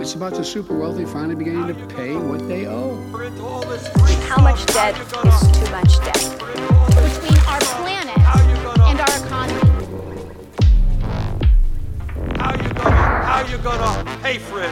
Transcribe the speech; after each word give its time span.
It's 0.00 0.14
about 0.14 0.34
the 0.34 0.44
super 0.44 0.78
wealthy 0.78 1.04
finally 1.04 1.34
beginning 1.34 1.66
to 1.66 1.94
pay 1.96 2.14
what 2.14 2.46
they 2.48 2.66
owe. 2.66 2.96
How 4.28 4.42
much 4.42 4.64
debt 4.66 4.94
is 4.96 5.40
too 5.58 5.70
much 5.70 5.98
debt? 6.04 6.38
between 7.02 7.38
our 7.52 7.60
planet 7.78 8.18
and 8.88 9.00
our 9.00 9.14
economy. 9.26 9.60
How 12.38 12.52
you 12.62 12.70
gonna, 12.74 13.22
how 13.30 13.40
you 13.50 13.58
gonna 13.58 14.04
pay 14.22 14.38
for 14.38 14.62
it? 14.62 14.70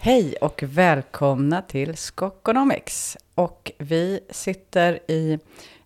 Hej 0.00 0.34
och 0.40 0.62
välkomna 0.66 1.62
till 1.62 1.96
Skokonomics. 1.96 3.16
Och 3.34 3.72
vi 3.78 4.20
sitter 4.30 5.10
i 5.10 5.38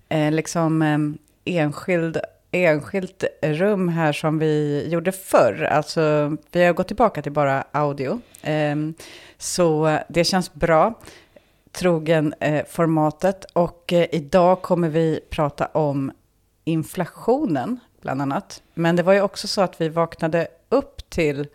eh, 0.08 0.32
liksom 0.32 0.82
eh, 0.82 0.98
enskild, 1.44 2.18
enskilt 2.52 3.24
rum 3.42 3.88
här 3.88 4.12
som 4.12 4.38
vi 4.38 4.86
gjorde 4.88 5.12
förr. 5.12 5.62
Alltså 5.62 6.36
vi 6.50 6.64
har 6.64 6.72
gått 6.72 6.86
tillbaka 6.86 7.22
till 7.22 7.32
bara 7.32 7.64
audio. 7.72 8.20
Ehm, 8.42 8.94
så 9.38 9.98
det 10.08 10.24
känns 10.24 10.54
bra. 10.54 10.94
Trogen 11.72 12.34
eh, 12.40 12.64
formatet. 12.68 13.44
Och 13.44 13.92
eh, 13.92 14.06
idag 14.12 14.62
kommer 14.62 14.88
vi 14.88 15.20
prata 15.30 15.66
om 15.66 16.12
inflationen 16.64 17.80
bland 18.00 18.22
annat. 18.22 18.62
Men 18.74 18.96
det 18.96 19.02
var 19.02 19.12
ju 19.12 19.20
också 19.20 19.48
så 19.48 19.60
att 19.60 19.80
vi 19.80 19.88
vaknade 19.88 20.48
upp 20.68 21.10
till 21.10 21.46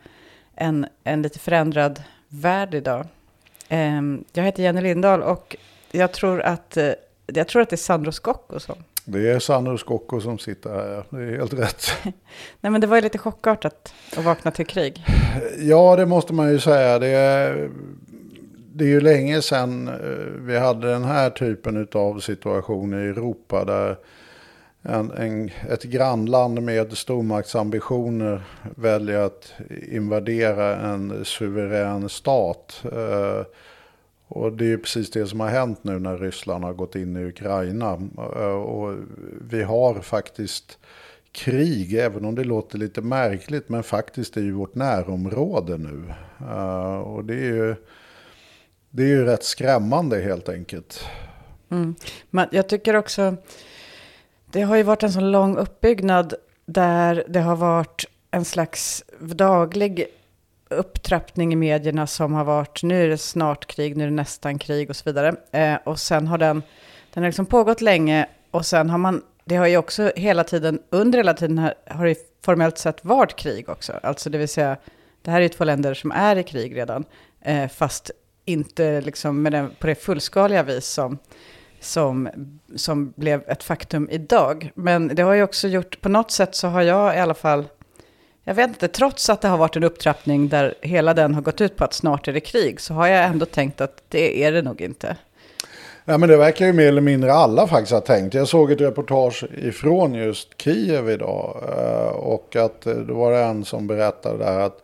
en, 0.56 0.88
en 1.04 1.22
lite 1.22 1.40
förändrad 1.40 2.04
värld 2.28 2.74
idag. 2.74 3.06
Ehm, 3.70 4.24
jag 4.34 4.44
heter 4.44 4.64
Jenny 4.64 4.82
Lindahl 4.82 5.22
och 5.22 5.56
jag 5.92 6.12
tror 6.12 6.42
att, 6.42 6.78
eh, 6.78 6.92
jag 7.26 7.48
tror 7.48 7.62
att 7.62 7.70
det 7.70 7.76
är 7.76 7.78
Sandro 7.78 8.12
Scocco 8.12 8.60
som... 8.60 8.76
Det 9.10 9.32
är 9.32 9.40
Sandro 9.40 9.78
Scocco 9.78 10.22
som 10.22 10.40
sitter 10.40 10.70
här, 10.70 11.04
det 11.10 11.24
är 11.24 11.38
helt 11.38 11.54
rätt. 11.54 11.86
Nej 12.62 12.72
men 12.72 12.82
det 12.82 12.88
var 12.88 12.96
ju 12.96 13.02
lite 13.02 13.18
chockartat 13.18 13.94
att 14.18 14.24
vakna 14.24 14.52
till 14.52 14.66
krig. 14.66 15.06
Ja, 15.60 15.96
det 15.96 16.06
måste 16.06 16.34
man 16.34 16.52
ju 16.52 16.60
säga. 16.60 17.00
Det 17.00 17.08
är, 17.08 17.70
det 18.74 18.84
är 18.84 18.88
ju 18.88 19.02
länge 19.02 19.42
sedan 19.42 19.88
eh, 19.88 19.94
vi 20.42 20.58
hade 20.58 20.92
den 20.92 21.04
här 21.04 21.30
typen 21.30 21.88
av 21.92 22.20
situation 22.20 22.94
i 22.94 23.08
Europa 23.08 23.66
där 23.66 23.98
en, 24.82 25.12
en, 25.12 25.52
ett 25.70 25.84
grannland 25.84 26.62
med 26.62 26.98
stormaktsambitioner 26.98 28.42
väljer 28.76 29.20
att 29.20 29.54
invadera 29.92 30.76
en 30.76 31.26
suverän 31.26 32.10
stat. 32.10 32.84
Eh, 32.84 33.46
och 34.38 34.54
det 34.54 34.66
är 34.66 34.70
ju 34.70 34.78
precis 34.78 35.12
det 35.12 35.28
som 35.28 35.40
har 35.40 35.48
hänt 35.48 35.84
nu 35.84 36.00
när 36.00 36.18
Ryssland 36.18 36.64
har 36.64 36.74
gått 36.74 36.96
in 36.96 37.18
i 37.18 37.26
Ukraina. 37.26 38.00
Eh, 38.18 38.62
och 38.62 38.98
vi 39.50 39.64
har 39.64 40.02
faktiskt 40.02 40.78
krig, 41.32 41.94
även 41.94 42.26
om 42.26 42.36
det 42.36 42.44
låter 42.44 42.78
lite 42.78 43.02
märkligt, 43.02 43.70
men 43.70 43.84
faktiskt 43.84 44.38
i 44.38 44.52
vårt 44.52 44.76
närområde 44.76 45.78
nu. 45.78 46.14
Eh, 46.40 46.98
och 46.98 47.26
det 47.26 47.34
är 47.34 47.54
ju, 47.54 47.76
det 48.90 49.04
är 49.04 49.08
ju 49.08 49.26
rätt 49.26 49.44
skrämmande 49.44 50.22
helt 50.22 50.50
enkelt. 50.50 51.06
Mm. 51.70 51.96
Men 52.30 52.48
jag 52.52 52.70
tycker 52.70 52.96
också, 52.96 53.36
det 54.52 54.62
har 54.62 54.76
ju 54.76 54.84
varit 54.84 55.04
en 55.04 55.12
sån 55.12 55.32
lång 55.32 55.58
uppbyggnad 55.58 56.34
där 56.66 57.26
det 57.28 57.40
har 57.40 57.56
varit 57.56 58.06
en 58.32 58.46
slags 58.46 59.04
daglig 59.20 60.08
upptrappning 60.70 61.54
i 61.54 61.56
medierna 61.56 62.08
som 62.08 62.34
har 62.34 62.44
varit 62.44 62.84
nu 62.84 63.04
är 63.04 63.08
det 63.08 63.18
snart 63.18 63.66
krig, 63.66 63.98
nu 63.98 64.04
är 64.04 64.08
det 64.08 64.14
nästan 64.14 64.60
krig 64.60 64.90
och 64.90 64.96
så 64.96 65.04
vidare. 65.06 65.36
Eh, 65.52 65.76
och 65.84 66.00
sen 66.00 66.28
har 66.28 66.38
den, 66.38 66.64
den 67.14 67.24
har 67.24 67.30
liksom 67.30 67.46
pågått 67.46 67.82
länge 67.82 68.28
och 68.52 68.66
sen 68.66 68.90
har 68.90 68.98
man, 68.98 69.22
det 69.46 69.56
har 69.56 69.68
ju 69.68 69.78
också 69.78 70.12
hela 70.16 70.44
tiden, 70.44 70.80
under 70.90 71.20
hela 71.20 71.34
tiden 71.34 71.58
har, 71.58 71.74
har 71.90 72.06
det 72.06 72.18
formellt 72.46 72.78
sett 72.78 73.06
varit 73.06 73.36
krig 73.36 73.70
också. 73.70 73.94
Alltså 74.04 74.30
det 74.30 74.38
vill 74.38 74.48
säga, 74.48 74.78
det 75.22 75.32
här 75.32 75.38
är 75.38 75.44
ju 75.44 75.50
två 75.50 75.64
länder 75.64 75.94
som 75.94 76.12
är 76.12 76.36
i 76.36 76.44
krig 76.44 76.78
redan, 76.78 77.06
eh, 77.42 77.68
fast 77.68 78.12
inte 78.46 79.02
liksom 79.02 79.42
med 79.42 79.52
den, 79.52 79.72
på 79.80 79.88
det 79.88 79.96
fullskaliga 79.96 80.64
vis 80.64 80.86
som, 80.86 81.18
som, 81.80 82.30
som 82.76 83.14
blev 83.16 83.44
ett 83.48 83.64
faktum 83.64 84.10
idag. 84.12 84.72
Men 84.76 85.08
det 85.08 85.22
har 85.22 85.34
ju 85.34 85.44
också 85.44 85.68
gjort, 85.68 86.02
på 86.02 86.10
något 86.10 86.32
sätt 86.32 86.56
så 86.56 86.68
har 86.68 86.82
jag 86.82 87.16
i 87.16 87.20
alla 87.20 87.34
fall, 87.34 87.68
jag 88.48 88.56
vet 88.56 88.68
inte, 88.68 88.88
trots 88.88 89.30
att 89.30 89.42
det 89.42 89.48
har 89.48 89.58
varit 89.58 89.76
en 89.76 89.84
upptrappning 89.84 90.48
där 90.50 90.76
hela 90.82 91.14
den 91.14 91.34
har 91.34 91.42
gått 91.42 91.62
ut 91.62 91.76
på 91.76 91.84
att 91.84 91.94
snart 91.94 92.28
är 92.28 92.34
det 92.34 92.40
krig, 92.40 92.82
så 92.82 92.94
har 92.94 93.08
jag 93.08 93.26
ändå 93.26 93.46
tänkt 93.46 93.82
att 93.82 94.04
det 94.10 94.44
är 94.44 94.52
det 94.52 94.62
nog 94.62 94.82
inte. 94.82 95.18
Ja, 96.06 96.18
men 96.18 96.30
det 96.30 96.38
verkar 96.38 96.66
ju 96.66 96.74
mer 96.74 96.88
eller 96.88 97.02
mindre 97.02 97.34
alla 97.34 97.68
faktiskt 97.68 97.92
ha 97.92 98.02
tänkt. 98.02 98.34
Jag 98.34 98.48
såg 98.48 98.72
ett 98.72 98.82
reportage 98.82 99.44
ifrån 99.58 100.14
just 100.14 100.62
Kiev 100.62 101.10
idag. 101.10 101.64
Eh, 101.78 102.10
och 102.10 102.56
att 102.56 102.88
eh, 102.88 102.94
det 102.94 103.14
var 103.14 103.34
en 103.34 103.66
som 103.66 103.88
berättade 103.88 104.38
där 104.38 104.60
att 104.60 104.82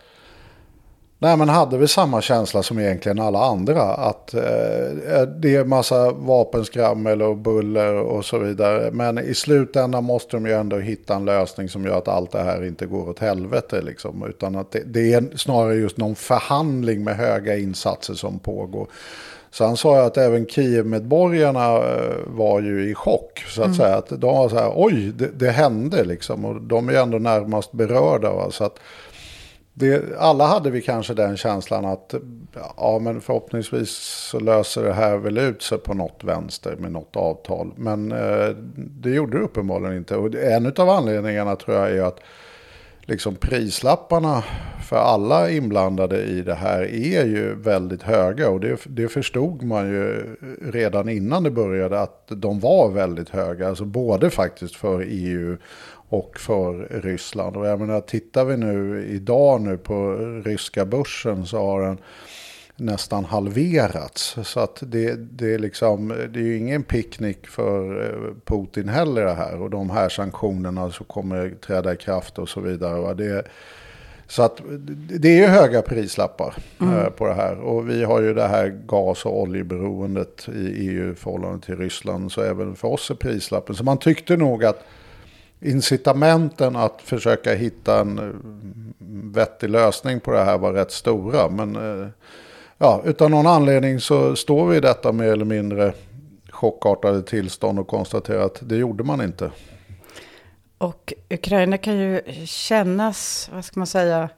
Nej 1.24 1.38
men 1.38 1.50
hade 1.50 1.78
vi 1.78 1.88
samma 1.88 2.22
känsla 2.22 2.64
som 2.64 2.80
egentligen 2.80 3.20
alla 3.20 3.46
andra. 3.46 3.82
Att 3.82 4.34
eh, 4.34 4.42
det 5.38 5.56
är 5.56 5.66
massa 5.66 6.12
vapenskrammel 6.12 7.22
och 7.22 7.38
buller 7.38 7.96
och 7.96 8.26
så 8.26 8.38
vidare. 8.38 8.92
Men 8.92 9.20
i 9.20 9.34
slutändan 9.34 10.04
måste 10.04 10.38
de 10.38 10.46
ju 10.46 10.54
ändå 10.54 10.78
hitta 10.78 11.16
en 11.16 11.26
lösning 11.26 11.70
som 11.70 11.86
gör 11.86 11.98
att 11.98 12.08
allt 12.08 12.32
det 12.32 12.44
här 12.44 12.66
inte 12.66 12.86
går 12.86 13.10
åt 13.10 13.20
helvete. 13.20 13.82
Liksom, 13.82 14.26
utan 14.30 14.56
att 14.56 14.72
det, 14.72 14.84
det 14.86 15.14
är 15.14 15.38
snarare 15.38 15.76
just 15.76 15.98
någon 15.98 16.16
förhandling 16.16 17.04
med 17.04 17.18
höga 17.18 17.58
insatser 17.58 18.14
som 18.14 18.40
pågår. 18.40 18.88
Så 19.52 19.66
han 19.66 19.78
sa 19.78 20.02
att 20.02 20.18
även 20.18 20.46
Kiev-medborgarna 20.46 21.78
eh, 21.78 22.16
var 22.26 22.62
ju 22.62 22.90
i 22.90 22.96
chock. 22.96 23.46
Så 23.48 23.64
att 23.64 23.76
säga 23.76 23.96
att 23.96 24.10
de 24.10 24.36
var 24.36 24.50
så 24.50 24.56
här, 24.56 24.72
oj, 24.76 25.12
det, 25.16 25.40
det 25.40 25.50
hände 25.50 26.04
liksom. 26.04 26.46
Och 26.46 26.62
de 26.62 26.90
är 26.90 26.94
ju 26.94 27.00
ändå 27.00 27.18
närmast 27.18 27.72
berörda. 27.72 28.34
Va? 28.34 28.52
Så 28.52 28.64
att 28.64 28.80
det, 29.74 30.20
alla 30.20 30.46
hade 30.46 30.70
vi 30.70 30.82
kanske 30.82 31.14
den 31.14 31.38
känslan 31.38 31.86
att 31.86 32.14
ja, 32.78 33.00
men 33.02 33.22
förhoppningsvis 33.22 33.90
så 34.32 34.40
löser 34.40 34.84
det 34.84 34.94
här 34.94 35.18
väl 35.18 35.38
ut 35.38 35.62
sig 35.62 35.78
på 35.78 35.94
något 35.94 36.24
vänster 36.24 36.76
med 36.76 36.92
något 36.92 37.16
avtal. 37.16 37.74
Men 37.76 38.12
eh, 38.12 38.50
det 38.76 39.10
gjorde 39.10 39.38
det 39.38 39.44
uppenbarligen 39.44 39.98
inte. 39.98 40.16
Och 40.16 40.36
en 40.36 40.74
av 40.78 40.90
anledningarna 40.90 41.56
tror 41.56 41.78
jag 41.78 41.92
är 41.92 42.02
att 42.02 42.20
liksom 43.06 43.36
prislapparna 43.36 44.44
för 44.84 44.96
alla 44.98 45.50
inblandade 45.50 46.24
i 46.24 46.42
det 46.42 46.54
här 46.54 46.82
är 46.82 47.26
ju 47.26 47.56
väldigt 47.56 48.04
höga. 48.04 48.50
Och 48.50 48.60
det, 48.60 48.80
det 48.86 49.08
förstod 49.08 49.64
man 49.64 49.88
ju 49.88 50.36
redan 50.62 51.10
innan 51.10 51.44
det 51.44 51.52
började 51.52 52.02
att 52.02 52.24
de 52.28 52.60
var 52.60 52.90
väldigt 52.92 53.30
höga. 53.30 53.68
Alltså 53.70 53.86
både 53.86 54.30
faktiskt 54.30 54.76
för 54.76 55.06
EU 55.08 55.58
och 56.14 56.40
för 56.40 57.02
Ryssland. 57.04 57.58
Och 57.58 57.68
jag 57.68 57.80
menar, 57.80 58.02
tittar 58.02 58.46
vi 58.46 58.58
nu 58.58 59.06
idag 59.10 59.62
nu 59.62 59.78
på 59.78 60.16
ryska 60.46 60.86
börsen 60.86 61.46
så 61.46 61.58
har 61.58 61.82
den 61.82 61.98
nästan 62.76 63.26
halverats. 63.26 64.38
Så 64.44 64.60
att 64.60 64.84
det, 64.86 65.16
det, 65.16 65.54
är 65.54 65.60
liksom, 65.60 66.08
det 66.08 66.40
är 66.40 66.44
ju 66.44 66.58
ingen 66.58 66.84
picknick 66.84 67.48
för 67.48 68.06
eh, 68.06 68.34
Putin 68.46 68.90
heller 68.90 69.26
det 69.26 69.34
här. 69.34 69.62
Och 69.62 69.70
de 69.70 69.90
här 69.90 70.10
sanktionerna 70.10 70.92
som 70.92 71.06
kommer 71.06 71.50
träda 71.50 71.94
i 71.94 71.98
kraft 71.98 72.40
och 72.40 72.50
så 72.50 72.62
vidare. 72.62 73.14
Det, 73.14 73.44
så 74.28 74.44
att 74.44 74.62
det 75.20 75.28
är 75.28 75.38
ju 75.38 75.46
höga 75.46 75.82
prislappar 75.82 76.56
mm. 76.82 77.12
på 77.12 77.28
det 77.28 77.34
här. 77.34 77.60
Och 77.60 77.90
vi 77.90 78.04
har 78.04 78.22
ju 78.22 78.34
det 78.34 78.48
här 78.48 78.68
gas 78.86 79.26
och 79.26 79.42
oljeberoendet 79.42 80.48
i 80.56 80.88
EU 80.88 81.12
i 81.12 81.16
förhållande 81.16 81.66
till 81.66 81.78
Ryssland. 81.78 82.32
Så 82.32 82.42
även 82.42 82.76
för 82.76 82.88
oss 82.88 83.12
är 83.12 83.16
prislappen. 83.16 83.76
Så 83.76 83.84
man 83.84 83.98
tyckte 83.98 84.38
nog 84.38 84.66
att 84.66 84.86
incitamenten 85.64 86.76
att 86.76 87.02
försöka 87.02 87.54
hitta 87.54 88.00
en 88.00 88.20
eh, 88.20 88.26
vettig 89.34 89.70
lösning 89.70 90.20
på 90.20 90.32
det 90.32 90.44
här 90.44 90.58
var 90.58 90.74
rätt 90.74 90.92
stora. 90.92 91.50
Men 91.50 91.76
eh, 91.76 92.08
ja, 92.78 93.02
utan 93.06 93.32
någon 93.32 93.48
anledning 93.48 94.00
så 94.00 94.36
står 94.36 94.68
vi 94.68 94.78
i 94.78 94.80
detta 94.80 95.12
mer 95.12 95.32
eller 95.32 95.46
mindre 95.46 95.94
chockartade 96.50 97.22
tillstånd 97.22 97.80
och 97.80 97.88
konstaterar 97.88 98.46
att 98.46 98.60
det 98.62 98.76
gjorde 98.76 99.04
man 99.04 99.22
inte. 99.22 99.52
Och 100.78 101.14
Ukraina 101.30 101.78
kan 101.78 101.98
ju 101.98 102.22
kännas, 102.46 103.50
vad 103.54 103.66
ska 103.66 103.80
man 103.80 103.88
säga, 103.88 104.30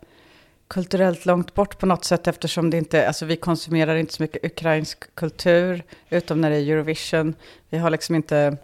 kulturellt 0.67 1.25
långt 1.25 1.53
bort 1.53 1.79
på 1.79 1.85
något 1.85 2.05
sätt 2.05 2.28
eftersom 2.28 2.69
det 2.69 2.78
inte, 2.78 3.07
alltså 3.07 3.25
vi 3.25 3.35
konsumerar 3.35 3.95
inte 3.95 4.13
så 4.13 4.23
mycket 4.23 4.45
ukrainsk 4.45 5.16
kultur, 5.16 5.83
utom 6.09 6.41
när 6.41 6.49
det 6.49 6.55
är 6.55 6.71
Eurovision. 6.71 7.35
Vi 7.69 7.78
har 7.78 7.89
liksom 7.89 8.16
inte 8.16 8.57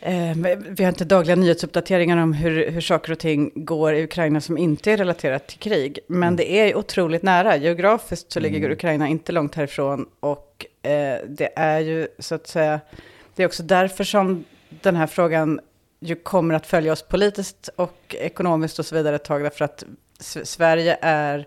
vi 0.00 0.84
har 0.84 0.88
inte 0.88 1.04
dagliga 1.04 1.36
nyhetsuppdateringar 1.36 2.16
om 2.16 2.32
hur, 2.32 2.70
hur 2.70 2.80
saker 2.80 3.12
och 3.12 3.18
ting 3.18 3.50
går 3.54 3.94
i 3.94 4.04
Ukraina 4.04 4.40
som 4.40 4.58
inte 4.58 4.92
är 4.92 4.96
relaterat 4.96 5.46
till 5.46 5.58
krig. 5.58 5.98
Men 6.06 6.22
mm. 6.22 6.36
det 6.36 6.52
är 6.52 6.76
otroligt 6.76 7.22
nära. 7.22 7.56
Geografiskt 7.56 8.32
så 8.32 8.40
ligger 8.40 8.58
mm. 8.58 8.72
Ukraina 8.72 9.08
inte 9.08 9.32
långt 9.32 9.54
härifrån. 9.54 10.06
Och 10.20 10.66
eh, 10.82 11.18
det 11.28 11.52
är 11.56 11.80
ju 11.80 12.08
så 12.18 12.34
att 12.34 12.46
säga, 12.46 12.80
det 13.34 13.42
är 13.42 13.46
också 13.46 13.62
därför 13.62 14.04
som 14.04 14.44
den 14.68 14.96
här 14.96 15.06
frågan 15.06 15.60
ju 16.00 16.14
kommer 16.14 16.54
att 16.54 16.66
följa 16.66 16.92
oss 16.92 17.02
politiskt 17.02 17.70
och 17.76 18.16
ekonomiskt 18.18 18.78
och 18.78 18.86
så 18.86 18.94
vidare 18.94 19.16
ett 19.16 19.24
tag. 19.24 19.42
Därför 19.42 19.64
att 19.64 19.84
Sverige 20.44 20.98
är 21.00 21.46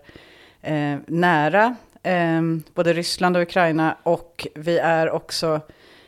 eh, 0.61 0.97
nära 1.07 1.75
eh, 2.03 2.41
både 2.73 2.93
Ryssland 2.93 3.37
och 3.37 3.43
Ukraina. 3.43 3.97
Och 4.03 4.47
vi 4.55 4.77
är 4.77 5.09
också, 5.09 5.61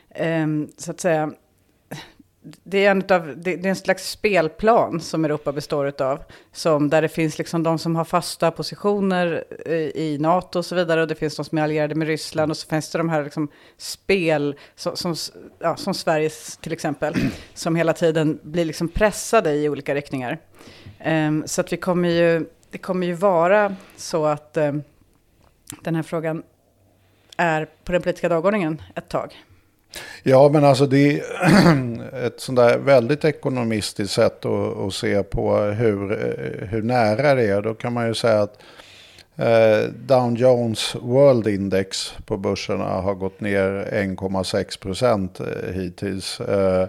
eh, 0.10 0.48
så 0.78 0.92
att 0.92 1.00
säga, 1.00 1.32
det 2.64 2.86
är, 2.86 2.92
en 2.92 3.00
utav, 3.00 3.28
det, 3.38 3.56
det 3.56 3.68
är 3.68 3.70
en 3.70 3.76
slags 3.76 4.10
spelplan 4.10 5.00
som 5.00 5.26
Europa 5.26 5.52
består 5.52 6.02
av. 6.02 6.20
Som, 6.52 6.90
där 6.90 7.02
det 7.02 7.10
finns 7.10 7.38
liksom 7.38 7.64
de 7.64 7.80
som 7.80 7.96
har 7.96 8.06
fasta 8.06 8.52
positioner 8.52 9.44
i, 9.68 9.92
i 9.96 10.18
NATO 10.20 10.60
och 10.60 10.66
så 10.66 10.76
vidare. 10.76 11.02
Och 11.02 11.08
det 11.08 11.16
finns 11.16 11.36
de 11.36 11.46
som 11.46 11.58
är 11.58 11.62
allierade 11.62 11.96
med 11.96 12.08
Ryssland. 12.08 12.52
Och 12.52 12.58
så 12.58 12.68
finns 12.68 12.90
det 12.90 12.98
de 12.98 13.10
här 13.10 13.24
liksom 13.24 13.48
spel, 13.78 14.56
som, 14.76 14.96
som, 14.96 15.16
ja, 15.60 15.76
som 15.76 15.94
Sveriges 15.94 16.58
till 16.58 16.74
exempel. 16.74 17.16
Som 17.54 17.76
hela 17.76 17.94
tiden 17.94 18.40
blir 18.44 18.66
liksom 18.66 18.88
pressade 18.88 19.54
i 19.54 19.70
olika 19.70 19.96
riktningar. 19.96 20.38
Um, 21.06 21.44
så 21.48 21.62
att 21.62 21.74
vi 21.74 21.78
kommer 21.78 22.10
ju, 22.10 22.46
det 22.70 22.78
kommer 22.78 23.08
ju 23.08 23.14
vara 23.14 23.76
så 23.98 24.26
att 24.26 24.58
um, 24.58 24.84
den 25.82 25.96
här 25.96 26.04
frågan 26.04 26.44
är 27.38 27.66
på 27.84 27.92
den 27.92 28.02
politiska 28.02 28.30
dagordningen 28.30 28.82
ett 28.96 29.10
tag. 29.10 29.44
Ja, 30.24 30.50
men 30.50 30.66
alltså 30.66 30.86
det 30.86 31.20
är 31.20 31.24
ett 32.26 32.40
sånt 32.40 32.56
där 32.56 32.78
väldigt 32.78 33.26
ekonomistiskt 33.26 34.14
sätt 34.14 34.46
att, 34.46 34.78
att, 34.78 34.94
se 34.94 35.24
på 35.24 35.58
hur, 35.58 36.12
eh, 36.12 36.68
hur 36.68 36.82
nära 36.82 37.36
det 37.36 37.48
är. 37.48 37.62
Då 37.62 37.74
kan 37.74 37.94
man 37.94 38.08
ju 38.08 38.14
säga 38.14 38.42
att 38.42 38.60
eh, 39.36 39.90
Dow 40.06 40.38
Jones 40.38 40.96
World 40.96 41.48
Index 41.48 42.14
på 42.26 42.38
börserna 42.38 42.86
har 42.86 43.14
gått 43.14 43.42
ner 43.42 43.90
1,6 43.92 44.80
procent 44.80 45.40
eh, 45.40 45.72
hittills. 45.74 46.40
Eh, 46.40 46.88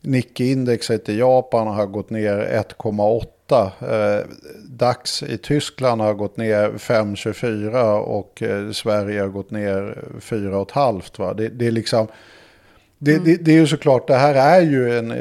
Nikkei-indexet 0.00 1.08
i 1.08 1.18
Japan 1.18 1.66
har 1.66 1.86
gått 1.86 2.10
ner 2.10 2.64
1,8. 2.78 3.26
Eh, 3.52 4.24
DAX 4.68 5.22
i 5.22 5.38
Tyskland 5.38 6.00
har 6.00 6.14
gått 6.14 6.36
ner 6.36 6.70
5,24 6.70 7.98
och 7.98 8.42
eh, 8.42 8.70
Sverige 8.70 9.20
har 9.20 9.28
gått 9.28 9.50
ner 9.50 10.04
4,5. 10.20 11.34
Det, 11.34 11.48
det 11.48 11.66
är 11.66 11.70
liksom... 11.70 12.06
Det, 13.02 13.12
mm. 13.12 13.24
det, 13.24 13.36
det, 13.36 13.52
är 13.52 13.56
ju 13.56 13.66
såklart, 13.66 14.06
det 14.06 14.14
här 14.14 14.34
är 14.34 14.60
ju 14.60 14.98
en, 14.98 15.12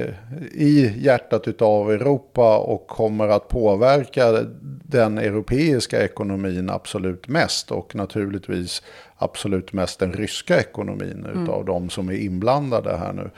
i 0.51 0.93
hjärtat 0.97 1.61
av 1.61 1.91
Europa 1.91 2.57
och 2.57 2.87
kommer 2.87 3.27
att 3.27 3.47
påverka 3.47 4.45
den 4.83 5.17
europeiska 5.17 6.03
ekonomin 6.03 6.69
absolut 6.69 7.27
mest 7.27 7.71
och 7.71 7.95
naturligtvis 7.95 8.83
absolut 9.17 9.73
mest 9.73 9.99
den 9.99 10.13
ryska 10.13 10.59
ekonomin 10.59 11.27
mm. 11.33 11.49
av 11.49 11.65
de 11.65 11.89
som 11.89 12.09
är 12.09 12.13
inblandade 12.13 12.97
här 12.97 13.13
nu. 13.13 13.29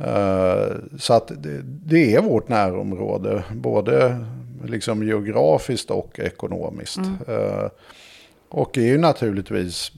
Uh, 0.00 0.76
så 0.98 1.14
att 1.14 1.28
det, 1.28 1.62
det, 1.62 2.14
är 2.14 2.20
vårt 2.20 2.48
närområde, 2.48 3.44
både 3.52 4.24
liksom 4.64 5.06
geografiskt 5.06 5.90
och 5.90 6.18
ekonomiskt. 6.18 6.96
Mm. 6.96 7.18
Uh, 7.28 7.68
och 8.48 8.78
är 8.78 8.82
ju 8.82 8.98
naturligtvis 8.98 9.92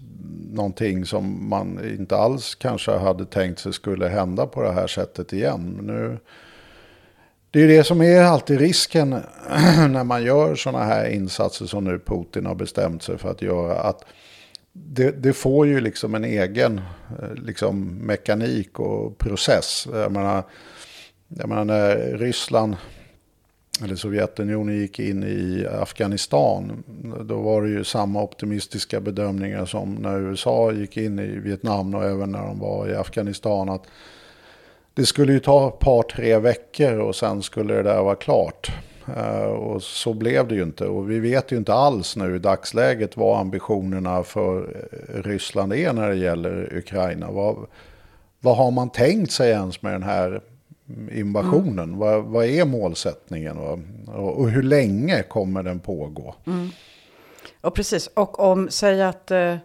någonting 0.53 1.07
som 1.07 1.49
man 1.49 1.95
inte 1.99 2.17
alls 2.17 2.55
kanske 2.55 2.91
hade 2.91 3.25
tänkt 3.25 3.59
sig 3.59 3.73
skulle 3.73 4.09
hända 4.09 4.47
på 4.47 4.63
det 4.63 4.73
här 4.73 4.87
sättet 4.87 5.33
igen. 5.33 5.79
Nu, 5.83 6.19
det 7.51 7.63
är 7.63 7.69
det 7.69 7.85
som 7.85 8.03
är 8.03 8.23
alltid 8.23 8.59
risken 8.59 9.11
när 9.89 10.05
man 10.05 10.23
gör 10.23 10.55
sådana 10.55 10.85
här 10.85 11.09
insatser 11.09 11.67
som 11.67 11.85
nu 11.85 11.99
Putin 11.99 12.47
har 12.47 12.55
bestämt 12.55 13.03
sig 13.03 13.19
för 13.19 13.31
att 13.31 13.43
göra. 13.43 13.81
Att 13.81 14.05
det, 14.87 15.11
det 15.11 15.33
får 15.33 15.67
ju 15.67 15.81
liksom 15.81 16.15
en 16.15 16.25
egen 16.25 16.81
eh, 17.23 17.35
liksom, 17.35 17.99
mekanik 17.99 18.81
och 18.81 19.19
process. 19.19 19.89
Jag 19.93 20.13
menar, 20.13 20.43
jag 21.29 21.49
menar 21.49 21.65
när 21.65 21.97
Ryssland 22.19 22.77
eller 23.85 23.97
Sovjetunionen 23.97 24.77
gick 24.77 24.99
in 24.99 25.25
i 25.25 25.67
Afghanistan, 25.81 26.85
då 27.25 27.41
var 27.41 27.63
det 27.63 27.69
ju 27.69 27.85
samma 27.85 28.23
optimistiska 28.23 29.01
bedömningar 29.01 29.65
som 29.65 29.95
när 29.95 30.21
USA 30.21 30.73
gick 30.73 30.97
in 30.97 31.19
i 31.19 31.27
Vietnam 31.27 31.95
och 31.95 32.05
även 32.05 32.33
när 32.33 32.43
de 32.43 32.59
var 32.59 32.89
i 32.89 32.95
Afghanistan. 32.95 33.69
Att 33.69 33.87
det 34.95 35.07
skulle 35.07 35.33
ju 35.33 35.41
ta 35.41 35.69
ett 35.69 35.79
par, 35.79 36.03
tre 36.03 36.39
veckor 36.39 36.99
och 36.99 37.17
sen 37.17 37.43
skulle 37.43 37.75
det 37.75 37.83
där 37.83 38.03
vara 38.03 38.15
klart. 38.15 38.71
Eh, 39.17 39.45
och 39.45 39.83
så 39.83 40.15
blev 40.15 40.49
det 40.49 40.55
ju 40.55 40.63
inte. 40.63 40.87
Och 40.87 41.11
vi 41.11 41.19
vet 41.19 41.53
ju 41.53 41.57
inte 41.57 41.75
alls 41.75 42.17
nu 42.17 42.37
i 42.37 42.39
dagsläget 42.39 43.17
vad 43.17 43.41
ambitionerna 43.41 44.23
för 44.23 44.85
eh, 45.09 45.23
Ryssland 45.23 45.73
är 45.73 45.93
när 45.93 46.09
det 46.09 46.17
gäller 46.17 46.77
Ukraina. 46.77 47.31
Vad, 47.31 47.67
vad 48.41 48.57
har 48.57 48.71
man 48.71 48.91
tänkt 48.91 49.33
sig 49.33 49.51
ens 49.51 49.83
med 49.83 49.93
den 49.93 50.03
här 50.03 50.41
invasionen? 51.13 51.79
Mm. 51.79 51.99
Vad, 51.99 52.25
vad, 52.25 52.47
är 52.47 52.65
målsättningen? 52.65 53.59
Och, 53.59 53.79
och, 54.39 54.51
hur 54.51 54.63
länge 54.63 55.23
kommer 55.23 55.63
den 55.63 55.81
pågå? 55.81 56.35
Mm. 56.47 56.71
Och 57.61 57.75
precis, 57.75 58.07
och 58.07 58.41
om, 58.41 58.69
säg 58.71 59.03
att, 59.03 59.31
eh, 59.31 59.57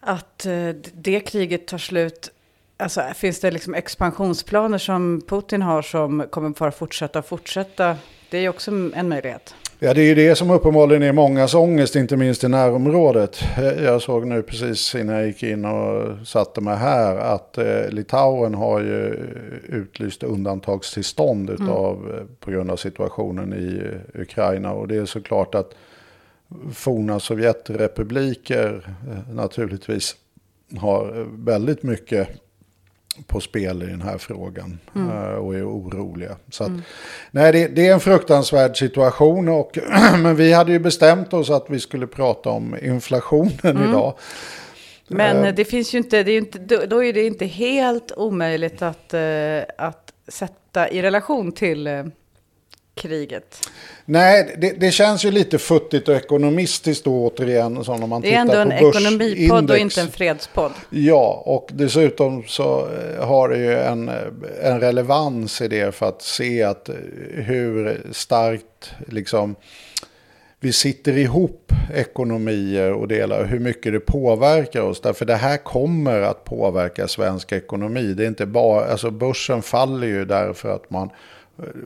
att 0.00 0.46
det 0.94 1.20
kriget 1.20 1.66
tar 1.66 1.78
slut, 1.78 2.30
alltså 2.76 3.02
finns 3.14 3.40
det 3.40 3.50
liksom 3.50 3.74
expansionsplaner 3.74 4.78
som 4.78 5.22
Putin 5.28 5.62
har 5.62 5.82
som 5.82 6.26
kommer 6.30 6.50
bara 6.50 6.70
fortsätta 6.70 7.22
fortsätta? 7.22 7.96
Det 8.30 8.38
är 8.38 8.48
också 8.48 8.70
en 8.70 9.08
möjlighet. 9.08 9.54
Ja, 9.78 9.94
det 9.94 10.02
är 10.02 10.04
ju 10.04 10.14
det 10.14 10.36
som 10.36 10.50
uppenbarligen 10.50 11.02
är 11.02 11.12
mångas 11.12 11.54
ångest, 11.54 11.96
inte 11.96 12.16
minst 12.16 12.44
i 12.44 12.48
närområdet. 12.48 13.44
Jag 13.82 14.02
såg 14.02 14.26
nu 14.26 14.42
precis 14.42 14.94
innan 14.94 15.14
jag 15.14 15.26
gick 15.26 15.42
in 15.42 15.64
och 15.64 16.26
satte 16.26 16.60
mig 16.60 16.76
här 16.76 17.16
att 17.16 17.58
eh, 17.58 17.88
Litauen 17.88 18.54
har 18.54 18.80
ju 18.80 19.14
utlyst 19.68 20.22
undantagstillstånd 20.22 21.50
mm. 21.50 21.62
utav, 21.62 22.10
mm. 22.10 22.28
på 22.40 22.50
grund 22.50 22.70
av 22.70 22.76
situationen 22.76 23.52
i 23.52 23.82
eh, 23.84 24.20
Ukraina. 24.20 24.72
Och 24.72 24.88
det 24.88 24.96
är 24.96 25.04
såklart 25.04 25.54
att 25.54 25.70
forna 26.72 27.20
Sovjetrepubliker 27.20 28.96
naturligtvis 29.30 30.16
har 30.78 31.26
väldigt 31.44 31.82
mycket 31.82 32.28
på 33.26 33.40
spel 33.40 33.82
i 33.82 33.86
den 33.86 34.02
här 34.02 34.18
frågan 34.18 34.78
mm. 34.94 35.10
Eh, 35.10 35.34
och 35.34 35.54
är 35.54 35.68
oroliga. 35.68 36.36
Så 36.50 36.64
att, 36.64 36.68
mm. 36.68 36.82
nej, 37.30 37.52
det, 37.52 37.68
det, 37.68 37.86
är 37.86 37.92
en 37.92 38.00
fruktansvärd 38.00 38.76
situation. 38.76 39.48
Och, 39.48 39.78
men 40.18 40.36
vi 40.36 40.52
hade 40.52 40.72
ju 40.72 40.78
bestämt 40.78 41.32
oss 41.32 41.50
att 41.50 41.66
vi 41.68 41.80
skulle 41.80 42.06
prata 42.06 42.50
om 42.50 42.76
inflationen 42.82 43.58
mm. 43.62 43.90
idag. 43.90 44.14
Men 45.08 45.44
uh, 45.44 45.54
det 45.54 45.64
finns 45.64 45.94
ju 45.94 45.98
inte, 45.98 46.22
det 46.22 46.32
är 46.32 46.38
inte, 46.38 46.86
då, 46.86 47.04
är 47.04 47.12
det 47.12 47.26
inte 47.26 47.46
helt 47.46 48.12
omöjligt 48.16 48.82
att, 48.82 49.14
uh, 49.14 49.62
att 49.78 50.12
sätta 50.28 50.88
i 50.88 51.02
relation 51.02 51.52
till 51.52 52.10
kriget. 52.96 53.68
Nej, 54.04 54.56
det, 54.58 54.80
det, 54.80 54.90
känns 54.90 55.24
ju 55.24 55.30
lite 55.30 55.58
futtigt 55.58 56.08
och 56.08 56.14
ekonomistiskt 56.14 57.04
då 57.04 57.26
återigen. 57.26 57.84
Som 57.84 58.02
om 58.02 58.10
man 58.10 58.22
det 58.22 58.34
är 58.34 58.40
ändå 58.40 58.54
en 58.54 58.72
ekonomipodd 58.72 59.70
och 59.70 59.78
inte 59.78 60.00
en 60.00 60.10
fredspodd. 60.10 60.72
Ja, 60.90 61.42
och 61.46 61.68
dessutom 61.72 62.44
så 62.46 62.88
eh, 62.88 63.26
har 63.26 63.48
det 63.48 63.58
ju 63.58 63.78
en, 63.78 64.10
en 64.62 64.80
relevans 64.80 65.60
i 65.60 65.68
det 65.68 65.94
för 65.94 66.08
att 66.08 66.22
se 66.22 66.62
att 66.62 66.88
eh, 66.88 66.94
hur 67.34 68.02
starkt 68.12 68.90
liksom 69.06 69.56
vi 70.60 70.72
sitter 70.72 71.18
ihop 71.18 71.72
ekonomier 71.94 72.92
och 72.92 73.08
delar 73.08 73.44
hur 73.44 73.58
mycket 73.58 73.92
det 73.92 74.00
påverkar 74.00 74.80
oss. 74.80 75.00
Därför 75.00 75.24
det 75.24 75.34
här 75.34 75.56
kommer 75.56 76.20
att 76.20 76.44
påverka 76.44 77.08
svensk 77.08 77.52
ekonomi. 77.52 78.14
Det 78.14 78.24
är 78.24 78.28
inte 78.28 78.46
bara, 78.46 78.84
alltså 78.84 79.10
börsen 79.10 79.62
faller 79.62 80.06
ju 80.06 80.24
därför 80.24 80.68
att 80.68 80.90
man 80.90 81.10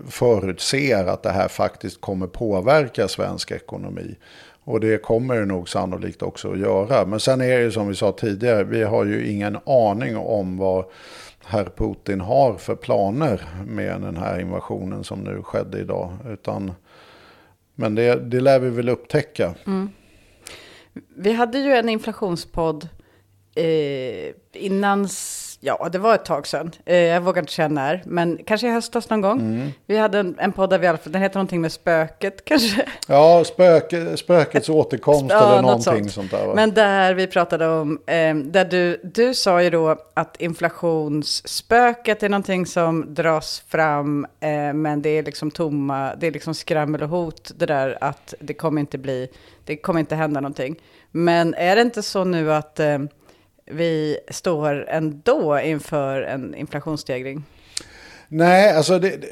förutser 0.08 1.06
att 1.06 1.22
det 1.22 1.30
här 1.30 1.48
faktiskt 1.48 2.00
kommer 2.00 2.26
påverka 2.26 3.08
svensk 3.08 3.50
ekonomi. 3.50 4.16
Och 4.64 4.80
det 4.80 5.02
kommer 5.02 5.36
det 5.36 5.46
nog 5.46 5.68
sannolikt 5.68 6.22
också 6.22 6.52
att 6.52 6.58
göra. 6.58 7.06
Men 7.06 7.20
sen 7.20 7.40
är 7.40 7.58
det 7.58 7.62
ju 7.62 7.72
som 7.72 7.88
vi 7.88 7.94
sa 7.94 8.12
tidigare, 8.12 8.64
vi 8.64 8.82
har 8.82 9.04
ju 9.04 9.30
ingen 9.30 9.58
aning 9.66 10.16
om 10.16 10.56
vad 10.56 10.84
herr 11.44 11.70
Putin 11.76 12.20
har 12.20 12.54
för 12.54 12.74
planer 12.74 13.40
med 13.66 14.00
den 14.00 14.16
här 14.16 14.40
invasionen 14.40 15.04
som 15.04 15.20
nu 15.20 15.42
skedde 15.42 15.78
idag. 15.78 16.12
Utan, 16.28 16.72
men 17.74 17.94
det, 17.94 18.14
det 18.14 18.40
lär 18.40 18.58
vi 18.58 18.70
väl 18.70 18.88
upptäcka. 18.88 19.54
Mm. 19.66 19.90
Vi 21.16 21.32
hade 21.32 21.58
ju 21.58 21.72
en 21.72 21.88
inflationspodd 21.88 22.88
eh, 23.54 24.34
innan 24.52 25.08
Ja, 25.62 25.88
det 25.92 25.98
var 25.98 26.14
ett 26.14 26.24
tag 26.24 26.46
sedan. 26.46 26.70
Eh, 26.84 26.96
jag 26.96 27.20
vågar 27.20 27.42
inte 27.42 27.52
säga 27.52 27.68
när, 27.68 28.02
men 28.06 28.38
kanske 28.46 28.66
i 28.66 28.70
höstas 28.70 29.10
någon 29.10 29.20
gång. 29.20 29.40
Mm. 29.40 29.70
Vi 29.86 29.96
hade 29.96 30.18
en, 30.18 30.36
en 30.38 30.52
podd 30.52 30.70
där 30.70 30.78
vi 30.78 30.84
i 30.84 30.88
alla 30.88 30.98
fall, 30.98 31.12
den 31.12 31.22
heter 31.22 31.36
någonting 31.36 31.60
med 31.60 31.72
spöket 31.72 32.44
kanske. 32.44 32.88
Ja, 33.08 33.44
spöke, 33.44 34.16
spökets 34.16 34.68
återkomst 34.68 35.26
ja, 35.30 35.52
eller 35.52 35.62
någonting 35.62 35.84
sånt. 35.84 36.12
sånt 36.12 36.30
där. 36.30 36.46
Va? 36.46 36.54
Men 36.54 36.74
där 36.74 37.14
vi 37.14 37.26
pratade 37.26 37.68
om, 37.68 38.00
eh, 38.06 38.34
där 38.34 38.64
du, 38.64 39.00
du 39.14 39.34
sa 39.34 39.62
ju 39.62 39.70
då 39.70 39.96
att 40.14 40.40
inflationsspöket 40.40 42.22
är 42.22 42.28
någonting 42.28 42.66
som 42.66 43.14
dras 43.14 43.62
fram, 43.68 44.26
eh, 44.40 44.72
men 44.74 45.02
det 45.02 45.10
är 45.10 45.22
liksom 45.22 45.50
tomma, 45.50 46.14
det 46.14 46.26
är 46.26 46.30
liksom 46.30 46.54
skrammel 46.54 47.02
och 47.02 47.08
hot, 47.08 47.50
det 47.56 47.66
där 47.66 47.98
att 48.00 48.34
det 48.40 48.54
kommer 48.54 48.80
inte 48.80 48.98
bli, 48.98 49.28
det 49.64 49.76
kommer 49.76 50.00
inte 50.00 50.14
hända 50.14 50.40
någonting. 50.40 50.76
Men 51.10 51.54
är 51.54 51.76
det 51.76 51.82
inte 51.82 52.02
så 52.02 52.24
nu 52.24 52.52
att 52.52 52.80
eh, 52.80 52.98
vi 53.72 54.18
står 54.30 54.88
ändå 54.88 55.60
inför 55.60 56.22
en 56.22 56.54
inflationsstegring? 56.54 57.44
Nej, 58.28 58.76
alltså, 58.76 58.98
det, 58.98 59.24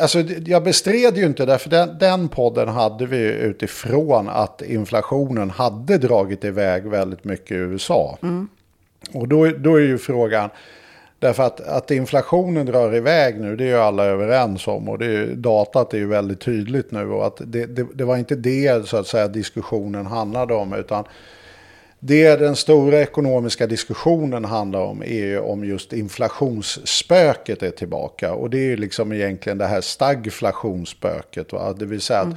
alltså 0.00 0.20
jag 0.46 0.62
bestred 0.62 1.16
ju 1.16 1.26
inte 1.26 1.46
det, 1.46 1.58
för 1.58 1.70
den, 1.70 1.98
den 1.98 2.28
podden 2.28 2.68
hade 2.68 3.06
vi 3.06 3.32
utifrån 3.32 4.28
att 4.28 4.62
inflationen 4.62 5.50
hade 5.50 5.98
dragit 5.98 6.44
iväg 6.44 6.86
väldigt 6.86 7.24
mycket 7.24 7.50
i 7.50 7.54
USA. 7.54 8.18
Mm. 8.22 8.48
Och 9.12 9.28
då, 9.28 9.46
då 9.46 9.76
är 9.76 9.80
ju 9.80 9.98
frågan, 9.98 10.50
Därför 11.20 11.42
att, 11.42 11.60
att 11.60 11.90
inflationen 11.90 12.66
drar 12.66 12.94
iväg 12.96 13.40
nu, 13.40 13.56
det 13.56 13.64
är 13.64 13.68
ju 13.68 13.76
alla 13.76 14.04
överens 14.04 14.68
om. 14.68 14.88
Och 14.88 14.98
det 14.98 15.06
är 15.06 15.26
datat 15.26 15.94
är 15.94 15.98
ju 15.98 16.06
väldigt 16.06 16.40
tydligt 16.40 16.90
nu. 16.90 17.10
Och 17.10 17.26
att 17.26 17.40
det, 17.44 17.66
det, 17.66 17.86
det 17.94 18.04
var 18.04 18.16
inte 18.16 18.34
det 18.34 18.88
så 18.88 18.96
att 18.96 19.06
säga 19.06 19.28
diskussionen 19.28 20.06
handlade 20.06 20.54
om. 20.54 20.72
Utan 20.72 21.04
det 22.00 22.36
den 22.36 22.56
stora 22.56 23.00
ekonomiska 23.00 23.66
diskussionen 23.66 24.44
handlar 24.44 24.80
om 24.80 25.02
är 25.02 25.26
ju 25.26 25.38
om 25.38 25.64
just 25.64 25.92
inflationsspöket 25.92 27.62
är 27.62 27.70
tillbaka. 27.70 28.34
Och 28.34 28.50
det 28.50 28.58
är 28.58 28.64
ju 28.64 28.76
liksom 28.76 29.12
egentligen 29.12 29.58
det 29.58 29.66
här 29.66 29.80
stagflationsspöket. 29.80 31.52
Va? 31.52 31.72
Det 31.72 31.86
vill 31.86 32.00
säga 32.00 32.20
att 32.20 32.36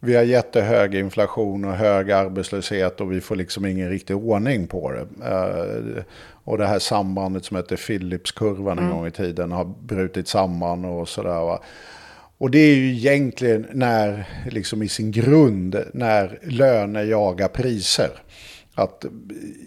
vi 0.00 0.16
har 0.16 0.22
jättehög 0.22 0.94
inflation 0.94 1.64
och 1.64 1.72
hög 1.72 2.10
arbetslöshet 2.10 3.00
och 3.00 3.12
vi 3.12 3.20
får 3.20 3.36
liksom 3.36 3.66
ingen 3.66 3.90
riktig 3.90 4.16
ordning 4.16 4.66
på 4.66 4.90
det. 4.90 5.06
Eh, 5.30 6.04
och 6.44 6.58
det 6.58 6.66
här 6.66 6.78
sambandet 6.78 7.44
som 7.44 7.56
heter 7.56 7.76
Philipskurvan 7.76 8.78
en 8.78 8.90
gång 8.90 9.06
i 9.06 9.10
tiden 9.10 9.52
har 9.52 9.64
brutit 9.64 10.28
samman 10.28 10.84
och 10.84 11.08
sådär. 11.08 11.58
Och 12.38 12.50
det 12.50 12.58
är 12.58 12.74
ju 12.74 12.92
egentligen 12.92 13.66
när, 13.72 14.28
liksom 14.50 14.82
i 14.82 14.88
sin 14.88 15.10
grund, 15.10 15.84
när 15.92 16.38
löner 16.42 17.04
jagar 17.04 17.48
priser. 17.48 18.10
Att 18.74 19.04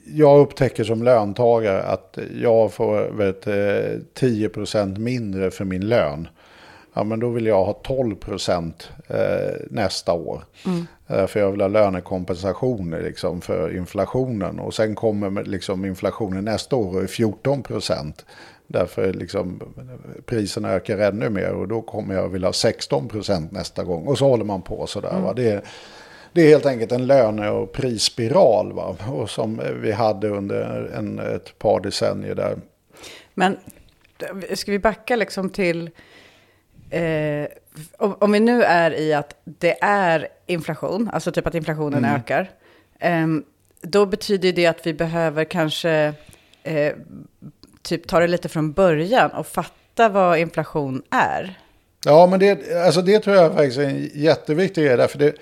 jag 0.05 0.39
upptäcker 0.39 0.83
som 0.83 1.03
löntagare 1.03 1.83
att 1.83 2.17
jag 2.41 2.73
får 2.73 3.11
vet, 3.11 3.47
eh, 3.47 4.01
10% 4.13 4.97
mindre 4.97 5.51
för 5.51 5.65
min 5.65 5.87
lön. 5.87 6.27
Ja, 6.93 7.03
men 7.03 7.19
då 7.19 7.29
vill 7.29 7.45
jag 7.45 7.65
ha 7.65 7.81
12% 7.83 8.89
eh, 9.07 9.55
nästa 9.69 10.13
år. 10.13 10.43
Eh, 11.07 11.27
för 11.27 11.39
jag 11.39 11.51
vill 11.51 11.61
ha 11.61 11.67
lönekompensationer 11.67 13.01
liksom, 13.01 13.41
för 13.41 13.75
inflationen. 13.77 14.59
Och 14.59 14.73
sen 14.73 14.95
kommer 14.95 15.43
liksom, 15.43 15.85
inflationen 15.85 16.45
nästa 16.45 16.75
år 16.75 16.95
och 16.95 17.03
är 17.03 17.07
14%. 17.07 18.13
Därför 18.67 19.13
liksom, 19.13 19.61
priserna 20.25 20.69
ökar 20.69 20.97
ännu 20.97 21.29
mer 21.29 21.53
och 21.53 21.67
då 21.67 21.81
kommer 21.81 22.15
jag 22.15 22.29
vilja 22.29 22.47
ha 22.47 22.51
16% 22.51 23.47
nästa 23.51 23.83
gång. 23.83 24.07
Och 24.07 24.17
så 24.17 24.29
håller 24.29 24.45
man 24.45 24.61
på 24.61 24.87
sådär. 24.87 25.19
Va? 25.19 25.33
Det 25.33 25.51
är, 25.51 25.61
det 26.37 26.43
är 26.43 26.49
helt 26.49 26.65
enkelt 26.65 26.91
en 26.91 27.07
löne 27.07 27.49
och 27.49 27.71
prisspiral 27.71 28.73
va? 28.73 28.95
Och 29.11 29.29
som 29.29 29.61
vi 29.81 29.91
hade 29.91 30.29
under 30.29 30.91
en, 30.95 31.19
ett 31.19 31.59
par 31.59 31.79
decennier 31.79 32.35
där. 32.35 32.57
Men 33.33 33.57
ska 34.53 34.71
vi 34.71 34.79
backa 34.79 35.15
liksom 35.15 35.49
till... 35.49 35.89
Eh, 36.89 37.47
om, 37.97 38.15
om 38.19 38.31
vi 38.31 38.39
nu 38.39 38.63
är 38.63 38.99
i 38.99 39.13
att 39.13 39.35
det 39.43 39.83
är 39.83 40.27
inflation, 40.45 41.09
alltså 41.13 41.31
typ 41.31 41.47
att 41.47 41.55
inflationen 41.55 42.05
ökar. 42.05 42.51
ehm, 42.99 43.43
då 43.81 44.05
betyder 44.05 44.51
det 44.51 44.65
att 44.65 44.87
vi 44.87 44.93
behöver 44.93 45.43
kanske 45.43 46.13
eh, 46.63 46.93
typ 47.81 48.07
ta 48.07 48.19
det 48.19 48.27
lite 48.27 48.49
från 48.49 48.71
början 48.71 49.31
och 49.31 49.47
fatta 49.47 50.09
vad 50.09 50.39
inflation 50.39 51.03
är. 51.09 51.59
Ja, 52.05 52.27
men 52.27 52.39
det, 52.39 52.77
alltså 52.85 53.01
det 53.01 53.19
tror 53.19 53.35
jag 53.35 53.53
faktiskt 53.53 53.77
är 53.77 53.83
en 53.83 54.09
jätteviktig 54.13 54.85
grej. 54.85 54.97
Därför 54.97 55.19
det, 55.19 55.33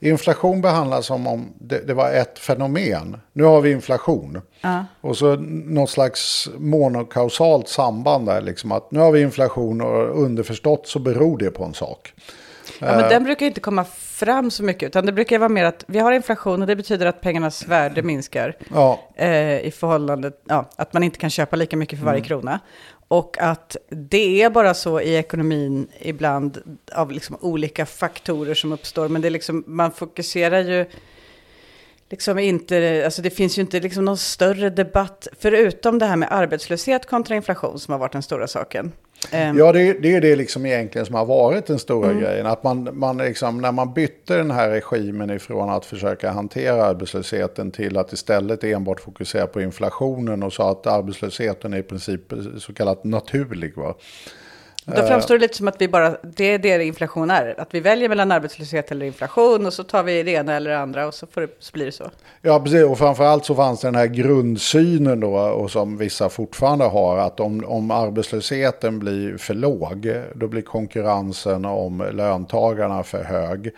inflation 0.00 0.60
behandlas 0.60 1.06
som 1.06 1.26
om 1.26 1.52
det, 1.58 1.86
det 1.86 1.94
var 1.94 2.12
ett 2.12 2.38
fenomen. 2.38 3.16
Nu 3.32 3.44
har 3.44 3.60
vi 3.60 3.70
inflation. 3.70 4.40
Och 5.00 5.16
så 5.16 5.36
något 5.36 5.90
slags 5.90 6.48
monokausalt 6.58 7.68
samband 7.68 8.26
där. 8.26 8.40
Liksom 8.40 8.72
att 8.72 8.90
nu 8.90 9.00
har 9.00 9.12
vi 9.12 9.20
inflation 9.20 9.80
och 9.80 10.22
underförstått 10.22 10.86
så 10.86 10.98
beror 10.98 11.38
det 11.38 11.50
på 11.50 11.64
en 11.64 11.74
sak. 11.74 12.12
Ja, 12.78 12.96
men 12.96 13.08
den 13.08 13.24
brukar 13.24 13.46
inte 13.46 13.60
komma 13.60 13.84
fram 13.84 14.50
så 14.50 14.62
mycket, 14.62 14.86
utan 14.86 15.06
det 15.06 15.12
brukar 15.12 15.38
vara 15.38 15.48
mer 15.48 15.64
att 15.64 15.84
vi 15.86 15.98
har 15.98 16.12
inflation 16.12 16.60
och 16.60 16.66
det 16.66 16.76
betyder 16.76 17.06
att 17.06 17.20
pengarnas 17.20 17.66
värde 17.66 18.02
minskar. 18.02 18.56
Ja, 18.74 19.00
eh, 19.16 19.60
i 19.60 19.72
förhållande, 19.76 20.32
ja, 20.48 20.70
att 20.76 20.92
man 20.92 21.02
inte 21.02 21.18
kan 21.18 21.30
köpa 21.30 21.56
lika 21.56 21.76
mycket 21.76 21.98
för 21.98 22.06
varje 22.06 22.20
krona. 22.20 22.60
Och 23.10 23.36
att 23.40 23.76
det 23.88 24.42
är 24.42 24.50
bara 24.50 24.74
så 24.74 25.00
i 25.00 25.16
ekonomin 25.16 25.88
ibland 26.00 26.78
av 26.92 27.12
liksom 27.12 27.36
olika 27.40 27.86
faktorer 27.86 28.54
som 28.54 28.72
uppstår. 28.72 29.08
Men 29.08 29.22
det 29.22 29.28
är 29.28 29.30
liksom, 29.30 29.64
man 29.66 29.92
fokuserar 29.92 30.60
ju 30.60 30.86
liksom 32.10 32.38
inte, 32.38 33.02
alltså 33.04 33.22
det 33.22 33.30
finns 33.30 33.58
ju 33.58 33.62
inte 33.62 33.80
liksom 33.80 34.04
någon 34.04 34.18
större 34.18 34.70
debatt, 34.70 35.28
förutom 35.38 35.98
det 35.98 36.06
här 36.06 36.16
med 36.16 36.32
arbetslöshet 36.32 37.06
kontra 37.06 37.36
inflation 37.36 37.78
som 37.78 37.92
har 37.92 37.98
varit 37.98 38.12
den 38.12 38.22
stora 38.22 38.46
saken. 38.46 38.92
Ehm, 39.30 39.58
Ja, 39.58 39.72
det, 39.72 39.92
det 39.92 40.14
är 40.14 40.20
det 40.20 40.36
liksom 40.36 40.66
egentligen 40.66 41.06
som 41.06 41.14
har 41.14 41.24
varit 41.26 41.66
den 41.66 41.78
stora 41.78 42.12
grejen. 42.12 42.46
Att 42.46 42.62
man, 42.62 42.88
man 42.92 43.18
liksom, 43.18 43.60
när 43.60 43.72
man 43.72 43.92
bytte 43.92 44.36
den 44.36 44.50
här 44.50 44.70
regimen 44.70 45.30
ifrån 45.30 45.70
att 45.70 45.86
försöka 45.86 46.30
hantera 46.30 46.84
arbetslösheten 46.84 47.70
till 47.70 47.96
att 47.98 48.12
istället 48.12 48.64
enbart 48.64 49.00
fokusera 49.00 49.46
på 49.46 49.60
inflationen 49.60 50.42
och 50.42 50.52
sa 50.52 50.70
att 50.70 50.86
arbetslösheten 50.86 51.72
är 51.74 51.78
i 51.78 51.82
princip 51.82 52.20
så 52.58 52.74
kallat 52.74 53.04
naturlig. 53.04 53.76
Va? 53.76 53.94
Då 54.84 55.02
framstår 55.02 55.34
det 55.34 55.40
lite 55.40 55.56
som 55.56 55.68
att 55.68 55.80
vi 55.80 55.88
bara, 55.88 56.16
det 56.22 56.44
är 56.44 56.58
det 56.58 56.84
inflation 56.84 57.30
är. 57.30 57.60
Att 57.60 57.74
vi 57.74 57.80
väljer 57.80 58.08
mellan 58.08 58.32
arbetslöshet 58.32 58.90
eller 58.90 59.06
inflation 59.06 59.66
och 59.66 59.72
så 59.72 59.84
tar 59.84 60.02
vi 60.02 60.22
det 60.22 60.30
ena 60.30 60.54
eller 60.54 60.70
det 60.70 60.78
andra 60.78 61.06
och 61.06 61.14
så, 61.14 61.26
får 61.26 61.40
det, 61.40 61.48
så 61.58 61.72
blir 61.72 61.86
det 61.86 61.92
så. 61.92 62.10
Ja, 62.42 62.60
precis. 62.60 62.84
Och 62.84 62.98
framförallt 62.98 63.44
så 63.44 63.54
fanns 63.54 63.80
den 63.80 63.94
här 63.94 64.06
grundsynen 64.06 65.20
då, 65.20 65.38
och 65.38 65.70
som 65.70 65.96
vissa 65.96 66.28
fortfarande 66.28 66.84
har, 66.84 67.18
att 67.18 67.40
om, 67.40 67.64
om 67.66 67.90
arbetslösheten 67.90 68.98
blir 68.98 69.36
för 69.36 69.54
låg, 69.54 70.14
då 70.34 70.48
blir 70.48 70.62
konkurrensen 70.62 71.64
om 71.64 72.04
löntagarna 72.12 73.02
för 73.02 73.24
hög. 73.24 73.70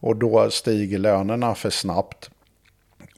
Och 0.00 0.16
då 0.16 0.50
stiger 0.50 0.98
lönerna 0.98 1.54
för 1.54 1.70
snabbt. 1.70 2.30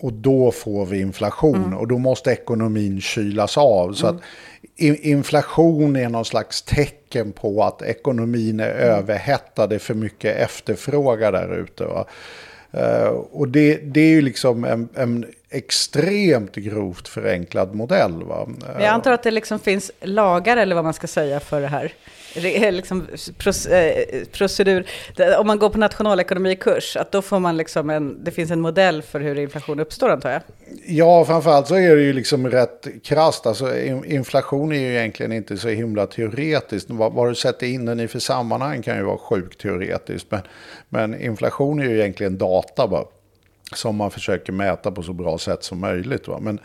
Och 0.01 0.13
då 0.13 0.51
får 0.51 0.87
vi 0.87 1.01
inflation 1.01 1.75
och 1.75 1.89
då 1.89 1.99
måste 1.99 2.31
ekonomin 2.31 3.01
kylas 3.01 3.59
av. 3.59 3.93
Så 3.93 4.07
att 4.07 4.17
i- 4.77 5.11
inflation 5.11 5.97
är 5.97 6.09
någon 6.09 6.25
slags 6.25 6.63
tecken 6.63 7.33
på 7.33 7.65
att 7.65 7.83
ekonomin 7.83 8.61
är 8.61 8.69
överhettad, 8.71 9.67
det 9.67 9.75
är 9.75 9.79
för 9.79 9.95
mycket 9.95 10.37
efterfrågan 10.37 11.33
där 11.33 11.57
ute. 11.59 11.85
Eh, 12.73 13.09
och 13.09 13.49
det, 13.49 13.77
det 13.77 14.01
är 14.01 14.09
ju 14.11 14.21
liksom 14.23 14.65
en, 14.65 14.89
en 14.95 15.27
extremt 15.51 16.55
grovt 16.55 17.09
förenklad 17.09 17.75
modell. 17.75 18.23
Va? 18.25 18.49
Jag 18.79 18.85
antar 18.87 19.13
att 19.13 19.23
det 19.23 19.31
liksom 19.31 19.59
finns 19.59 19.91
lagar 20.01 20.57
eller 20.57 20.75
vad 20.75 20.85
man 20.85 20.95
ska 20.95 21.07
säga 21.07 21.41
för 21.41 21.61
det 21.61 21.67
här. 21.69 21.93
Eh, 22.35 22.73
liksom 22.73 23.01
eh, 23.01 23.07
det 23.07 23.17
är 23.17 23.17
liksom 23.17 24.27
procedur. 24.33 24.87
Om 25.39 25.47
man 25.47 25.59
går 25.59 25.71
på 25.71 25.79
nationalekonomikurs, 25.79 26.97
att 26.97 27.13
då 27.13 27.23
får 27.23 27.39
man 27.39 27.57
liksom 27.57 27.91
en, 27.91 28.25
det 28.25 28.31
finns 28.31 28.51
en 28.51 28.61
modell 28.61 29.03
för 29.03 29.21
hur 29.21 29.39
inflation 29.39 29.81
uppstår 29.81 30.09
antar 30.09 30.31
jag. 30.31 30.43
Ja, 30.87 31.25
framförallt 31.25 31.69
så 31.69 31.75
är 31.75 31.97
det 31.97 32.03
ju 32.03 32.13
liksom 32.13 32.51
rätt 32.51 32.87
krasst. 33.05 33.47
Alltså, 33.47 33.79
inflation 34.05 34.73
är 34.73 34.81
ju 34.81 34.97
egentligen 34.97 35.33
inte 35.33 35.57
så 35.57 35.69
himla 35.69 36.07
teoretiskt. 36.07 36.91
Vad, 36.91 37.13
vad 37.13 37.29
du 37.29 37.35
sätter 37.35 37.67
in 37.67 37.85
den 37.85 38.01
i 38.01 38.09
för 38.09 38.19
sammanhang 38.19 38.83
kan 38.83 38.97
ju 38.97 39.03
vara 39.03 39.19
sjukt 39.19 39.61
teoretiskt. 39.61 40.27
Men, 40.31 40.41
men 40.89 41.21
inflation 41.21 41.81
är 41.81 41.85
ju 41.85 42.01
egentligen 42.01 42.39
data 42.39 42.89
bara, 42.89 43.05
som 43.75 43.97
man 43.97 44.11
försöker 44.11 44.53
mäta 44.53 44.91
på 44.91 45.03
så 45.03 45.13
bra 45.13 45.39
sätt 45.39 45.65
som 45.65 45.81
möjligt. 45.81 46.29
Va? 46.29 46.39
Men, 46.41 46.61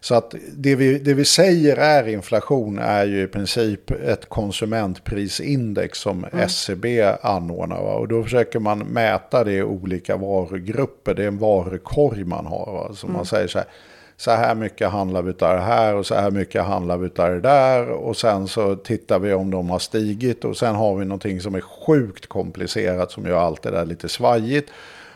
så 0.00 0.14
att 0.14 0.34
det 0.52 0.74
vi, 0.74 0.98
det 0.98 1.14
vi 1.14 1.24
säger 1.24 1.76
är 1.76 2.08
inflation 2.08 2.78
är 2.78 3.04
ju 3.04 3.22
i 3.22 3.26
princip 3.26 3.90
ett 3.90 4.28
konsumentprisindex 4.28 5.98
som 5.98 6.26
SCB 6.32 7.02
anordnar. 7.22 7.82
Va? 7.82 7.92
Och 7.92 8.08
då 8.08 8.22
försöker 8.22 8.58
man 8.58 8.78
mäta 8.78 9.44
det 9.44 9.52
i 9.52 9.62
olika 9.62 10.16
varugrupper. 10.16 11.14
Det 11.14 11.22
är 11.22 11.28
en 11.28 11.38
varukorg 11.38 12.24
man 12.24 12.46
har. 12.46 12.72
Va? 12.72 12.94
Så 12.94 13.06
man 13.06 13.26
säger 13.26 13.48
så 13.48 13.58
här, 13.58 13.68
så 14.16 14.30
här 14.30 14.54
mycket 14.54 14.90
handlar 14.90 15.22
vi 15.22 15.30
av 15.30 15.54
det 15.54 15.60
här 15.60 15.94
och 15.94 16.06
så 16.06 16.14
här 16.14 16.30
mycket 16.30 16.64
handlar 16.64 16.96
vi 16.96 17.06
av 17.16 17.30
det 17.30 17.40
där. 17.40 17.88
Och 17.88 18.16
sen 18.16 18.48
så 18.48 18.76
tittar 18.76 19.18
vi 19.18 19.32
om 19.32 19.50
de 19.50 19.70
har 19.70 19.78
stigit 19.78 20.44
och 20.44 20.56
sen 20.56 20.74
har 20.74 20.96
vi 20.96 21.04
någonting 21.04 21.40
som 21.40 21.54
är 21.54 21.60
sjukt 21.60 22.26
komplicerat 22.26 23.10
som 23.10 23.26
gör 23.26 23.38
allt 23.38 23.62
det 23.62 23.70
där 23.70 23.84
lite 23.84 24.08
svajigt. 24.08 24.70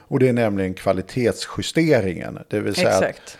Och 0.08 0.18
det 0.18 0.28
är 0.28 0.32
nämligen 0.32 0.74
kvalitetsjusteringen. 0.74 2.38
Det 2.48 2.60
vill 2.60 2.74
säga 2.74 2.88
att 2.88 3.02
Exakt. 3.02 3.38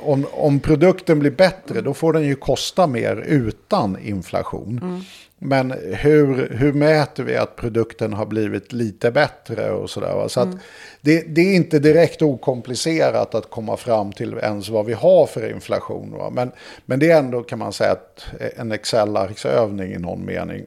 Om, 0.00 0.26
om 0.32 0.60
produkten 0.60 1.18
blir 1.18 1.30
bättre 1.30 1.80
då 1.80 1.94
får 1.94 2.12
den 2.12 2.22
ju 2.22 2.34
kosta 2.34 2.86
mer 2.86 3.16
utan 3.16 3.98
inflation. 4.02 5.04
Men 5.44 5.70
hur, 5.92 6.48
hur 6.50 6.72
mäter 6.72 7.22
vi 7.22 7.36
att 7.36 7.56
produkten 7.56 8.12
har 8.12 8.26
blivit 8.26 8.72
lite 8.72 9.10
bättre 9.10 9.70
och 9.70 9.90
sådär? 9.90 10.28
Så 10.28 10.40
att 10.40 10.48
det, 11.00 11.22
det 11.34 11.40
är 11.40 11.56
inte 11.56 11.78
direkt 11.78 12.22
okomplicerat 12.22 13.34
att 13.34 13.50
komma 13.50 13.76
fram 13.76 14.12
till 14.12 14.34
ens 14.34 14.68
vad 14.68 14.86
vi 14.86 14.92
har 14.92 15.26
för 15.26 15.50
inflation. 15.50 16.12
Va? 16.12 16.30
Men, 16.30 16.52
men 16.86 16.98
det 16.98 17.10
är 17.10 17.18
ändå 17.18 17.42
kan 17.42 17.58
man 17.58 17.72
säga 17.72 17.92
att 17.92 18.24
en 18.56 18.72
Excel-arksövning 18.72 19.92
i 19.92 19.98
någon 19.98 20.24
mening. 20.24 20.64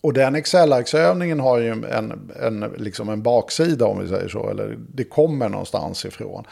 Och 0.00 0.12
den 0.12 0.34
Excel-arksövningen 0.34 1.40
har 1.40 1.58
ju 1.58 1.68
en, 1.68 2.30
en, 2.42 2.72
liksom 2.76 3.08
en 3.08 3.22
baksida 3.22 3.86
om 3.86 4.00
vi 4.00 4.08
säger 4.08 4.28
så. 4.28 4.50
Eller 4.50 4.78
det 4.94 5.04
kommer 5.04 5.48
någonstans 5.48 6.04
ifrån. 6.04 6.44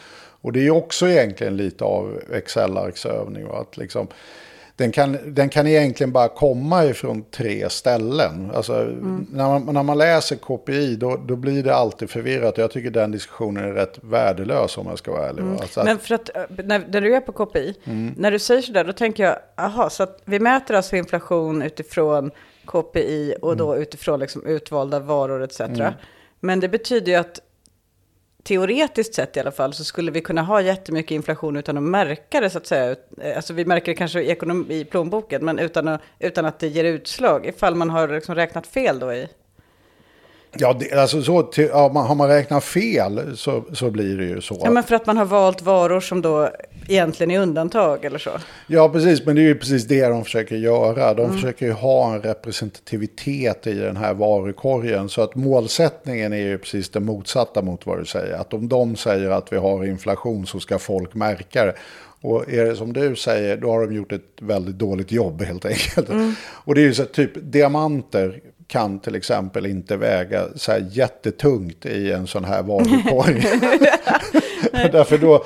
Och 0.47 0.53
det 0.53 0.67
är 0.67 0.71
också 0.71 1.07
egentligen 1.07 1.57
lite 1.57 1.83
av 1.83 2.21
Excel-arksövning. 2.33 3.47
Att 3.53 3.77
liksom, 3.77 4.07
den 4.75 4.91
kan, 4.91 5.17
den 5.25 5.49
kan 5.49 5.67
egentligen 5.67 6.11
bara 6.11 6.27
komma 6.27 6.85
ifrån 6.85 7.23
tre 7.31 7.69
ställen. 7.69 8.51
Alltså, 8.53 8.73
när, 9.31 9.47
man, 9.59 9.73
när 9.73 9.83
man 9.83 9.97
läser 9.97 10.35
KPI 10.35 10.95
då, 10.95 11.17
då 11.27 11.35
blir 11.35 11.63
det 11.63 11.75
alltid 11.75 12.09
förvirrat. 12.09 12.57
Jag 12.57 12.71
tycker 12.71 12.89
den 12.89 13.11
diskussionen 13.11 13.63
är 13.63 13.73
rätt 13.73 13.99
värdelös 14.01 14.77
om 14.77 14.87
jag 14.87 14.97
ska 14.97 15.11
vara 15.11 15.29
ärlig. 15.29 15.43
va? 15.43 15.57
Så 15.69 15.79
att- 15.79 15.85
Men 15.85 15.99
för 15.99 16.15
att, 16.15 16.35
eh, 16.35 16.43
när, 16.65 16.81
när 16.89 17.01
du 17.01 17.15
är 17.15 17.21
på 17.21 17.31
KPI, 17.31 17.75
när 18.17 18.31
du 18.31 18.39
säger 18.39 18.61
sådär, 18.61 18.83
då 18.83 18.93
tänker 18.93 19.23
jag, 19.23 19.35
aha, 19.57 19.89
så 19.89 20.03
att 20.03 20.21
vi 20.25 20.39
mäter 20.39 20.75
alltså 20.75 20.95
inflation 20.95 21.61
utifrån 21.61 22.31
KPI 22.65 23.35
och 23.41 23.57
då 23.57 23.77
utifrån 23.77 24.19
liksom 24.19 24.45
utvalda 24.45 24.99
varor 24.99 25.43
etc. 25.43 25.61
Men 26.39 26.59
det 26.59 26.69
betyder 26.69 27.11
ju 27.11 27.17
att 27.17 27.39
teoretiskt 28.47 29.13
sett 29.13 29.37
i 29.37 29.39
alla 29.39 29.51
fall 29.51 29.73
så 29.73 29.83
skulle 29.83 30.11
vi 30.11 30.21
kunna 30.21 30.41
ha 30.41 30.61
jättemycket 30.61 31.11
inflation 31.11 31.57
utan 31.57 31.77
att 31.77 31.83
märka 31.83 32.41
det 32.41 32.49
så 32.49 32.57
att 32.57 32.67
säga. 32.67 32.95
Alltså 33.35 33.53
vi 33.53 33.65
märker 33.65 33.91
det 33.91 33.95
kanske 33.95 34.21
i, 34.21 34.29
ekonom, 34.29 34.71
i 34.71 34.85
plånboken, 34.85 35.45
men 35.45 35.59
utan 35.59 35.87
att, 35.87 36.01
utan 36.19 36.45
att 36.45 36.59
det 36.59 36.67
ger 36.67 36.83
utslag, 36.83 37.45
ifall 37.45 37.75
man 37.75 37.89
har 37.89 38.07
liksom 38.07 38.35
räknat 38.35 38.67
fel 38.67 38.99
då 38.99 39.13
i. 39.13 39.27
Ja, 40.59 40.75
det, 40.79 40.93
alltså 40.93 41.23
så, 41.23 41.49
ja, 41.55 41.91
man, 41.93 42.05
har 42.05 42.15
man 42.15 42.27
räknat 42.27 42.63
fel 42.63 43.37
så, 43.37 43.63
så 43.73 43.91
blir 43.91 44.17
det 44.17 44.25
ju 44.25 44.41
så. 44.41 44.61
Ja, 44.63 44.71
men 44.71 44.83
för 44.83 44.95
att 44.95 45.05
man 45.05 45.17
har 45.17 45.25
valt 45.25 45.61
varor 45.61 45.99
som 45.99 46.21
då 46.21 46.49
egentligen 46.87 47.31
är 47.31 47.39
undantag 47.39 48.05
eller 48.05 48.19
så. 48.19 48.29
Ja, 48.67 48.89
precis. 48.89 49.25
Men 49.25 49.35
det 49.35 49.41
är 49.41 49.43
ju 49.43 49.55
precis 49.55 49.85
det 49.85 50.07
de 50.07 50.23
försöker 50.23 50.55
göra. 50.55 51.13
De 51.13 51.33
försöker 51.33 51.65
ju 51.65 51.71
ha 51.71 52.13
en 52.13 52.21
representativitet 52.21 53.67
i 53.67 53.73
den 53.73 53.97
här 53.97 54.13
varukorgen. 54.13 55.09
Så 55.09 55.21
att 55.21 55.35
målsättningen 55.35 56.33
är 56.33 56.37
ju 56.37 56.57
precis 56.57 56.89
det 56.89 56.99
motsatta 56.99 57.61
mot 57.61 57.85
vad 57.85 57.99
du 57.99 58.05
säger. 58.05 58.33
Att 58.33 58.53
om 58.53 58.67
de 58.67 58.95
säger 58.95 59.29
att 59.29 59.53
vi 59.53 59.57
har 59.57 59.85
inflation 59.85 60.47
så 60.47 60.59
ska 60.59 60.79
folk 60.79 61.13
märka 61.13 61.65
det. 61.65 61.73
Och 62.21 62.53
är 62.53 62.65
det 62.65 62.75
som 62.75 62.93
du 62.93 63.15
säger, 63.15 63.57
då 63.57 63.71
har 63.71 63.87
de 63.87 63.95
gjort 63.95 64.11
ett 64.11 64.37
väldigt 64.41 64.75
dåligt 64.75 65.11
jobb 65.11 65.41
helt 65.41 65.65
enkelt. 65.65 66.09
Och 66.39 66.75
det 66.75 66.81
är 66.81 66.85
ju 66.85 66.93
så 66.93 67.03
att 67.03 67.13
typ 67.13 67.31
diamanter 67.35 68.39
kan 68.67 68.99
till 68.99 69.15
exempel 69.15 69.65
inte 69.65 69.97
väga 69.97 70.45
så 70.55 70.71
här 70.71 70.85
jättetungt 70.91 71.85
i 71.85 72.11
en 72.11 72.27
sån 72.27 72.45
här 72.45 72.63
varukorg. 72.63 73.41
Därför 74.91 75.17
då, 75.17 75.45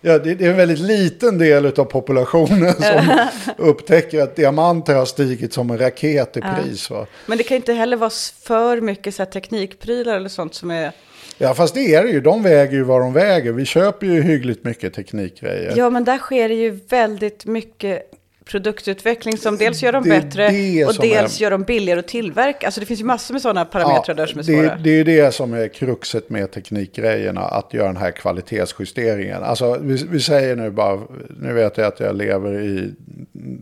ja, 0.00 0.18
det, 0.18 0.30
är 0.30 0.50
en 0.50 0.56
väldigt 0.56 0.78
liten 0.78 1.38
del 1.38 1.66
av 1.66 1.84
populationen 1.84 2.72
som 2.72 3.28
upptäcker 3.56 4.22
att 4.22 4.36
diamanter 4.36 4.94
har 4.94 5.06
stigit 5.06 5.52
som 5.52 5.70
en 5.70 5.78
raket 5.78 6.36
i 6.36 6.40
pris. 6.40 6.90
Va? 6.90 7.06
Men 7.26 7.38
det 7.38 7.44
kan 7.44 7.56
inte 7.56 7.72
heller 7.72 7.96
vara 7.96 8.10
för 8.42 8.80
mycket 8.80 9.14
så 9.14 9.24
teknikprylar 9.24 10.16
eller 10.16 10.28
sånt 10.28 10.54
som 10.54 10.70
är... 10.70 10.92
Ja, 11.38 11.54
fast 11.54 11.74
det 11.74 11.94
är 11.94 12.02
det 12.02 12.10
ju. 12.10 12.20
De 12.20 12.42
väger 12.42 12.72
ju 12.72 12.82
vad 12.82 13.00
de 13.00 13.12
väger. 13.12 13.52
Vi 13.52 13.64
köper 13.64 14.06
ju 14.06 14.22
hyggligt 14.22 14.64
mycket 14.64 14.94
teknikgrejer. 14.94 15.74
Ja, 15.76 15.90
men 15.90 16.04
där 16.04 16.18
sker 16.18 16.48
det 16.48 16.54
ju 16.54 16.80
väldigt 16.88 17.46
mycket 17.46 18.10
produktutveckling 18.50 19.36
som 19.36 19.56
dels 19.56 19.82
gör 19.82 19.92
dem 19.92 20.02
Det 20.04 20.10
bättre 20.10 20.46
och 20.86 20.94
dels 21.00 21.38
är- 21.38 21.42
gör 21.42 21.50
dem 21.50 21.62
billigare 21.62 22.00
att 22.00 22.08
tillverka. 22.08 22.66
Alltså 22.66 22.80
det 22.80 22.86
finns 22.86 23.00
ju 23.00 23.04
massor 23.04 23.34
med 23.34 23.42
sådana 23.42 23.64
parametrar 23.64 24.14
där 24.14 24.26
som 24.26 24.38
är 24.38 24.42
det, 24.42 24.52
svåra. 24.52 24.76
det 24.76 24.90
är 24.90 24.94
ju 24.94 25.04
det 25.04 25.34
som 25.34 25.54
är 25.54 25.68
kruxet 25.68 26.30
med 26.30 26.50
teknikgrejerna, 26.50 27.40
att 27.40 27.74
göra 27.74 27.86
den 27.86 27.96
här 27.96 28.10
kvalitetsjusteringen. 28.10 29.42
Alltså, 29.42 29.78
vi, 29.80 30.06
vi 30.10 30.20
säger 30.20 30.56
nu 30.56 30.70
bara, 30.70 31.00
nu 31.40 31.52
vet 31.52 31.76
jag 31.78 31.86
att 31.86 32.00
jag 32.00 32.16
lever 32.16 32.60
i 32.60 32.94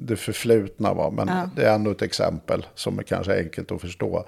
det 0.06 0.16
förflutna, 0.16 0.94
va? 0.94 1.10
men 1.16 1.28
Ja. 1.28 1.50
det 1.56 1.62
är 1.68 1.74
ändå 1.74 1.90
ett 1.90 2.02
exempel 2.02 2.66
som 2.74 2.98
är 2.98 3.02
kanske 3.02 3.38
enkelt 3.38 3.72
att 3.72 3.80
förstå. 3.80 4.26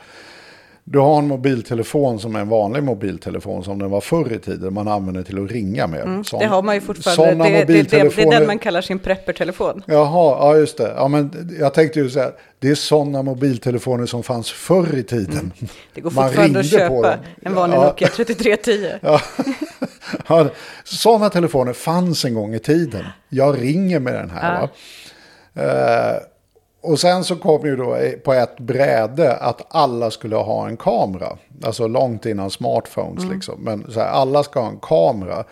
Du 0.89 0.99
har 0.99 1.19
en 1.19 1.27
mobiltelefon 1.29 2.21
som 2.21 2.37
är 2.37 2.41
en 2.41 2.49
vanlig 2.49 2.83
mobiltelefon 2.83 3.65
som 3.65 3.79
den 3.79 3.91
var 3.91 4.01
förr 4.01 4.33
i 4.33 4.39
tiden. 4.39 4.75
Man 4.75 4.89
använder 4.89 5.23
till 5.23 5.45
att 5.45 5.51
ringa 5.51 5.87
med. 5.87 6.01
Sån- 6.01 6.09
Mm, 6.09 6.23
det 6.39 6.47
har 6.47 6.63
man 6.63 6.75
ju 6.75 6.81
fortfarande. 6.81 7.45
Det, 7.45 7.51
det, 7.51 7.65
det, 7.65 7.83
det 7.83 7.97
är 8.01 8.05
mobiltelefoner- 8.05 8.31
den 8.31 8.47
man 8.47 8.59
kallar 8.59 8.81
sin 8.81 8.99
preppertelefon. 8.99 9.83
Jaha, 9.87 10.37
ja 10.41 10.57
just 10.57 10.79
det. 10.79 10.93
Ja, 10.97 11.09
men 11.09 11.57
jag 11.61 11.75
tänkte 11.75 11.99
ju 12.01 12.11
säga, 12.11 12.31
det 12.59 12.69
är 12.69 12.75
sådana 12.75 13.23
mobiltelefoner 13.23 14.07
som 14.07 14.23
fanns 14.23 14.51
förr 14.53 14.95
i 14.99 15.03
tiden. 15.03 15.53
Det 15.95 16.01
går 16.01 16.11
Man 16.11 16.25
fortfarande 16.29 16.61
att 16.61 16.67
köpa 16.71 17.15
en 17.43 17.55
vanlig 17.55 17.77
Ja. 17.77 17.85
Nokia 17.85 18.09
3310. 18.09 18.91
Ja. 19.03 19.21
Ja, 20.29 20.49
sådana 20.85 21.31
telefoner 21.31 21.73
fanns 21.73 22.25
en 22.25 22.35
gång 22.35 22.55
i 22.55 22.59
tiden. 22.59 23.05
Jag 23.29 23.63
ringer 23.63 24.01
med 24.01 24.15
den 24.15 24.31
här. 24.31 24.61
Va? 24.61 24.69
Och 26.87 27.01
sen 27.01 27.25
så 27.25 27.37
kom 27.37 27.67
ju 27.67 27.77
då 27.77 27.99
på 28.25 28.33
ett 28.33 28.61
bräde 28.61 29.37
att 29.37 29.67
alla 29.71 30.11
skulle 30.11 30.37
ha 30.37 30.69
en 30.69 30.77
kamera. 30.77 31.39
Alltså 31.65 31.87
långt 31.87 32.27
innan 32.27 32.51
smartphones 32.51 33.25
liksom. 33.35 33.61
Men 33.61 33.93
så 33.93 34.01
här, 34.01 34.09
alla 34.09 34.43
ska 34.43 34.61
ha 34.61 34.69
en 34.69 34.79
kamera. 34.83 35.45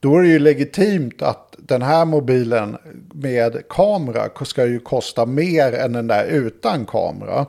Då 0.00 0.16
är 0.16 0.22
det 0.22 0.28
ju 0.28 0.38
legitimt 0.38 1.22
att 1.22 1.54
den 1.58 1.82
här 1.82 2.04
mobilen 2.04 2.76
med 3.12 3.68
kamera 3.68 4.44
ska 4.44 4.66
ju 4.66 4.80
kosta 4.80 5.26
mer 5.26 5.72
än 5.72 5.92
den 5.92 6.06
där 6.06 6.24
utan 6.24 6.86
kamera. 6.86 7.46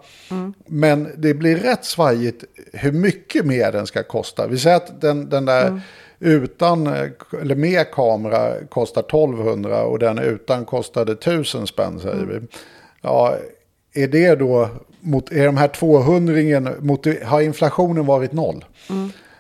Men 0.66 1.10
det 1.18 1.34
blir 1.34 1.56
rätt 1.56 1.86
svajigt 1.86 2.44
hur 2.74 2.92
mycket 2.92 3.46
mer 3.46 3.72
den 3.72 3.88
ska 3.88 4.04
kosta. 4.04 4.48
Vi 4.48 4.58
säger 4.58 4.76
att 4.76 5.02
den, 5.02 5.30
den 5.30 5.46
där 5.46 5.82
utan, 6.22 6.88
eh, 6.88 7.10
eller 7.42 7.56
med 7.56 7.92
kamera 7.92 8.54
kostar 8.70 9.02
1200 9.02 9.84
och 9.84 10.00
den 10.00 10.20
utan 10.20 10.66
kostade 10.66 11.12
1000 11.12 11.68
spänn 11.68 12.00
säger 12.00 12.26
vi. 12.26 12.40
Ja, 13.02 13.38
är 13.94 14.08
det 14.08 14.36
då, 14.36 14.70
mot, 15.00 15.32
är 15.32 15.46
de 15.46 15.58
här 15.58 15.68
200 15.68 16.74
mot, 16.80 17.08
har 17.24 17.42
inflationen 17.42 18.06
varit 18.06 18.32
noll? 18.32 18.66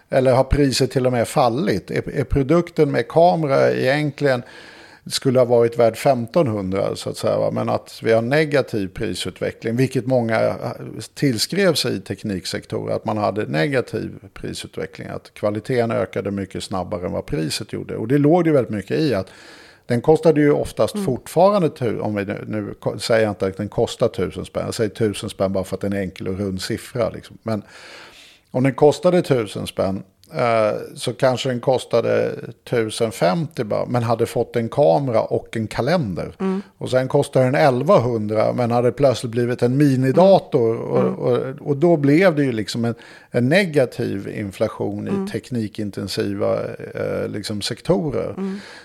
Eller 0.09 0.33
har 0.33 0.43
priset 0.43 0.91
till 0.91 1.05
och 1.05 1.11
med 1.11 1.27
fallit? 1.27 1.91
Är, 1.91 2.09
är 2.19 2.23
produkten 2.23 2.91
med 2.91 3.07
kamera 3.07 3.71
egentligen 3.71 4.43
skulle 5.05 5.39
ha 5.39 5.45
varit 5.45 5.79
värd 5.79 5.93
1500 5.93 6.95
så 6.95 7.09
att 7.09 7.17
säga. 7.17 7.37
va? 7.37 7.51
Men 7.51 7.69
att 7.69 7.99
vi 8.03 8.11
har 8.11 8.21
negativ 8.21 8.87
prisutveckling, 8.87 9.75
vilket 9.75 10.05
många 10.05 10.55
tillskrev 11.13 11.73
sig 11.73 11.95
i 11.95 11.99
tekniksektorer, 11.99 12.95
att 12.95 13.05
man 13.05 13.17
hade 13.17 13.45
negativ 13.45 14.11
prisutveckling. 14.33 15.07
Att 15.07 15.33
kvaliteten 15.33 15.91
ökade 15.91 16.31
mycket 16.31 16.63
snabbare 16.63 17.05
än 17.05 17.11
vad 17.11 17.25
priset 17.25 17.73
gjorde. 17.73 17.95
Och 17.95 18.07
det 18.07 18.17
låg 18.17 18.43
det 18.43 18.51
väldigt 18.51 18.73
mycket 18.73 18.99
i 18.99 19.13
att 19.13 19.27
den 19.91 20.01
kostade 20.01 20.41
ju 20.41 20.51
oftast 20.51 21.05
fortfarande, 21.05 21.69
tu- 21.69 21.99
om 21.99 22.15
vi 22.15 22.25
nu, 22.25 22.43
nu 22.47 22.75
säger 22.99 23.23
jag 23.23 23.31
inte 23.31 23.45
att 23.45 23.57
den 23.57 23.69
kostar 23.69 24.07
tusen 24.07 24.45
spänn, 24.45 24.65
jag 24.65 24.73
säger 24.73 24.89
tusen 24.89 25.29
spänn 25.29 25.53
bara 25.53 25.63
för 25.63 25.75
att 25.75 25.81
det 25.81 25.87
är 25.87 25.91
en 25.91 25.97
enkel 25.97 26.27
och 26.27 26.37
rund 26.37 26.61
siffra. 26.61 27.09
Liksom. 27.09 27.37
Men 27.43 27.63
om 28.51 28.63
den 28.63 28.73
kostade 28.73 29.21
tusen 29.21 29.67
spänn 29.67 30.03
så 30.95 31.13
kanske 31.13 31.49
den 31.49 31.59
kostade 31.59 32.35
1050 32.65 33.63
bara, 33.63 33.85
men 33.85 34.03
hade 34.03 34.25
fått 34.25 34.55
en 34.55 34.69
kamera 34.69 35.21
och 35.21 35.57
en 35.57 35.67
kalender. 35.67 36.31
Och 36.77 36.89
sen 36.89 37.07
kostade 37.07 37.45
den 37.45 37.55
1100 37.55 38.53
men 38.53 38.71
hade 38.71 38.91
plötsligt 38.91 39.31
blivit 39.31 39.61
en 39.61 39.77
minidator. 39.77 40.75
Och, 40.75 41.31
och, 41.31 41.67
och 41.67 41.77
då 41.77 41.97
blev 41.97 42.35
det 42.35 42.43
ju 42.43 42.51
liksom 42.51 42.85
en, 42.85 42.95
en 43.31 43.49
negativ 43.49 44.27
inflation 44.37 45.07
i 45.07 45.31
teknikintensiva 45.31 46.59
eh, 46.95 47.27
liksom 47.27 47.61
sektorer. 47.61 48.35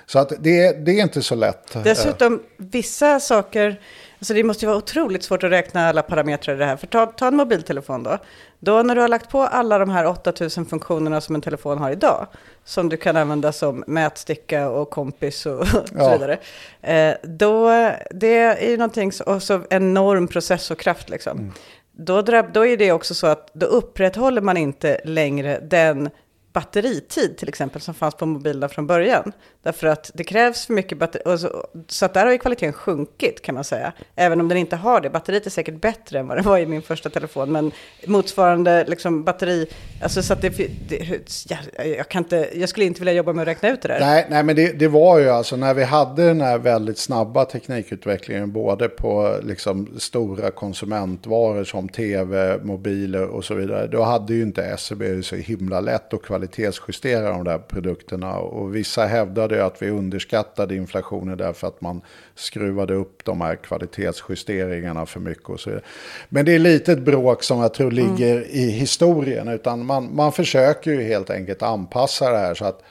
Så 0.07 0.19
att 0.19 0.33
det, 0.39 0.87
det 0.87 0.99
är 0.99 1.03
inte 1.03 1.23
så 1.23 1.35
lätt. 1.35 1.85
Dessutom, 1.85 2.43
vissa 2.57 3.21
saker, 3.21 3.81
alltså 4.19 4.35
det 4.35 4.43
måste 4.43 4.65
ju 4.65 4.67
vara 4.67 4.79
otroligt 4.79 5.23
svårt 5.23 5.45
att 5.45 5.51
räkna 5.51 5.89
alla 5.89 6.03
parametrar 6.03 6.55
i 6.55 6.59
det 6.59 6.65
här. 6.65 6.77
För 6.77 6.87
ta, 6.87 7.07
ta 7.07 7.27
en 7.27 7.37
mobiltelefon 7.37 8.03
då. 8.03 8.19
Då 8.59 8.83
när 8.83 8.95
du 8.95 9.01
har 9.01 9.09
lagt 9.09 9.31
på 9.31 9.43
alla 9.43 9.79
de 9.79 9.91
här 9.91 10.07
8000 10.07 10.67
funktionerna 10.67 11.21
som 11.21 11.35
en 11.35 11.41
telefon 11.41 11.79
har 11.79 11.91
idag, 11.91 12.27
som 12.65 12.89
du 12.89 12.97
kan 12.97 13.17
använda 13.17 13.53
som 13.53 13.85
mätsticka 13.87 14.69
och 14.69 14.91
kompis 14.91 15.47
och 15.47 15.69
så 15.69 15.83
Ja. 15.95 16.13
vidare. 16.13 16.39
Eh, 16.83 17.15
då, 17.23 17.71
det 18.11 18.37
är 18.39 18.71
ju 18.71 18.77
någonting, 18.77 19.13
så, 19.13 19.25
och 19.25 19.43
så 19.43 19.61
enorm 19.71 20.29
processorkraft 20.29 21.09
liksom. 21.11 21.39
Mm. 21.39 21.53
Då, 21.93 22.23
då 22.53 22.67
är 22.67 22.77
det 22.77 22.93
också 22.93 23.15
så 23.15 23.27
att 23.27 23.51
då 23.53 23.67
upprätthåller 23.67 24.41
man 24.41 24.57
inte 24.57 25.01
längre 25.05 25.61
den 25.63 26.11
batteritid 26.57 27.37
till 27.37 27.49
exempel 27.49 27.81
som 27.81 27.95
fanns 27.95 28.15
på 28.15 28.27
mobilerna 28.27 28.69
från 28.69 28.87
början. 28.87 29.33
Därför 29.63 29.87
att 29.87 30.11
det 30.15 30.25
krävs 30.25 30.67
för 30.67 30.73
mycket 30.75 30.99
batteri. 30.99 31.39
Så, 31.39 31.67
så 31.87 32.05
att 32.05 32.15
där 32.15 32.25
har 32.25 32.33
ju 32.33 32.39
kvaliteten 32.39 32.73
sjunkit 32.73 33.43
kan 33.43 33.55
man 33.55 33.65
säga. 33.65 33.93
Även 34.15 34.41
om 34.41 34.49
den 34.49 34.59
inte 34.59 34.77
har 34.77 35.01
det. 35.01 35.11
Batteriet 35.11 35.47
är 35.47 35.51
säkert 35.51 35.81
bättre 35.81 36.19
än 36.19 36.29
vad 36.29 36.39
det 36.39 36.43
var 36.43 36.59
i 36.59 36.67
min 36.67 36.83
första 36.83 37.11
telefon. 37.11 37.53
Men 37.53 37.73
motsvarande 38.07 38.85
liksom 38.85 39.25
batteri. 39.25 39.67
Alltså 40.03 40.23
så 40.23 40.33
att 40.33 40.43
det, 40.43 40.49
det 40.89 41.21
jag, 41.49 41.89
jag, 41.89 42.09
kan 42.09 42.23
inte, 42.23 42.49
jag 42.55 42.69
skulle 42.69 42.87
inte 42.87 43.01
vilja 43.01 43.13
jobba 43.13 43.33
med 43.33 43.43
att 43.43 43.49
räkna 43.49 43.69
ut 43.69 43.83
det 43.83 43.89
där. 43.89 44.01
Nej, 44.01 44.27
nej 44.31 44.43
men 44.43 44.57
det, 44.57 44.73
det 44.73 44.89
var 44.89 45.19
ju 45.19 45.29
alltså 45.29 45.57
när 45.57 45.75
vi 45.75 45.85
hade 45.85 46.27
den 46.27 46.41
här 46.41 46.59
väldigt 46.59 46.99
snabba 46.99 47.45
teknikutvecklingen 47.45 48.53
både 48.53 48.89
på 48.89 49.41
liksom 49.43 49.89
stora 49.99 50.51
konsumentvaror 50.51 51.65
som 51.65 51.89
tv, 51.89 52.59
mobiler 52.63 53.27
och 53.27 53.45
så 53.45 53.55
vidare. 53.55 53.87
Då 53.87 54.03
hade 54.03 54.35
ju 54.35 54.43
inte 54.43 54.65
SCB 54.65 55.23
så 55.23 55.37
himla 55.37 55.81
lätt 55.81 56.15
att 56.15 56.23
kvalitetsjustera 56.47 57.31
de 57.31 57.45
där 57.45 57.59
produkterna. 57.59 58.39
Och 58.39 58.77
vissa 58.77 59.07
hävdade 59.07 59.65
att 59.65 59.83
vi 59.83 59.91
underskattade 59.91 60.77
inflationen 60.77 61.39
därför 61.39 61.69
att 61.69 61.81
man 61.81 62.01
skruvade 62.35 62.95
upp 62.95 63.25
de 63.25 63.41
här 63.41 63.57
kvalitetsjusteringarna 63.57 65.07
för 65.07 65.21
mycket 65.21 65.49
och 65.49 65.61
så 65.61 65.71
vidare. 65.71 65.85
Men 66.29 66.45
det 66.45 66.55
är 66.55 66.59
lite 66.59 66.93
ett 66.93 66.99
bråk 66.99 67.43
som 67.43 67.61
jag 67.61 67.75
tror 67.75 67.91
ligger 67.91 68.47
i 68.51 68.71
historien. 68.71 69.49
Utan 69.49 69.87
man, 69.87 70.15
man 70.15 70.33
försöker 70.33 70.91
ju 70.91 71.03
helt 71.03 71.31
enkelt 71.31 71.63
anpassa 71.63 72.31
det 72.31 72.39
här 72.39 72.55
så 72.55 72.65
att 72.65 72.83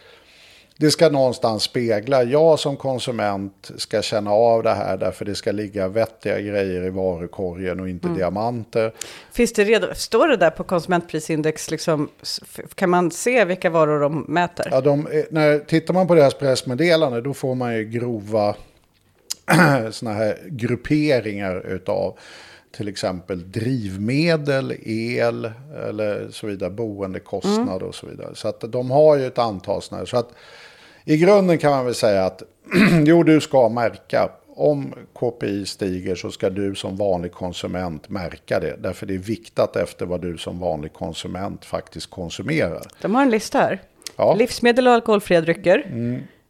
det 0.77 0.91
ska 0.91 1.09
någonstans 1.09 1.63
spegla. 1.63 2.23
Jag 2.23 2.59
som 2.59 2.77
konsument 2.77 3.71
ska 3.77 4.01
känna 4.01 4.31
av 4.31 4.63
det 4.63 4.73
här 4.73 4.97
därför 4.97 5.25
det 5.25 5.35
ska 5.35 5.51
ligga 5.51 5.87
vettiga 5.87 6.39
grejer 6.39 6.83
i 6.83 6.89
varukorgen 6.89 7.79
och 7.79 7.89
inte 7.89 8.07
diamanter. 8.07 8.93
Finns 9.31 9.53
det 9.53 9.63
redo, 9.63 9.87
står 9.95 10.27
det 10.27 10.37
där 10.37 10.49
på 10.49 10.63
konsumentprisindex, 10.63 11.71
liksom, 11.71 12.09
kan 12.75 12.89
man 12.89 13.11
se 13.11 13.45
vilka 13.45 13.69
varor 13.69 13.99
de 13.99 14.25
mäter? 14.27 14.67
Ja, 14.71 14.81
de, 14.81 15.07
är- 15.07 15.27
när, 15.29 15.59
tittar 15.59 15.93
man 15.93 16.07
på 16.07 16.15
deras 16.15 16.33
pressmeddelande 16.33 17.21
då 17.21 17.33
får 17.33 17.55
man 17.55 17.75
ju 17.75 17.83
grova 17.83 18.55
såna 19.91 20.13
här 20.13 20.37
grupperingar 20.45 21.65
utav 21.67 22.17
till 22.71 22.87
exempel 22.87 23.51
drivmedel, 23.51 24.73
el 24.85 25.51
eller 25.89 26.27
så 26.31 26.47
vidare, 26.47 26.69
boendekostnad 26.69 27.83
och 27.83 27.95
så 27.95 28.07
vidare. 28.07 28.35
Så 28.35 28.47
att 28.47 28.71
de 28.71 28.91
har 28.91 29.15
ju 29.17 29.27
ett 29.27 29.37
antal 29.37 29.81
sådana 29.81 29.99
här. 30.01 30.05
Så 30.05 30.17
att 30.17 30.29
i 31.05 31.17
grunden 31.17 31.57
kan 31.57 31.71
man 31.71 31.85
väl 31.85 31.95
säga 31.95 32.25
att 32.25 32.43
jo, 33.05 33.23
du 33.23 33.41
ska 33.41 33.69
märka. 33.69 34.29
Om 34.57 34.93
KPI 35.13 35.65
stiger 35.65 36.15
så 36.15 36.31
ska 36.31 36.49
du 36.49 36.75
som 36.75 36.95
vanlig 36.95 37.31
konsument 37.31 38.09
märka 38.09 38.59
det. 38.59 38.75
Därför 38.79 39.05
det 39.05 39.13
är 39.13 39.17
viktat 39.17 39.75
efter 39.75 40.05
vad 40.05 40.21
du 40.21 40.37
som 40.37 40.59
vanlig 40.59 40.93
konsument 40.93 41.65
faktiskt 41.65 42.09
konsumerar. 42.09 42.81
De 43.01 43.15
har 43.15 43.21
en 43.21 43.29
lista 43.29 43.59
här. 43.59 43.81
Ja. 44.15 44.25
Mm. 44.25 44.37
Livsmedel 44.37 44.87
och 44.87 44.93
alkoholfria 44.93 45.41
drycker. 45.41 45.83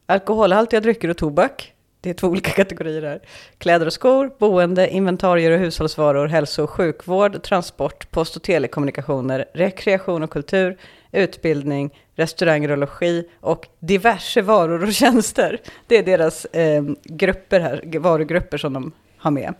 Alkoholhaltiga 0.05 0.79
drycker 0.79 1.09
och 1.09 1.17
tobak. 1.17 1.73
Det 2.01 2.09
är 2.09 2.13
två 2.13 2.27
olika 2.31 2.51
kategorier 2.51 3.01
här. 3.01 3.21
Kläder 3.57 3.85
och 3.85 3.93
skor, 3.93 4.31
boende, 4.39 4.89
inventarier 4.89 5.51
och 5.51 5.59
hushållsvaror, 5.59 6.27
hälso 6.27 6.63
och 6.63 6.69
sjukvård, 6.69 7.43
transport, 7.43 8.11
post 8.11 8.35
och 8.35 8.43
telekommunikationer, 8.43 9.45
rekreation 9.53 10.23
och 10.23 10.29
kultur, 10.29 10.77
utbildning, 11.15 11.89
restauranger 12.15 12.71
och 12.71 12.77
logi 12.77 13.29
och 13.41 13.67
diverse 13.79 14.41
varor 14.41 14.83
och 14.83 14.93
tjänster. 14.93 15.61
Det 15.87 15.97
är 15.97 16.03
deras 16.03 16.45
eh, 16.45 16.83
grupper 17.03 17.59
här, 17.59 17.99
varugrupper 17.99 18.57
som 18.57 18.73
de 18.73 18.91
har 19.17 19.31
med. 19.31 19.53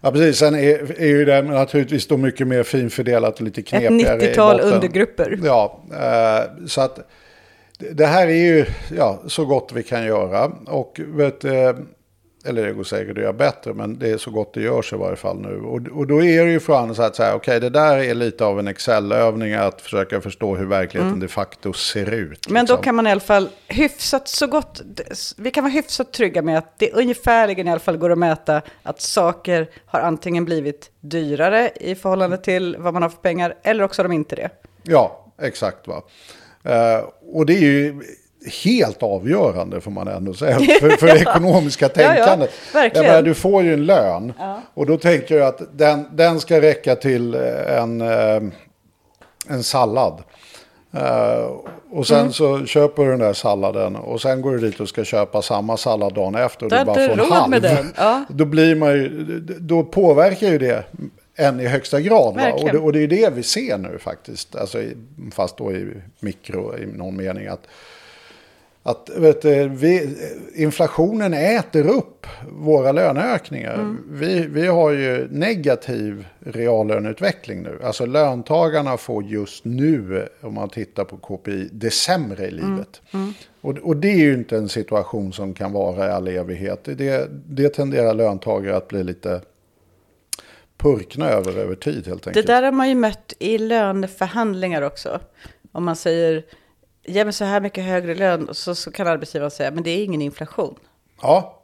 Ja, 0.00 0.10
precis. 0.12 0.38
Sen 0.38 0.54
är, 0.54 1.00
är 1.00 1.06
ju 1.06 1.24
det 1.24 1.42
naturligtvis 1.42 2.06
då 2.06 2.16
mycket 2.16 2.46
mer 2.46 2.62
finfördelat 2.62 3.34
och 3.36 3.42
lite 3.42 3.60
Ett 3.60 3.66
knepigare. 3.66 4.24
i 4.24 4.28
90-tal 4.30 4.56
botten. 4.56 4.72
undergrupper. 4.72 5.38
Ja, 5.44 5.80
eh, 5.92 6.66
så 6.66 6.80
att 6.80 6.96
det- 7.78 7.92
det 7.92 8.06
här 8.06 8.26
är 8.28 8.32
ju 8.56 8.64
ja, 8.96 9.22
så 9.26 9.44
gott 9.44 9.70
vi 9.74 9.82
kan 9.82 10.04
göra. 10.04 10.52
Och 10.66 11.00
vet, 11.06 11.44
eh, 11.44 11.52
eller 12.44 12.66
det 12.66 12.72
går 12.72 12.84
säkert 12.84 13.16
att 13.16 13.22
göra 13.22 13.32
bättre, 13.32 13.74
men 13.74 13.98
det 13.98 14.10
är 14.10 14.18
så 14.18 14.30
gott 14.30 14.54
det 14.54 14.60
görs 14.60 14.92
i 14.92 14.96
varje 14.96 15.16
fall 15.16 15.40
nu. 15.40 15.56
Och, 15.56 15.98
och 15.98 16.06
då 16.06 16.22
är 16.22 16.44
det 16.44 16.50
ju 16.50 16.60
frågan 16.60 16.94
så 16.94 17.02
att 17.02 17.16
säga, 17.16 17.34
okej, 17.34 17.60
det 17.60 17.70
där 17.70 17.98
är 17.98 18.14
lite 18.14 18.44
av 18.44 18.58
en 18.58 18.68
Excel-övning 18.68 19.54
att 19.54 19.80
försöka 19.80 20.20
förstå 20.20 20.56
hur 20.56 20.66
verkligheten 20.66 21.20
de 21.20 21.28
facto 21.28 21.72
ser 21.72 22.10
ut. 22.10 22.50
Men 22.50 22.66
då 22.66 22.72
liksom. 22.72 22.84
kan 22.84 22.94
man 22.94 23.06
i 23.06 23.10
alla 23.10 23.20
fall 23.20 23.48
hyfsat 23.68 24.28
så 24.28 24.46
gott, 24.46 24.82
vi 25.36 25.50
kan 25.50 25.64
vara 25.64 25.72
hyfsat 25.72 26.12
trygga 26.12 26.42
med 26.42 26.58
att 26.58 26.78
det 26.78 26.92
ungefärligen 26.92 27.68
i 27.68 27.70
alla 27.70 27.80
fall 27.80 27.96
går 27.96 28.12
att 28.12 28.18
mäta 28.18 28.62
att 28.82 29.00
saker 29.00 29.70
har 29.86 30.00
antingen 30.00 30.44
blivit 30.44 30.90
dyrare 31.00 31.70
i 31.80 31.94
förhållande 31.94 32.38
till 32.38 32.76
vad 32.78 32.94
man 32.94 33.02
har 33.02 33.10
för 33.10 33.18
pengar, 33.18 33.54
eller 33.62 33.84
också 33.84 34.02
har 34.02 34.08
de 34.08 34.14
inte 34.14 34.36
det. 34.36 34.50
Ja, 34.82 35.26
exakt. 35.42 35.88
Va? 35.88 36.02
Eh, 36.64 37.04
och 37.32 37.46
det 37.46 37.52
är 37.52 37.60
ju 37.60 38.02
helt 38.64 39.02
avgörande 39.02 39.80
får 39.80 39.90
man 39.90 40.08
ändå 40.08 40.34
säga 40.34 40.58
för, 40.80 40.90
för 40.90 41.06
det 41.06 41.18
ekonomiska 41.20 41.90
Ja, 41.94 42.02
ja, 42.02 42.08
tänkandet. 42.14 42.50
verkligen. 42.74 43.04
Jag 43.06 43.10
menar, 43.12 43.22
du 43.22 43.34
får 43.34 43.62
ju 43.62 43.74
en 43.74 43.86
lön 43.86 44.32
och 44.74 44.86
då 44.86 44.96
tänker 44.96 45.36
jag 45.38 45.46
att 45.48 45.62
den, 45.78 46.04
den 46.12 46.40
ska 46.40 46.60
räcka 46.60 46.96
till 46.96 47.34
eh, 47.34 47.78
en, 47.78 48.00
eh, 48.00 48.42
en 49.48 49.62
sallad. 49.62 50.22
Eh, 50.96 51.50
och 51.90 52.06
sen 52.06 52.18
Mm. 52.20 52.32
så 52.32 52.66
köper 52.66 53.04
du 53.04 53.10
den 53.10 53.18
där 53.20 53.32
salladen 53.32 53.96
och 53.96 54.20
sen 54.20 54.42
går 54.42 54.52
du 54.52 54.58
dit 54.58 54.80
och 54.80 54.88
ska 54.88 55.04
köpa 55.04 55.42
samma 55.42 55.76
sallad 55.76 56.14
dagen 56.14 56.34
efter 56.34 56.64
och 56.66 56.70
Du 56.70 56.84
bara 56.84 56.94
får 56.94 57.24
en 57.24 57.30
halv. 57.32 57.92
ja. 57.96 58.24
Då 58.30 58.44
blir 58.44 58.74
man 58.74 58.92
ju, 58.92 59.08
då 59.60 59.82
påverkar 59.84 60.48
ju 60.48 60.58
det 60.58 60.84
en 61.36 61.60
i 61.60 61.66
högsta 61.66 62.00
grad. 62.00 62.40
Och, 62.62 62.70
det, 62.72 62.78
och 62.78 62.92
det 62.92 63.02
är 63.02 63.08
det 63.08 63.32
vi 63.34 63.42
ser 63.42 63.78
nu 63.78 63.98
faktiskt. 63.98 64.56
Alltså, 64.56 64.78
fast 65.32 65.56
då 65.56 65.72
i 65.72 65.94
mikro 66.20 66.74
i 66.78 66.86
någon 66.86 67.16
mening. 67.16 67.46
Att, 67.46 67.60
att 68.82 69.10
du, 69.42 69.68
vi, 69.68 70.16
inflationen 70.54 71.34
äter 71.34 71.88
upp 71.88 72.26
våra 72.48 72.92
löneökningar. 72.92 73.74
Mm. 73.74 73.98
Vi, 74.10 74.46
vi 74.46 74.66
har 74.66 74.90
ju 74.90 75.28
negativ 75.30 76.26
reallöneutveckling 76.40 77.62
nu. 77.62 77.78
Alltså 77.84 78.06
löntagarna 78.06 78.96
får 78.96 79.24
just 79.24 79.64
nu, 79.64 80.28
om 80.40 80.54
man 80.54 80.68
tittar 80.68 81.04
på 81.04 81.16
KPI, 81.16 81.68
det 81.72 81.90
sämre 81.90 82.46
i 82.46 82.50
livet. 82.50 83.02
Och, 83.60 83.78
och 83.78 83.96
det 83.96 84.08
är 84.08 84.18
ju 84.18 84.34
inte 84.34 84.56
en 84.56 84.68
situation 84.68 85.32
som 85.32 85.54
kan 85.54 85.72
vara 85.72 86.06
i 86.06 86.10
all 86.10 86.28
evighet. 86.28 86.80
Det, 86.84 87.28
det 87.46 87.68
tenderar 87.68 88.14
löntagare 88.14 88.76
att 88.76 88.88
bli 88.88 89.04
lite 89.04 89.40
purkna 90.76 91.28
över 91.28 91.58
över 91.58 91.74
tid 91.74 92.06
helt 92.06 92.22
Det 92.22 92.30
enkelt. 92.30 92.46
där 92.46 92.62
har 92.62 92.72
man 92.72 92.88
ju 92.88 92.94
mött 92.94 93.32
i 93.38 93.58
löneförhandlingar 93.58 94.82
också. 94.82 95.20
Om 95.72 95.84
man 95.84 95.96
säger, 95.96 96.44
ge 97.04 97.24
mig 97.24 97.32
så 97.32 97.44
här 97.44 97.60
mycket 97.60 97.84
högre 97.84 98.14
lön, 98.14 98.48
så, 98.52 98.74
så 98.74 98.90
kan 98.90 99.06
arbetsgivaren 99.06 99.50
säga, 99.50 99.70
men 99.70 99.82
det 99.82 99.90
är 99.90 100.04
ingen 100.04 100.22
inflation. 100.22 100.74
Ja, 101.22 101.62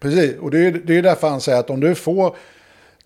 precis. 0.00 0.38
Och 0.38 0.50
det 0.50 0.58
är, 0.58 0.72
det 0.72 0.98
är 0.98 1.02
därför 1.02 1.28
han 1.28 1.40
säger 1.40 1.58
att 1.58 1.70
om 1.70 1.80
du 1.80 1.94
får 1.94 2.36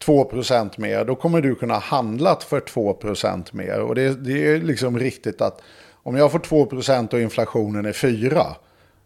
2% 0.05 0.81
mer, 0.81 1.05
då 1.05 1.15
kommer 1.15 1.41
du 1.41 1.55
kunna 1.55 1.79
handla 1.79 2.37
för 2.37 2.61
2% 2.61 3.45
mer. 3.53 3.81
Och 3.81 3.95
det, 3.95 4.25
det 4.25 4.47
är 4.47 4.61
liksom 4.61 4.99
riktigt 4.99 5.41
att 5.41 5.63
om 5.93 6.17
jag 6.17 6.33
får 6.33 6.39
2% 6.39 7.15
och 7.15 7.21
inflationen 7.21 7.87
är 7.87 7.93
4, 7.93 8.47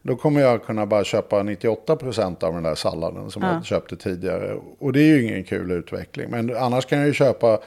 då 0.03 0.17
kommer 0.17 0.41
jag 0.41 0.65
kunna 0.65 0.87
bara 0.87 1.05
köpa 1.05 1.43
98% 1.43 2.45
av 2.45 2.55
den 2.55 2.63
där 2.63 2.75
salladen 2.75 3.31
som 3.31 3.43
jag 3.43 3.65
köpte 3.65 3.97
tidigare. 3.97 4.57
Och 4.79 4.93
det 4.93 5.01
är 5.01 5.05
ju 5.05 5.23
ingen 5.23 5.45
kul 5.45 5.71
utveckling. 5.71 6.31
Men 6.31 6.57
annars 6.57 6.87
kan 6.87 6.99
jag 6.99 7.07
ju 7.07 7.13
köpa 7.13 7.61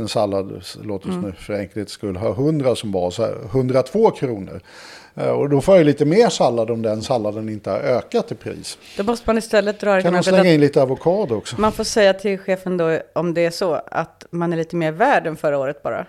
en 0.00 0.08
sallad, 0.08 0.62
låt 0.82 1.06
oss 1.06 1.14
nu 1.22 1.32
för 1.38 1.52
enkelhets 1.54 1.92
skull 1.92 2.16
ha 2.16 2.30
100 2.30 2.76
som 2.76 2.92
bas, 2.92 3.14
så 3.14 3.22
här, 3.22 3.36
102 3.50 4.10
kronor. 4.10 4.60
Eh, 5.14 5.28
Och 5.28 5.48
då 5.50 5.60
får 5.60 5.76
jag 5.76 5.86
lite 5.86 6.04
mer 6.04 6.28
sallad 6.28 6.70
om 6.70 6.82
den 6.82 7.02
salladen 7.02 7.48
inte 7.48 7.70
har 7.70 7.78
ökat 7.78 8.32
i 8.32 8.34
pris. 8.34 8.78
Då 8.96 9.02
måste 9.02 9.24
man 9.28 9.38
istället 9.38 9.80
dra 9.80 10.00
Kan 10.02 10.12
man 10.12 10.22
slänga 10.22 10.52
in 10.54 10.60
lite 10.60 10.82
avokado 10.82 11.34
också? 11.34 11.60
man 11.60 11.72
får 11.72 11.84
säga 11.84 12.12
till 12.14 12.38
chefen 12.38 12.76
då, 12.76 12.98
om 13.12 13.34
det 13.34 13.44
är 13.46 13.50
så, 13.50 13.74
att 13.90 14.24
man 14.30 14.52
är 14.52 14.56
lite 14.56 14.76
mer 14.76 14.92
värd 14.92 15.26
än 15.26 15.36
förra 15.36 15.58
året 15.58 15.82
bara. 15.82 16.06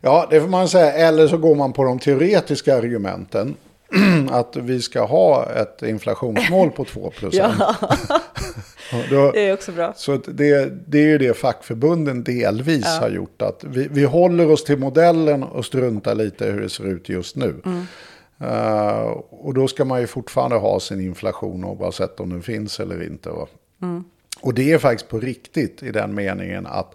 Ja, 0.00 0.26
det 0.30 0.40
får 0.40 0.48
man 0.48 0.68
säga. 0.68 0.92
Eller 0.92 1.28
så 1.28 1.36
går 1.38 1.54
man 1.54 1.72
på 1.72 1.84
de 1.84 1.98
teoretiska 1.98 2.76
argumenten. 2.76 3.56
Att 4.30 4.56
vi 4.56 4.82
ska 4.82 5.04
ha 5.04 5.50
ett 5.50 5.82
inflationsmål 5.82 6.70
på 6.70 6.84
2 6.84 7.12
Ja, 7.32 7.52
Då, 9.10 9.32
det 9.32 9.48
är 9.48 9.54
också 9.54 9.72
bra. 9.72 9.92
så 9.96 10.16
det, 10.16 10.72
det 10.86 10.98
är 10.98 11.06
ju 11.06 11.18
det 11.18 11.36
fackförbunden 11.36 12.24
delvis 12.24 12.86
har 12.86 13.08
gjort. 13.08 13.42
Att 13.42 13.64
vi, 13.64 13.88
vi 13.90 14.04
håller 14.04 14.50
oss 14.50 14.64
till 14.64 14.78
modellen 14.78 15.42
och 15.42 15.64
struntar 15.64 16.14
lite 16.14 16.44
hur 16.44 16.60
det 16.60 16.68
ser 16.70 16.86
ut 16.86 17.08
just 17.08 17.36
nu. 17.36 17.54
Eh, 18.40 19.00
och 19.30 19.54
då 19.54 19.68
ska 19.68 19.84
man 19.84 20.00
ju 20.00 20.06
fortfarande 20.06 20.56
ha 20.56 20.80
sin 20.80 21.00
inflation 21.00 21.64
oavsett 21.64 22.20
om 22.20 22.30
den 22.30 22.42
finns 22.42 22.80
eller 22.80 23.02
inte. 23.02 23.30
Va? 23.30 23.46
Och 24.40 24.54
det 24.54 24.72
är 24.72 24.78
faktiskt 24.78 25.10
på 25.10 25.20
riktigt 25.20 25.82
i 25.82 25.90
den 25.90 26.14
meningen 26.14 26.66
att 26.66 26.94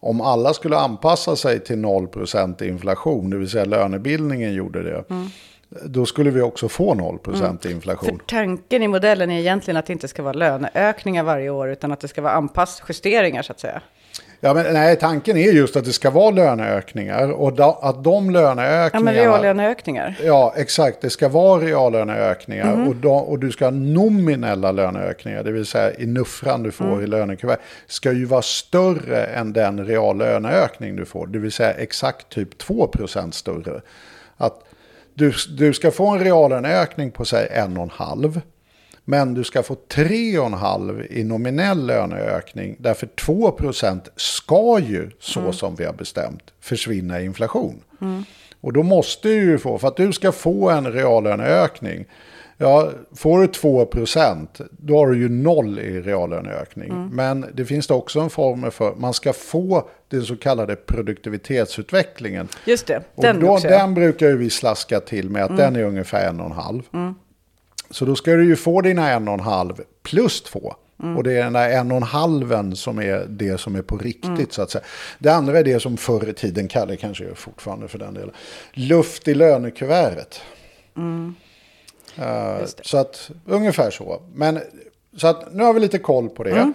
om 0.00 0.20
alla 0.20 0.54
skulle 0.54 0.76
anpassa 0.76 1.36
sig 1.36 1.60
till 1.60 1.76
0% 1.76 2.62
inflation, 2.62 3.30
det 3.30 3.36
vill 3.36 3.50
säga 3.50 3.64
lönebildningen 3.64 4.54
gjorde 4.54 4.82
det, 4.82 5.04
då 5.84 6.06
skulle 6.06 6.30
vi 6.30 6.40
också 6.42 6.68
få 6.68 6.94
0% 6.94 7.62
För 7.62 7.70
inflation. 7.70 8.20
tanken 8.26 8.82
i 8.82 8.88
modellen 8.88 9.30
är 9.30 9.40
egentligen 9.40 9.76
att 9.76 9.86
det 9.86 9.92
inte 9.92 10.08
ska 10.08 10.22
vara 10.22 10.32
löneökningar 10.32 11.22
varje 11.22 11.50
år, 11.50 11.68
utan 11.70 11.92
att 11.92 12.00
det 12.00 12.08
ska 12.08 12.22
vara 12.22 12.32
anpassjusteringar 12.32 13.42
så 13.42 13.52
att 13.52 13.60
säga. 13.60 13.82
Ja, 14.42 14.54
men, 14.54 14.72
nej, 14.72 14.96
tanken 14.96 15.36
är 15.36 15.52
just 15.52 15.76
att 15.76 15.84
det 15.84 15.92
ska 15.92 16.10
vara 16.10 16.30
löneökningar 16.30 17.30
och 17.30 17.52
da, 17.52 17.78
att 17.82 18.04
de 18.04 18.14
Ja, 18.14 18.20
men 18.20 18.32
löneökningarna... 18.32 19.12
reallöneökningar. 19.12 20.18
Ja, 20.24 20.54
exakt. 20.56 21.00
Det 21.00 21.10
ska 21.10 21.28
vara 21.28 21.60
reallöneökningar 21.60 22.88
och, 22.88 22.96
då, 22.96 23.14
och 23.14 23.38
du 23.38 23.52
ska 23.52 23.64
ha 23.64 23.70
nominella 23.70 24.72
löneökningar, 24.72 25.42
det 25.44 25.52
vill 25.52 25.66
säga 25.66 25.94
i 25.94 26.06
nuffran 26.06 26.62
du 26.62 26.70
får 26.70 27.02
i 27.02 27.06
lönekuvert, 27.06 27.58
ska 27.86 28.12
ju 28.12 28.24
vara 28.24 28.42
större 28.42 29.24
än 29.24 29.52
den 29.52 29.86
reallöneökning 29.86 30.96
du 30.96 31.04
får, 31.04 31.26
det 31.26 31.38
vill 31.38 31.52
säga 31.52 31.72
exakt 31.72 32.28
typ 32.28 32.62
2% 32.62 33.30
större. 33.30 33.80
Att 34.36 34.64
du, 35.20 35.32
du 35.48 35.72
ska 35.72 35.90
få 35.90 36.06
en 36.06 36.18
reallöneökning 36.18 37.10
på 37.10 37.24
säg 37.24 37.48
1,5 37.48 38.40
men 39.04 39.34
du 39.34 39.44
ska 39.44 39.62
få 39.62 39.74
3,5 39.74 41.06
i 41.10 41.24
nominell 41.24 41.86
löneökning. 41.86 42.76
Därför 42.78 43.06
2% 43.06 44.00
ska 44.16 44.78
ju, 44.78 45.10
så 45.20 45.52
som 45.52 45.74
vi 45.74 45.84
har 45.84 45.92
bestämt, 45.92 46.42
försvinna 46.60 47.20
i 47.20 47.24
inflation. 47.24 47.82
Och 48.60 48.72
då 48.72 48.82
måste 48.82 49.28
du 49.28 49.34
ju 49.34 49.58
få, 49.58 49.78
för 49.78 49.88
att 49.88 49.96
du 49.96 50.12
ska 50.12 50.32
få 50.32 50.70
en 50.70 50.92
reallöneökning 50.92 52.04
Ja, 52.62 52.90
får 53.16 53.40
du 53.40 53.46
2% 53.46 54.46
då 54.70 54.96
har 54.96 55.06
du 55.06 55.18
ju 55.18 55.28
noll 55.28 55.78
i 55.78 56.00
reallöneökning. 56.00 56.90
Mm. 56.90 57.08
Men 57.08 57.46
det 57.54 57.64
finns 57.64 57.86
det 57.86 57.94
också 57.94 58.20
en 58.20 58.30
formel 58.30 58.70
för. 58.70 58.94
Man 58.94 59.14
ska 59.14 59.32
få 59.32 59.88
den 60.08 60.22
så 60.22 60.36
kallade 60.36 60.76
produktivitetsutvecklingen. 60.76 62.48
Just 62.64 62.86
det, 62.86 63.02
Och 63.14 63.22
den 63.22 63.40
då, 63.40 63.50
också. 63.50 63.66
Mm. 63.66 63.78
den 63.78 63.94
brukar 63.94 64.26
ju 64.28 64.36
vi 64.36 64.50
slaska 64.50 65.00
till 65.00 65.30
med 65.30 65.44
att 65.44 65.56
den 65.56 65.76
är 65.76 65.84
ungefär 65.84 66.28
en 66.28 66.40
och 66.40 66.46
en 66.46 66.52
halv. 66.52 66.82
Så 67.90 68.04
då 68.04 68.14
ska 68.16 68.32
du 68.34 68.44
ju 68.44 68.56
få 68.56 68.80
dina 68.80 69.10
en 69.10 69.28
och 69.28 69.34
en 69.34 69.40
halv 69.40 69.80
plus 70.02 70.42
två. 70.42 70.74
Mm. 71.02 71.16
Och 71.16 71.22
det 71.22 71.32
är 71.32 71.44
den 71.44 71.52
där 71.52 71.70
en 71.70 71.90
och 71.90 71.96
en 71.96 72.02
halven 72.02 72.76
som 72.76 72.98
är 72.98 73.26
det 73.28 73.60
som 73.60 73.76
är 73.76 73.82
på 73.82 73.98
riktigt 73.98 74.24
Mm. 74.24 74.46
så 74.50 74.62
att 74.62 74.70
säga. 74.70 74.84
Det 75.18 75.28
andra 75.28 75.58
är 75.58 75.64
det 75.64 75.80
som 75.80 75.96
förr 75.96 76.28
i 76.28 76.32
tiden 76.32 76.68
kallade, 76.68 76.96
kanske 76.96 77.34
fortfarande 77.34 77.88
för 77.88 77.98
den 77.98 78.14
delen, 78.14 78.30
luft 78.72 79.28
i 79.28 79.34
lönekuvertet. 79.34 80.40
Eh, 80.96 81.02
Det. 82.20 82.66
så 82.82 82.98
att 82.98 83.30
ungefär 83.46 83.90
så. 83.90 84.22
Men 84.34 84.60
så 85.16 85.26
att 85.26 85.54
nu 85.54 85.64
har 85.64 85.72
vi 85.72 85.80
lite 85.80 85.98
koll 85.98 86.28
på 86.28 86.44
det. 86.44 86.72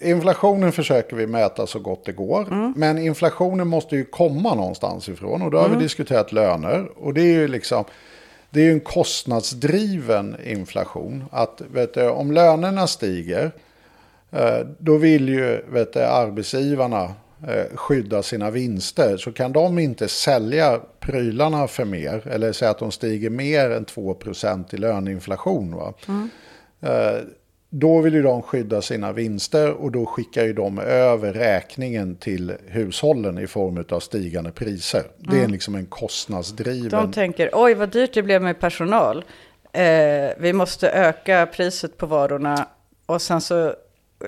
Inflationen 0.00 0.72
försöker 0.72 1.16
vi 1.16 1.26
mäta 1.26 1.66
så 1.66 1.78
gott 1.78 2.04
det 2.04 2.12
går. 2.12 2.72
Men 2.76 2.98
inflationen 2.98 3.68
måste 3.68 3.96
ju 3.96 4.04
komma 4.04 4.54
någonstans 4.54 5.08
ifrån. 5.08 5.42
Och 5.42 5.50
då 5.50 5.58
har 5.58 5.68
vi 5.68 5.76
diskuterat 5.76 6.32
löner. 6.32 6.88
Och 6.96 7.14
det 7.14 7.20
är 7.20 7.32
ju 7.32 7.48
liksom... 7.48 7.84
Det 8.50 8.60
är 8.60 8.64
ju 8.64 8.72
en 8.72 8.80
kostnadsdriven 8.80 10.36
inflation. 10.44 11.24
Att 11.30 11.62
vet 11.72 11.94
du, 11.94 12.08
om 12.08 12.32
lönerna 12.32 12.86
stiger, 12.86 13.52
eh, 14.30 14.58
då 14.78 14.96
vill 14.96 15.28
ju 15.28 15.64
vet 15.68 15.92
du, 15.92 16.00
arbetsgivarna 16.00 17.02
eh, 17.02 17.10
skydda 17.74 18.22
sina 18.22 18.50
vinster. 18.50 19.16
Så 19.16 19.32
kan 19.32 19.52
de 19.52 19.78
inte 19.78 20.08
sälja 20.08 20.80
prylarna 21.00 21.68
för 21.68 21.84
mer, 21.84 22.28
eller 22.28 22.52
säga 22.52 22.70
att 22.70 22.78
de 22.78 22.92
stiger 22.92 23.30
mer 23.30 23.70
än 23.70 23.84
2% 23.86 24.74
i 24.74 24.76
löneinflation. 24.76 25.74
Va? 25.74 25.94
Eh, 26.80 27.20
Då 27.70 28.00
vill 28.00 28.14
ju 28.14 28.22
de 28.22 28.42
skydda 28.42 28.82
sina 28.82 29.12
vinster 29.12 29.72
och 29.72 29.92
då 29.92 30.06
skickar 30.06 30.44
ju 30.44 30.52
de 30.52 30.78
över 30.78 31.32
räkningen 31.32 32.16
till 32.16 32.52
hushållen 32.66 33.38
i 33.38 33.46
form 33.46 33.84
av 33.90 34.00
stigande 34.00 34.50
priser. 34.50 35.02
Det 35.18 35.40
är 35.42 35.48
liksom 35.48 35.74
en 35.74 35.86
kostnadsdriven... 35.86 36.90
De 36.90 37.12
tänker, 37.12 37.50
oj 37.52 37.74
vad 37.74 37.88
dyrt 37.88 38.14
det 38.14 38.22
blev 38.22 38.42
med 38.42 38.60
personal. 38.60 39.24
Eh, 39.72 40.30
vi 40.38 40.52
måste 40.52 40.90
öka 40.90 41.46
priset 41.46 41.96
på 41.96 42.06
varorna 42.06 42.68
och 43.06 43.22
sen 43.22 43.40
så 43.40 43.74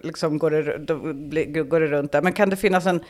liksom 0.03 0.39
går, 0.39 0.51
det, 0.51 0.79
då 0.79 0.97
blir- 1.13 1.63
går 1.63 1.81
det 1.81 1.87
runt 1.87 2.13
där. 2.13 2.23
Men 2.23 2.33
kan 2.33 2.51
det 2.51 2.57
finnas 2.57 2.87
en 2.87 3.01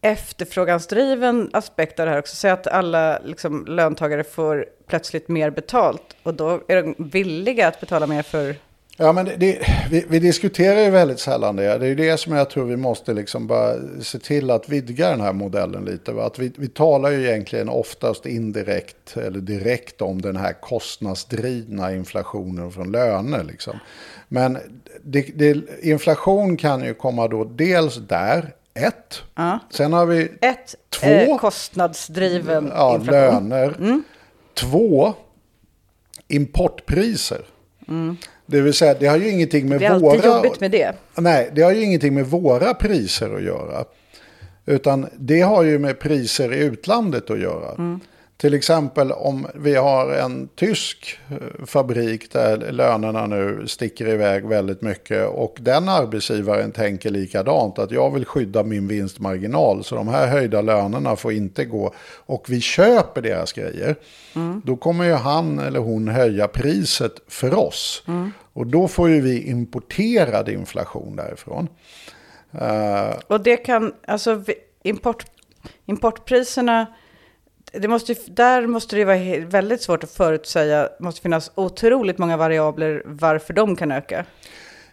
efterfrågansdriven 0.00 1.50
aspekt 1.52 2.00
av 2.00 2.06
det 2.06 2.12
här 2.12 2.18
också? 2.18 2.36
Säg 2.36 2.50
att 2.50 2.66
alla 2.66 3.18
liksom, 3.24 3.66
löntagare 3.66 4.24
får 4.24 4.66
plötsligt 4.86 5.28
mer 5.28 5.50
betalt 5.50 6.16
och 6.22 6.34
då 6.34 6.60
är 6.68 6.82
de 6.82 6.94
villiga 6.98 7.68
att 7.68 7.80
betala 7.80 8.06
mer 8.06 8.22
för... 8.22 8.54
Ja, 8.96 9.12
men 9.12 9.24
det, 9.24 9.36
det, 9.36 9.66
vi, 9.90 10.04
vi 10.08 10.18
diskuterar 10.18 10.80
ju 10.80 10.90
väldigt 10.90 11.20
sällan 11.20 11.56
det. 11.56 11.78
Det 11.78 11.84
är 11.84 11.88
ju 11.88 11.94
det 11.94 12.16
som 12.16 12.32
jag 12.32 12.50
tror 12.50 12.64
vi 12.64 12.76
måste 12.76 13.14
liksom 13.14 13.46
bara 13.46 13.74
se 14.02 14.18
till 14.18 14.50
att 14.50 14.68
vidga 14.68 15.10
den 15.10 15.20
här 15.20 15.32
modellen 15.32 15.84
lite. 15.84 16.12
Va? 16.12 16.26
Att 16.26 16.38
vi, 16.38 16.52
vi 16.56 16.68
talar 16.68 17.10
ju 17.10 17.28
egentligen 17.28 17.68
oftast 17.68 18.26
indirekt 18.26 19.16
eller 19.16 19.40
direkt 19.40 20.02
om 20.02 20.22
den 20.22 20.36
här 20.36 20.52
kostnadsdrivna 20.52 21.94
inflationen 21.94 22.70
från 22.70 22.92
löner. 22.92 23.44
Liksom. 23.44 23.78
Men 24.28 24.58
det, 25.10 25.22
det, 25.34 25.62
inflation 25.82 26.56
kan 26.56 26.84
ju 26.84 26.94
komma 26.94 27.28
då 27.28 27.44
dels 27.44 27.96
där, 27.96 28.54
ett. 28.74 29.22
Ja. 29.34 29.58
Sen 29.70 29.92
har 29.92 30.06
vi 30.06 30.28
Ett, 30.40 30.74
Två. 30.90 31.06
eh, 31.06 31.38
kostnadsdriven 31.38 32.72
ja, 32.76 32.94
inflation. 32.94 33.48
löner. 33.48 34.00
Två, 34.54 35.14
importpriser. 36.28 37.40
Det 38.46 38.60
vill 38.60 38.74
säga, 38.74 38.94
det 39.00 39.06
har 39.06 39.16
ju 39.16 39.30
ingenting 39.30 39.68
med 39.68 39.80
Det 39.80 39.86
är 39.86 39.98
våra... 39.98 40.12
alltid 40.12 40.30
jobbigt 40.30 40.60
med 40.60 40.70
det. 40.70 40.92
Nej, 41.14 41.50
det 41.54 41.62
har 41.62 41.72
ju 41.72 41.82
ingenting 41.82 42.14
med 42.14 42.26
våra 42.26 42.74
priser 42.74 43.34
att 43.36 43.42
göra. 43.42 43.84
Utan 44.66 45.06
det 45.16 45.40
har 45.40 45.62
ju 45.62 45.78
med 45.78 45.98
priser 45.98 46.52
i 46.52 46.58
utlandet 46.58 47.30
att 47.30 47.40
göra. 47.40 47.98
Till 48.40 48.54
exempel 48.54 49.12
om 49.12 49.46
vi 49.54 49.74
har 49.74 50.12
en 50.12 50.48
tysk 50.48 51.18
eh, 51.30 51.64
fabrik 51.66 52.32
där 52.32 52.72
lönerna 52.72 53.26
nu 53.26 53.64
sticker 53.66 54.08
iväg 54.08 54.46
väldigt 54.46 54.82
mycket 54.82 55.28
och 55.28 55.56
den 55.60 55.88
arbetsgivaren 55.88 56.72
tänker 56.72 57.10
likadant 57.10 57.78
att 57.78 57.90
jag 57.90 58.10
vill 58.14 58.24
skydda 58.24 58.62
min 58.62 58.88
vinstmarginal 58.88 59.84
så 59.84 59.94
de 59.94 60.08
här 60.08 60.26
höjda 60.26 60.60
lönerna 60.60 61.16
får 61.16 61.32
inte 61.32 61.64
gå 61.64 61.94
och 62.26 62.44
vi 62.48 62.60
köper 62.60 63.22
deras 63.22 63.52
grejer. 63.52 63.96
Då 64.64 64.76
kommer 64.76 65.04
ju 65.04 65.12
han 65.12 65.58
eller 65.58 65.80
hon 65.80 66.08
höja 66.08 66.48
priset 66.48 67.12
för 67.28 67.54
oss 67.54 68.02
och 68.52 68.66
då 68.66 68.88
får 68.88 69.08
ju 69.08 69.20
vi 69.20 69.48
importerad 69.48 70.48
inflation 70.48 71.16
därifrån. 71.16 71.68
Eh, 72.52 73.14
Och 73.26 73.40
det 73.40 73.56
kan, 73.56 73.92
alltså 74.06 74.42
importpriserna, 75.86 76.86
det 77.72 77.88
måste, 77.88 78.14
där 78.26 78.66
måste 78.66 78.96
det 78.96 79.04
vara 79.04 79.46
väldigt 79.46 79.82
svårt 79.82 80.04
att 80.04 80.10
förutsäga, 80.10 80.82
det 80.82 81.04
måste 81.04 81.20
finnas 81.20 81.50
otroligt 81.54 82.18
många 82.18 82.36
variabler 82.36 83.02
varför 83.04 83.54
de 83.54 83.76
kan 83.76 83.92
öka. 83.92 84.24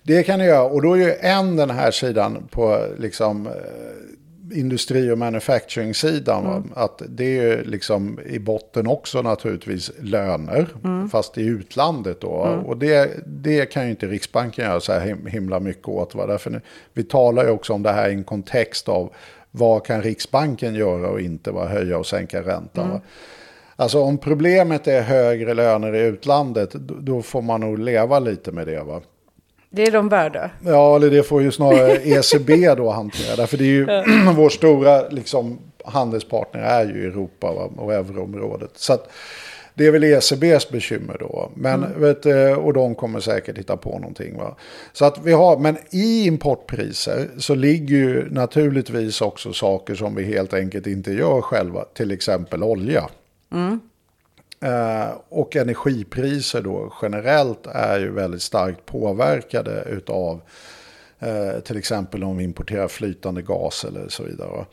Det 0.03 0.23
kan 0.23 0.39
det 0.39 0.45
göra. 0.45 0.63
Och 0.63 0.81
då 0.81 0.93
är 0.93 0.97
ju 0.97 1.13
en 1.19 1.55
den 1.55 1.69
här 1.69 1.91
sidan 1.91 2.47
på 2.51 2.85
liksom, 2.97 3.47
eh, 3.47 3.53
industri 4.59 5.11
och 5.11 5.17
manufacturing-sidan. 5.17 6.43
va? 6.43 6.63
Att 6.75 7.01
det 7.09 7.23
är 7.23 7.41
ju 7.43 7.63
liksom 7.63 8.19
i 8.25 8.39
botten 8.39 8.87
också 8.87 9.21
naturligtvis 9.21 9.91
löner. 9.99 10.67
Fast 11.11 11.37
i 11.37 11.45
utlandet 11.45 12.21
då. 12.21 12.61
Och 12.65 12.77
det, 12.77 13.11
det 13.25 13.65
kan 13.65 13.83
ju 13.83 13.89
inte 13.89 14.05
Riksbanken 14.07 14.65
göra 14.65 14.79
så 14.79 14.93
här 14.93 15.01
him- 15.01 15.27
himla 15.27 15.59
mycket 15.59 15.87
åt. 15.87 16.15
Va? 16.15 16.25
Därför 16.25 16.49
nu, 16.49 16.61
vi 16.93 17.03
talar 17.03 17.43
ju 17.43 17.49
också 17.49 17.73
om 17.73 17.83
det 17.83 17.91
här 17.91 18.09
i 18.09 18.13
en 18.13 18.23
kontext 18.23 18.89
av 18.89 19.13
vad 19.51 19.85
kan 19.85 20.01
Riksbanken 20.01 20.75
göra 20.75 21.09
och 21.09 21.21
inte 21.21 21.51
va? 21.51 21.67
höja 21.67 21.97
och 21.97 22.05
sänka 22.05 22.41
räntan. 22.41 22.89
Va? 22.89 23.01
Alltså 23.75 24.01
om 24.01 24.17
problemet 24.17 24.87
är 24.87 25.01
högre 25.01 25.53
löner 25.53 25.95
i 25.95 25.99
utlandet, 25.99 26.71
då, 26.71 26.95
då 26.99 27.21
får 27.21 27.41
man 27.41 27.61
nog 27.61 27.79
leva 27.79 28.19
lite 28.19 28.51
med 28.51 28.67
det. 28.67 28.83
Va? 28.83 29.01
Det 29.69 29.83
är 29.83 29.91
de 29.91 30.09
värda. 30.09 30.49
Ja, 30.65 30.95
eller 30.95 31.09
det 31.09 31.23
får 31.23 31.41
ju 31.41 31.51
snarare 31.51 31.91
ECB 32.03 32.75
då 32.75 32.89
hantera. 32.89 33.35
Därför 33.35 33.57
det 33.57 33.63
är 33.63 33.67
ju 33.67 33.85
vår 34.35 34.49
stora 34.49 35.09
liksom, 35.09 35.59
handelspartner 35.85 36.61
är 36.61 36.85
ju 36.85 37.07
Europa 37.07 37.53
va? 37.53 37.69
och 37.77 37.93
euroområdet. 37.93 38.71
Så 38.75 38.93
att, 38.93 39.09
det 39.77 39.85
är 39.85 39.91
väl 39.91 40.03
ECBs 40.03 40.69
bekymmer 40.69 41.17
då. 41.19 41.51
Men, 41.55 42.01
vet, 42.01 42.23
du, 42.23 42.55
och 42.55 42.73
de 42.73 42.95
kommer 42.95 43.19
säkert 43.19 43.57
hitta 43.57 43.77
på 43.77 43.99
någonting. 43.99 44.37
Va? 44.37 44.55
Så 44.93 45.05
att 45.05 45.19
vi 45.23 45.31
har, 45.31 45.57
men 45.57 45.77
i 45.91 46.25
importpriser 46.25 47.27
så 47.37 47.55
ligger 47.55 47.95
ju 47.95 48.29
naturligtvis 48.31 49.21
också 49.21 49.53
saker 49.53 49.95
som 49.95 50.15
vi 50.15 50.23
helt 50.23 50.53
enkelt 50.53 50.87
inte 50.87 51.11
gör 51.11 51.41
själva. 51.41 51.85
Till 51.93 52.11
exempel 52.11 52.63
olja. 52.63 53.09
Eh, 54.59 55.09
och 55.29 55.55
energipriser 55.55 56.61
då 56.61 56.93
generellt 57.01 57.67
är 57.67 57.99
ju 57.99 58.11
väldigt 58.11 58.41
starkt 58.41 58.85
påverkade 58.85 59.83
utav 59.89 60.41
eh, 61.19 61.59
till 61.59 61.77
exempel 61.77 62.23
om 62.23 62.37
vi 62.37 62.43
importerar 62.43 62.87
flytande 62.87 63.41
gas 63.41 63.85
eller 63.85 64.09
så 64.09 64.23
vidare. 64.23 64.49
va. 64.49 64.65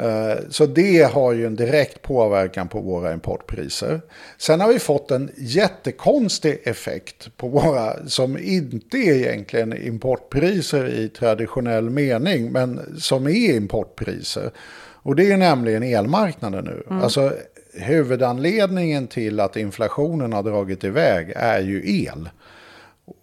Eh, 0.00 0.38
Så 0.50 0.66
det 0.66 1.02
har 1.12 1.32
ju 1.32 1.46
en 1.46 1.56
direkt 1.56 2.02
påverkan 2.02 2.68
på 2.68 2.80
våra 2.80 3.12
importpriser. 3.12 4.00
Sen 4.38 4.60
har 4.60 4.72
vi 4.72 4.78
fått 4.78 5.10
en 5.10 5.30
jättekonstig 5.36 6.58
effekt 6.64 7.36
på 7.36 7.48
våra, 7.48 8.06
som 8.08 8.38
inte 8.38 8.96
är 8.96 9.14
egentligen 9.14 9.86
importpriser 9.86 10.88
i 10.88 11.08
traditionell 11.08 11.90
mening, 11.90 12.52
men 12.52 13.00
som 13.00 13.26
är 13.26 13.54
importpriser. 13.56 14.50
Och 15.02 15.16
det 15.16 15.32
är 15.32 15.36
nämligen 15.36 15.82
elmarknaden 15.82 16.64
nu. 16.64 16.82
Alltså 17.02 17.32
huvudanledningen 17.74 19.06
till 19.06 19.40
att 19.40 19.56
inflationen 19.56 20.32
har 20.32 20.42
dragit 20.42 20.84
iväg 20.84 21.32
är 21.36 21.60
ju 21.60 22.04
el. 22.04 22.28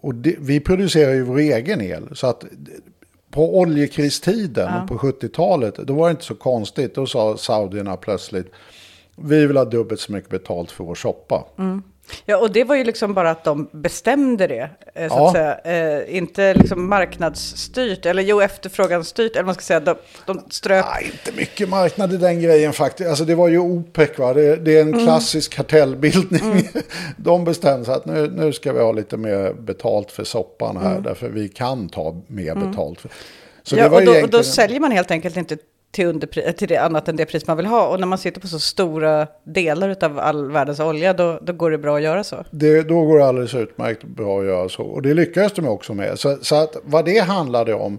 Och 0.00 0.14
det, 0.14 0.34
vi 0.38 0.60
producerar 0.60 1.12
ju 1.12 1.22
vår 1.22 1.38
egen 1.38 1.80
el. 1.80 2.08
Så 2.12 2.26
att 2.26 2.44
på 3.34 3.58
oljekristiden 3.58 4.86
på 4.86 4.94
70-talet, 4.94 5.76
då 5.76 5.94
var 5.94 6.08
det 6.08 6.10
inte 6.10 6.24
så 6.24 6.34
konstigt. 6.34 6.94
Då 6.94 7.06
sa 7.06 7.36
saudierna 7.36 7.96
plötsligt, 7.96 8.52
vi 9.16 9.46
vill 9.46 9.56
ha 9.56 9.64
dubbelt 9.64 10.00
så 10.00 10.12
mycket 10.12 10.30
betalt 10.30 10.70
för 10.70 10.84
vår 10.84 10.94
soppa. 10.94 11.44
Ja, 12.24 12.36
och 12.36 12.50
det 12.52 12.64
var 12.64 12.76
ju 12.76 12.84
liksom 12.84 13.14
bara 13.14 13.30
att 13.30 13.44
de 13.44 13.68
bestämde 13.72 14.46
det, 14.46 14.70
eh, 14.94 15.08
så 15.08 15.14
Ja. 15.14 15.26
att 15.26 15.32
säga. 15.32 15.58
Eh, 15.98 16.16
inte 16.16 16.54
liksom 16.54 16.88
marknadsstyrt, 16.88 18.06
eller 18.06 18.22
jo, 18.22 18.40
efterfråganstyrt, 18.40 19.32
eller 19.32 19.44
man 19.44 19.54
ska 19.54 19.62
säga. 19.62 19.80
De, 19.80 19.94
de 20.26 20.40
ströp 20.50 20.86
Nej, 20.94 21.10
inte 21.12 21.36
mycket 21.36 21.68
marknad 21.68 22.12
i 22.12 22.16
den 22.16 22.40
grejen 22.40 22.72
faktiskt. 22.72 23.08
Alltså 23.08 23.24
det 23.24 23.34
var 23.34 23.48
ju 23.48 23.58
OPEC 23.58 24.18
va, 24.18 24.34
det, 24.34 24.56
det 24.56 24.76
är 24.76 24.82
en 24.82 25.04
klassisk 25.04 25.52
kartellbildning. 25.54 26.68
De 27.16 27.44
bestämde 27.44 27.84
sig 27.84 27.94
att 27.94 28.06
nu, 28.06 28.30
nu 28.36 28.52
ska 28.52 28.72
vi 28.72 28.80
ha 28.80 28.92
lite 28.92 29.16
mer 29.16 29.52
betalt 29.52 30.10
för 30.10 30.24
soppan 30.24 30.76
här, 30.76 31.00
därför 31.00 31.28
vi 31.28 31.48
kan 31.48 31.88
ta 31.88 32.22
mer 32.26 32.54
betalt. 32.54 33.00
För. 33.00 33.10
Så 33.62 33.76
ja, 33.76 33.82
det 33.82 33.88
var 33.88 33.98
och, 33.98 34.04
då, 34.04 34.10
och 34.10 34.14
då 34.14 34.18
egentligen... 34.18 34.44
säljer 34.44 34.80
man 34.80 34.92
helt 34.92 35.10
enkelt 35.10 35.36
inte 35.36 35.56
till, 35.94 36.06
underpri- 36.06 36.52
till 36.52 36.68
det 36.68 36.76
annat 36.76 37.08
än 37.08 37.16
det 37.16 37.26
pris 37.26 37.46
man 37.46 37.56
vill 37.56 37.66
ha. 37.66 37.88
Och 37.88 38.00
när 38.00 38.06
man 38.06 38.18
sitter 38.18 38.40
på 38.40 38.46
så 38.48 38.58
stora 38.58 39.26
delar 39.44 39.96
av 40.00 40.18
all 40.18 40.50
världens 40.50 40.80
olja, 40.80 41.12
då, 41.12 41.38
då 41.42 41.52
går 41.52 41.70
det 41.70 41.78
bra 41.78 41.96
att 41.96 42.02
göra 42.02 42.24
så. 42.24 42.36
Det, 42.50 42.82
då 42.82 43.06
går 43.06 43.18
det 43.18 43.26
alldeles 43.26 43.54
utmärkt 43.54 44.04
bra 44.04 44.40
att 44.40 44.46
göra 44.46 44.68
så. 44.68 44.82
Och 44.82 45.02
det 45.02 45.14
lyckades 45.14 45.52
de 45.52 45.68
också 45.68 45.94
med. 45.94 46.18
Så, 46.18 46.36
så 46.40 46.54
att 46.54 46.76
vad 46.84 47.04
det 47.04 47.18
handlade 47.18 47.74
om 47.74 47.98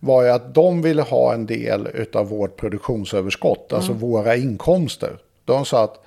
var 0.00 0.22
ju 0.22 0.28
att 0.28 0.54
de 0.54 0.82
ville 0.82 1.02
ha 1.02 1.34
en 1.34 1.46
del 1.46 1.88
av 2.12 2.28
vårt 2.28 2.56
produktionsöverskott, 2.56 3.72
alltså 3.72 3.92
våra 3.92 4.36
inkomster. 4.36 5.16
De 5.44 5.64
sa 5.64 5.84
att 5.84 6.04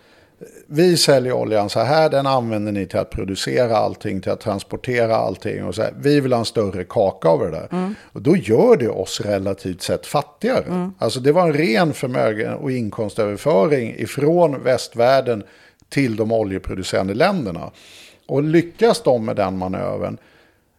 vi 0.67 0.97
säljer 0.97 1.33
oljan 1.33 1.69
så 1.69 1.79
här, 1.79 2.09
den 2.09 2.27
använder 2.27 2.71
ni 2.71 2.85
till 2.85 2.99
att 2.99 3.09
producera 3.09 3.77
allting, 3.77 4.21
till 4.21 4.31
att 4.31 4.41
transportera 4.41 5.15
allting. 5.15 5.65
Och 5.65 5.75
så 5.75 5.81
här. 5.81 5.93
Vi 5.97 6.19
vill 6.19 6.33
ha 6.33 6.39
en 6.39 6.45
större 6.45 6.83
kaka 6.83 7.29
av 7.29 7.39
det 7.39 7.51
där. 7.51 7.93
Och 8.03 8.21
då 8.21 8.37
gör 8.37 8.77
det 8.77 8.89
oss 8.89 9.21
relativt 9.21 9.81
sett 9.81 10.05
fattigare. 10.05 10.91
Alltså 10.97 11.19
det 11.19 11.31
var 11.31 11.47
en 11.47 11.53
ren 11.53 11.93
förmögen 11.93 12.53
och 12.53 12.71
inkomstöverföring 12.71 13.95
ifrån 13.97 14.63
västvärlden 14.63 15.43
till 15.89 16.15
de 16.15 16.31
oljeproducerande 16.31 17.13
länderna. 17.13 17.71
Och 18.27 18.43
lyckas 18.43 19.01
de 19.03 19.25
med 19.25 19.35
den 19.35 19.57
manövern, 19.57 20.17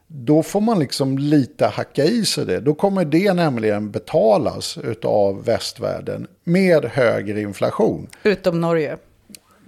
då 0.07 0.43
får 0.43 0.61
man 0.61 0.79
liksom 0.79 1.19
lite 1.19 1.67
hacka 1.67 2.05
i 2.05 2.25
sig 2.25 2.47
det. 2.47 2.61
Då 2.61 2.75
kommer 2.75 3.05
det 3.05 3.33
nämligen 3.33 3.91
betalas 3.91 4.79
av 5.03 5.45
västvärlden 5.45 6.27
med 6.45 6.85
högre 6.85 7.41
inflation. 7.41 8.07
Utom 8.23 8.61
Norge. 8.61 8.97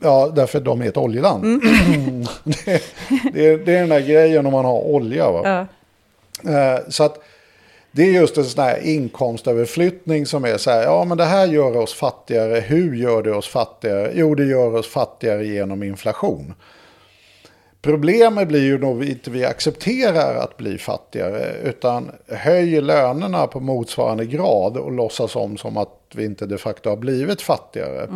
Ja, 0.06 0.32
därför 0.34 0.60
de 0.60 0.82
är 0.82 0.88
ett 0.88 0.96
oljeland. 0.96 1.44
det, 2.44 2.82
det, 3.32 3.46
är, 3.46 3.58
det 3.58 3.74
är 3.74 3.80
den 3.80 3.88
där 3.88 4.00
grejen 4.00 4.46
om 4.46 4.52
man 4.52 4.64
har 4.64 4.80
olja. 4.80 5.30
Va? 5.30 5.40
Ja. 5.44 5.66
Eh, 6.50 6.80
så 6.88 7.04
att 7.04 7.18
det 7.90 8.02
är 8.02 8.12
just 8.12 8.38
en 8.38 8.44
sån 8.44 8.64
här 8.64 8.86
inkomstöverflyttning 8.86 10.26
som 10.26 10.44
är 10.44 10.56
så 10.56 10.70
här, 10.70 10.82
ja 10.82 11.04
men 11.04 11.18
det 11.18 11.24
här 11.24 11.46
gör 11.46 11.76
oss 11.76 11.94
fattigare. 11.94 12.60
Hur 12.60 12.94
gör 12.94 13.22
det 13.22 13.32
oss 13.32 13.48
fattigare? 13.48 14.10
Jo, 14.14 14.34
det 14.34 14.44
gör 14.44 14.74
oss 14.74 14.88
fattigare 14.88 15.46
genom 15.46 15.82
inflation. 15.82 16.54
Problemet 17.82 18.48
blir 18.48 18.62
ju 18.62 18.78
då 18.78 19.04
inte 19.04 19.30
vi 19.30 19.44
accepterar 19.44 20.36
att 20.36 20.56
bli 20.56 20.78
fattigare 20.78 21.54
utan 21.64 22.10
höjer 22.28 22.82
lönerna 22.82 23.46
på 23.46 23.60
motsvarande 23.60 24.26
grad 24.26 24.76
och 24.76 24.92
låtsas 24.92 25.36
om 25.36 25.56
som 25.56 25.76
att 25.76 25.98
vi 26.14 26.24
inte 26.24 26.46
de 26.46 26.58
facto 26.58 26.90
har 26.90 26.96
blivit 26.96 27.42
fattigare. 27.42 28.06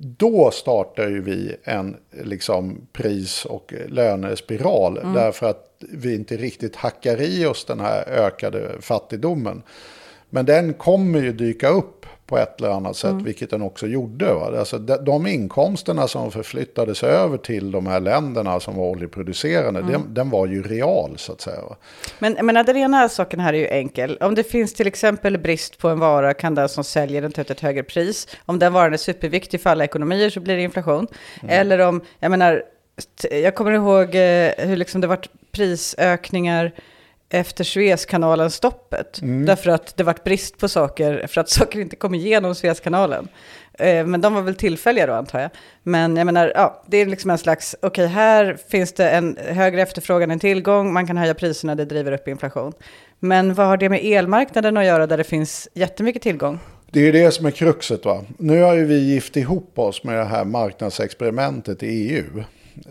Då 0.00 0.50
startar 0.50 1.08
ju 1.08 1.22
vi 1.22 1.56
en 1.64 1.96
liksom, 2.10 2.86
pris 2.92 3.44
och 3.44 3.74
lönespiral 3.88 4.94
därför 5.14 5.46
att 5.46 5.66
vi 5.78 6.14
inte 6.14 6.36
riktigt 6.36 6.76
hackar 6.76 7.20
i 7.20 7.46
oss 7.46 7.64
den 7.64 7.80
här 7.80 8.08
ökade 8.08 8.72
fattigdomen. 8.80 9.62
Men 10.30 10.46
den 10.46 10.74
kommer 10.74 11.20
ju 11.20 11.32
dyka 11.32 11.68
upp 11.68 12.06
på 12.26 12.38
ett 12.38 12.60
eller 12.60 12.70
annat 12.70 12.96
sätt, 12.96 13.14
vilket 13.14 13.50
den 13.50 13.62
också 13.62 13.86
gjorde. 13.86 14.34
Va? 14.34 14.58
Alltså 14.58 14.78
de, 14.78 15.04
de 15.04 15.26
inkomsterna 15.26 16.08
som 16.08 16.30
förflyttades 16.30 17.02
över 17.02 17.38
till 17.38 17.70
de 17.70 17.86
här 17.86 18.00
länderna 18.00 18.60
som 18.60 18.76
var 18.76 18.84
oljeproducerande, 18.84 19.82
den, 19.82 20.14
den 20.14 20.30
var 20.30 20.46
ju 20.46 20.62
real 20.62 21.18
så 21.18 21.32
att 21.32 21.40
säga. 21.40 21.60
Va? 21.62 21.76
Men 22.18 22.46
menar, 22.46 22.64
den 22.64 22.76
ena 22.76 23.08
saken 23.08 23.40
här 23.40 23.52
är 23.52 23.58
ju 23.58 23.68
enkel. 23.68 24.18
Om 24.20 24.34
det 24.34 24.44
finns 24.44 24.74
till 24.74 24.86
exempel 24.86 25.38
brist 25.38 25.78
på 25.78 25.88
en 25.88 25.98
vara 25.98 26.34
kan 26.34 26.54
den 26.54 26.68
som 26.68 26.84
säljer 26.84 27.22
den 27.22 27.32
ta 27.32 27.40
ut 27.40 27.50
ett 27.50 27.60
högre 27.60 27.82
pris. 27.82 28.28
Om 28.44 28.58
den 28.58 28.72
varan 28.72 28.92
är 28.92 28.96
superviktig 28.96 29.60
för 29.60 29.70
alla 29.70 29.84
ekonomier 29.84 30.30
så 30.30 30.40
blir 30.40 30.56
det 30.56 30.62
inflation. 30.62 31.06
Eller 31.48 31.78
om, 31.78 32.00
jag 32.18 32.30
menar, 32.30 32.62
jag 33.30 33.54
kommer 33.54 33.72
ihåg 33.72 34.14
eh, 34.14 34.68
hur 34.68 34.76
liksom 34.76 35.00
det 35.00 35.06
varit 35.06 35.28
prisökningar 35.52 36.72
efter 37.30 37.64
Suezkanalen 37.64 38.50
stoppet. 38.50 39.18
Därför 39.22 39.70
att 39.70 39.96
det 39.96 40.04
varit 40.04 40.24
brist 40.24 40.58
på 40.58 40.68
saker, 40.68 41.26
för 41.26 41.40
att 41.40 41.48
saker 41.50 41.80
inte 41.80 41.96
kom 41.96 42.14
igenom 42.14 42.54
Suezkanalen. 42.54 43.28
Eh, 43.78 44.06
Men 44.06 44.20
de 44.20 44.34
var 44.34 44.42
väl 44.42 44.54
tillfälliga 44.54 45.06
då 45.06 45.12
antar 45.12 45.40
jag. 45.40 45.50
Men 45.82 46.16
jag 46.16 46.24
menar, 46.24 46.52
ja, 46.54 46.84
det 46.86 46.96
är 46.96 47.06
liksom 47.06 47.30
en 47.30 47.38
slags, 47.38 47.76
okej 47.82 48.06
här 48.06 48.58
finns 48.68 48.92
det 48.92 49.10
en 49.10 49.36
högre 49.46 49.82
efterfrågan 49.82 50.30
än 50.30 50.38
tillgång, 50.38 50.92
man 50.92 51.06
kan 51.06 51.16
höja 51.16 51.34
priserna, 51.34 51.74
det 51.74 51.84
driver 51.84 52.12
upp 52.12 52.28
inflation. 52.28 52.72
Men 53.18 53.54
vad 53.54 53.66
har 53.66 53.76
det 53.76 53.88
med 53.88 54.04
elmarknaden 54.04 54.76
att 54.76 54.84
göra 54.84 55.06
där 55.06 55.16
det 55.16 55.24
finns 55.24 55.68
jättemycket 55.74 56.22
tillgång? 56.22 56.58
Det 56.90 57.00
är 57.00 57.04
ju 57.04 57.12
det 57.12 57.30
som 57.30 57.46
är 57.46 57.50
kruxet. 57.50 58.04
Va? 58.04 58.24
Nu 58.38 58.62
har 58.62 58.74
ju 58.74 58.84
vi 58.84 58.98
gift 58.98 59.36
ihop 59.36 59.78
oss 59.78 60.04
med 60.04 60.18
det 60.18 60.24
här 60.24 60.44
marknadsexperimentet 60.44 61.82
i 61.82 61.86
EU. 61.86 62.44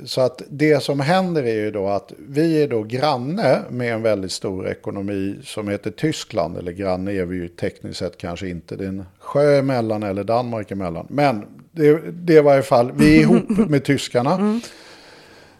Så 0.05 0.21
att 0.21 0.41
det 0.49 0.83
som 0.83 0.99
händer 0.99 1.43
är 1.43 1.55
ju 1.55 1.71
då 1.71 1.87
att 1.87 2.13
vi 2.17 2.63
är 2.63 2.67
då 2.67 2.83
granne 2.83 3.61
med 3.69 3.93
en 3.93 4.01
väldigt 4.01 4.31
stor 4.31 4.67
ekonomi 4.67 5.35
som 5.43 5.67
heter 5.67 5.91
Tyskland. 5.91 6.57
Eller 6.57 6.71
granne 6.71 7.11
är 7.11 7.25
vi 7.25 7.35
ju 7.35 7.47
tekniskt 7.47 7.99
sett 7.99 8.17
kanske 8.17 8.47
inte. 8.47 8.75
Det 8.75 8.83
är 8.83 8.87
en 8.87 9.05
sjö 9.19 9.59
emellan 9.59 10.03
eller 10.03 10.23
Danmark 10.23 10.71
emellan. 10.71 11.05
Men 11.09 11.45
det, 11.71 12.01
det 12.11 12.33
är 12.33 12.37
i 12.37 12.41
varje 12.41 12.63
fall, 12.63 12.91
vi 12.91 13.17
är 13.17 13.21
ihop 13.21 13.49
med 13.69 13.85
tyskarna. 13.85 14.59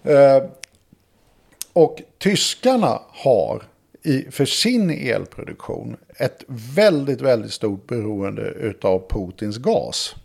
Eh, 0.03 0.43
och 1.73 2.01
tyskarna 2.17 3.01
har 3.07 3.63
i, 4.03 4.25
för 4.31 4.45
sin 4.45 4.89
elproduktion 4.89 5.97
ett 6.17 6.43
väldigt, 6.75 7.21
väldigt 7.21 7.53
stort 7.53 7.88
beroende 7.88 8.73
av 8.81 9.03
Putins 9.09 9.57
gas. 9.57 10.15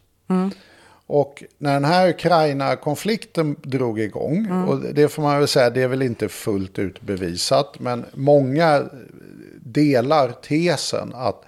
Och 1.13 1.45
när 1.59 1.73
den 1.73 1.85
här 1.85 2.09
Ukraina-konflikten 2.09 3.57
drog 3.63 4.01
igång, 4.01 4.51
och 4.69 4.81
det 4.81 5.09
får 5.09 5.23
man 5.23 5.39
väl 5.39 5.49
säga, 5.49 5.71
det 5.71 5.83
är 5.83 5.89
väl 5.89 6.03
inte 6.03 6.29
fullt 6.29 6.79
ut 6.79 7.01
bevisat, 7.01 7.79
men 7.79 8.05
många 8.15 8.85
delar 9.61 10.33
tesen 10.33 11.13
att 11.15 11.45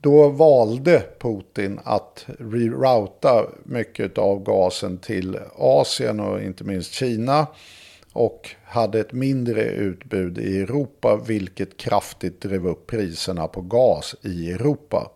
då 0.00 0.28
valde 0.28 1.02
Putin 1.18 1.80
att 1.84 2.26
rerouta 2.38 3.46
mycket 3.64 4.18
av 4.18 4.42
gasen 4.44 4.98
till 4.98 5.38
Asien 5.56 6.20
och 6.20 6.42
inte 6.42 6.64
minst 6.64 6.92
Kina. 6.92 7.46
Och 8.12 8.50
hade 8.64 9.00
ett 9.00 9.12
mindre 9.12 9.62
utbud 9.62 10.38
i 10.38 10.60
Europa, 10.60 11.20
vilket 11.26 11.76
kraftigt 11.76 12.40
drev 12.40 12.66
upp 12.66 12.86
priserna 12.86 13.48
på 13.48 13.60
gas 13.60 14.14
i 14.22 14.52
Europa. 14.52 15.10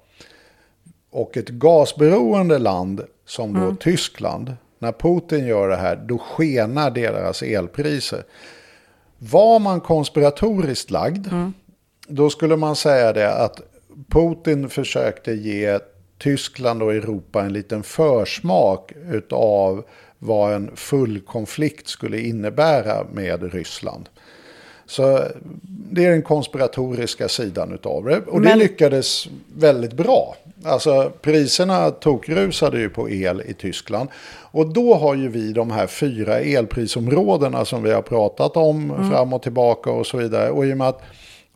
Och 1.15 1.37
ett 1.37 1.49
gasberoende 1.49 2.59
land 2.59 3.05
som 3.27 3.53
då 3.53 3.77
Tyskland, 3.81 4.57
när 4.79 4.93
Putin 4.93 5.47
gör 5.47 5.69
det 5.69 5.77
här, 5.77 5.97
då 5.97 6.19
skenar 6.19 6.91
deras 6.91 7.43
elpriser. 7.43 8.23
Var 9.19 9.59
man 9.59 9.81
konspiratoriskt 9.81 10.91
lagd, 10.91 11.27
då 12.09 12.31
skulle 12.31 12.57
man 12.57 12.77
säga 12.77 13.13
det 13.13 13.35
att 13.35 13.61
Putin 14.09 14.69
försökte 14.69 15.33
ge 15.33 15.79
Tyskland 16.19 16.83
och 16.83 16.95
Europa 16.95 17.43
en 17.43 17.53
liten 17.53 17.83
försmak 17.83 18.93
av 19.31 19.85
vad 20.19 20.53
en 20.53 20.77
full 20.77 21.21
konflikt 21.21 21.89
skulle 21.89 22.21
innebära 22.21 23.07
med 23.13 23.53
Ryssland. 23.53 24.09
Så 24.87 25.21
det 25.67 26.05
är 26.05 26.11
den 26.11 26.23
konspiratoriska 26.23 27.29
sidan 27.29 27.79
av 27.83 28.05
det. 28.05 28.21
Och 28.27 28.41
det 28.41 28.49
Men- 28.49 28.59
lyckades 28.59 29.29
väldigt 29.57 29.93
bra. 29.93 30.37
Alltså 30.65 31.13
priserna 31.23 31.91
tokrusade 31.91 32.79
ju 32.79 32.89
på 32.91 33.11
el 33.11 33.43
i 33.47 33.55
Tyskland. 33.55 34.09
Och 34.51 34.73
då 34.73 34.95
har 34.95 35.15
ju 35.15 35.29
vi 35.29 35.53
de 35.53 35.71
här 35.71 35.87
fyra 35.87 36.39
elprisområdena 36.39 37.65
som 37.65 37.83
vi 37.83 37.93
har 37.93 38.03
pratat 38.03 38.57
om 38.57 39.11
fram 39.13 39.33
och 39.33 39.43
tillbaka 39.43 39.91
och 39.91 40.07
så 40.07 40.17
vidare. 40.17 40.51
Och 40.51 40.67
i 40.67 40.73
och 40.73 40.77
med 40.77 40.89
att 40.89 41.03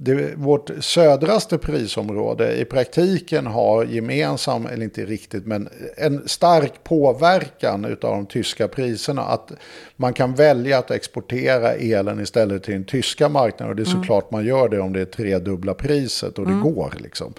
det, 0.01 0.35
vårt 0.37 0.71
södraste 0.81 1.59
prisområde 1.59 2.57
i 2.57 2.65
praktiken 2.65 3.47
har 3.47 3.85
gemensam, 3.85 4.67
eller 4.67 4.85
inte 4.85 5.05
riktigt, 5.05 5.47
men 5.47 5.69
en 5.97 6.29
stark 6.29 6.85
påverkan 6.85 7.85
av 7.85 7.97
de 8.01 8.27
tyska 8.27 8.69
priserna. 8.69 9.23
Att 9.23 9.53
man 9.97 10.13
kan 10.13 10.35
välja 10.35 10.79
att 10.79 10.91
exportera 10.91 11.73
elen 11.73 12.21
istället 12.21 12.63
till 12.63 12.75
den 12.75 12.85
tyska 12.85 13.29
marknaden. 13.29 13.71
Och 13.71 13.77
det 13.77 13.83
är 13.83 13.85
såklart 13.85 14.31
man 14.31 14.45
gör 14.45 14.69
det 14.69 14.81
om 14.81 14.93
det 14.93 15.01
är 15.01 15.05
tredubbla 15.05 15.75
priset 15.75 16.39
och 16.39 16.47
det 16.47 16.61
går 16.63 16.95
liksom. 16.99 17.35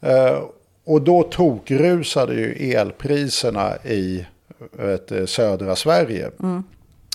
Eh, 0.00 0.38
och 0.84 1.02
då 1.02 1.22
tokrusade 1.22 2.34
ju 2.34 2.72
elpriserna 2.74 3.76
i 3.84 4.26
vet, 4.72 5.08
du, 5.08 5.26
södra 5.26 5.76
Sverige. 5.76 6.30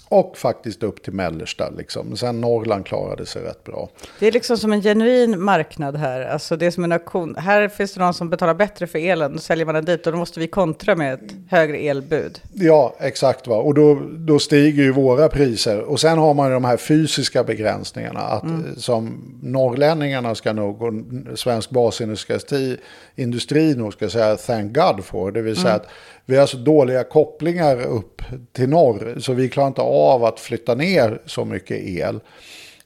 Och 0.09 0.37
faktiskt 0.37 0.83
upp 0.83 1.03
till 1.03 1.13
mellersta. 1.13 1.69
Liksom. 1.69 2.17
Sen 2.17 2.41
Norrland 2.41 2.85
klarade 2.85 3.25
sig 3.25 3.43
rätt 3.43 3.63
bra. 3.63 3.89
Det 4.19 4.27
är 4.27 4.31
liksom 4.31 4.57
som 4.57 4.73
en 4.73 4.81
genuin 4.81 5.43
marknad 5.43 5.95
här. 5.95 6.21
Alltså 6.21 6.55
det 6.55 6.65
är 6.65 6.71
som 6.71 6.83
en 6.83 6.91
auktion. 6.91 7.35
Här 7.35 7.67
finns 7.67 7.93
det 7.93 7.99
någon 7.99 8.13
som 8.13 8.29
betalar 8.29 8.53
bättre 8.53 8.87
för 8.87 8.99
elen. 8.99 9.33
Då 9.33 9.39
säljer 9.39 9.65
man 9.65 9.75
den 9.75 9.85
dit 9.85 10.05
och 10.07 10.13
då 10.13 10.17
måste 10.17 10.39
vi 10.39 10.47
kontra 10.47 10.95
med 10.95 11.13
ett 11.13 11.35
högre 11.49 11.77
elbud. 11.77 12.39
Ja, 12.53 12.95
exakt. 12.99 13.47
Va? 13.47 13.55
Och 13.55 13.73
då, 13.73 14.01
då 14.11 14.39
stiger 14.39 14.83
ju 14.83 14.91
våra 14.91 15.29
priser. 15.29 15.79
Och 15.81 15.99
sen 15.99 16.17
har 16.17 16.33
man 16.33 16.47
ju 16.47 16.53
de 16.53 16.65
här 16.65 16.77
fysiska 16.77 17.43
begränsningarna. 17.43 18.19
Att 18.19 18.43
eh, 18.43 18.49
som 18.77 19.21
norrlänningarna 19.41 20.35
ska 20.35 20.53
nog, 20.53 20.81
och 20.81 20.93
svensk 21.35 21.69
basindustri 21.69 22.77
industri 23.15 23.75
nog 23.75 23.93
ska 23.93 24.09
säga 24.09 24.35
thank 24.35 24.73
God 24.73 25.05
for. 25.05 25.31
Det 25.31 25.41
vill 25.41 25.55
säga 25.55 25.73
att 25.73 25.87
vi 26.29 26.37
har 26.37 26.45
så 26.45 26.57
dåliga 26.57 27.03
kopplingar 27.03 27.81
upp 27.81 28.21
till 28.51 28.69
norr. 28.69 29.15
Så 29.19 29.33
vi 29.33 29.49
klarar 29.49 29.67
inte 29.67 29.81
av 29.81 30.25
att 30.25 30.39
flytta 30.39 30.75
ner 30.75 31.21
så 31.25 31.45
mycket 31.45 31.77
el. 31.77 32.19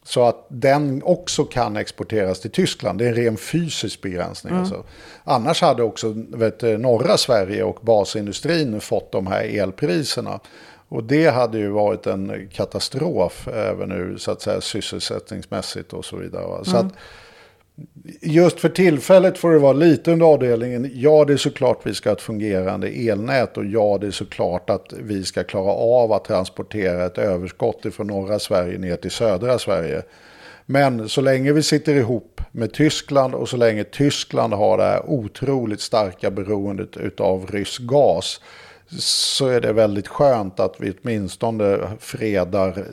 Så 0.03 0.23
att 0.23 0.45
den 0.49 1.03
också 1.03 1.43
kan 1.43 1.77
exporteras 1.77 2.39
till 2.39 2.51
Tyskland. 2.51 2.99
Det 2.99 3.06
är 3.06 3.10
en 3.10 3.15
ren 3.15 3.38
fysisk 3.38 4.01
begränsning. 4.01 4.53
Alltså. 4.53 4.84
Annars 5.24 5.61
hade 5.61 5.84
också 5.84 6.13
vet, 6.15 6.61
norra 6.61 7.17
Sverige 7.17 7.63
och 7.63 7.80
basindustrin 7.82 8.82
fått 8.82 9.11
de 9.11 9.28
här 9.28 9.59
elpriserna. 9.59 10.39
Och 10.89 11.03
det 11.03 11.28
hade 11.28 11.57
ju 11.57 11.70
varit 11.70 12.07
en 12.07 12.49
katastrof 12.53 13.47
även 13.47 13.89
nu 13.89 14.17
så 14.17 14.32
att 14.32 14.41
säga 14.41 14.61
sysselsättningsmässigt 14.61 15.93
och 15.93 16.05
så 16.05 16.17
vidare. 16.17 16.65
Så 16.65 16.78
att 16.78 16.93
just 18.21 18.59
för 18.59 18.69
tillfället 18.69 19.38
får 19.38 19.51
det 19.51 19.59
vara 19.59 19.74
lite 19.74 20.11
under 20.11 20.26
avdelningen. 20.26 20.91
Ja, 20.93 21.26
det 21.26 21.34
är 21.34 21.38
såklart 21.38 21.80
vi 21.84 21.93
ska 21.93 22.09
ha 22.09 22.15
ett 22.15 22.21
fungerande 22.21 22.88
elnät 22.88 23.57
och 23.57 23.65
ja, 23.65 23.97
det 24.01 24.07
är 24.07 24.11
såklart 24.11 24.69
att 24.69 24.93
vi 24.99 25.24
ska 25.24 25.43
klara 25.43 25.71
av 25.71 26.11
att 26.11 26.26
transportera 26.26 27.05
ett 27.05 27.17
överskott 27.17 27.86
från 27.93 28.07
norra 28.07 28.39
Sverige 28.39 28.78
ner 28.78 28.95
till 28.95 29.11
södra 29.11 29.59
Sverige. 29.59 30.01
Men 30.65 31.09
så 31.09 31.21
länge 31.21 31.51
vi 31.51 31.63
sitter 31.63 31.95
ihop 31.95 32.41
med 32.51 32.74
Tyskland 32.74 33.36
och 33.36 33.49
så 33.49 33.57
länge 33.57 33.84
Tyskland 33.84 34.53
har 34.53 34.78
det 34.78 34.84
här 34.84 35.09
otroligt 35.09 35.82
starka 35.82 36.32
beroendet 36.32 37.19
av 37.19 37.47
rysk 37.51 37.82
gas 37.82 38.41
så 38.99 39.47
är 39.47 39.61
det 39.61 39.74
väldigt 39.74 40.07
skönt 40.07 40.59
att 40.59 40.76
vi 40.78 40.93
åtminstone 41.01 41.80
fredar 41.99 42.86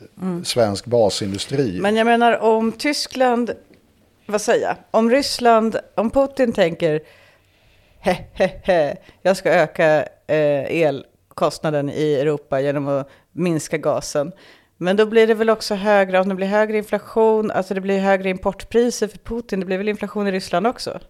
svensk 0.44 0.86
basindustri. 0.86 1.78
Men 1.80 1.96
jag 1.96 2.04
menar 2.04 2.38
om 2.38 2.72
Tyskland, 2.72 3.50
vad 4.30 4.40
säger 4.40 4.66
jag, 4.66 4.76
om 4.90 5.10
Ryssland, 5.10 5.76
om 5.94 6.10
Putin 6.10 6.52
tänker 6.52 7.00
he, 8.00 8.16
he, 8.32 8.50
he, 8.62 8.96
jag 9.22 9.36
ska 9.36 9.50
öka 9.50 10.04
eh, 10.26 10.82
elkostnaden 10.82 11.90
i 11.90 12.14
Europa 12.14 12.60
genom 12.60 12.88
att 12.88 13.08
minska 13.32 13.78
gasen. 13.78 14.32
Men 14.76 14.96
då 14.96 15.06
blir 15.06 15.26
det 15.26 15.34
väl 15.34 15.50
också 15.50 15.74
högre, 15.74 16.20
om 16.20 16.28
det 16.28 16.34
blir 16.34 16.46
högre 16.46 16.78
inflation, 16.78 17.50
alltså 17.50 17.74
det 17.74 17.80
blir 17.80 17.98
högre 17.98 18.30
importpriser 18.30 19.08
för 19.08 19.18
Putin, 19.18 19.60
det 19.60 19.66
blir 19.66 19.78
väl 19.78 19.88
inflation 19.88 20.26
i 20.26 20.32
Ryssland 20.32 20.66
också? 20.66 21.00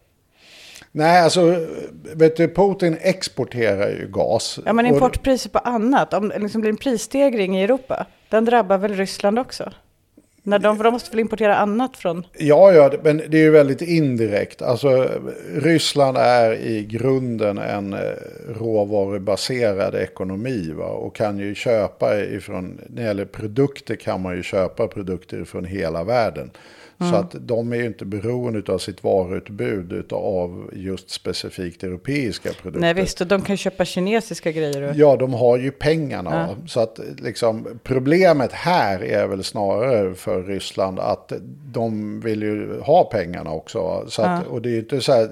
Nej, 0.93 1.23
alltså, 1.23 1.67
vet 2.15 2.37
du, 2.37 2.49
Putin 2.49 2.99
exporterar 3.01 3.89
ju 3.89 4.09
gas. 4.09 4.59
Ja, 4.65 4.73
men 4.73 4.87
importpriser 4.87 5.51
på 5.51 5.59
annat, 5.59 6.15
om 6.15 6.29
det 6.29 6.39
liksom 6.39 6.61
blir 6.61 6.71
en 6.71 6.77
prisstegring 6.77 7.59
i 7.59 7.65
Europa, 7.65 8.07
den 8.29 8.45
drabbar 8.45 8.79
väl 8.79 8.95
Ryssland 8.95 9.39
också? 9.39 9.73
När 10.43 10.59
de, 10.59 10.77
för 10.77 10.85
de 10.85 10.93
måste 10.93 11.11
väl 11.11 11.21
importera 11.21 11.57
annat 11.57 11.97
från... 11.97 12.27
Ja, 12.39 12.73
ja, 12.73 12.93
men 13.03 13.17
det 13.29 13.37
är 13.37 13.43
ju 13.43 13.51
väldigt 13.51 13.83
indirekt. 13.83 14.63
Alltså, 14.63 15.09
Ryssland 15.55 16.17
är 16.17 16.53
i 16.53 16.85
grunden 16.85 17.59
en 17.59 17.93
eh, 17.93 17.99
råvarubaserad 18.61 19.95
ekonomi 19.95 20.73
va? 20.73 20.87
och 20.87 21.15
kan 21.15 21.39
ju 21.39 21.55
köpa 21.55 22.21
ifrån, 22.21 22.81
när 22.87 23.03
det 23.03 23.09
gäller 23.09 23.25
produkter 23.25 23.97
kan 23.97 24.23
man 24.23 24.37
ju 24.37 24.43
köpa 24.43 24.89
produkter 24.89 25.45
från 25.45 25.65
hela 25.65 26.05
världen. 26.05 26.51
Så 27.01 27.17
att 27.17 27.35
de 27.41 27.73
är 27.73 27.77
ju 27.77 27.87
inte 27.87 28.05
beroende 28.05 28.73
av 28.73 28.79
sitt 28.79 29.05
varuutbud 29.05 30.13
av 30.13 30.71
just 30.73 31.11
specifikt 31.11 31.83
europeiska 31.83 32.51
produkter. 32.53 32.81
Nej 32.81 32.95
visst, 32.95 33.21
och 33.21 33.27
de 33.27 33.43
kan 33.43 33.57
köpa 33.57 33.85
kinesiska 33.85 34.53
grejer. 34.53 34.83
Och... 34.83 34.97
Ja, 34.97 35.17
de 35.17 35.35
har 35.35 35.59
ju 35.59 35.71
pengarna. 35.71 36.31
va? 36.31 36.57
Så 36.67 36.81
att 36.81 37.01
liksom, 37.19 37.81
problemet 37.83 38.53
här 38.53 39.05
är 39.05 39.27
väl 39.27 39.45
snarare 39.45 40.15
för 40.15 40.43
Ryssland 40.43 40.99
att 40.99 41.33
de 41.73 42.21
vill 42.21 42.43
ju 42.43 42.81
ha 42.81 43.05
pengarna 43.05 43.53
också. 43.53 44.05
Så 44.09 44.23
att, 44.23 44.47
Och 44.47 44.63
det 44.63 44.69
är 44.69 44.73
ju 44.73 44.79
inte 44.79 45.01
så 45.01 45.13
här, 45.13 45.29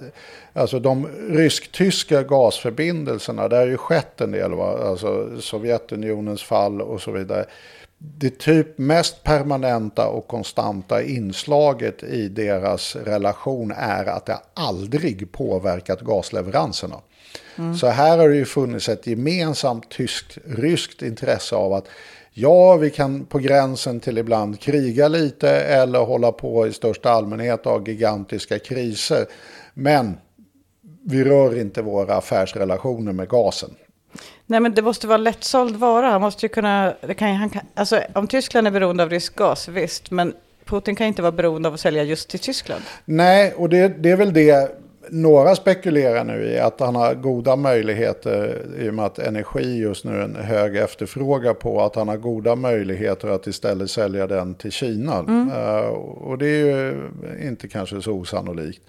alltså 0.52 0.78
de 0.80 1.08
rysk-tyska 1.30 2.22
gasförbindelserna, 2.22 3.48
där 3.48 3.58
har 3.58 3.66
ju 3.66 3.76
skett 3.76 4.20
en 4.20 4.32
del, 4.32 4.54
va? 4.54 4.78
alltså 4.84 5.40
Sovjetunionens 5.40 6.42
fall 6.42 6.82
och 6.82 7.00
så 7.00 7.10
vidare. 7.10 7.44
Det 7.98 8.38
typ 8.38 8.78
mest 8.78 9.22
permanenta 9.22 10.08
och 10.08 10.28
konstanta 10.28 11.02
inslaget 11.02 12.02
i 12.02 12.28
deras 12.28 12.96
relation 12.96 13.72
är 13.76 14.04
att 14.04 14.26
det 14.26 14.38
aldrig 14.54 15.32
påverkat 15.32 16.00
gasleveranserna. 16.00 16.96
Så 17.80 17.86
här 17.86 18.18
har 18.18 18.28
det 18.28 18.36
ju 18.36 18.44
funnits 18.44 18.88
ett 18.88 19.06
gemensamt 19.06 19.90
tyskt-ryskt 19.90 21.02
intresse 21.02 21.56
av 21.56 21.72
att 21.72 21.88
ja, 22.32 22.76
vi 22.76 22.90
kan 22.90 23.24
på 23.24 23.38
gränsen 23.38 24.00
till 24.00 24.18
ibland 24.18 24.60
kriga 24.60 25.08
lite 25.08 25.50
eller 25.50 25.98
hålla 25.98 26.32
på 26.32 26.66
i 26.66 26.72
största 26.72 27.10
allmänhet 27.10 27.66
av 27.66 27.88
gigantiska 27.88 28.58
kriser. 28.58 29.26
Men 29.74 30.16
vi 31.04 31.24
rör 31.24 31.60
inte 31.60 31.82
våra 31.82 32.14
affärsrelationer 32.14 33.12
med 33.12 33.28
gasen. 33.28 33.70
Nej 34.46 34.60
men 34.60 34.74
det 34.74 34.82
måste 34.82 35.06
vara 35.06 35.18
lättsåld 35.18 35.76
vara. 35.76 36.08
Han 36.08 36.20
måste 36.20 36.46
ju 36.46 36.48
kunna... 36.48 36.94
Det 37.00 37.14
kan, 37.14 37.34
han 37.34 37.50
kan, 37.50 37.62
alltså, 37.74 38.00
om 38.14 38.26
Tyskland 38.26 38.66
är 38.66 38.70
beroende 38.70 39.02
av 39.02 39.10
rysk 39.10 39.36
gas, 39.36 39.68
visst. 39.68 40.10
Men 40.10 40.34
Putin 40.64 40.96
kan 40.96 41.06
inte 41.06 41.22
vara 41.22 41.32
beroende 41.32 41.68
av 41.68 41.74
att 41.74 41.80
sälja 41.80 42.02
just 42.02 42.28
till 42.28 42.40
Tyskland. 42.40 42.82
Nej, 43.04 43.54
och 43.56 43.68
det, 43.68 43.88
det 43.88 44.10
är 44.10 44.16
väl 44.16 44.32
det 44.32 44.78
några 45.10 45.54
spekulerar 45.54 46.24
nu 46.24 46.44
i. 46.44 46.58
Att 46.58 46.80
han 46.80 46.94
har 46.94 47.14
goda 47.14 47.56
möjligheter 47.56 48.62
i 48.78 48.90
och 48.90 48.94
med 48.94 49.04
att 49.04 49.18
energi 49.18 49.78
just 49.78 50.04
nu 50.04 50.12
är 50.12 50.24
en 50.24 50.36
hög 50.36 50.76
efterfrågan 50.76 51.54
på. 51.54 51.80
Att 51.80 51.94
han 51.94 52.08
har 52.08 52.16
goda 52.16 52.56
möjligheter 52.56 53.28
att 53.28 53.46
istället 53.46 53.90
sälja 53.90 54.26
den 54.26 54.54
till 54.54 54.72
Kina. 54.72 55.16
Eh, 55.54 55.88
och 55.88 56.38
det 56.38 56.46
är 56.46 56.64
ju 56.64 57.08
inte 57.42 57.68
kanske 57.68 58.02
så 58.02 58.12
osannolikt. 58.12 58.82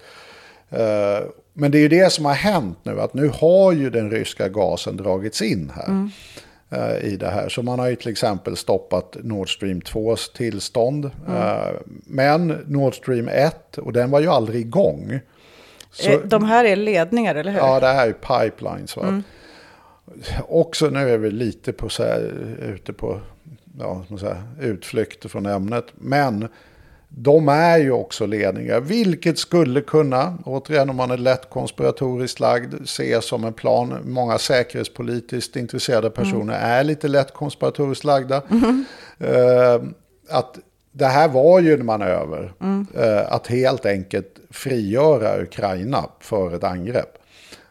Eh, 0.70 1.26
men 1.60 1.70
det 1.70 1.78
är 1.78 1.80
ju 1.80 1.88
det 1.88 2.12
som 2.12 2.24
har 2.24 2.34
hänt 2.34 2.78
nu. 2.82 3.00
Att 3.00 3.14
nu 3.14 3.28
har 3.28 3.72
ju 3.72 3.90
den 3.90 4.10
ryska 4.10 4.48
gasen 4.48 4.96
dragits 4.96 5.42
in 5.42 5.72
här. 5.76 6.08
eh, 6.70 7.04
I 7.12 7.16
det 7.16 7.28
här. 7.28 7.48
Så 7.48 7.62
man 7.62 7.78
har 7.78 7.88
ju 7.88 7.96
till 7.96 8.10
exempel 8.10 8.56
stoppat 8.56 9.16
Nord 9.22 9.54
Stream 9.54 9.80
2s 9.80 10.32
tillstånd. 10.36 11.04
Eh, 11.28 11.68
Men 12.06 12.46
Nord 12.66 12.94
Stream 12.96 13.28
1, 13.28 13.78
och 13.78 13.92
den 13.92 14.10
var 14.10 14.20
ju 14.20 14.26
aldrig 14.26 14.60
igång. 14.60 15.20
Så- 15.92 16.10
Eh, 16.10 16.20
De 16.24 16.44
här 16.44 16.64
är 16.64 16.76
ledningar, 16.76 17.34
eller 17.34 17.52
hur? 17.52 17.58
Ja, 17.58 17.80
det 17.80 17.86
här 17.86 18.08
är 18.08 18.12
pipelines. 18.12 18.96
Va? 18.96 19.22
Också 20.48 20.86
nu 20.90 21.10
är 21.10 21.18
vi 21.18 21.30
lite 21.30 21.72
på 21.72 21.88
så 21.88 22.02
här, 22.02 22.20
ute 22.74 22.92
på 22.92 23.20
ja, 23.78 24.04
man 24.08 24.18
säga, 24.18 24.42
utflykter 24.60 25.28
från 25.28 25.46
ämnet. 25.46 25.84
Men 25.94 26.48
de 27.12 27.48
är 27.48 27.78
ju 27.78 27.92
också 27.92 28.26
ledningar, 28.26 28.80
vilket 28.80 29.38
skulle 29.38 29.80
kunna, 29.80 30.38
återigen 30.44 30.90
om 30.90 30.96
man 30.96 31.10
är 31.10 31.16
lätt 31.16 31.50
konspiratoriskt 31.50 32.40
lagd, 32.40 32.74
ses 32.84 33.24
som 33.24 33.44
en 33.44 33.52
plan. 33.52 33.98
Många 34.04 34.38
säkerhetspolitiskt 34.38 35.56
intresserade 35.56 36.10
personer 36.10 36.54
är 36.54 36.84
lite 36.84 37.08
lätt 37.08 37.34
konspiratoriskt 37.34 38.04
lagda. 38.04 38.42
Eh, 39.22 39.82
att 40.28 40.58
det 40.92 41.06
här 41.06 41.28
var 41.28 41.60
ju 41.60 41.74
en 41.74 41.86
manöver, 41.86 42.52
eh, 42.94 43.32
att 43.32 43.46
helt 43.46 43.86
enkelt 43.86 44.40
frigöra 44.50 45.42
Ukraina 45.42 46.04
för 46.20 46.54
ett 46.54 46.64
angrepp. 46.64 47.18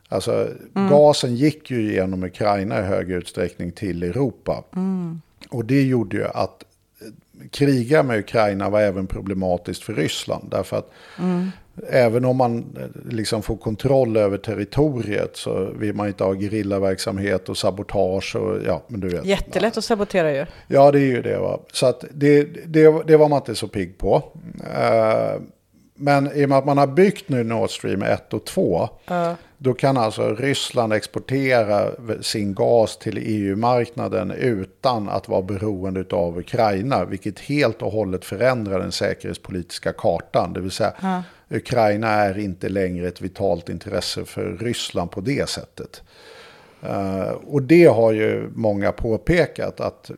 Alltså 0.10 0.48
gasen 0.90 1.36
gick 1.36 1.72
ju 1.72 1.94
genom 1.94 2.24
Ukraina 2.24 2.80
i 2.80 2.84
hög 2.84 3.12
utsträckning 3.12 3.72
till 3.72 4.04
Europa. 4.04 4.64
Och 5.50 5.66
det 5.66 5.82
gjorde 5.82 6.18
ju 6.18 6.26
att 6.26 6.64
kriga 7.52 8.04
med 8.04 8.20
Ukraina 8.20 8.70
var 8.70 8.82
även 8.82 9.08
problematiskt 9.08 9.84
för 9.84 9.94
Ryssland. 9.94 10.48
Därför 10.52 10.78
att 10.78 10.92
även 11.88 12.26
om 12.26 12.38
man 12.38 12.58
eh, 12.58 13.12
liksom 13.12 13.42
får 13.42 13.58
kontroll 13.58 14.18
över 14.18 14.38
territoriet 14.38 15.38
så 15.38 15.72
vill 15.76 15.94
man 15.96 16.08
inte 16.08 16.24
ha 16.24 16.34
gerillaverksamhet 16.34 17.50
och 17.50 17.58
sabotage 17.58 18.36
och 18.36 18.58
ja, 18.66 18.84
men 18.88 19.00
du 19.00 19.10
vet. 19.10 19.26
Jättelätt 19.26 19.78
att 19.78 19.84
sabotera 19.84 20.32
ju. 20.32 20.46
Ja, 20.68 20.92
det 20.92 21.00
är 21.00 21.06
ju 21.06 21.22
det. 21.22 21.38
Va? 21.38 21.60
Så 21.74 21.86
att 21.86 22.06
det, 22.14 22.44
det, 22.66 23.04
det 23.08 23.18
var 23.18 23.30
man 23.30 23.38
inte 23.38 23.56
så 23.56 23.68
pigg 23.68 23.98
på. 23.98 24.24
Eh, 24.76 25.42
men 26.00 26.32
i 26.34 26.46
och 26.46 26.50
med 26.50 26.58
att 26.58 26.66
man 26.66 26.78
har 26.78 26.88
byggt 26.88 27.30
nu 27.30 27.44
Nord 27.44 27.70
Stream 27.70 28.02
1 28.02 28.34
och 28.34 28.46
2, 28.46 28.90
då 29.58 29.74
kan 29.74 29.98
alltså 29.98 30.36
Ryssland 30.36 30.94
exportera 30.94 31.92
sin 32.22 32.54
gas 32.54 32.98
till 32.98 33.18
EU-marknaden 33.18 34.32
utan 34.32 35.10
att 35.10 35.28
vara 35.28 35.42
beroende 35.42 36.06
av 36.12 36.38
Ukraina, 36.38 37.06
vilket 37.06 37.40
helt 37.40 37.82
och 37.82 37.92
hållet 37.92 38.26
förändrar 38.26 38.80
den 38.80 38.92
säkerhetspolitiska 38.92 39.94
kartan. 39.94 40.54
Det 40.54 40.62
vill 40.62 40.72
säga, 40.72 41.24
Ukraina 41.50 42.08
är 42.08 42.38
inte 42.38 42.70
längre 42.70 43.08
ett 43.08 43.22
vitalt 43.22 43.70
intresse 43.70 44.26
för 44.26 44.58
Ryssland 44.60 45.12
på 45.12 45.22
det 45.22 45.50
sättet. 45.50 46.02
Eh, 46.84 47.32
och 47.48 47.62
det 47.62 47.86
har 47.86 48.12
ju 48.12 48.50
många 48.56 48.92
påpekat 48.92 49.80
att 49.80 50.12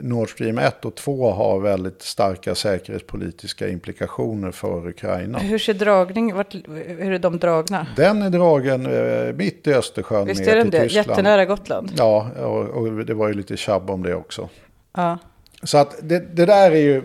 Nord 0.00 0.30
Stream 0.30 0.58
1 0.58 0.84
och 0.84 0.94
2 0.94 1.30
har 1.30 1.60
väldigt 1.60 2.02
starka 2.02 2.54
säkerhetspolitiska 2.54 3.68
implikationer 3.68 4.50
för 4.50 4.88
Ukraina. 4.88 5.38
Hur 5.38 5.58
ser 5.58 5.74
dragning, 5.74 6.34
vart, 6.34 6.54
hur 6.98 7.12
är 7.12 7.18
de 7.18 7.38
dragna? 7.38 7.86
Den 7.96 8.22
är 8.22 8.30
dragen 8.30 8.86
eh, 8.86 9.34
mitt 9.34 9.66
i 9.66 9.74
Östersjön 9.74 10.26
Visst 10.26 10.46
är 10.46 10.56
den 10.56 10.70
det? 10.70 10.82
Tyskland. 10.82 11.08
Jättenära 11.08 11.44
Gotland. 11.44 11.92
Ja, 11.96 12.30
och, 12.30 12.68
och 12.68 13.04
det 13.04 13.14
var 13.14 13.28
ju 13.28 13.34
lite 13.34 13.56
tjabb 13.56 13.90
om 13.90 14.02
det 14.02 14.14
också. 14.14 14.48
Ja. 14.96 15.18
Så 15.62 15.78
att 15.78 15.96
det, 16.02 16.36
det 16.36 16.46
där 16.46 16.70
är 16.70 16.76
ju... 16.76 17.02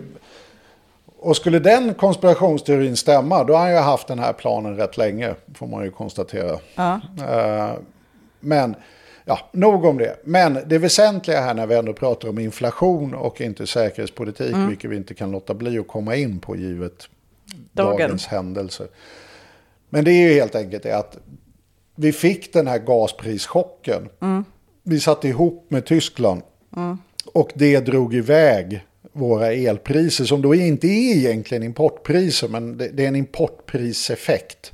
Och 1.18 1.36
skulle 1.36 1.58
den 1.58 1.94
konspirationsteorin 1.94 2.96
stämma, 2.96 3.44
då 3.44 3.54
har 3.54 3.60
han 3.60 3.70
ju 3.70 3.78
haft 3.78 4.08
den 4.08 4.18
här 4.18 4.32
planen 4.32 4.76
rätt 4.76 4.96
länge, 4.96 5.34
får 5.54 5.66
man 5.66 5.84
ju 5.84 5.90
konstatera. 5.90 6.58
Ja. 6.74 7.00
Eh, 7.18 7.70
Men 8.46 8.74
Ja, 9.28 9.38
nog 9.52 9.84
om 9.84 9.98
det. 9.98 10.16
Men 10.24 10.58
det 10.66 10.78
väsentliga 10.78 11.40
här 11.40 11.54
när 11.54 11.66
vi 11.66 11.74
ändå 11.74 11.92
pratar 11.92 12.28
om 12.28 12.38
inflation 12.38 13.14
och 13.14 13.40
inte 13.40 13.66
säkerhetspolitik, 13.66 14.52
Mm. 14.54 14.68
vilket 14.68 14.90
vi 14.90 14.96
inte 14.96 15.14
kan 15.14 15.30
låta 15.30 15.54
bli 15.54 15.78
att 15.78 15.88
komma 15.88 16.16
in 16.16 16.38
på 16.38 16.56
givet 16.56 17.08
Dagen. 17.72 17.90
dagens 17.90 18.26
händelser. 18.26 18.86
Men 19.88 20.04
det 20.04 20.10
är 20.10 20.28
ju 20.28 20.34
helt 20.34 20.54
enkelt 20.54 20.82
det 20.82 20.92
att 20.96 21.16
vi 21.96 22.12
fick 22.12 22.52
den 22.52 22.66
här 22.66 22.78
gasprischocken. 22.78 24.08
Mm. 24.22 24.44
Vi 24.82 25.00
satte 25.00 25.28
ihop 25.28 25.66
med 25.68 25.84
Tyskland. 25.84 26.42
Och 27.32 27.50
det 27.54 27.80
drog 27.80 28.14
iväg 28.14 28.84
våra 29.12 29.52
elpriser 29.52 30.24
som 30.24 30.42
då 30.42 30.54
inte 30.54 30.86
är 30.86 31.16
egentligen 31.16 31.62
importpriser 31.62 32.48
men 32.48 32.76
det, 32.78 32.88
det 32.88 33.04
är 33.04 33.08
en 33.08 33.16
importpriseffekt. 33.16 34.72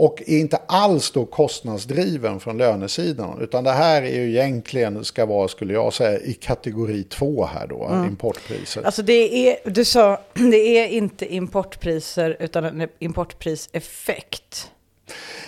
Och 0.00 0.22
är 0.26 0.38
inte 0.38 0.56
alls 0.66 1.10
då 1.10 1.24
kostnadsdriven 1.24 2.40
från 2.40 2.58
lönesidan. 2.58 3.38
Utan 3.40 3.64
det 3.64 3.70
här 3.70 4.02
är 4.02 4.20
ju 4.20 4.30
egentligen, 4.30 5.04
ska 5.04 5.26
vara, 5.26 5.48
skulle 5.48 5.72
jag 5.72 5.92
säga, 5.92 6.20
i 6.20 6.32
kategori 6.32 7.02
två 7.02 7.44
här 7.44 7.66
då, 7.66 8.06
importpriser. 8.08 8.82
Alltså 8.82 9.02
det 9.02 9.48
är, 9.48 9.70
du 9.70 9.84
sa, 9.84 10.20
det 10.34 10.78
är 10.78 10.86
inte 10.86 11.34
importpriser 11.34 12.36
utan 12.40 12.64
en 12.64 12.88
importpriseffekt. 12.98 14.70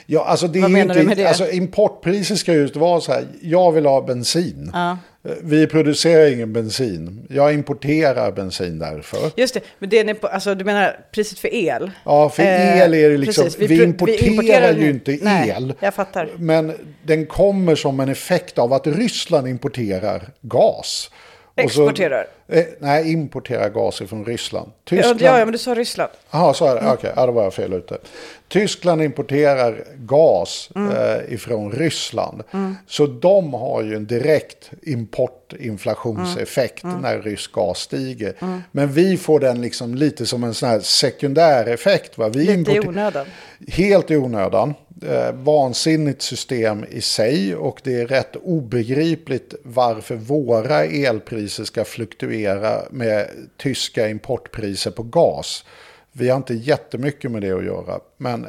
Ja, 0.07 0.25
alltså 0.25 0.49
det 0.49 0.61
Vad 0.61 0.71
är 0.71 0.73
menar 0.73 0.95
du 0.95 1.01
inte, 1.01 1.09
med 1.09 1.17
det? 1.17 1.29
Alltså 1.29 1.51
importpriser 1.51 2.35
ska 2.35 2.53
just 2.53 2.77
vara 2.77 3.01
så 3.01 3.13
här, 3.13 3.27
jag 3.41 3.73
vill 3.73 3.87
ha 3.87 4.03
bensin. 4.03 4.71
Ja. 4.73 4.99
Vi 5.43 5.67
producerar 5.67 6.27
ingen 6.33 6.53
bensin. 6.53 7.27
Jag 7.31 7.55
importerar 7.55 8.33
bensin 8.33 8.79
därför. 8.79 9.19
Just 9.37 9.55
det, 9.55 9.61
men 9.79 9.89
det 9.91 9.99
är 9.99 10.05
ni 10.05 10.15
på, 10.15 10.27
alltså 10.27 10.55
du 10.55 10.65
menar 10.65 10.97
priset 11.13 11.39
för 11.39 11.55
el? 11.55 11.91
Ja, 12.05 12.29
för 12.29 12.43
Eh, 12.43 12.79
el 12.81 12.95
är 12.95 13.11
det 13.11 13.17
liksom, 13.17 13.45
precis. 13.45 13.61
vi, 13.61 13.79
pro- 13.93 14.09
importerar 14.09 14.73
ju 14.73 14.91
inte 14.91 15.19
Nej, 15.23 15.55
el. 15.57 15.75
jag 15.81 15.95
fattar. 15.95 16.29
Men 16.37 16.73
den 17.03 17.27
kommer 17.27 17.75
som 17.75 18.01
en 18.01 18.09
effekt 18.09 18.59
av 18.59 18.73
att 18.73 18.87
Ryssland 18.87 19.49
importerar 19.49 20.29
gas. 20.41 21.11
Och 21.65 21.71
så- 21.71 21.83
Exporterar. 21.83 22.27
eh, 22.49 22.65
nej, 22.79 23.13
importerar 23.13 23.69
gas 23.71 24.03
från 24.09 24.25
Ryssland. 24.25 24.71
Tyskland, 24.85 25.21
ja, 25.21 25.39
ja, 25.39 25.45
men 25.45 25.53
du 25.53 25.59
sa 25.59 25.75
Ryssland. 25.75 26.13
Jaha, 26.31 26.55
så 26.55 26.65
är 26.67 26.75
det. 26.83 26.91
Okej, 26.93 27.13
ja, 27.17 27.27
då 27.27 27.33
var 27.33 27.43
jag 27.43 27.55
fel 27.55 27.73
ute. 27.73 27.99
Tyskland 28.49 29.03
importerar 29.03 29.85
gas 29.97 30.71
eh, 30.77 31.35
ifrån 31.35 31.73
Ryssland. 31.73 32.43
Så 32.87 33.07
de 33.07 33.55
har 33.55 33.83
ju 33.83 33.95
en 33.97 34.07
direkt 34.07 34.71
importinflationseffekt 35.63 36.85
när 36.85 37.23
rysk 37.23 37.53
gas 37.53 37.79
stiger. 37.79 38.35
Men 38.73 38.93
vi 38.93 39.17
får 39.17 39.41
den 39.41 39.61
liksom 39.63 39.95
lite 39.95 40.27
som 40.27 40.45
en 40.45 40.55
sån 40.55 40.69
här 40.69 40.81
sekundäreffekt. 40.81 42.19
Va? 42.19 42.29
Vi 42.29 42.45
Lite 42.57 42.73
i 42.73 42.81
onödan. 42.81 43.27
Helt 43.69 44.11
i 44.11 44.17
onödan. 44.17 44.75
Eh, 45.03 45.33
vansinnigt 45.33 46.23
system 46.23 46.85
i 46.91 47.01
sig 47.01 47.57
och 47.57 47.81
det 47.85 48.01
är 48.01 48.07
rätt 48.07 48.37
obegripligt 48.37 49.55
varför 49.63 50.15
våra 50.17 50.85
elpriser 50.85 51.65
ska 51.65 51.85
fluktuera 51.85 52.83
med 52.91 53.29
tyska 53.57 54.09
importpriser 54.09 54.91
på 54.91 55.03
gas. 55.03 55.65
Vi 56.13 56.29
har 56.29 56.37
inte 56.37 56.55
jättemycket 56.55 57.31
med 57.31 57.43
det 57.43 57.53
att 57.53 57.65
göra. 57.65 58.01
Men, 58.17 58.47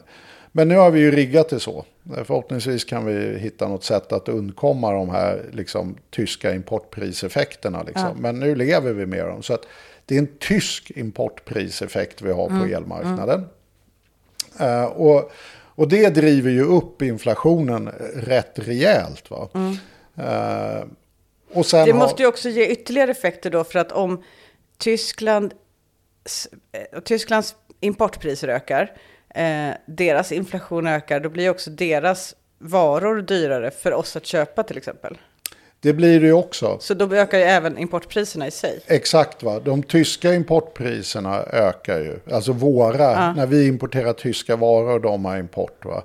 men 0.52 0.68
nu 0.68 0.76
har 0.76 0.92
vi 0.92 1.00
ju 1.00 1.12
riggat 1.12 1.50
det 1.50 1.60
så. 1.60 1.86
Förhoppningsvis 2.26 2.84
kan 2.84 3.06
vi 3.06 3.40
hitta 3.40 3.68
något 3.68 3.84
sätt 3.84 4.12
att 4.12 4.30
undkomma 4.30 4.92
de 4.92 5.10
här 5.10 5.46
liksom, 5.52 5.96
tyska 6.10 6.54
importpriseffekterna. 6.54 7.84
Liksom. 7.84 8.18
Men 8.18 8.40
nu 8.40 8.56
lever 8.56 8.94
vi 8.94 9.06
med 9.06 9.26
dem. 9.26 9.44
Så 9.44 9.54
att 9.54 9.66
det 10.06 10.16
är 10.16 10.20
en 10.20 10.38
tysk 10.40 10.92
importpriseffekt 10.96 12.22
vi 12.22 12.32
har 12.32 12.48
på 12.48 12.76
elmarknaden. 12.76 13.46
Eh, 14.60 14.86
och, 14.86 15.32
och 15.76 15.88
det 15.88 16.10
driver 16.10 16.52
ju 16.52 16.64
upp 16.64 17.02
inflationen 17.02 17.90
rätt 18.16 18.60
rejält. 18.60 19.32
Va? 19.32 19.50
Eh, 20.16 20.86
och 21.54 21.66
sen 21.66 21.86
Det 21.86 21.94
måste 21.94 22.22
ju 22.22 22.28
också 22.28 22.50
ge 22.50 22.68
ytterligare 22.68 23.12
effekter 23.12 23.50
då 23.50 23.64
för 23.64 23.80
att 23.80 23.92
om 23.92 24.24
Tyskland, 24.78 25.54
eh, 26.72 27.02
Tysklands 27.02 27.56
importpriser 27.80 28.48
ökar, 28.48 28.92
eh, 29.30 29.70
deras 29.86 30.32
inflation 30.32 30.88
ökar, 30.88 31.20
då 31.20 31.30
blir 31.30 31.50
också 31.50 31.70
deras 31.70 32.36
varor 32.60 33.22
dyrare 33.22 33.72
för 33.72 33.94
oss 33.94 34.16
att 34.16 34.26
köpa 34.26 34.64
till 34.64 34.78
exempel. 34.78 35.18
Det 35.84 35.94
blir 35.94 36.20
det 36.20 36.26
ju 36.26 36.34
också. 36.34 36.78
Så 36.80 36.94
då 36.94 37.16
ökar 37.16 37.38
ju 37.38 37.44
även 37.44 37.78
importpriserna 37.78 38.48
i 38.48 38.52
sig. 38.52 38.80
Exakt 38.88 39.44
va, 39.44 39.60
de 39.60 39.84
tyska 39.84 40.34
importpriserna 40.34 41.44
ökar 41.44 42.00
ju. 42.00 42.20
Alltså 42.32 42.52
våra, 42.52 43.34
när 43.34 43.46
vi 43.48 43.68
importerar 43.68 44.14
tyska 44.14 44.56
varor 44.56 44.94
och 44.94 45.02
de 45.02 45.26
har 45.26 45.38
import. 45.38 45.86
Va? 45.86 46.04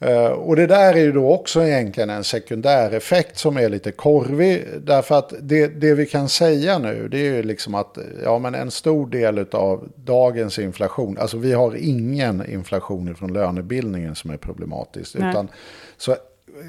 Eh, 0.00 0.26
Och 0.26 0.56
det 0.56 0.66
där 0.66 0.94
är 0.94 1.00
ju 1.00 1.12
då 1.12 1.32
också 1.32 1.62
egentligen 1.62 2.10
en 2.10 2.24
sekundäreffekt 2.24 3.38
som 3.38 3.56
är 3.56 3.68
lite 3.68 3.92
korvig. 3.92 4.64
Därför 4.80 5.18
att 5.18 5.32
det, 5.40 5.66
det 5.66 5.94
vi 5.94 6.06
kan 6.06 6.28
säga 6.28 6.78
nu 6.78 7.08
det 7.08 7.18
är 7.18 7.34
ju 7.34 7.42
liksom 7.42 7.74
att 7.74 7.98
ja, 8.24 8.38
men 8.38 8.54
en 8.54 8.70
stor 8.70 9.06
del 9.06 9.46
av 9.52 9.88
dagens 9.96 10.58
inflation, 10.58 11.18
alltså 11.18 11.36
vi 11.36 11.52
har 11.52 11.76
ingen 11.76 12.50
inflation 12.50 13.14
från 13.14 13.32
lönebildningen 13.32 14.14
som 14.14 14.30
är 14.30 14.36
problematisk. 14.36 15.14
Nej. 15.18 15.30
Utan, 15.30 15.48
så 15.96 16.16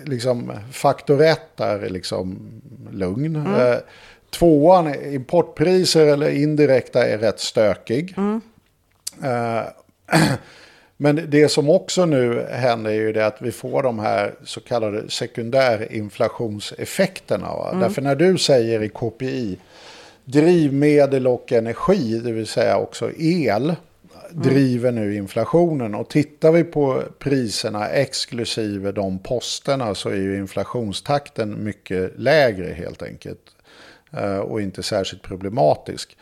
liksom 0.06 0.52
faktor 0.72 1.22
ett 1.22 1.60
är 1.60 1.90
liksom 1.90 2.52
lugn. 2.92 3.36
Eh, 3.36 3.78
Tvåan, 4.30 4.96
importpriser 5.14 6.08
eller 6.08 6.30
indirekta 6.30 7.08
är 7.08 7.18
rätt 7.18 7.40
stökig. 7.40 8.16
Eh, 9.24 9.62
Men 10.98 11.22
det 11.28 11.50
som 11.50 11.70
också 11.70 12.06
nu 12.06 12.48
händer 12.52 12.92
är 12.92 12.96
ju 12.96 13.14
det 13.14 13.26
att 13.26 13.42
vi 13.42 13.52
får 13.52 13.84
de 13.84 14.00
här 14.00 14.34
så 14.44 14.60
kallade 14.60 15.10
sekundärinflationseffekterna. 15.10 17.48
Va? 17.48 17.78
Därför 17.80 18.02
när 18.02 18.16
du 18.16 18.38
säger 18.38 18.84
i 18.84 18.90
KPI 18.90 19.58
drivmedel 20.26 21.28
och 21.28 21.52
energi, 21.52 22.20
det 22.20 22.32
vill 22.32 22.48
säga 22.48 22.78
också 22.78 23.12
el, 23.18 23.76
driver 24.36 24.92
nu 24.92 25.16
inflationen. 25.16 25.96
Och 25.96 26.10
tittar 26.10 26.52
vi 26.52 26.64
på 26.64 27.04
priserna 27.20 27.88
exklusive 27.90 28.92
de 28.92 29.20
posterna 29.20 29.96
så 29.96 30.10
är 30.10 30.16
ju 30.16 30.38
inflationstakten 30.38 31.64
mycket 31.64 32.20
lägre 32.20 32.74
helt 32.74 33.04
enkelt. 33.04 33.56
Eh, 34.12 34.38
Och 34.38 34.62
inte 34.62 34.84
särskilt 34.84 35.22
problematisk. 35.24 36.18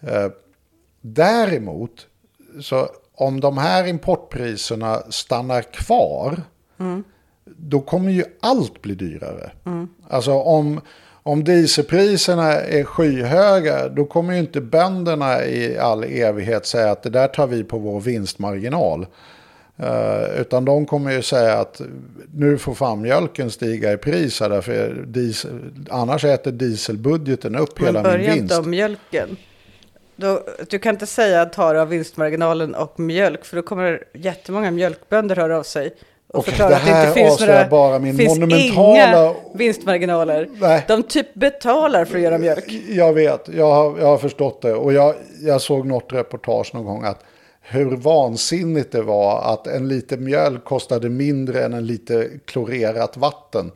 Eh, 0.00 0.28
Däremot, 1.04 2.06
så 2.60 2.88
om 3.14 3.40
de 3.40 3.58
här 3.58 3.86
importpriserna 3.86 5.02
stannar 5.10 5.62
kvar, 5.62 6.42
då 7.44 7.80
kommer 7.80 8.10
ju 8.10 8.24
allt 8.40 8.82
bli 8.82 8.94
dyrare. 8.94 9.52
Alltså 10.08 10.32
om, 10.32 10.80
om 11.22 11.44
dieselpriserna 11.44 12.52
är 12.52 12.84
skyhöga, 12.84 13.88
då 13.88 14.04
kommer 14.04 14.32
ju 14.32 14.38
inte 14.38 14.60
bönderna 14.60 15.44
i 15.44 15.78
all 15.78 16.04
evighet 16.04 16.66
säga 16.66 16.90
att 16.90 17.02
det 17.02 17.10
där 17.10 17.28
tar 17.28 17.46
vi 17.46 17.64
på 17.64 17.78
vår 17.78 18.00
vinstmarginal. 18.00 19.06
Eh, 19.76 20.40
utan 20.40 20.64
de 20.64 20.86
kommer 20.86 21.12
ju 21.12 21.22
säga 21.22 21.58
att 21.58 21.80
nu 22.34 22.58
får 22.58 22.74
fan 22.74 23.00
mjölken 23.00 23.50
stiga 23.50 23.92
i 23.92 23.96
pris 23.96 24.40
här, 24.40 24.48
därför 24.48 25.04
diesel, 25.06 25.60
annars 25.90 26.24
äter 26.24 26.52
dieselbudgeten 26.52 27.56
upp 27.56 27.80
Men 27.80 27.86
hela 27.86 28.02
min 28.02 28.12
börja 28.12 28.30
vinst. 28.30 28.42
inte 28.42 28.58
om 28.58 28.70
mjölken. 28.70 29.36
Då, 30.16 30.42
du 30.70 30.78
kan 30.78 30.94
inte 30.94 31.06
säga 31.06 31.44
ta 31.44 31.72
det 31.72 31.82
av 31.82 31.88
vinstmarginalen 31.88 32.74
och 32.74 33.00
mjölk, 33.00 33.44
för 33.44 33.56
då 33.56 33.62
kommer 33.62 34.04
jättemånga 34.14 34.70
mjölkbönder 34.70 35.36
höra 35.36 35.58
av 35.58 35.62
sig. 35.62 35.94
Och 36.32 36.44
förklara 36.44 36.68
det 36.70 36.76
att 36.76 36.84
det 36.84 36.88
inte 36.88 37.00
här 37.00 37.12
finns 37.12 37.40
några 37.40 37.68
bara 37.68 37.98
min 37.98 38.16
finns 38.16 38.38
monumentala- 38.38 38.94
inga 38.94 39.34
vinstmarginaler. 39.54 40.48
Nej. 40.60 40.84
De 40.88 41.02
typ 41.02 41.34
betalar 41.34 42.04
för 42.04 42.16
att 42.16 42.22
göra 42.22 42.38
mjölk. 42.38 42.72
Jag 42.88 43.12
vet, 43.12 43.48
jag 43.56 43.70
har, 43.72 43.98
jag 43.98 44.06
har 44.06 44.18
förstått 44.18 44.62
det. 44.62 44.74
Och 44.74 44.92
jag, 44.92 45.14
jag 45.40 45.60
såg 45.60 45.86
något 45.86 46.12
reportage 46.12 46.74
någon 46.74 46.84
gång 46.84 47.04
att 47.04 47.24
hur 47.64 47.96
vansinnigt 47.96 48.92
det 48.92 49.02
var 49.02 49.52
att 49.52 49.66
en 49.66 49.88
liter 49.88 50.16
mjölk 50.16 50.64
kostade 50.64 51.08
mindre 51.08 51.64
än 51.64 51.72
en 51.72 51.86
liter 51.86 52.28
klorerat 52.44 53.16
vatten. 53.16 53.72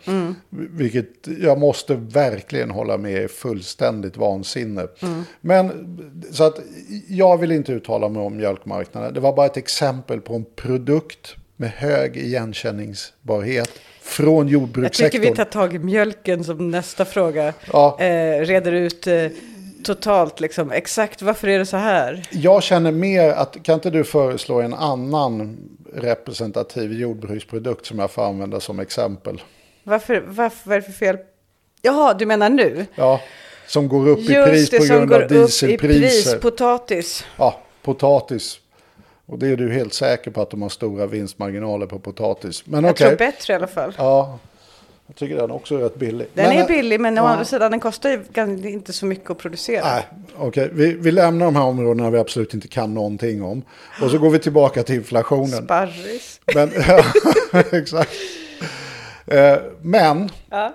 Vilket 0.50 1.07
jag 1.40 1.59
måste 1.59 1.94
verkligen 1.94 2.70
hålla 2.70 2.96
med 2.96 3.22
är 3.24 3.28
fullständigt 3.28 4.16
vansinne. 4.16 4.86
Men 5.40 5.70
så 6.32 6.44
att 6.44 6.59
jag 7.09 7.36
vill 7.38 7.52
inte 7.52 7.72
uttala 7.72 8.09
mig 8.09 8.22
om 8.22 8.36
mjölkmarknaden. 8.36 9.14
Det 9.14 9.20
var 9.20 9.32
bara 9.36 9.46
ett 9.46 9.57
exempel 9.57 10.20
på 10.20 10.34
en 10.34 10.44
produkt 10.57 11.36
med 11.57 11.70
hög 11.70 12.16
igenkänningsbarhet 12.16 13.70
från 14.02 14.46
Jag 14.46 14.52
jordbrukssektorn. 14.52 15.11
tycker 15.20 15.30
vi 15.30 15.36
tar 15.36 15.44
tag 15.44 15.74
i 15.74 15.78
mjölken 15.78 16.44
som 16.44 16.70
nästa 16.70 17.04
fråga. 17.04 17.52
Ja. 17.72 18.00
Eh, 18.00 18.40
reder 18.40 18.72
ut 18.72 19.07
eh, 19.07 19.26
totalt 19.84 20.40
liksom, 20.40 20.70
exakt 20.70 21.22
varför 21.22 21.48
är 21.48 21.59
det 21.59 21.66
så 21.66 21.76
här? 21.76 22.22
Jag 22.30 22.62
känner 22.62 22.92
mer 22.92 23.28
att, 23.30 23.57
kan 23.62 23.74
inte 23.74 23.90
du 23.90 24.04
föreslå 24.04 24.61
en 24.61 24.74
annan 24.74 25.57
representativ 25.94 26.92
jordbruksprodukt 26.92 27.86
som 27.86 27.98
jag 27.98 28.11
får 28.11 28.24
använda 28.26 28.61
som 28.61 28.80
exempel? 28.80 29.42
Varför, 29.84 30.24
varför, 30.26 30.68
vad 30.68 30.76
är 30.76 30.80
det 30.80 30.86
för 30.86 30.92
fel? 30.92 31.16
Jaha, 31.82 32.14
du 32.14 32.26
menar 32.26 32.48
nu? 32.50 32.86
Ja, 32.94 33.20
som 33.66 33.88
går 33.88 34.09
upp 34.09 34.18
i 34.18 34.32
Just 34.32 34.48
pris 34.50 34.70
det 34.70 34.78
på 34.78 34.84
som 34.84 34.96
grund 34.96 35.09
går 35.09 35.16
av 35.16 35.22
upp 35.22 35.30
i 35.32 35.34
pris, 35.36 35.61
dieselpriser. 35.61 36.38
potatis. 36.38 37.24
Ja, 37.36 37.61
potatis. 37.82 38.59
Och 39.26 39.38
det 39.38 39.48
är 39.48 39.56
du 39.56 39.72
helt 39.72 39.94
säker 39.94 40.30
på 40.30 40.42
att 40.42 40.50
de 40.50 40.62
har 40.62 40.68
stora 40.68 41.06
vinstmarginaler 41.06 41.86
på 41.86 41.98
potatis. 41.98 42.62
Men 42.66 42.84
Jag 42.84 42.90
okej. 42.90 43.06
tror 43.08 43.16
bättre 43.18 43.52
i 43.52 43.56
alla 43.56 43.66
fall. 43.66 43.94
Ja, 43.98 44.38
Jag 45.06 45.16
tycker 45.16 45.36
den 45.36 45.50
också 45.50 45.74
är 45.74 45.78
rätt 45.78 45.94
billig. 45.96 46.26
Den 46.34 46.48
Men, 46.48 46.58
är 46.58 46.68
billig, 46.68 47.00
men 47.00 47.18
å 47.18 47.22
ja. 47.22 47.28
andra 47.28 47.44
sidan 47.44 47.70
den 47.70 47.80
kostar 47.80 48.10
ju 48.10 48.70
inte 48.70 48.92
så 48.92 49.06
mycket 49.06 49.30
att 49.30 49.38
producera. 49.38 49.84
Nej, 49.84 50.06
okej. 50.36 50.70
Vi, 50.72 50.92
vi 50.92 51.10
lämnar 51.12 51.46
de 51.46 51.56
här 51.56 51.62
områdena 51.64 52.10
vi 52.10 52.18
absolut 52.18 52.54
inte 52.54 52.68
kan 52.68 52.94
någonting 52.94 53.42
om. 53.42 53.62
Och 54.02 54.10
så 54.10 54.18
går 54.18 54.30
vi 54.30 54.38
tillbaka 54.38 54.82
till 54.82 54.94
inflationen. 54.94 55.64
Sparris. 55.64 56.40
Men, 56.54 56.70
ja, 56.88 57.04
exakt. 57.72 58.10
Eh, 59.26 59.56
Men 59.82 60.30
Ja. 60.50 60.74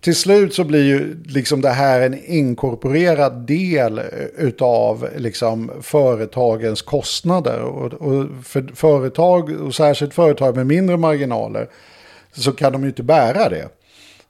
Till 0.00 0.16
slut 0.16 0.54
så 0.54 0.64
blir 0.64 0.84
ju 0.84 1.16
liksom 1.24 1.60
det 1.60 1.70
här 1.70 2.00
en 2.00 2.24
inkorporerad 2.24 3.46
del 3.46 4.00
utav 4.36 5.08
liksom 5.16 5.70
företagens 5.82 6.82
kostnader. 6.82 7.60
Och, 7.60 7.92
och 7.92 8.26
för 8.42 8.74
företag, 8.74 9.50
och 9.50 9.74
särskilt 9.74 10.14
företag 10.14 10.56
med 10.56 10.66
mindre 10.66 10.96
marginaler, 10.96 11.68
så 12.32 12.52
kan 12.52 12.72
de 12.72 12.82
ju 12.82 12.88
inte 12.88 13.02
bära 13.02 13.48
det. 13.48 13.68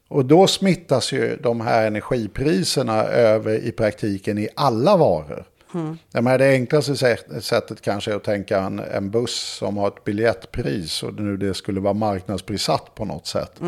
Och 0.08 0.24
då 0.24 0.46
smittas 0.46 1.12
ju 1.12 1.36
de 1.42 1.60
här 1.60 1.86
energipriserna 1.86 3.04
över 3.04 3.64
i 3.64 3.72
praktiken 3.72 4.38
i 4.38 4.48
alla 4.56 4.96
varor. 4.96 5.44
Jag 6.12 6.24
menar, 6.24 6.38
det 6.38 6.48
enklaste 6.50 6.92
sä- 6.92 7.40
sättet 7.40 7.80
kanske 7.80 8.12
är 8.12 8.16
att 8.16 8.24
tänka 8.24 8.60
en, 8.60 8.78
en 8.78 9.10
buss 9.10 9.56
som 9.58 9.76
har 9.76 9.88
ett 9.88 10.04
biljettpris 10.04 11.02
och 11.02 11.14
nu 11.14 11.36
det 11.36 11.54
skulle 11.54 11.80
vara 11.80 11.94
marknadsprissatt 11.94 12.94
på 12.94 13.04
något 13.04 13.26
sätt. 13.26 13.60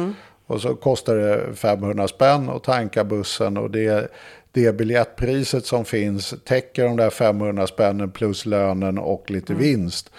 Och 0.47 0.61
så 0.61 0.75
kostar 0.75 1.17
det 1.17 1.55
500 1.55 2.09
spänn 2.09 2.51
att 2.51 2.65
tanka 2.65 3.05
bussen 3.05 3.57
och 3.57 3.71
det, 3.71 4.11
det 4.53 4.77
biljettpriset 4.77 5.67
som 5.67 5.85
finns 5.85 6.35
täcker 6.45 6.85
de 6.85 6.97
där 6.97 7.11
500 7.11 7.67
spännen 7.67 8.11
plus 8.11 8.47
lönen 8.47 8.99
och 8.99 9.31
lite 9.31 9.55
vinst. 9.55 10.11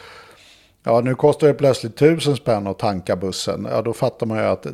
Ja, 0.84 1.01
nu 1.01 1.15
kostar 1.15 1.47
det 1.47 1.53
plötsligt 1.53 1.95
tusen 1.95 2.36
spänn 2.36 2.67
att 2.67 2.80
tanka 2.80 3.15
bussen. 3.15 3.67
Ja, 3.71 3.82
då 3.82 3.93
fattar 3.93 4.25
man 4.25 4.38
ju 4.38 4.43
att 4.43 4.67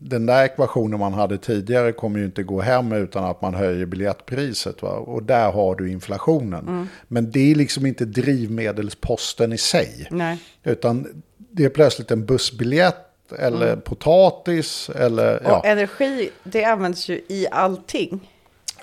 den 0.00 0.26
där 0.26 0.44
ekvationen 0.44 1.00
man 1.00 1.12
hade 1.12 1.38
tidigare 1.38 1.92
kommer 1.92 2.18
ju 2.18 2.24
inte 2.24 2.42
gå 2.42 2.60
hem 2.60 2.92
utan 2.92 3.24
att 3.24 3.42
man 3.42 3.54
höjer 3.54 3.86
biljettpriset. 3.86 4.82
Va? 4.82 4.90
Och 4.90 5.22
där 5.22 5.52
har 5.52 5.74
du 5.74 5.90
inflationen. 5.90 6.88
Men 7.08 7.30
det 7.30 7.50
är 7.50 7.54
liksom 7.54 7.86
inte 7.86 8.04
drivmedelsposten 8.04 9.52
i 9.52 9.58
sig. 9.58 10.06
Nej. 10.10 10.38
Utan 10.64 11.22
det 11.36 11.64
är 11.64 11.68
plötsligt 11.68 12.10
en 12.10 12.26
bussbiljett 12.26 12.96
eller 13.32 13.76
potatis 13.76 14.90
eller... 14.94 15.42
Ja. 15.44 15.58
Och 15.58 15.66
energi, 15.66 16.30
det 16.42 16.64
används 16.64 17.08
ju 17.08 17.20
i 17.28 17.46
allting. 17.50 18.20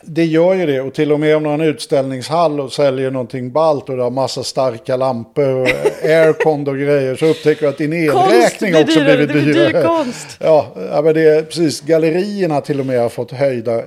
Det 0.06 0.26
gör 0.26 0.54
ju 0.54 0.66
det 0.66 0.82
och 0.82 0.94
till 0.94 1.12
och 1.12 1.20
med 1.20 1.38
om 1.38 1.44
någon 1.44 1.62
utställningshall 1.62 2.60
och 2.60 2.74
säljer 2.74 3.12
någonting 3.12 3.52
ballt 3.52 3.90
och 3.90 3.98
det 3.98 4.04
har 4.04 4.10
massa 4.10 4.44
starka 4.44 4.96
lampor 4.98 5.56
och 5.56 5.68
aircon 6.04 6.68
och 6.68 6.78
grejer 6.78 7.16
så 7.16 7.26
upptäcker 7.26 7.62
du 7.62 7.68
att 7.68 7.78
din 7.78 7.94
elräkning 7.94 8.76
också 8.76 9.00
dyrare, 9.00 9.16
blivit 9.16 9.28
det 9.28 9.34
blir 9.34 9.54
dyr 9.54 9.68
dyrare. 9.68 9.88
konst. 9.88 10.28
Ja, 10.40 10.68
ja, 10.92 11.02
men 11.02 11.14
det 11.14 11.22
är 11.22 11.44
precis. 11.44 11.82
Gallerierna 11.82 12.62
till 12.62 12.80
och 12.80 12.86
med 12.86 13.02
har 13.02 13.10
fått 13.10 13.32
höjda 13.32 13.82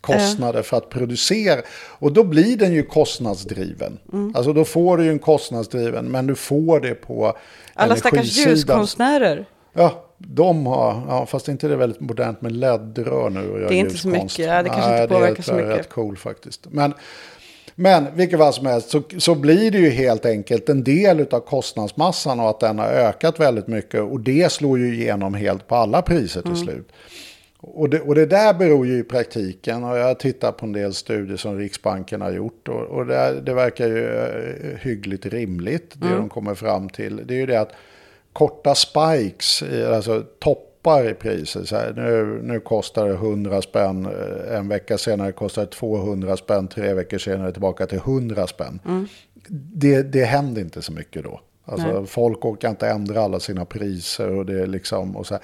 kostnader 0.00 0.62
för 0.62 0.76
att 0.76 0.88
producera. 0.88 1.60
Och 1.88 2.12
då 2.12 2.24
blir 2.24 2.56
den 2.56 2.72
ju 2.72 2.82
kostnadsdriven. 2.82 3.98
Mm. 4.12 4.32
Alltså 4.36 4.52
då 4.52 4.64
får 4.64 4.96
du 4.96 5.04
ju 5.04 5.10
en 5.10 5.18
kostnadsdriven, 5.18 6.04
men 6.04 6.26
du 6.26 6.34
får 6.34 6.80
det 6.80 6.94
på 6.94 7.36
Alla 7.74 7.96
stackars 7.96 8.36
ljuskonstnärer. 8.36 9.46
Ja, 9.72 10.04
de 10.18 10.66
har, 10.66 11.02
ja, 11.08 11.26
fast 11.26 11.48
inte 11.48 11.68
det 11.68 11.74
är 11.74 11.78
väldigt 11.78 12.00
modernt 12.00 12.42
med 12.42 12.52
LED-rör 12.52 13.30
nu. 13.30 13.50
Och 13.50 13.58
Det 13.58 13.66
är 13.74 13.78
inte 13.78 13.98
så 13.98 14.08
mycket, 14.08 14.38
ja, 14.38 14.62
det 14.62 14.68
kanske 14.68 14.90
inte 14.90 15.02
det 15.02 15.08
påverkar 15.14 15.38
är 15.38 15.42
så 15.42 15.54
mycket. 15.54 15.78
rätt 15.78 15.88
cool 15.88 16.16
faktiskt. 16.16 16.66
Men, 16.70 16.94
men 17.74 18.06
vilket 18.14 18.38
fall 18.38 18.52
som 18.52 18.66
helst 18.66 18.90
så, 18.90 19.02
så 19.18 19.34
blir 19.34 19.70
det 19.70 19.78
ju 19.78 19.90
helt 19.90 20.26
enkelt 20.26 20.68
en 20.68 20.84
del 20.84 21.26
av 21.30 21.40
kostnadsmassan 21.40 22.40
och 22.40 22.50
att 22.50 22.60
den 22.60 22.78
har 22.78 22.86
ökat 22.86 23.40
väldigt 23.40 23.66
mycket. 23.66 24.00
Och 24.00 24.20
det 24.20 24.52
slår 24.52 24.78
ju 24.78 24.94
igenom 24.94 25.34
helt 25.34 25.68
på 25.68 25.74
alla 25.74 26.02
priser 26.02 26.40
till 26.42 26.50
Mm. 26.52 26.64
slut. 26.64 26.88
Och 27.64 27.90
det, 27.90 28.00
och 28.00 28.14
det 28.14 28.26
där 28.26 28.54
beror 28.54 28.86
ju 28.86 28.98
i 28.98 29.02
praktiken, 29.04 29.84
och 29.84 29.98
jag 29.98 30.04
har 30.04 30.14
tittat 30.14 30.56
på 30.56 30.66
en 30.66 30.72
del 30.72 30.94
studier 30.94 31.36
som 31.36 31.58
Riksbanken 31.58 32.20
har 32.20 32.32
gjort, 32.32 32.68
och, 32.68 32.80
och 32.82 33.06
det, 33.06 33.40
det 33.40 33.54
verkar 33.54 33.86
ju 33.86 34.06
eh, 34.08 34.78
hyggligt 34.80 35.26
rimligt, 35.26 35.92
det 35.94 36.08
de 36.08 36.28
kommer 36.28 36.54
fram 36.54 36.88
till. 36.88 37.20
Det 37.26 37.34
är 37.34 37.38
ju 37.38 37.46
det 37.46 37.60
att 37.60 37.72
korta 38.32 38.74
spikes, 38.74 39.62
i- 39.62 39.84
alltså 39.84 40.24
toppar 40.38 41.10
i 41.10 41.14
priser, 41.14 41.64
så 41.64 41.76
här, 41.76 41.92
nu, 41.96 42.40
nu 42.42 42.60
kostar 42.60 43.08
det 43.08 43.14
100 43.14 43.62
spänn, 43.62 44.06
eh, 44.06 44.56
en 44.58 44.68
vecka 44.68 44.98
senare 44.98 45.32
kostar 45.32 45.62
det 45.62 45.70
200 45.70 46.36
spänn, 46.36 46.68
tre 46.68 46.94
veckor 46.94 47.18
senare 47.18 47.52
tillbaka 47.52 47.86
till 47.86 47.98
100 47.98 48.46
spänn. 48.46 48.80
Det, 49.74 50.02
det 50.02 50.24
händer 50.24 50.60
inte 50.62 50.82
så 50.82 50.92
mycket 50.92 51.24
då. 51.24 51.40
Alltså, 51.64 51.86
folk 52.06 52.44
orkar 52.44 52.70
inte 52.70 52.88
ändra 52.88 53.20
alla 53.22 53.40
sina 53.40 53.64
priser 53.64 54.28
och 54.30 54.46
det 54.46 54.62
är 54.62 54.66
liksom... 54.66 55.16
Och 55.16 55.26
så 55.26 55.34
här. 55.34 55.42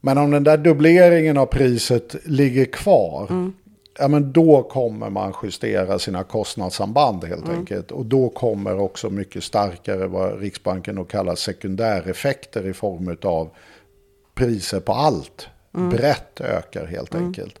Men 0.00 0.18
om 0.18 0.30
den 0.30 0.44
där 0.44 0.56
dubbleringen 0.56 1.38
av 1.38 1.46
priset 1.46 2.16
ligger 2.24 2.64
kvar, 2.64 3.52
ja, 3.98 4.08
men 4.08 4.32
då 4.32 4.62
kommer 4.62 5.10
man 5.10 5.34
justera 5.42 5.98
sina 5.98 6.24
kostnadssamband 6.24 7.24
helt 7.24 7.48
enkelt. 7.48 7.90
Och 7.90 8.06
då 8.06 8.28
kommer 8.28 8.80
också 8.80 9.10
mycket 9.10 9.44
starkare 9.44 10.06
vad 10.06 10.40
Riksbanken 10.40 10.94
då 10.94 11.04
kallar 11.04 11.34
sekundäreffekter 11.34 12.66
i 12.66 12.72
form 12.72 13.16
av 13.22 13.50
priser 14.34 14.80
på 14.80 14.92
allt. 14.92 15.48
Brett 15.90 16.40
ökar 16.40 16.86
helt 16.86 17.14
enkelt. 17.14 17.58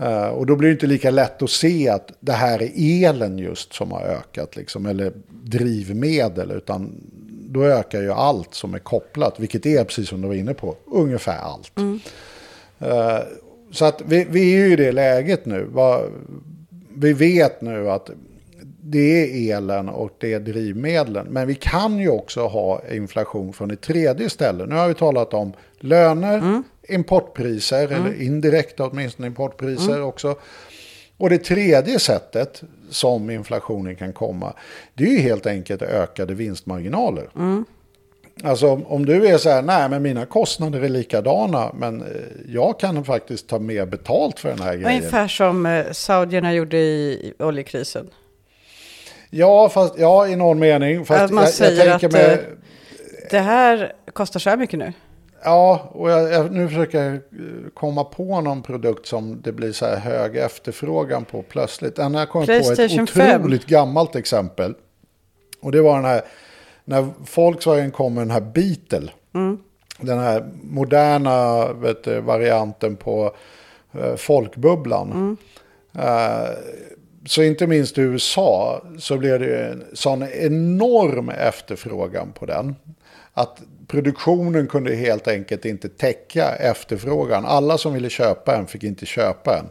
Eh, 0.00 0.28
och 0.28 0.46
då 0.46 0.56
blir 0.56 0.68
det 0.68 0.72
inte 0.72 0.86
lika 0.86 1.10
lätt 1.10 1.42
att 1.42 1.50
se 1.50 1.88
att 1.88 2.12
det 2.20 2.32
här 2.32 2.62
är 2.62 2.70
elen 2.76 3.38
just 3.38 3.72
som 3.72 3.92
har 3.92 4.00
ökat, 4.00 4.56
liksom, 4.56 4.86
eller 4.86 5.12
drivmedel, 5.28 6.50
utan 6.50 7.00
då 7.48 7.64
ökar 7.64 8.02
ju 8.02 8.12
allt 8.12 8.54
som 8.54 8.74
är 8.74 8.78
kopplat, 8.78 9.40
vilket 9.40 9.66
är 9.66 9.84
precis 9.84 10.08
som 10.08 10.20
du 10.20 10.28
var 10.28 10.34
inne 10.34 10.54
på, 10.54 10.76
ungefär 10.86 11.38
allt. 11.38 11.78
Eh, 12.78 13.18
så 13.70 13.84
att 13.84 14.02
vi, 14.06 14.26
vi 14.30 14.54
är 14.54 14.58
ju 14.58 14.72
i 14.72 14.76
det 14.76 14.92
läget 14.92 15.46
nu. 15.46 15.68
Vi 16.94 17.12
vet 17.12 17.60
nu 17.60 17.90
att 17.90 18.10
det 18.82 19.24
är 19.24 19.56
elen 19.56 19.88
och 19.88 20.10
det 20.18 20.32
är 20.32 20.40
drivmedlen. 20.40 21.26
Men 21.30 21.46
vi 21.46 21.54
kan 21.54 21.98
ju 21.98 22.08
också 22.08 22.46
ha 22.46 22.82
inflation 22.92 23.52
från 23.52 23.70
ett 23.70 23.80
tredje 23.80 24.30
ställe. 24.30 24.66
Nu 24.66 24.74
har 24.74 24.88
vi 24.88 24.94
talat 24.94 25.34
om 25.34 25.52
löner, 25.78 26.62
importpriser, 26.88 27.88
eller 27.92 28.22
indirekta 28.22 28.86
åtminstone 28.86 29.26
importpriser 29.26 30.02
också. 30.02 30.34
Och 31.16 31.30
det 31.30 31.38
tredje 31.38 31.98
sättet 31.98 32.62
som 32.90 33.30
inflationen 33.30 33.96
kan 33.96 34.12
komma, 34.12 34.52
det 34.94 35.04
är 35.04 35.08
ju 35.08 35.18
helt 35.18 35.46
enkelt 35.46 35.82
ökade 35.82 36.34
vinstmarginaler. 36.34 37.28
Alltså 38.44 38.82
om- 38.86 39.06
du 39.06 39.26
är 39.26 39.38
så 39.38 39.50
här, 39.50 39.62
nej 39.62 39.88
men 39.88 40.02
mina 40.02 40.26
kostnader 40.26 40.80
är 40.82 40.88
likadana, 40.88 41.72
men 41.74 42.02
eh, 42.02 42.06
jag 42.48 42.80
kan 42.80 43.04
faktiskt 43.04 43.48
ta 43.48 43.58
mer 43.58 43.86
betalt 43.86 44.40
för 44.40 44.48
den 44.48 44.60
här 44.60 44.74
grejen. 44.74 44.88
Ungefär 44.98 45.28
som 45.28 45.66
eh, 45.66 45.90
saudierna 45.92 46.54
gjorde 46.54 46.76
i 46.76 47.32
oljekrisen. 47.38 48.10
Ja, 49.30 49.68
fast, 49.68 49.94
ja, 49.98 50.28
i 50.28 50.36
någon 50.36 50.58
mening. 50.58 51.04
Fast 51.04 51.20
Att 51.22 51.30
man 51.30 51.42
jag, 51.44 51.48
jag 51.48 51.54
säger 51.54 51.90
tänker 51.90 52.06
att, 52.06 52.12
mig, 52.12 52.32
eh, 52.32 52.38
Det 53.30 53.38
här 53.38 53.92
kostar 54.12 54.40
så 54.40 54.50
här 54.50 54.56
mycket 54.56 54.78
nu. 54.78 54.92
Ja, 55.44 55.90
och 55.92 56.10
jag, 56.10 56.32
jag, 56.32 56.52
nu 56.52 56.68
försöker 56.68 57.02
jag 57.02 57.18
komma 57.74 58.04
på 58.04 58.40
någon 58.40 58.62
produkt 58.62 59.06
som 59.06 59.40
det 59.42 59.52
blir 59.52 59.72
så 59.72 59.86
här 59.86 59.96
hög 59.96 60.36
efterfrågan 60.36 61.24
på 61.24 61.42
plötsligt. 61.42 61.98
Jag 61.98 62.28
kom 62.28 62.46
på 62.46 62.52
ett 62.52 62.64
PlayStation 62.74 63.06
5. 63.06 63.40
otroligt 63.40 63.66
gammalt 63.66 64.16
exempel. 64.16 64.74
Och 65.62 65.72
det 65.72 65.82
var 65.82 65.96
den 65.96 66.04
här, 66.04 66.22
när 66.84 67.08
Volkswagen 67.34 67.90
kom 67.90 68.14
med 68.14 68.22
den 68.22 68.30
här 68.30 68.40
Beetle. 68.40 69.10
Mm. 69.34 69.58
Den 70.00 70.18
här 70.18 70.50
moderna 70.62 71.66
du, 71.72 72.20
varianten 72.20 72.96
på 72.96 73.34
eh, 73.92 74.16
folkbubblan. 74.16 75.12
Mm. 75.12 75.36
Eh, 75.98 76.50
så 77.26 77.42
inte 77.42 77.66
minst 77.66 77.98
i 77.98 78.00
USA 78.00 78.82
så 78.98 79.18
blev 79.18 79.40
det 79.40 79.66
en 79.66 79.84
sån 79.92 80.22
enorm 80.22 81.28
efterfrågan 81.28 82.32
på 82.32 82.46
den. 82.46 82.76
Att 83.32 83.62
produktionen 83.88 84.66
kunde 84.66 84.94
helt 84.94 85.28
enkelt 85.28 85.64
inte 85.64 85.88
täcka 85.88 86.54
efterfrågan. 86.54 87.44
Alla 87.46 87.78
som 87.78 87.92
ville 87.94 88.10
köpa 88.10 88.56
en 88.56 88.66
fick 88.66 88.82
inte 88.82 89.06
köpa 89.06 89.58
en. 89.58 89.66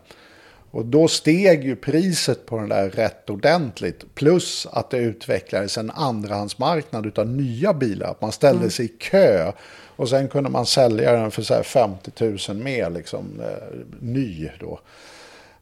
Och 0.71 0.85
då 0.85 1.07
steg 1.07 1.63
ju 1.63 1.75
priset 1.75 2.45
på 2.45 2.57
den 2.57 2.69
där 2.69 2.89
rätt 2.89 3.29
ordentligt. 3.29 4.15
Plus 4.15 4.67
att 4.71 4.89
det 4.89 4.97
utvecklades 4.97 5.77
en 5.77 5.91
andrahandsmarknad 5.91 7.05
utav 7.05 7.27
nya 7.27 7.73
bilar. 7.73 8.11
Att 8.11 8.21
man 8.21 8.31
ställde 8.31 8.69
sig 8.69 8.85
i 8.85 8.87
kö. 8.87 9.51
Och 9.95 10.09
sen 10.09 10.27
kunde 10.27 10.49
man 10.49 10.65
sälja 10.65 11.11
den 11.11 11.31
för 11.31 11.41
så 11.41 11.53
här 11.53 11.63
50 11.63 12.11
000 12.49 12.57
mer, 12.57 12.89
liksom 12.89 13.41
eh, 13.41 13.79
ny 13.99 14.49
då. 14.59 14.79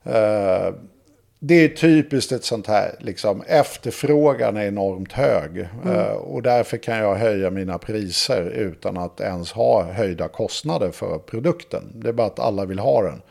Eh, 0.04 0.74
det 1.40 1.56
är 1.56 1.68
typiskt 1.68 2.32
ett 2.32 2.44
sånt 2.44 2.68
här, 2.68 2.96
liksom, 3.00 3.44
efterfrågan 3.48 4.58
är 4.58 4.68
enormt 4.68 5.12
hög. 5.12 5.60
Eh, 5.86 6.12
och 6.12 6.42
därför 6.42 6.78
kan 6.78 6.98
jag 6.98 7.16
höja 7.16 7.50
mina 7.50 7.78
priser 7.78 8.42
utan 8.42 8.98
att 8.98 9.22
ens 9.22 9.52
ha 9.52 9.84
höjda 9.84 10.28
kostnader 10.28 10.92
för 10.92 11.18
produkten. 11.18 11.84
Det 11.94 12.10
är 12.10 12.14
bara 12.14 12.28
att 12.28 12.40
alla 12.40 12.66
vill 12.66 12.80
ha 12.80 13.02
den. 13.02 13.22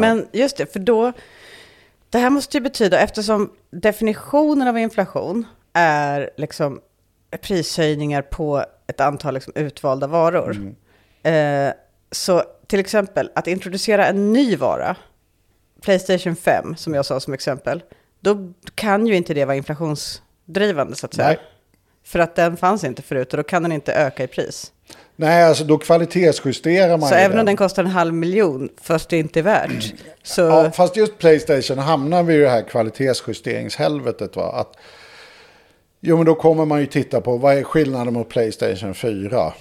Men 0.00 0.28
just 0.32 0.56
det, 0.56 0.72
för 0.72 0.80
då... 0.80 1.12
Det 2.10 2.18
här 2.18 2.30
måste 2.30 2.56
ju 2.56 2.60
betyda, 2.60 2.98
eftersom 3.00 3.50
definitionen 3.70 4.68
av 4.68 4.78
inflation 4.78 5.46
är 5.72 6.30
liksom 6.36 6.80
prishöjningar 7.42 8.22
på 8.22 8.64
ett 8.86 9.00
antal 9.00 9.34
liksom 9.34 9.52
utvalda 9.56 10.06
varor. 10.06 10.74
Eh, 11.22 11.72
Så 12.10 12.42
till 12.66 12.80
exempel 12.80 13.30
att 13.34 13.46
introducera 13.46 14.06
en 14.06 14.32
ny 14.32 14.56
vara, 14.56 14.96
Playstation 15.82 16.36
5 16.36 16.76
som 16.76 16.94
jag 16.94 17.06
sa 17.06 17.20
som 17.20 17.34
exempel, 17.34 17.82
då 18.20 18.52
kan 18.74 19.06
ju 19.06 19.16
inte 19.16 19.34
det 19.34 19.44
vara 19.44 19.56
inflationsdrivande 19.56 20.96
så 20.96 21.06
att 21.06 21.14
säga. 21.14 21.28
Nej. 21.28 21.38
För 22.04 22.18
att 22.18 22.36
den 22.36 22.56
fanns 22.56 22.84
inte 22.84 23.02
förut 23.02 23.32
och 23.32 23.36
då 23.36 23.42
kan 23.42 23.62
den 23.62 23.72
inte 23.72 23.94
öka 23.94 24.24
i 24.24 24.26
pris. 24.26 24.72
Nej, 25.16 25.44
alltså 25.44 25.64
då 25.64 25.78
kvalitetsjusterar 25.78 26.98
man 26.98 27.08
Så 27.08 27.14
ju 27.14 27.20
även 27.20 27.38
om 27.38 27.46
den 27.46 27.56
kostar 27.56 27.84
en 27.84 27.90
halv 27.90 28.14
miljon, 28.14 28.68
fast 28.80 29.08
det 29.08 29.18
inte 29.18 29.40
är 29.40 29.42
värt, 29.42 29.94
så... 30.22 30.40
Ja, 30.40 30.70
fast 30.70 30.96
just 30.96 31.18
Playstation 31.18 31.78
hamnar 31.78 32.22
vi 32.22 32.34
i 32.34 32.38
det 32.38 32.48
här 32.48 32.62
kvalitetsjusteringshelvetet. 32.62 34.36
Va? 34.36 34.52
Att, 34.52 34.76
jo, 36.00 36.16
men 36.16 36.26
då 36.26 36.34
kommer 36.34 36.64
man 36.64 36.80
ju 36.80 36.86
titta 36.86 37.20
på 37.20 37.36
vad 37.36 37.58
är 37.58 37.62
skillnaden 37.62 38.14
mot 38.14 38.28
Playstation 38.28 38.94
4. 38.94 39.52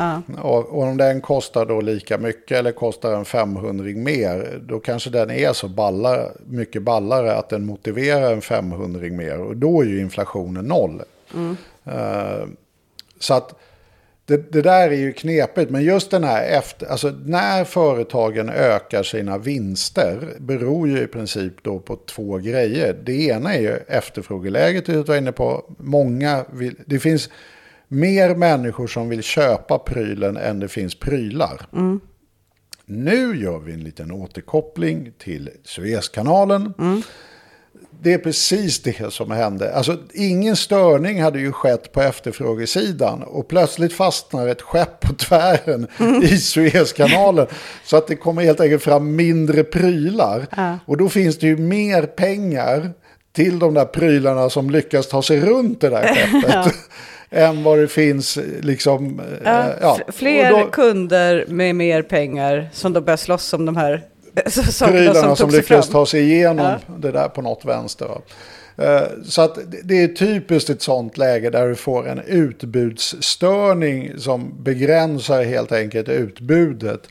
Och, 0.41 0.65
och 0.65 0.83
om 0.83 0.97
den 0.97 1.21
kostar 1.21 1.65
då 1.65 1.81
lika 1.81 2.17
mycket 2.17 2.57
eller 2.57 2.71
kostar 2.71 3.13
en 3.13 3.25
500 3.25 3.85
mer, 3.95 4.59
då 4.67 4.79
kanske 4.79 5.09
den 5.09 5.31
är 5.31 5.53
så 5.53 5.67
ballar, 5.67 6.31
mycket 6.45 6.81
ballare 6.81 7.35
att 7.35 7.49
den 7.49 7.65
motiverar 7.65 8.33
en 8.33 8.41
500 8.41 8.99
mer. 9.01 9.39
Och 9.39 9.57
då 9.57 9.81
är 9.81 9.85
ju 9.85 9.99
inflationen 9.99 10.65
noll. 10.65 11.01
Eh, 11.85 12.47
så 13.19 13.33
att 13.33 13.55
det, 14.25 14.51
det 14.51 14.61
där 14.61 14.89
är 14.89 14.95
ju 14.95 15.13
knepigt, 15.13 15.71
men 15.71 15.83
just 15.83 16.11
den 16.11 16.23
här 16.23 16.43
efter, 16.43 16.87
alltså 16.87 17.09
när 17.25 17.63
företagen 17.63 18.49
ökar 18.49 19.03
sina 19.03 19.37
vinster 19.37 20.27
beror 20.39 20.87
ju 20.87 21.01
i 21.03 21.07
princip 21.07 21.53
då 21.63 21.79
på 21.79 21.95
två 21.95 22.37
grejer. 22.37 22.93
Det 23.03 23.13
ena 23.13 23.53
är 23.53 23.61
ju 23.61 23.77
efterfrågeläget, 23.87 24.85
du 24.85 25.03
var 25.03 25.15
inne 25.15 25.31
på. 25.31 25.75
Många 25.77 26.45
vill, 26.51 26.75
det 26.85 26.99
finns 26.99 27.29
mer 27.87 28.35
människor 28.35 28.87
som 28.87 29.09
vill 29.09 29.23
köpa 29.23 29.79
prylen 29.79 30.37
än 30.37 30.59
det 30.59 30.67
finns 30.67 30.95
prylar. 30.95 31.61
Nu 32.85 33.41
gör 33.41 33.59
vi 33.59 33.73
en 33.73 33.83
liten 33.83 34.11
återkoppling 34.11 35.11
till 35.17 35.49
Suezkanalen. 35.63 36.73
Det 38.01 38.13
är 38.13 38.17
precis 38.17 38.81
det 38.81 39.13
som 39.13 39.31
hände. 39.31 39.75
Alltså, 39.75 39.97
ingen 40.13 40.55
störning 40.55 41.21
hade 41.21 41.39
ju 41.39 41.51
skett 41.51 41.91
på 41.91 42.01
efterfrågesidan. 42.01 43.23
Och 43.23 43.47
plötsligt 43.47 43.93
fastnar 43.93 44.47
ett 44.47 44.61
skepp 44.61 44.99
på 44.99 45.13
tvären 45.13 45.87
i 46.23 46.37
Suezkanalen. 46.37 47.47
Så 47.83 47.97
att 47.97 48.07
det 48.07 48.15
kommer 48.15 48.41
helt 48.43 48.59
enkelt 48.59 48.83
fram 48.83 49.15
mindre 49.15 49.63
prylar. 49.63 50.45
Och 50.85 50.97
då 50.97 51.09
finns 51.09 51.37
det 51.39 51.47
ju 51.47 51.57
mer 51.57 52.01
pengar 52.03 52.91
till 53.35 53.59
de 53.59 53.73
där 53.73 53.85
prylarna 53.85 54.49
som 54.49 54.69
lyckas 54.69 55.07
ta 55.07 55.21
sig 55.21 55.39
runt 55.41 55.81
det 55.81 55.89
där 55.89 56.07
skeppet. 56.15 56.73
än 57.31 57.63
vad 57.63 57.79
det 57.79 57.87
finns 57.87 58.39
liksom... 58.61 59.19
eh, 59.19 59.25
Ja, 59.45 59.65
ja. 59.81 59.97
f- 60.07 60.15
Fler 60.15 60.49
då- 60.49 60.69
kunder 60.71 61.45
med 61.47 61.75
mer 61.75 62.01
pengar 62.01 62.69
som 62.73 62.93
då 62.93 63.01
börjar 63.01 63.17
slåss 63.17 63.53
om 63.53 63.65
de 63.65 63.77
här 63.77 64.01
prylarna 64.35 65.13
som 65.35 65.51
som, 65.51 65.61
fram. 65.63 65.81
ta 65.81 66.05
sig 66.05 66.21
igenom 66.31 66.65
Ja. 66.65 66.95
det 66.97 67.11
där 67.11 67.27
på 67.29 67.41
något 67.41 67.65
vänster. 67.65 68.05
va. 68.07 68.21
Eh, 68.77 69.07
Så 69.25 69.41
att 69.41 69.57
det- 69.83 70.03
är 70.03 70.07
typiskt 70.07 70.69
ett 70.69 70.81
sånt 70.81 71.17
läge 71.17 71.49
där 71.49 71.67
du 71.67 71.75
får 71.75 72.07
en 72.07 72.19
utbudsstörning 72.19 74.11
som 74.17 74.63
begränsar 74.63 75.43
helt 75.43 75.71
enkelt 75.71 76.09
utbudet. 76.09 77.07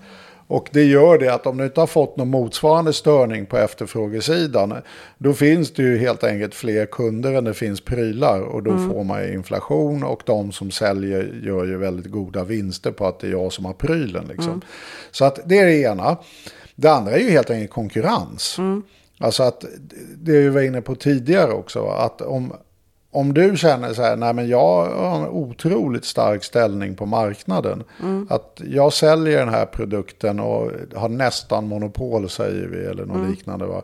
Och 0.47 0.69
det 0.73 0.85
gör 0.85 1.19
det 1.19 1.29
att 1.35 1.47
om 1.47 1.57
du 1.59 1.65
inte 1.65 1.81
har 1.81 1.87
fått 1.87 2.17
någon 2.17 2.29
motsvarande 2.29 2.93
störning 2.93 3.47
på 3.47 3.59
efterfrågesidan, 3.59 4.75
då 5.19 5.33
finns 5.33 5.73
det 5.75 5.83
ju 5.83 5.99
helt 5.99 6.25
enkelt 6.25 6.55
fler 6.55 6.87
kunder 6.87 7.33
än 7.33 7.45
det 7.45 7.55
finns 7.55 7.81
prylar 7.81 8.41
och 8.41 8.63
då 8.63 8.71
får 8.71 9.05
man 9.05 9.23
ju 9.25 9.33
inflation 9.33 10.03
och 10.05 10.23
de 10.27 10.53
som 10.53 10.71
säljer 10.71 11.41
gör 11.45 11.65
ju 11.65 11.77
väldigt 11.77 12.07
goda 12.13 12.45
vinster 12.45 12.91
på 12.91 13.07
att 13.07 13.21
det 13.21 13.27
är 13.27 13.31
jag 13.31 13.53
som 13.53 13.65
har 13.65 13.73
prylen. 13.73 14.25
Liksom. 14.29 14.61
Så 15.11 15.25
att 15.25 15.39
det 15.45 15.59
är 15.59 15.67
det 15.67 15.77
ena. 15.83 16.17
Det 16.83 16.93
andra 16.93 17.13
är 17.13 17.19
ju 17.19 17.31
helt 17.31 17.51
enkelt 17.51 17.71
konkurrens. 17.71 18.57
Alltså 19.19 19.43
att 19.43 19.65
det 20.17 20.33
vi 20.33 20.49
var 20.49 20.61
inne 20.61 20.83
på 20.83 20.95
tidigare 20.95 21.53
också, 21.53 21.87
att 21.87 22.21
om, 22.21 22.53
om 23.11 23.35
du 23.35 23.57
känner 23.57 23.95
så 23.95 24.03
här, 24.03 24.17
nej 24.17 24.35
men 24.35 24.49
jag 24.49 24.87
har 24.87 25.17
en 25.17 25.29
otroligt 25.29 26.05
stark 26.05 26.45
ställning 26.45 26.95
på 26.95 27.07
marknaden. 27.07 27.85
Att 28.29 28.61
jag 28.65 28.93
säljer 28.93 29.39
den 29.39 29.49
här 29.49 29.67
produkten 29.67 30.41
och 30.41 30.71
har 30.95 31.09
nästan 31.09 31.69
monopol 31.69 32.29
säger 32.29 32.67
vi 32.67 32.85
eller 32.85 33.05
något 33.05 33.31
liknande. 33.31 33.67
Va? 33.67 33.83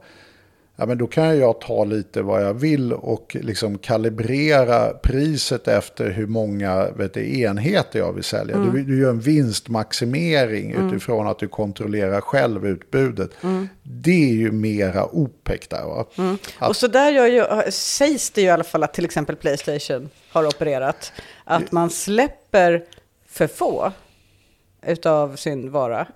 Ja, 0.81 0.87
men 0.87 0.99
då 0.99 1.07
kan 1.07 1.39
jag 1.39 1.61
ta 1.61 1.85
lite 1.85 2.23
vad 2.23 2.43
jag 2.45 2.55
vill 2.55 2.93
och 2.93 3.37
liksom 3.41 3.79
kalibrera 3.79 4.89
priset 4.95 5.69
efter 5.69 6.11
hur 6.11 6.27
många 6.27 6.91
vet 6.91 7.15
du, 7.15 7.41
enheter 7.41 7.99
jag 7.99 8.13
vill 8.13 8.25
sälja. 8.25 8.57
Du, 8.59 8.83
du 8.85 9.01
gör 9.01 9.11
en 9.11 9.21
vinstmaximering 9.21 10.75
utifrån 10.87 11.27
att 11.29 11.39
du 11.39 11.49
kontrollerar 11.49 12.21
själv 12.21 12.67
utbudet. 12.67 13.31
Det 13.83 14.31
är 14.31 14.35
ju 14.35 14.53
mera 14.53 15.07
OPEC 15.07 15.69
där. 15.69 15.85
Va? 15.85 16.07
Att- 16.59 16.69
Och 16.69 16.77
så 16.77 16.87
där 16.87 17.11
gör 17.11 17.27
ju, 17.27 17.71
sägs 17.71 18.31
det 18.31 18.41
ju 18.41 18.47
i 18.47 18.51
alla 18.51 18.65
fall 18.65 18.83
att 18.83 18.95
till 18.95 19.05
exempel 19.05 19.37
Playstation 19.37 20.09
har 20.33 20.47
opererat. 20.47 21.13
Att 21.45 21.73
man 21.73 21.91
släpper 21.91 22.85
för 23.29 23.47
få 23.47 23.93
utav 24.87 25.37
sin 25.37 25.71
vara. 25.71 26.07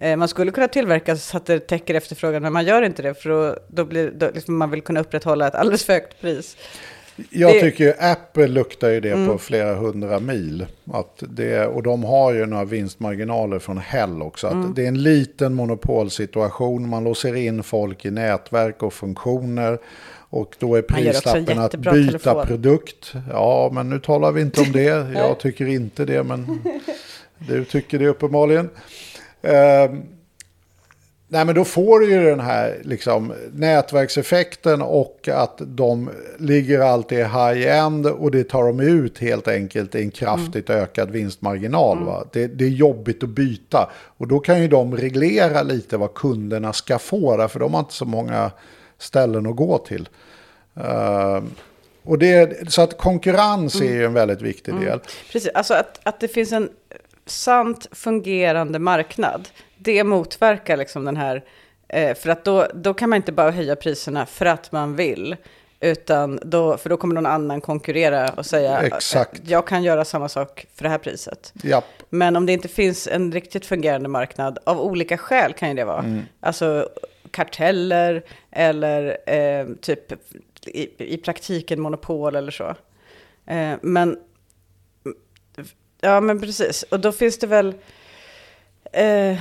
Eh, 0.00 0.16
Man 0.16 0.28
skulle 0.28 0.50
kunna 0.50 0.68
tillverka 0.68 1.16
så 1.16 1.36
att 1.36 1.46
det 1.46 1.58
täcker 1.60 1.94
efterfrågan, 1.94 2.42
men 2.42 2.52
man 2.52 2.64
gör 2.64 2.82
inte 2.82 3.02
det 3.02 3.14
för 3.14 3.30
då, 3.30 3.56
då 3.68 3.84
blir 3.84 4.10
då, 4.10 4.30
liksom 4.34 4.56
man 4.56 4.70
vill 4.70 4.82
kunna 4.82 5.00
upprätthålla 5.00 5.46
ett 5.48 5.54
alldeles 5.54 5.84
för 5.84 5.92
högt 5.92 6.20
pris. 6.20 6.56
Jag 7.30 7.52
Det- 7.54 7.60
tycker 7.60 7.84
ju 7.84 7.92
Apple 7.98 8.46
luktar 8.46 8.88
ju 8.88 9.00
det 9.00 9.26
på 9.26 9.38
flera 9.38 9.74
hundra 9.74 10.20
mil. 10.20 10.66
Att 10.92 11.22
det, 11.28 11.66
och 11.66 11.82
de 11.82 12.04
har 12.04 12.32
ju 12.32 12.46
några 12.46 12.64
vinstmarginaler 12.64 13.58
från 13.58 13.78
hell 13.78 14.22
också. 14.22 14.46
Att 14.46 14.76
Det 14.76 14.84
är 14.84 14.88
en 14.88 15.02
liten 15.02 15.54
monopolsituation. 15.54 16.88
Man 16.88 17.04
låser 17.04 17.34
in 17.36 17.62
folk 17.62 18.04
i 18.04 18.10
nätverk 18.10 18.82
och 18.82 18.92
funktioner. 18.94 19.78
Och 20.32 20.56
då 20.58 20.74
är 20.76 20.82
prislappen 20.82 21.58
att 21.58 21.74
byta 21.76 21.90
telefon. 21.92 22.46
produkt. 22.46 23.12
Ja, 23.30 23.70
men 23.72 23.90
nu 23.90 23.98
talar 24.00 24.32
vi 24.32 24.40
inte 24.40 24.60
om 24.60 24.72
det. 24.72 24.82
Jag 25.14 25.38
tycker 25.40 25.66
inte 25.66 26.04
det, 26.04 26.22
men 26.22 26.60
du 27.38 27.64
tycker 27.64 27.98
det 27.98 28.08
uppenbarligen. 28.08 28.70
Ehm, 29.42 30.02
Nej 31.32 31.44
men 31.44 31.54
då 31.54 31.64
får 31.64 32.00
du 32.00 32.10
ju 32.10 32.24
den 32.24 32.40
här 32.40 32.78
liksom, 32.84 33.32
nätverkseffekten 33.52 34.82
och 34.82 35.28
att 35.32 35.54
de 35.58 36.10
ligger 36.38 36.80
alltid 36.80 37.18
high-end 37.18 38.06
och 38.06 38.30
det 38.30 38.44
tar 38.44 38.64
de 38.64 38.80
ut 38.80 39.18
helt 39.18 39.48
enkelt 39.48 39.94
i 39.94 40.02
en 40.02 40.10
kraftigt 40.10 40.70
ökad 40.70 41.10
vinstmarginal. 41.10 42.04
Va? 42.04 42.24
Det, 42.32 42.46
det 42.46 42.64
är 42.64 42.68
jobbigt 42.68 43.22
att 43.22 43.28
byta 43.28 43.90
och 44.16 44.28
då 44.28 44.38
kan 44.38 44.62
ju 44.62 44.68
de 44.68 44.96
reglera 44.96 45.62
lite 45.62 45.96
vad 45.96 46.14
kunderna 46.14 46.72
ska 46.72 46.98
få 46.98 47.36
därför 47.36 47.60
de 47.60 47.74
har 47.74 47.80
inte 47.80 47.94
så 47.94 48.04
många 48.04 48.50
ställen 48.98 49.46
att 49.46 49.56
gå 49.56 49.78
till. 49.78 50.08
Ehm, 50.74 51.50
och 52.02 52.18
det, 52.18 52.72
så 52.72 52.82
att 52.82 52.98
konkurrens 52.98 53.80
är 53.80 53.92
ju 53.92 54.04
en 54.04 54.12
väldigt 54.14 54.42
viktig 54.42 54.74
del. 54.74 55.00
Precis, 55.32 55.50
alltså 55.54 55.74
att, 55.74 56.00
att 56.02 56.20
det 56.20 56.28
finns 56.28 56.52
en 56.52 56.68
sant 57.30 57.86
fungerande 57.92 58.78
marknad, 58.78 59.48
det 59.78 60.04
motverkar 60.04 60.76
liksom 60.76 61.04
den 61.04 61.16
här, 61.16 61.44
eh, 61.88 62.14
för 62.14 62.30
att 62.30 62.44
då, 62.44 62.66
då 62.74 62.94
kan 62.94 63.10
man 63.10 63.16
inte 63.16 63.32
bara 63.32 63.50
höja 63.50 63.76
priserna 63.76 64.26
för 64.26 64.46
att 64.46 64.72
man 64.72 64.96
vill, 64.96 65.36
utan 65.80 66.40
då, 66.42 66.76
för 66.76 66.90
då 66.90 66.96
kommer 66.96 67.14
någon 67.14 67.26
annan 67.26 67.60
konkurrera 67.60 68.30
och 68.30 68.46
säga, 68.46 68.80
Exakt. 68.80 69.38
eh, 69.38 69.50
jag 69.50 69.66
kan 69.66 69.82
göra 69.82 70.04
samma 70.04 70.28
sak 70.28 70.66
för 70.74 70.82
det 70.82 70.88
här 70.88 70.98
priset. 70.98 71.52
Japp. 71.62 71.84
Men 72.10 72.36
om 72.36 72.46
det 72.46 72.52
inte 72.52 72.68
finns 72.68 73.06
en 73.06 73.32
riktigt 73.32 73.66
fungerande 73.66 74.08
marknad, 74.08 74.58
av 74.64 74.80
olika 74.80 75.18
skäl 75.18 75.52
kan 75.52 75.68
ju 75.68 75.74
det 75.74 75.84
vara. 75.84 76.22
Alltså 76.40 76.88
karteller 77.30 78.22
eller 78.50 79.18
eh, 79.26 79.66
typ 79.80 80.12
i, 80.66 81.14
i 81.14 81.16
praktiken 81.16 81.80
monopol 81.80 82.36
eller 82.36 82.52
så. 82.52 82.74
Eh, 83.46 83.72
men, 83.82 84.18
ja 86.00 86.20
men 86.20 86.40
precis, 86.40 86.82
och 86.82 87.00
då 87.00 87.12
finns 87.12 87.38
det 87.38 87.46
väl 87.46 87.74
eh, 88.92 89.38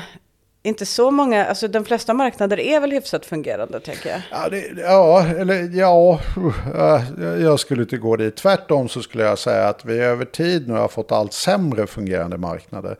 inte 0.63 0.85
så 0.85 1.11
många, 1.11 1.45
alltså 1.45 1.67
de 1.67 1.85
flesta 1.85 2.13
marknader 2.13 2.59
är 2.59 2.79
väl 2.79 2.91
hyfsat 2.91 3.25
fungerande 3.25 3.79
tänker 3.79 4.09
jag. 4.09 4.21
Ja, 4.31 4.49
det, 4.49 4.81
ja, 4.81 5.25
eller 5.27 5.69
ja, 5.73 6.19
uh, 6.37 7.43
jag 7.43 7.59
skulle 7.59 7.81
inte 7.81 7.97
gå 7.97 8.15
dit. 8.15 8.35
Tvärtom 8.35 8.89
så 8.89 9.01
skulle 9.01 9.23
jag 9.23 9.39
säga 9.39 9.67
att 9.67 9.85
vi 9.85 9.99
över 9.99 10.25
tid 10.25 10.67
nu 10.67 10.73
har 10.73 10.87
fått 10.87 11.11
allt 11.11 11.33
sämre 11.33 11.87
fungerande 11.87 12.37
marknader. 12.37 12.97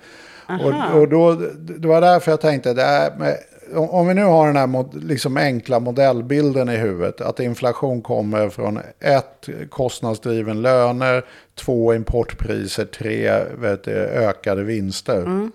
Och, 0.50 1.00
och 1.00 1.10
då, 1.10 1.34
det 1.58 1.88
var 1.88 2.02
därför 2.02 2.32
jag 2.32 2.42
tänkte, 2.42 2.74
det 2.74 2.84
är 2.84 3.16
med, 3.16 3.38
om, 3.74 4.08
vi 4.08 4.14
nu 4.14 4.24
har 4.24 4.48
den 4.48 4.56
här 4.56 4.86
liksom 5.08 5.38
enkla 5.38 5.80
modellbilden 5.80 6.70
i 6.70 6.78
huvudet, 6.78 7.22
att 7.22 7.40
inflation 7.40 8.02
kommer 8.02 8.50
från 8.50 8.80
ett, 9.00 9.50
kostnadsdriven 9.70 10.62
löner, 10.62 11.26
två, 11.56 11.94
importpriser, 11.94 12.86
tre, 12.86 13.32
du, 13.58 13.92
ökade 13.98 14.64
vinster. 14.64 15.50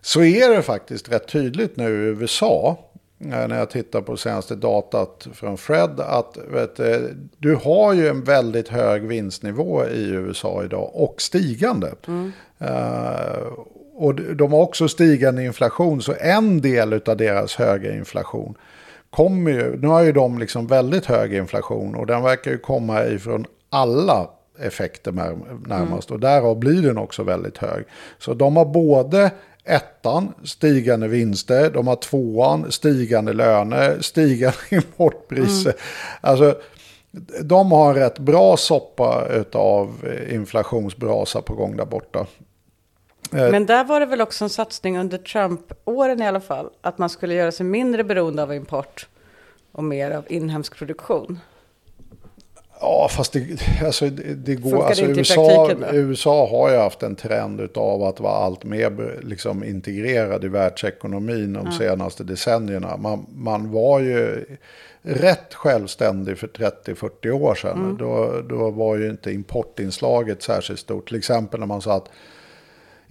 Så 0.00 0.22
är 0.22 0.48
det 0.48 0.62
faktiskt 0.62 1.12
rätt 1.12 1.28
tydligt 1.28 1.76
nu 1.76 1.88
i 1.88 2.06
USA, 2.06 2.78
eh, 3.20 3.48
när 3.48 3.58
jag 3.58 3.70
tittar 3.70 4.00
på 4.00 4.16
senaste 4.16 4.54
datat 4.54 5.28
från 5.32 5.58
Fred, 5.58 6.00
att 6.00 6.38
du, 6.50 6.76
du 7.38 7.54
har 7.54 7.92
ju 7.92 8.08
en 8.08 8.24
väldigt 8.24 8.68
hög 8.68 9.06
vinstnivå 9.06 9.84
i 9.84 10.10
USA 10.10 10.64
idag 10.64 10.90
och 10.94 11.22
stigande. 11.22 11.94
Eh, 12.58 13.46
och 14.00 14.14
de 14.14 14.52
har 14.52 14.60
också 14.60 14.88
stigande 14.88 15.44
inflation, 15.44 16.02
så 16.02 16.14
en 16.20 16.60
del 16.60 16.92
av 16.92 17.16
deras 17.16 17.56
höga 17.56 17.94
inflation 17.94 18.54
kommer 19.10 19.50
ju, 19.50 19.76
nu 19.76 19.86
har 19.86 20.02
ju 20.02 20.12
de 20.12 20.38
liksom 20.38 20.66
väldigt 20.66 21.06
hög 21.06 21.34
inflation 21.34 21.94
och 21.94 22.06
den 22.06 22.22
verkar 22.22 22.50
ju 22.50 22.58
komma 22.58 23.04
ifrån 23.04 23.46
alla 23.70 24.30
effekter 24.58 25.12
närmast. 25.12 26.10
Mm. 26.10 26.14
Och 26.14 26.20
därav 26.20 26.58
blir 26.58 26.82
den 26.82 26.98
också 26.98 27.22
väldigt 27.22 27.58
hög. 27.58 27.84
Så 28.18 28.34
de 28.34 28.56
har 28.56 28.64
både 28.64 29.30
ettan, 29.64 30.32
stigande 30.44 31.08
vinster, 31.08 31.70
de 31.70 31.86
har 31.86 31.96
tvåan, 31.96 32.72
stigande 32.72 33.32
löner, 33.32 34.00
stigande 34.00 34.58
importpriser. 34.70 35.70
Mm. 35.70 35.80
Alltså, 36.20 36.54
de 37.42 37.72
har 37.72 37.88
en 37.90 37.94
rätt 37.94 38.18
bra 38.18 38.56
soppa 38.56 39.28
av 39.52 40.08
inflationsbrasa 40.30 41.42
på 41.42 41.54
gång 41.54 41.76
där 41.76 41.86
borta. 41.86 42.26
Eh, 43.32 43.50
Men 43.50 43.66
där 43.66 43.84
var 43.84 44.00
det 44.00 44.06
väl 44.06 44.20
också 44.20 44.44
en 44.44 44.50
satsning 44.50 44.98
under 44.98 45.18
Trump-åren 45.18 46.22
i 46.22 46.26
alla 46.26 46.40
fall, 46.40 46.70
att 46.80 46.98
man 46.98 47.10
skulle 47.10 47.34
göra 47.34 47.52
sig 47.52 47.66
mindre 47.66 48.04
beroende 48.04 48.42
av 48.42 48.54
import 48.54 49.08
och 49.72 49.84
mer 49.84 50.10
av 50.10 50.24
inhemsk 50.28 50.76
produktion. 50.76 51.38
Ja, 52.80 53.08
fast 53.10 53.32
det, 53.32 53.58
alltså, 53.84 54.10
det, 54.10 54.34
det 54.34 54.54
går... 54.54 54.86
alltså, 54.86 55.04
USA, 55.04 55.70
USA 55.92 56.48
har 56.48 56.70
ju 56.70 56.76
haft 56.76 57.02
en 57.02 57.16
trend 57.16 57.68
av 57.76 58.02
att 58.02 58.20
vara 58.20 58.32
allt 58.32 58.64
mer 58.64 59.18
liksom, 59.22 59.64
integrerad 59.64 60.44
i 60.44 60.48
världsekonomin 60.48 61.52
de 61.52 61.66
ja. 61.66 61.72
senaste 61.72 62.24
decennierna. 62.24 62.96
Man, 62.96 63.26
man 63.34 63.70
var 63.72 64.00
ju 64.00 64.46
rätt 65.02 65.54
självständig 65.54 66.38
för 66.38 66.46
30-40 66.46 67.30
år 67.30 67.54
sedan. 67.54 67.78
Mm. 67.78 67.96
Då, 67.96 68.42
då 68.48 68.70
var 68.70 68.96
ju 68.96 69.10
inte 69.10 69.32
importinslaget 69.32 70.42
särskilt 70.42 70.80
stort. 70.80 71.08
Till 71.08 71.18
exempel 71.18 71.60
när 71.60 71.66
man 71.66 71.82
sa 71.82 71.96
att 71.96 72.08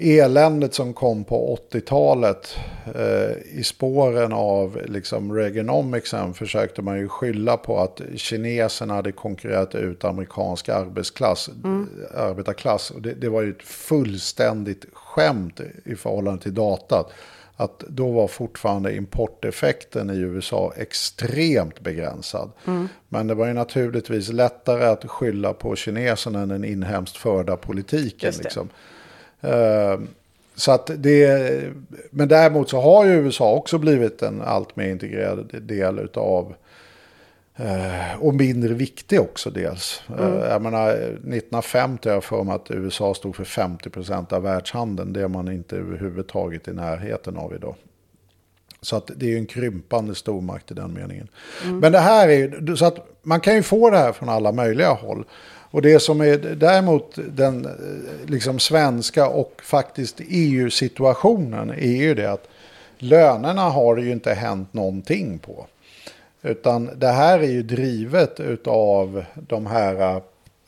eländet 0.02 0.74
som 0.74 0.94
kom 0.94 1.24
på 1.24 1.60
80-talet 1.72 2.58
eh, 2.96 3.60
i 3.60 3.64
spåren 3.64 4.34
av 4.34 4.82
liksom 4.86 5.34
Reaganomicsen 5.36 6.34
försökte 6.34 6.82
man 6.82 7.00
ju 7.00 7.08
skylla 7.08 7.58
på 7.58 7.80
att 7.80 8.02
kineserna 8.16 8.94
hade 8.94 9.12
konkurrerat 9.12 9.76
ut 9.76 10.04
amerikansk 10.04 10.70
arbetsklass, 10.70 11.50
mm. 11.64 11.90
arbetarklass. 12.18 12.92
Och 12.92 13.02
det, 13.02 13.14
det, 13.14 13.30
var 13.30 13.42
ju 13.42 13.50
ett 13.50 13.64
fullständigt 13.64 14.86
skämt 14.94 15.60
i 15.86 15.96
förhållande 15.96 16.42
till 16.42 16.54
datat. 16.54 17.12
Att 17.56 17.80
då 17.80 18.12
var 18.12 18.28
fortfarande 18.28 18.96
importeffekten 18.96 20.10
i 20.10 20.18
USA 20.18 20.74
extremt 20.78 21.80
begränsad. 21.80 22.52
Mm. 22.68 22.88
Men 23.10 23.28
det 23.28 23.34
var 23.36 23.48
ju 23.48 23.54
naturligtvis 23.54 24.30
lättare 24.30 24.86
att 24.86 25.06
skylla 25.06 25.54
på 25.54 25.76
kineserna 25.76 26.40
än 26.42 26.50
den 26.50 26.64
inhemskt 26.64 27.18
förda 27.18 27.58
politiken. 27.58 28.34
Liksom. 28.44 28.70
Ehm, 29.42 30.08
så 30.56 30.72
att 30.72 30.92
det, 30.98 31.74
men 32.10 32.28
däremot 32.28 32.70
så 32.70 32.82
har 32.82 33.06
ju 33.06 33.12
USA 33.12 33.54
också 33.54 33.78
blivit 33.78 34.22
en 34.22 34.42
allt 34.42 34.76
mer 34.76 34.90
integrerad 34.90 35.62
del 35.62 36.10
av 36.14 36.54
eh, 37.56 38.16
och 38.20 38.36
mindre 38.36 38.74
viktig 38.74 39.22
också 39.22 39.50
dels. 39.50 40.04
Mm. 40.10 40.34
Eh, 40.34 40.50
jag 40.50 40.62
menar, 40.62 40.90
1950 40.90 42.10
har 42.10 42.14
jag 42.14 42.24
för 42.24 42.44
mig 42.44 42.56
att 42.56 42.72
USA 42.72 43.14
stod 43.14 43.36
för 43.36 43.44
50% 43.44 44.34
av 44.34 44.42
världshandeln. 44.42 45.14
Det 45.14 45.22
är 45.22 45.28
man 45.28 45.52
inte 45.52 45.76
överhuvudtaget 45.76 46.68
i 46.68 46.74
närheten 46.74 47.38
av 47.38 47.56
idag. 47.56 47.76
Så 48.82 48.96
att 48.96 49.12
det 49.16 49.26
är 49.26 49.30
ju 49.30 49.38
en 49.38 49.46
krympande 49.46 50.16
stormakt 50.16 50.72
i 50.72 50.74
den 50.74 50.94
meningen. 50.94 51.28
Mm. 51.64 51.80
Men 51.80 51.92
det 51.92 52.00
här 52.00 52.30
är 52.30 52.76
så 52.76 52.86
att 52.86 53.08
man 53.22 53.40
kan 53.40 53.56
ju 53.56 53.64
få 53.64 53.90
det 53.90 53.98
här 53.98 54.12
från 54.12 54.30
alla 54.30 54.52
möjliga 54.52 54.90
håll. 54.90 55.26
Och 55.72 55.82
det 55.82 56.00
som 56.00 56.22
är 56.22 56.38
däremot 56.38 57.20
den 57.32 57.66
eh, 57.66 58.30
liksom 58.30 58.60
svenska 58.60 59.28
och 59.28 59.62
faktiskt 59.64 60.22
EU-situationen 60.28 61.70
är 61.70 61.98
ju 62.02 62.14
det 62.16 62.32
att 62.32 62.48
lönerna 62.98 63.62
har 63.62 63.96
det 63.96 64.02
ju 64.02 64.12
inte 64.12 64.34
hänt 64.34 64.74
någonting 64.74 65.40
på. 65.40 65.66
Utan 66.42 66.90
det 66.96 67.08
här 67.08 67.40
är 67.40 67.52
ju 67.52 67.64
drivet 67.64 68.68
av 68.68 69.24
de 69.36 69.66
här 69.66 70.16
eh, 70.16 70.22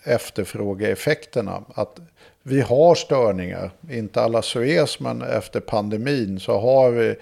efterfrågeeffekterna. 0.03 1.63
Att 1.73 1.99
vi 2.43 2.61
har 2.61 2.95
störningar, 2.95 3.71
inte 3.89 4.21
alla 4.21 4.41
Suez 4.41 4.99
men 4.99 5.21
efter 5.21 5.59
pandemin 5.59 6.39
så 6.39 6.59
har 6.59 6.91
vi 6.91 7.15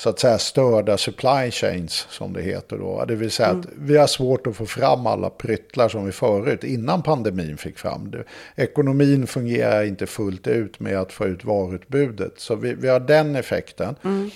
så 0.00 0.08
att 0.08 0.18
säga 0.18 0.38
störda 0.38 0.98
supply 0.98 1.50
chains 1.50 2.06
som 2.10 2.32
det 2.32 2.42
heter 2.42 2.78
då. 2.78 3.04
Det 3.04 3.14
vill 3.14 3.30
säga 3.30 3.48
mm. 3.48 3.60
att 3.60 3.66
vi 3.78 3.96
har 3.96 4.06
svårt 4.06 4.46
att 4.46 4.56
få 4.56 4.66
fram 4.66 5.06
alla 5.06 5.30
pryttlar 5.30 5.88
som 5.88 6.06
vi 6.06 6.12
förut 6.12 6.64
innan 6.64 7.02
pandemin 7.02 7.56
fick 7.56 7.78
fram 7.78 8.10
det. 8.10 8.24
Ekonomin 8.56 9.26
fungerar 9.26 9.84
inte 9.84 10.06
fullt 10.06 10.46
ut 10.46 10.80
med 10.80 10.98
att 10.98 11.12
få 11.12 11.26
ut 11.26 11.44
varutbudet. 11.44 12.32
Så 12.36 12.54
vi, 12.54 12.74
vi 12.74 12.88
har 12.88 13.00
den 13.00 13.36
effekten. 13.36 13.96
Mm. 14.04 14.30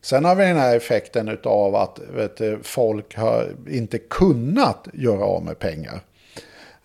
Sen 0.00 0.24
har 0.24 0.34
vi 0.34 0.44
den 0.44 0.56
här 0.56 0.76
effekten 0.76 1.38
av 1.42 1.76
att 1.76 2.00
du, 2.36 2.58
folk 2.62 3.16
har 3.16 3.48
inte 3.68 3.98
kunnat 3.98 4.88
göra 4.92 5.24
av 5.24 5.44
med 5.44 5.58
pengar. 5.58 6.00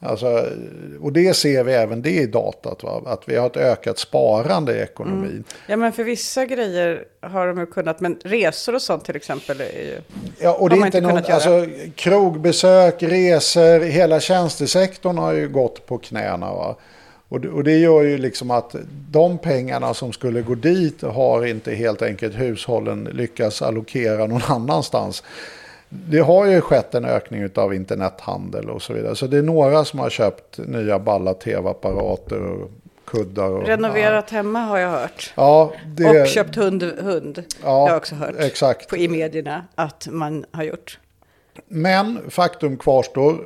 Alltså, 0.03 0.49
och 1.01 1.13
det 1.13 1.33
ser 1.33 1.63
vi 1.63 1.73
även 1.73 2.01
det 2.01 2.09
i 2.09 2.25
datat, 2.25 2.83
va? 2.83 3.01
att 3.05 3.29
vi 3.29 3.35
har 3.35 3.47
ett 3.47 3.57
ökat 3.57 3.99
sparande 3.99 4.77
i 4.77 4.81
ekonomin. 4.81 5.29
Mm. 5.29 5.43
Ja, 5.67 5.77
men 5.77 5.93
för 5.93 6.03
vissa 6.03 6.45
grejer 6.45 7.03
har 7.21 7.47
de 7.47 7.59
ju 7.59 7.65
kunnat, 7.65 7.99
men 7.99 8.19
resor 8.23 8.75
och 8.75 8.81
sånt 8.81 9.05
till 9.05 9.15
exempel 9.15 9.61
är 9.61 9.65
ju... 9.65 10.01
Ja, 10.39 10.53
och 10.53 10.69
det 10.69 10.75
är 10.75 10.85
inte 10.85 11.01
något, 11.01 11.29
alltså 11.29 11.65
krogbesök, 11.95 13.03
resor, 13.03 13.79
hela 13.79 14.19
tjänstesektorn 14.19 15.17
har 15.17 15.33
ju 15.33 15.49
gått 15.49 15.85
på 15.85 15.97
knäna. 15.97 16.53
Va? 16.53 16.75
Och 17.29 17.45
och 17.45 17.63
det 17.63 17.77
gör 17.77 18.01
ju 18.01 18.17
liksom 18.17 18.51
att 18.51 18.75
de 19.11 19.37
pengarna 19.37 19.93
som 19.93 20.13
skulle 20.13 20.41
gå 20.41 20.55
dit 20.55 21.01
har 21.01 21.45
inte 21.45 21.75
helt 21.75 22.01
enkelt 22.01 22.35
hushållen 22.35 23.03
lyckats 23.03 23.61
allokera 23.61 24.27
någon 24.27 24.41
annanstans 24.47 25.23
det 25.93 26.19
har 26.19 26.45
ju 26.45 26.61
skett 26.61 26.95
en 26.95 27.05
ökning 27.05 27.49
av 27.55 27.73
internethandel 27.73 28.69
och 28.69 28.81
så 28.81 28.93
vidare. 28.93 29.15
Så 29.15 29.27
det 29.27 29.37
är 29.37 29.41
några 29.41 29.85
som 29.85 29.99
har 29.99 30.09
köpt 30.09 30.57
nya 30.57 30.99
balla 30.99 31.33
tv-apparater 31.33 32.41
och 32.41 32.71
kuddar. 33.05 33.49
Och, 33.49 33.67
Renoverat 33.67 34.25
ja. 34.31 34.35
hemma 34.35 34.59
har 34.59 34.77
jag 34.77 34.89
hört. 34.89 35.33
Ja, 35.35 35.73
det... 35.85 36.21
Och 36.21 36.27
köpt 36.27 36.55
hund. 36.55 36.83
hund. 36.83 37.43
Ja, 37.63 37.67
jag 37.67 37.89
har 37.89 37.97
också 37.97 38.15
hört 38.15 38.35
exakt. 38.39 38.89
På, 38.89 38.97
i 38.97 39.07
medierna 39.07 39.65
att 39.75 40.07
man 40.11 40.45
har 40.51 40.63
gjort. 40.63 40.99
Men 41.67 42.19
faktum 42.29 42.77
kvarstår 42.77 43.45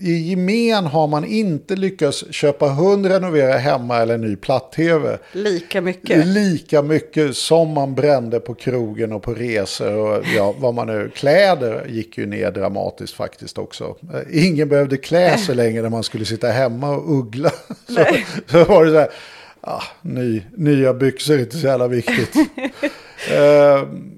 i 0.00 0.12
gemen 0.12 0.86
har 0.86 1.06
man 1.06 1.24
inte 1.24 1.76
lyckats 1.76 2.24
köpa 2.30 2.68
hund, 2.68 3.06
renovera 3.06 3.52
hemma 3.52 3.96
eller 3.98 4.18
ny 4.18 4.36
platt-tv. 4.36 5.18
Lika 5.32 5.80
mycket. 5.80 6.26
Lika 6.26 6.82
mycket 6.82 7.36
som 7.36 7.72
man 7.72 7.94
brände 7.94 8.40
på 8.40 8.54
krogen 8.54 9.12
och 9.12 9.22
på 9.22 9.34
resor 9.34 9.96
och 9.96 10.24
ja, 10.36 10.54
vad 10.58 10.74
man 10.74 10.86
nu... 10.86 11.10
Kläder 11.14 11.86
gick 11.88 12.18
ju 12.18 12.26
ner 12.26 12.50
dramatiskt 12.50 13.14
faktiskt 13.14 13.58
också. 13.58 13.96
Eh, 14.14 14.46
ingen 14.46 14.68
behövde 14.68 14.96
klä 14.96 15.38
sig 15.38 15.54
längre 15.54 15.82
när 15.82 15.90
man 15.90 16.02
skulle 16.02 16.24
sitta 16.24 16.48
hemma 16.48 16.90
och 16.90 17.18
uggla. 17.18 17.50
Så, 17.86 18.04
så 18.46 18.64
var 18.64 18.84
det 18.84 18.90
så 18.90 18.98
här, 18.98 19.08
ah, 19.60 19.82
ny, 20.02 20.42
nya 20.56 20.94
byxor 20.94 21.34
är 21.34 21.38
inte 21.38 21.56
så 21.56 21.66
jävla 21.66 21.88
viktigt. 21.88 22.36
uh, 22.36 23.88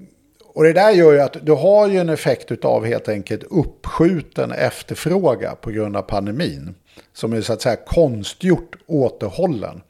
Och 0.52 0.64
det 0.64 0.72
där 0.72 0.90
gör 0.90 1.12
ju 1.12 1.20
att 1.20 1.36
du 1.42 1.52
har 1.52 1.88
ju 1.88 1.98
en 1.98 2.08
effekt 2.08 2.64
av 2.64 2.84
helt 2.84 3.08
enkelt 3.08 3.44
uppskjuten 3.50 4.52
efterfrågan 4.52 5.56
på 5.60 5.70
grund 5.70 5.96
av 5.96 6.02
pandemin. 6.02 6.74
Som 7.12 7.32
är 7.32 7.40
så 7.40 7.52
att 7.52 7.62
säga 7.62 7.76
konstgjort 7.76 8.76
återhållen. 8.86 9.82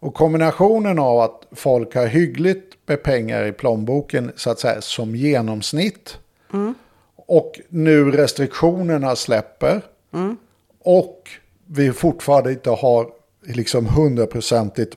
Och 0.00 0.14
kombinationen 0.14 0.98
av 0.98 1.20
att 1.20 1.42
folk 1.52 1.94
har 1.94 2.06
hyggligt 2.06 2.72
med 2.86 3.02
pengar 3.02 3.46
i 3.46 3.52
plånboken 3.52 4.32
så 4.36 4.50
att 4.50 4.60
säga 4.60 4.80
som 4.80 5.16
genomsnitt. 5.16 6.18
Mm. 6.52 6.74
Och 7.16 7.60
nu 7.68 8.10
restriktionerna 8.10 9.16
släpper. 9.16 9.82
Mm. 10.14 10.36
Och 10.80 11.30
vi 11.66 11.92
fortfarande 11.92 12.52
inte 12.52 12.70
har 12.70 13.08
liksom 13.42 13.86
hundraprocentigt 13.86 14.96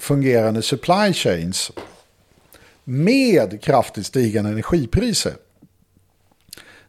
fungerande 0.00 0.62
supply 0.62 1.12
chains 1.12 1.72
med 2.88 3.62
kraftigt 3.62 4.06
stigande 4.06 4.50
energipriser. 4.50 5.32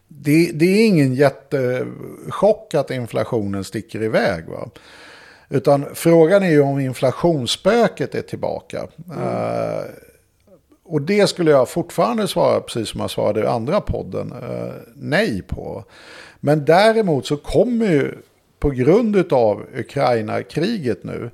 Det, 0.08 0.50
det, 0.54 0.64
är 0.64 0.86
ingen 0.86 1.14
jättechock 1.14 2.74
att 2.74 2.90
inflationen 2.90 3.64
sticker 3.64 4.02
iväg. 4.02 4.44
Va? 4.48 4.70
Utan 5.48 5.86
frågan 5.94 6.42
är 6.42 6.50
ju 6.50 6.60
om 6.60 6.80
inflationsspöket 6.80 8.14
är 8.14 8.22
tillbaka. 8.22 8.86
Mm. 9.06 9.18
Uh, 9.18 9.84
och 10.84 11.02
det 11.02 11.26
skulle 11.26 11.50
jag 11.50 11.68
fortfarande 11.68 12.28
svara, 12.28 12.60
precis 12.60 12.88
som 12.88 13.00
jag 13.00 13.10
svarade 13.10 13.40
i 13.40 13.46
andra 13.46 13.80
podden, 13.80 14.32
uh, 14.32 14.72
nej 14.94 15.42
på. 15.42 15.84
Men 16.40 16.64
däremot 16.64 17.26
så 17.26 17.36
kommer 17.36 17.86
ju 17.86 18.14
på 18.58 18.70
grund 18.70 19.32
av 19.32 19.66
Ukraina-kriget 19.76 21.04
nu 21.04 21.30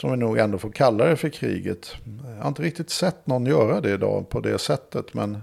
som 0.00 0.10
vi 0.10 0.16
nog 0.16 0.38
ändå 0.38 0.58
får 0.58 0.70
kalla 0.70 1.04
det 1.04 1.16
för 1.16 1.28
kriget. 1.28 1.92
Jag 2.36 2.42
har 2.42 2.48
inte 2.48 2.62
riktigt 2.62 2.90
sett 2.90 3.26
någon 3.26 3.46
göra 3.46 3.80
det 3.80 3.90
idag 3.90 4.28
på 4.28 4.40
det 4.40 4.58
sättet. 4.58 5.14
Men 5.14 5.42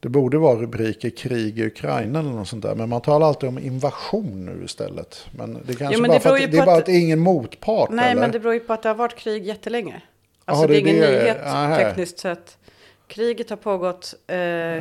det 0.00 0.08
borde 0.08 0.38
vara 0.38 0.56
rubriker 0.56 1.10
krig 1.10 1.58
i 1.58 1.66
Ukraina 1.66 2.18
eller 2.18 2.30
något 2.30 2.48
sånt 2.48 2.62
där. 2.62 2.74
Men 2.74 2.88
man 2.88 3.00
talar 3.00 3.26
alltid 3.26 3.48
om 3.48 3.58
invasion 3.58 4.44
nu 4.44 4.64
istället. 4.64 5.26
Men 5.30 5.58
det 5.66 5.74
kanske 5.74 5.94
jo, 5.94 6.00
men 6.00 6.08
bara 6.08 6.14
det 6.14 6.20
för 6.20 6.34
att, 6.34 6.50
det 6.50 6.58
är 6.58 6.66
bara 6.66 6.76
att, 6.76 6.82
att 6.82 6.88
ingen 6.88 7.18
motpart. 7.18 7.90
Nej, 7.90 8.10
eller? 8.10 8.20
men 8.20 8.30
det 8.30 8.40
beror 8.40 8.54
ju 8.54 8.60
på 8.60 8.72
att 8.72 8.82
det 8.82 8.88
har 8.88 8.96
varit 8.96 9.16
krig 9.16 9.46
jättelänge. 9.46 10.02
Alltså 10.44 10.62
Jaha, 10.62 10.68
det 10.68 10.76
är 10.76 10.80
ingen 10.80 11.00
det. 11.00 11.10
nyhet 11.10 11.46
Aha. 11.46 11.76
tekniskt 11.76 12.18
sett. 12.18 12.58
Kriget 13.06 13.50
har 13.50 13.56
pågått, 13.56 14.14
eh, 14.26 14.36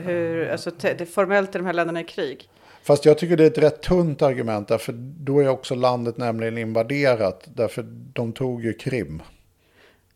hur, 0.06 0.50
alltså 0.50 0.72
te, 0.72 0.94
det, 0.94 1.06
formellt 1.06 1.56
är 1.56 1.60
de 1.60 1.66
här 1.66 1.74
länderna 1.74 2.02
i 2.02 2.04
krig. 2.04 2.50
Fast 2.84 3.06
jag 3.06 3.18
tycker 3.18 3.38
det 3.38 3.44
är 3.44 3.48
ett 3.48 3.58
rätt 3.58 3.82
tunt 3.82 4.22
argument. 4.22 4.68
Därför 4.68 4.94
då 4.98 5.40
är 5.40 5.48
också 5.48 5.76
landet 5.76 6.18
nämligen 6.18 6.58
invaderat. 6.58 7.48
Därför 7.56 7.86
de 8.14 8.32
tog 8.34 8.64
ju 8.64 8.74
Krim. 8.74 9.22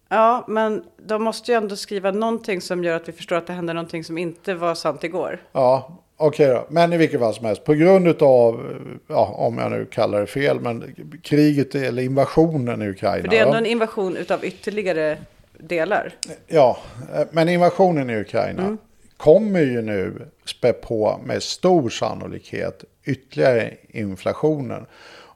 Ja, 0.10 0.46
men 0.48 0.84
de 0.98 1.24
måste 1.24 1.52
ju 1.52 1.58
ändå 1.58 1.76
skriva 1.76 2.12
någonting 2.12 2.62
som 2.62 2.84
gör 2.84 2.96
att 2.96 3.08
vi 3.10 3.12
förstår 3.14 3.36
att 3.36 3.48
det 3.48 3.54
hände 3.54 3.74
någonting 3.74 4.04
som 4.04 4.18
inte 4.18 4.54
var 4.54 4.76
sant 4.76 5.04
igår. 5.04 5.42
Ja, 5.52 6.00
okej 6.18 6.48
då. 6.48 6.66
Men 6.70 6.94
i 6.94 6.98
vilket 6.98 7.20
fall 7.20 7.34
som 7.34 7.46
helst. 7.46 7.64
På 7.64 7.74
grund 7.74 8.08
av, 8.22 8.76
ja, 9.08 9.36
om 9.38 9.58
jag 9.58 9.72
nu 9.72 9.86
kallar 9.86 10.20
det 10.20 10.28
fel, 10.28 10.60
men 10.60 10.96
kriget 11.24 11.76
eller 11.76 12.04
invasionen 12.04 12.82
i 12.82 12.88
Ukraina. 12.90 13.22
För 13.22 13.30
det 13.30 13.38
är 13.38 13.42
ändå 13.42 13.54
då. 13.54 13.58
en 13.58 13.66
invasion 13.66 14.18
utav 14.18 14.46
ytterligare 14.46 15.18
delar. 15.58 16.14
Ja, 16.48 16.78
eh, 17.16 17.28
men 17.32 17.50
invasionen 17.50 18.10
i 18.10 18.16
Ukraina 18.16 18.78
kommer 19.18 19.62
ju 19.62 19.82
nu 19.82 20.28
spä 20.46 20.74
på 20.74 21.20
med 21.26 21.44
stor 21.44 21.90
sannolikhet 21.90 22.84
ytterligare 23.06 23.74
inflationen. 23.88 24.86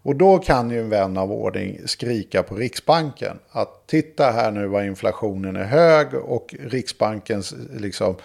Och 0.01 0.15
då 0.15 0.37
kan 0.37 0.71
ju 0.71 0.79
en 0.79 0.89
vän 0.89 1.17
av 1.17 1.31
ordning 1.31 1.79
skrika 1.85 2.43
på 2.43 2.55
Riksbanken 2.55 3.39
att 3.49 3.87
titta 3.87 4.31
här 4.31 4.51
nu 4.51 4.67
vad 4.67 4.85
inflationen 4.85 5.55
är 5.55 5.63
hög 5.63 6.13
och 6.13 6.55
Riksbankens 6.59 7.53
liksom, 7.73 8.15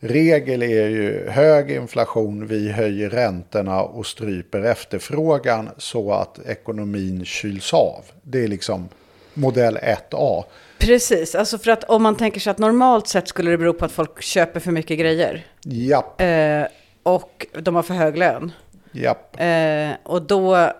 regel 0.00 0.62
är 0.62 0.88
ju 0.88 1.28
hög 1.28 1.70
inflation, 1.70 2.46
vi 2.46 2.72
höjer 2.72 3.10
räntorna 3.10 3.82
och 3.82 4.06
stryper 4.06 4.62
efterfrågan 4.62 5.70
så 5.76 6.12
att 6.12 6.38
ekonomin 6.46 7.24
kyls 7.24 7.74
av. 7.74 8.04
Det 8.22 8.44
är 8.44 8.48
liksom 8.48 8.88
modell 9.34 9.78
1A. 9.78 10.44
Precis, 10.78 11.34
alltså 11.34 11.58
för 11.58 11.70
att 11.70 11.84
om 11.84 12.02
man 12.02 12.16
tänker 12.16 12.40
sig 12.40 12.50
att 12.50 12.58
normalt 12.58 13.08
sett 13.08 13.28
skulle 13.28 13.50
det 13.50 13.58
bero 13.58 13.72
på 13.72 13.84
att 13.84 13.92
folk 13.92 14.22
köper 14.22 14.60
för 14.60 14.72
mycket 14.72 14.98
grejer. 14.98 15.46
Japp, 15.64 16.20
Eh, 16.20 16.66
och 17.02 17.46
de 17.58 17.74
har 17.74 17.82
för 17.82 17.94
hög 17.94 18.18
lön. 18.18 18.52
japp. 18.92 19.40
Eh, 19.40 19.90
och 20.02 20.22
då, 20.22 20.72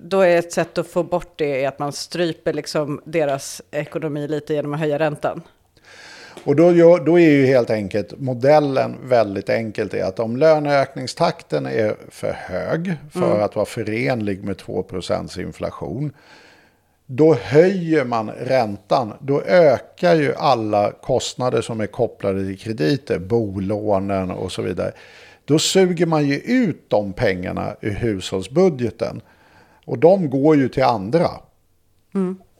då 0.00 0.20
är 0.20 0.38
ett 0.38 0.52
sätt 0.52 0.78
att 0.78 0.86
få 0.88 1.02
bort 1.02 1.32
det 1.36 1.66
att 1.66 1.78
man 1.78 1.92
stryper 1.92 2.52
liksom 2.52 3.00
deras 3.04 3.62
ekonomi 3.70 4.28
lite 4.28 4.54
genom 4.54 4.74
att 4.74 4.80
höja 4.80 4.98
räntan. 4.98 5.42
Och 6.44 6.56
då, 6.56 6.98
då 6.98 7.18
är 7.18 7.30
ju 7.30 7.46
helt 7.46 7.70
enkelt 7.70 8.18
modellen 8.18 8.96
väldigt 9.04 9.50
enkelt. 9.50 9.94
Är 9.94 10.04
att 10.04 10.18
om 10.18 10.36
löneökningstakten 10.36 11.66
är 11.66 11.96
för 12.10 12.32
hög 12.32 12.94
för 13.12 13.40
att 13.40 13.56
vara 13.56 13.66
förenlig 13.66 14.44
med 14.44 14.58
2 14.58 14.84
inflation. 15.38 16.12
Då 17.10 17.34
höjer 17.34 18.04
man 18.04 18.30
räntan. 18.30 19.12
Då 19.20 19.42
ökar 19.42 20.14
ju 20.14 20.34
alla 20.34 20.92
kostnader 20.92 21.60
som 21.60 21.80
är 21.80 21.86
kopplade 21.86 22.46
till 22.46 22.58
krediter. 22.58 23.18
Bolånen 23.18 24.30
och 24.30 24.52
så 24.52 24.62
vidare. 24.62 24.92
Då 25.44 25.58
suger 25.58 26.06
man 26.06 26.28
ju 26.28 26.38
ut 26.38 26.84
de 26.88 27.12
pengarna 27.12 27.76
ur 27.80 27.94
hushållsbudgeten. 27.94 29.20
Och 29.84 29.98
de 29.98 30.30
går 30.30 30.56
ju 30.56 30.68
till 30.68 30.82
andra. 30.82 31.30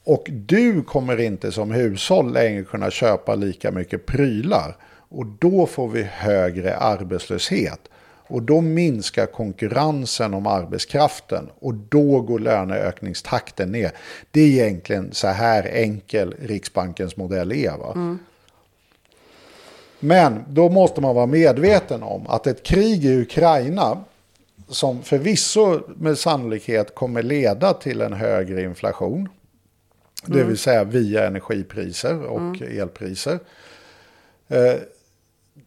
Och 0.05 0.26
du 0.30 0.82
kommer 0.82 1.20
inte 1.20 1.53
som 1.53 1.70
hushåll 1.70 2.32
längre 2.32 2.64
kunna 2.64 2.90
köpa 2.90 3.34
lika 3.34 3.70
mycket 3.70 4.07
prylar. 4.07 4.76
Och 5.09 5.26
då 5.26 5.66
får 5.66 5.88
vi 5.88 6.03
högre 6.03 6.76
arbetslöshet. 6.76 7.80
Och 8.29 8.43
då 8.43 8.61
minskar 8.61 9.26
konkurrensen 9.26 10.35
om 10.35 10.47
arbetskraften. 10.47 11.49
Och 11.59 11.74
då 11.74 12.20
går 12.20 12.39
löneökningstakten 12.39 13.72
ner. 13.72 13.93
Det 14.31 14.41
är 14.41 14.47
egentligen 14.47 15.12
så 15.12 15.29
här 15.29 15.68
enkel 15.72 16.35
Riksbankens 16.41 17.16
modell 17.16 17.53
är. 17.53 17.79
Va? 17.79 18.18
Men 20.01 20.45
då 20.49 20.68
måste 20.68 21.01
man 21.01 21.14
vara 21.14 21.26
medveten 21.26 22.03
om 22.03 22.26
att 22.26 22.47
ett 22.47 22.62
krig 22.62 23.05
i 23.05 23.20
Ukraina 23.20 24.05
som 24.68 25.03
förvisso 25.03 25.81
med 25.97 26.18
sannolikhet 26.18 26.95
kommer 26.95 27.22
leda 27.22 27.72
till 27.72 28.01
en 28.01 28.12
högre 28.12 28.62
inflation. 28.62 29.29
Det 30.26 30.45
vill 30.45 30.59
säga 30.59 30.85
via 30.85 31.26
energipriser 31.26 32.22
och 32.22 32.62
elpriser. 32.62 33.39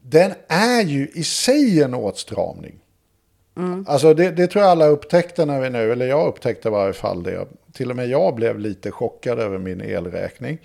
Den 0.02 0.34
är 0.48 0.82
ju 0.82 1.08
i 1.14 1.24
sig 1.24 1.84
en 1.84 1.94
åtstramning. 1.94 2.76
Alltså 3.88 4.14
det, 4.14 4.32
det 4.32 4.48
tror 4.48 4.64
jag 4.64 4.72
alla 4.72 4.86
upptäckte 4.86 5.46
när 5.46 5.62
vi 5.62 5.70
nu, 5.70 5.92
eller 5.92 6.06
jag 6.08 6.28
upptäckte 6.28 6.68
i 6.68 6.72
varje 6.72 6.94
fall 6.94 7.24
det. 7.24 7.46
Till 7.74 7.90
och 7.90 7.96
med 7.96 8.08
jag 8.08 8.36
blev 8.36 8.60
lite 8.60 8.92
chockad 8.92 9.40
över 9.40 9.58
min 9.58 9.82
elräkning. 9.82 10.58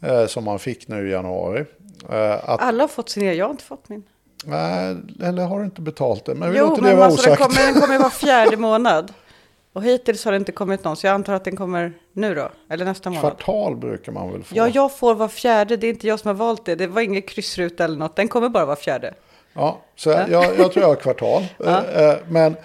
Eh, 0.00 0.26
som 0.26 0.44
man 0.44 0.58
fick 0.58 0.88
nu 0.88 1.08
i 1.08 1.12
januari. 1.12 1.64
Eh, 2.10 2.50
att, 2.50 2.60
Alla 2.60 2.82
har 2.82 2.88
fått 2.88 3.08
sin, 3.08 3.36
jag 3.36 3.44
har 3.46 3.50
inte 3.50 3.64
fått 3.64 3.88
min. 3.88 4.02
nej, 4.44 4.96
eller 5.22 5.44
har 5.44 5.58
du 5.58 5.64
inte 5.64 5.80
betalt 5.80 6.24
det? 6.24 6.34
Men 6.34 6.52
vi 6.52 6.58
Jo, 6.58 6.66
låter 6.68 6.82
det 6.82 6.88
men 6.88 6.96
vara 6.96 7.06
alltså, 7.06 7.22
den, 7.30 7.32
osagt. 7.32 7.54
kommer, 7.56 7.72
den 7.72 7.80
kommer 7.82 7.98
var 7.98 8.10
fjärde 8.26 8.56
månad. 8.56 9.12
Och 9.72 9.82
hittills 9.82 10.24
har 10.24 10.32
det 10.32 10.36
inte 10.38 10.52
kommit 10.52 10.84
någon, 10.84 10.96
så 10.96 11.06
jag 11.06 11.14
antar 11.14 11.32
att 11.32 11.44
den 11.44 11.56
kommer 11.56 11.92
nu 12.12 12.34
då, 12.34 12.50
eller 12.70 12.84
nästa 12.84 13.10
månad. 13.10 13.22
Kvartal 13.22 13.76
brukar 13.76 14.12
man 14.12 14.32
väl 14.32 14.44
få? 14.44 14.56
Ja, 14.56 14.68
jag 14.68 14.96
får 14.98 15.14
var 15.14 15.28
fjärde, 15.28 15.76
det 15.76 15.86
är 15.86 15.90
inte 15.90 16.06
jag 16.06 16.20
som 16.20 16.28
har 16.28 16.34
valt 16.34 16.64
det. 16.64 16.74
Det 16.74 16.86
var 16.86 17.02
ingen 17.02 17.22
kryssruta 17.22 17.84
eller 17.84 17.96
något, 17.96 18.16
den 18.16 18.28
kommer 18.28 18.48
bara 18.48 18.64
var 18.64 18.76
fjärde. 18.76 19.14
Ja, 19.52 19.80
så 19.96 20.10
jag, 20.10 20.30
jag 20.30 20.56
tror 20.56 20.78
jag 20.78 20.88
har 20.88 20.96
kvartal. 20.96 21.42
Eh, 21.64 22.08
eh, 22.08 22.16
Men, 22.28 22.56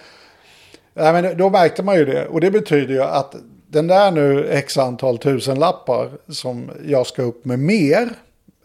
nej, 0.93 1.13
men 1.21 1.37
då 1.37 1.49
märkte 1.49 1.83
man 1.83 1.95
ju 1.95 2.05
det. 2.05 2.27
Och 2.27 2.41
det 2.41 2.51
betyder 2.51 2.93
ju 2.93 3.03
att 3.03 3.35
den 3.67 3.87
där 3.87 4.11
nu 4.11 4.47
x 4.47 4.77
antal 4.77 5.17
tusen 5.17 5.59
lappar 5.59 6.09
som 6.29 6.71
jag 6.85 7.07
ska 7.07 7.21
upp 7.21 7.45
med 7.45 7.59
mer 7.59 8.09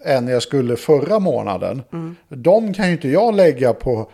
än 0.04 0.28
jag 0.28 0.42
skulle 0.42 0.76
förra 0.76 1.18
månaden. 1.18 1.82
De 2.28 2.74
kan 2.74 2.86
ju 2.86 2.92
inte 2.92 3.08
jag 3.08 3.34
lägga 3.34 3.72
på, 3.72 4.10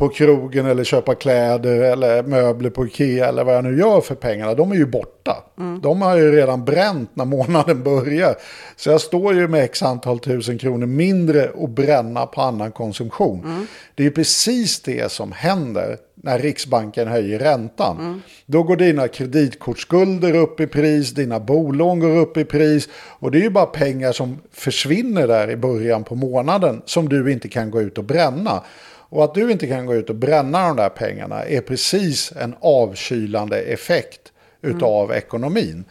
på 0.00 0.08
krogen 0.08 0.66
eller 0.66 0.84
köpa 0.84 1.14
kläder 1.14 1.80
eller 1.80 2.22
möbler 2.22 2.70
på 2.70 2.86
Ikea 2.86 3.28
eller 3.28 3.44
vad 3.44 3.54
jag 3.54 3.64
nu 3.64 3.78
gör 3.78 4.00
för 4.00 4.14
pengarna. 4.14 4.54
De 4.54 4.72
är 4.72 4.76
ju 4.76 4.86
borta. 4.86 5.36
De 5.82 6.02
har 6.02 6.16
ju 6.16 6.32
redan 6.32 6.64
bränt 6.64 7.10
när 7.14 7.24
månaden 7.24 7.82
börjar. 7.84 8.34
Så 8.76 8.90
jag 8.90 9.00
står 9.00 9.34
ju 9.34 9.48
med 9.48 9.64
x 9.64 9.82
antal 9.82 10.18
tusen 10.18 10.58
kronor 10.58 10.86
mindre 10.86 11.50
att 11.62 11.70
bränna 11.70 12.26
på 12.26 12.40
annan 12.40 12.72
konsumtion. 12.72 13.66
Det 13.94 14.02
är 14.02 14.04
ju 14.04 14.10
precis 14.10 14.80
det 14.80 15.12
som 15.12 15.32
händer 15.32 15.96
när 16.14 16.38
Riksbanken 16.38 17.08
höjer 17.08 17.38
räntan. 17.38 18.22
Då 18.46 18.62
går 18.62 18.76
dina 18.76 19.08
kreditkortsskulder 19.08 20.36
upp 20.36 20.60
i 20.60 20.66
pris, 20.66 21.10
dina 21.10 21.40
bolån 21.40 22.00
går 22.00 22.16
upp 22.16 22.36
i 22.36 22.44
pris. 22.44 22.88
Och 22.94 23.30
det 23.30 23.38
är 23.38 23.42
ju 23.42 23.50
bara 23.50 23.66
pengar 23.66 24.12
som 24.12 24.38
försvinner 24.52 25.28
där 25.28 25.50
i 25.50 25.56
början 25.56 26.04
på 26.04 26.14
månaden 26.14 26.82
som 26.84 27.08
du 27.08 27.32
inte 27.32 27.48
kan 27.48 27.70
gå 27.70 27.80
ut 27.80 27.98
och 27.98 28.04
bränna. 28.04 28.62
Och 29.10 29.24
att 29.24 29.34
du 29.34 29.52
inte 29.52 29.66
kan 29.66 29.86
gå 29.86 29.94
ut 29.94 30.10
och 30.10 30.16
bränna 30.16 30.66
de 30.66 30.76
där 30.76 30.88
pengarna 30.88 31.44
är 31.44 31.60
precis 31.60 32.32
en 32.32 32.54
avkylande 32.60 33.60
effekt 33.60 34.32
utav 34.62 35.12
ekonomin. 35.12 35.84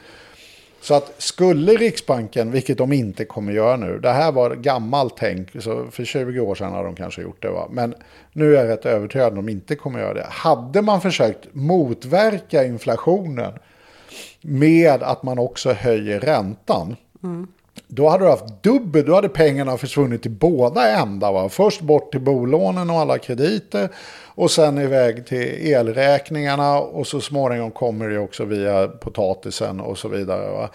Så 0.82 0.94
att 0.94 1.14
skulle 1.18 1.72
Riksbanken, 1.72 2.52
vilket 2.52 2.78
de 2.78 2.94
inte 2.94 3.26
kommer 3.26 3.54
göra 3.54 3.78
nu, 3.78 4.00
det 4.00 4.12
här 4.12 4.32
var 4.32 4.56
gammalt 4.56 5.14
tänk, 5.18 5.50
så 5.62 5.86
för 5.92 6.06
20 6.06 6.40
år 6.40 6.56
sedan 6.56 6.72
har 6.72 6.84
de 6.84 6.96
kanske 6.96 7.22
gjort 7.22 7.42
det 7.42 7.50
va, 7.50 7.68
men 7.72 7.96
nu 8.34 8.56
är 8.56 8.66
jag 8.66 8.70
rätt 8.70 8.86
övertygad 8.86 9.28
om 9.28 9.36
de 9.36 9.50
inte 9.52 9.76
kommer 9.76 10.00
göra 10.00 10.14
det. 10.14 10.28
Hade 10.30 10.82
man 10.82 11.02
försökt 11.02 11.48
motverka 11.52 12.66
inflationen 12.66 13.54
med 14.42 15.04
att 15.04 15.24
man 15.24 15.40
också 15.40 15.74
höjer 15.74 16.20
räntan, 16.20 16.96
då 17.92 18.10
hade 18.10 18.24
du 18.24 18.30
haft 18.30 18.64
dubbel, 18.64 19.06
då 19.06 19.16
hade 19.16 19.30
pengarna 19.30 19.78
försvunnit 19.78 20.22
till 20.22 20.32
båda 20.32 20.90
ändar. 20.90 21.32
Va? 21.32 21.50
Först 21.50 21.82
bort 21.82 22.12
till 22.12 22.22
bolånen 22.22 22.90
och 22.90 22.96
alla 22.96 23.18
krediter 23.18 23.90
och 24.26 24.52
sen 24.52 24.78
iväg 24.78 25.26
till 25.26 25.68
elräkningarna 25.68 26.80
och 26.80 27.08
så 27.08 27.22
småningom 27.22 27.72
kommer 27.72 28.10
det 28.10 28.20
också 28.20 28.46
via 28.46 28.88
potatisen 28.88 29.80
och 29.80 29.98
så 29.98 30.08
vidare. 30.08 30.52
Va? 30.52 30.70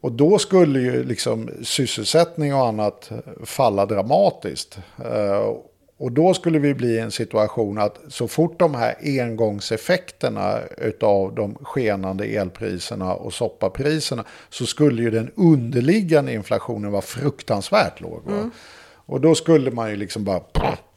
Och 0.00 0.12
då 0.12 0.38
skulle 0.38 0.80
ju 0.80 1.04
liksom 1.04 1.50
sysselsättning 1.62 2.54
och 2.54 2.66
annat 2.66 3.10
falla 3.44 3.86
dramatiskt. 3.86 4.78
Eh, 5.04 5.54
Eh, 6.02 6.04
Och 6.04 6.12
då 6.12 6.34
skulle 6.34 6.58
vi 6.58 6.74
bli 6.74 6.88
i 6.88 6.98
en 6.98 7.10
situation 7.10 7.78
att 7.78 7.98
så 8.08 8.28
fort 8.28 8.58
de 8.58 8.74
här 8.74 8.94
engångseffekterna 9.02 10.58
av 11.00 11.34
de 11.34 11.54
skenande 11.54 12.24
elpriserna 12.24 13.14
och 13.14 13.32
soppapriserna 13.32 14.24
så 14.50 14.66
skulle 14.66 15.02
ju 15.02 15.10
den 15.10 15.30
underliggande 15.36 16.32
inflationen 16.32 16.90
vara 16.92 17.02
fruktansvärt 17.02 18.00
låg. 18.00 18.22
Va? 18.24 18.50
Och 19.06 19.20
då 19.20 19.34
skulle 19.34 19.70
man 19.70 19.90
ju 19.90 19.96
liksom 19.96 20.24
bara 20.24 20.40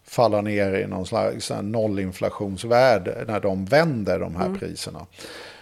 falla 0.08 0.42
ner 0.42 0.74
i 0.74 0.88
någon 0.88 1.06
slags 1.06 1.52
nollinflationsvärld 1.62 3.26
när 3.28 3.40
de 3.40 3.66
vänder 3.66 4.20
de 4.20 4.36
här 4.36 4.56
priserna. 4.60 5.06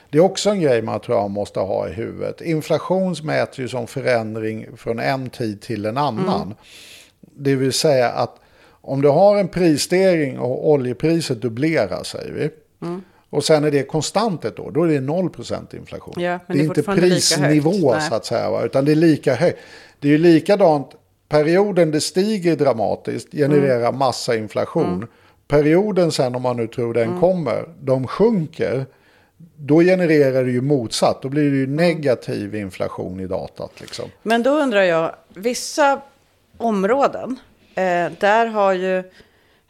Det 0.09 0.17
är 0.17 0.21
också 0.21 0.49
en 0.49 0.61
grej 0.61 0.81
man 0.81 0.99
tror 0.99 1.17
jag 1.17 1.31
måste 1.31 1.59
ha 1.59 1.87
i 1.89 1.93
huvudet. 1.93 2.41
Inflation 2.41 3.15
mäts 3.23 3.57
ju 3.57 3.67
som 3.67 3.87
förändring 3.87 4.67
från 4.77 4.99
en 4.99 5.29
tid 5.29 5.61
till 5.61 5.85
en 5.85 5.97
annan. 5.97 6.55
Det 7.35 7.55
vill 7.55 7.73
säga 7.73 8.09
att 8.09 8.39
om 8.83 9.01
du 9.01 9.09
har 9.09 9.37
en 9.37 9.47
prisstegring 9.47 10.39
och 10.39 10.69
oljepriset 10.69 11.41
dubblerar 11.41 12.03
säger 12.03 12.31
vi. 12.31 12.49
Och 13.29 13.43
sen 13.43 13.63
är 13.63 13.71
det 13.71 13.83
konstant 13.83 14.45
ett 14.45 14.59
år, 14.59 14.71
då 14.71 14.83
är 14.83 14.87
det 14.87 14.99
0% 14.99 15.75
inflation. 15.75 16.13
Ja, 16.17 16.39
det 16.47 16.53
är 16.53 16.57
det 16.57 16.59
är 16.59 16.63
inte 16.63 16.83
prisnivå 16.83 17.95
så 17.99 18.15
att 18.15 18.25
säga, 18.25 18.49
va? 18.51 18.63
utan 18.63 18.85
det 18.85 18.91
är 18.91 18.95
lika 18.95 19.35
högt. 19.35 19.59
Det 19.99 20.07
är 20.07 20.11
ju 20.11 20.17
likadant, 20.17 20.87
perioden 21.29 21.91
det 21.91 22.01
stiger 22.01 22.55
dramatiskt 22.55 23.31
genererar 23.31 23.87
Mm. 23.87 23.97
massa 23.97 24.35
inflation. 24.35 25.07
Perioden 25.47 26.11
sen, 26.11 26.35
om 26.35 26.41
man 26.41 26.57
nu 26.57 26.67
tror 26.67 26.97
Mm. 26.97 27.09
den 27.11 27.19
kommer, 27.19 27.65
de 27.81 28.07
sjunker. 28.07 28.85
Då 29.57 29.79
genererar 29.81 30.43
det 30.43 30.51
ju 30.51 30.61
motsatt, 30.61 31.21
då 31.21 31.29
blir 31.29 31.51
det 31.51 31.57
ju 31.57 31.67
negativ 31.67 32.55
inflation 32.55 33.19
i 33.19 33.27
datat. 33.27 33.71
Liksom. 33.81 34.05
Men 34.23 34.43
då 34.43 34.49
undrar 34.49 34.81
jag, 34.83 35.15
vissa 35.33 36.01
områden, 36.57 37.39
eh, 37.75 38.11
där 38.19 38.45
har 38.45 38.73
ju 38.73 38.97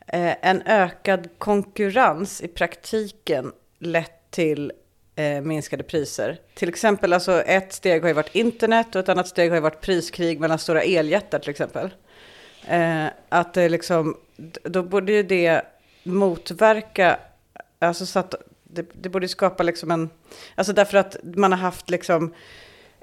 eh, 0.08 0.36
en 0.42 0.62
ökad 0.66 1.30
konkurrens 1.38 2.42
i 2.42 2.48
praktiken 2.48 3.52
lett 3.80 4.32
till 4.32 4.72
eh, 5.16 5.42
minskade 5.42 5.84
priser. 5.84 6.38
Till 6.54 6.70
exempel, 6.70 7.14
alltså 7.14 7.42
ett 7.42 7.74
steg 7.74 8.02
har 8.02 8.08
ju 8.08 8.14
varit 8.14 8.36
internet 8.36 8.96
och 8.96 9.00
ett 9.00 9.10
annat 9.10 9.28
steg 9.28 9.50
har 9.50 9.56
ju 9.56 9.62
varit 9.62 9.82
priskrig 9.82 10.40
mellan 10.40 10.60
stora 10.60 10.82
eljättar 10.82 11.40
till 11.40 11.50
exempel. 11.50 11.90
Eh, 12.68 13.06
att 13.30 13.54
det 13.54 13.70
liksom, 13.70 14.18
då 14.64 14.84
borde 14.84 15.12
ju 15.12 15.24
det 15.24 15.62
motverka, 16.04 17.20
alltså 17.80 18.06
så 18.06 18.20
att 18.20 18.36
det, 18.64 18.86
det 18.94 19.10
borde 19.10 19.28
skapa 19.28 19.64
liksom 19.64 19.92
en, 19.92 20.10
alltså 20.56 20.74
därför 20.74 20.98
att 20.98 21.18
man 21.24 21.52
har 21.52 21.60
haft 21.60 21.90
liksom, 21.90 22.34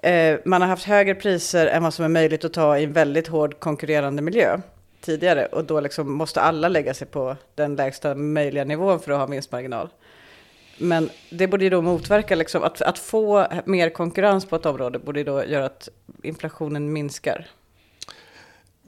eh, 0.03 0.39
man 0.45 0.61
har 0.63 0.69
haft 0.69 0.87
högre 0.87 1.15
priser 1.15 1.67
än 1.67 1.83
vad 1.83 1.95
som 1.95 2.05
är 2.05 2.09
möjligt 2.09 2.45
att 2.45 2.53
ta 2.53 2.79
i 2.79 2.85
en 2.85 2.93
väldigt 2.93 3.29
hård 3.29 3.61
konkurrerande 3.61 4.23
miljö 4.23 4.61
tidigare 5.01 5.47
och 5.47 5.65
då 5.65 5.81
liksom 5.81 6.13
måste 6.13 6.41
alla 6.41 6.69
lägga 6.69 6.95
sig 6.95 7.07
på 7.07 7.37
den 7.55 7.77
lägsta 7.77 8.15
möjliga 8.15 8.65
nivån 8.65 9.01
för 9.01 9.13
att 9.13 9.19
ha 9.19 9.27
vinstmarginal. 9.27 9.89
Men 10.79 11.11
det 11.31 11.47
borde 11.47 11.65
ju 11.65 11.71
då 11.71 11.83
motverka, 11.83 12.35
liksom, 12.35 12.63
att, 12.63 12.83
att 12.83 12.99
få 12.99 13.47
mer 13.65 13.91
konkurrens 13.91 14.47
på 14.47 14.57
ett 14.57 14.67
område 14.67 14.99
borde 14.99 15.21
ju 15.21 15.25
då 15.25 15.45
göra 15.45 15.65
att 15.65 15.89
inflationen 16.23 16.93
minskar. 16.93 17.47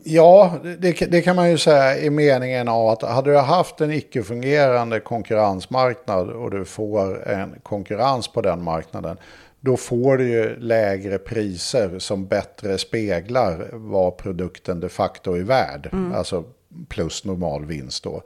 Ja, 0.05 0.59
det, 0.79 0.93
det 0.93 1.23
kan 1.23 1.37
man 1.37 1.51
ju 1.51 1.59
säga 1.59 1.99
i 1.99 2.11
meningen 2.11 2.69
av 2.69 2.89
att 2.89 3.03
hade 3.03 3.31
du 3.31 3.39
haft 3.39 3.81
en 3.81 3.93
icke-fungerande 3.93 5.01
konkurrensmarknad 5.01 6.31
och 6.31 6.51
du 6.51 6.65
får 6.65 7.29
en 7.29 7.55
konkurrens 7.63 8.29
på 8.29 8.41
den 8.41 8.63
marknaden, 8.63 9.17
då 9.65 9.77
får 9.77 10.19
du 10.19 10.29
ju 10.29 10.61
lägre 10.61 11.19
priser 11.19 11.99
som 11.99 12.27
bättre 12.27 12.79
speglar 12.79 13.69
vad 13.73 14.17
produkten 14.17 14.81
de 14.81 14.89
facto 14.89 15.35
är 15.35 15.43
värd. 15.43 15.91
Alltså 16.15 16.45
plus 16.89 17.25
normal 17.25 17.67
vinst 17.67 18.05
då. 18.05 18.23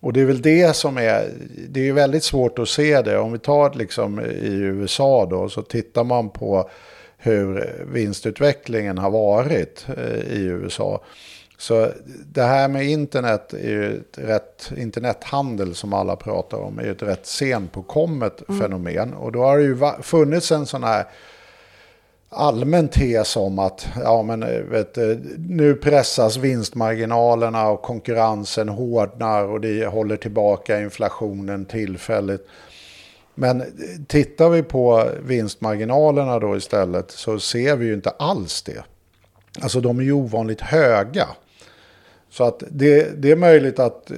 Och 0.00 0.12
det 0.12 0.20
är 0.20 0.24
väl 0.24 0.42
det 0.42 0.76
som 0.76 0.96
är, 0.96 1.30
det 1.68 1.88
är 1.88 1.92
väldigt 1.92 2.24
svårt 2.24 2.58
att 2.58 2.68
se 2.68 3.02
det. 3.02 3.18
Om 3.18 3.32
vi 3.32 3.38
tar 3.38 3.74
liksom 3.74 4.20
i 4.20 4.52
USA 4.52 5.26
då, 5.26 5.48
så 5.48 5.62
tittar 5.62 6.04
man 6.04 6.30
på 6.30 6.70
hur 7.16 7.74
vinstutvecklingen 7.92 8.98
har 8.98 9.10
varit 9.10 9.86
eh, 9.96 10.32
i 10.32 10.44
USA. 10.44 11.04
Så 11.58 11.90
det 12.32 12.42
här 12.42 12.68
med 12.68 12.86
internet 12.86 13.52
är 13.52 13.68
ju 13.68 13.96
ett 13.96 14.18
rätt, 14.18 14.72
internethandel 14.76 15.74
som 15.74 15.92
alla 15.92 16.16
pratar 16.16 16.58
om, 16.58 16.78
är 16.78 16.82
ju 16.82 16.90
ett 16.90 17.02
rätt 17.02 17.26
sent 17.26 17.72
påkommet 17.72 18.42
fenomen. 18.46 19.14
Och 19.14 19.32
då 19.32 19.42
har 19.42 19.58
det 19.58 19.64
ju 19.64 20.02
funnits 20.02 20.52
en 20.52 20.66
sån 20.66 20.84
här 20.84 21.06
allmän 22.28 22.88
tes 22.88 23.36
om 23.36 23.58
att 23.58 23.88
ja, 24.04 24.22
men, 24.22 24.42
eh, 24.42 24.60
vet, 24.60 24.94
du, 24.94 25.36
nu 25.38 25.74
pressas 25.74 26.36
vinstmarginalerna 26.36 27.68
och 27.68 27.82
konkurrensen 27.82 28.68
hårdnar 28.68 29.44
och 29.44 29.60
det 29.60 29.86
håller 29.86 30.16
tillbaka 30.16 30.80
inflationen 30.80 31.64
tillfälligt. 31.64 32.46
Men 33.34 33.64
tittar 34.06 34.48
vi 34.48 34.62
på 34.62 35.10
vinstmarginalerna 35.22 36.38
då 36.38 36.56
istället 36.56 37.10
så 37.10 37.40
ser 37.40 37.76
vi 37.76 37.86
ju 37.86 37.94
inte 37.94 38.10
alls 38.10 38.62
det. 38.62 38.84
Alltså 39.60 39.80
de 39.80 39.98
är 39.98 40.02
ju 40.02 40.12
ovanligt 40.12 40.60
höga. 40.60 41.28
Så 42.30 42.44
att 42.44 42.62
det, 42.70 43.22
det 43.22 43.30
är 43.30 43.36
möjligt 43.36 43.78
att 43.78 44.10
eh, 44.10 44.16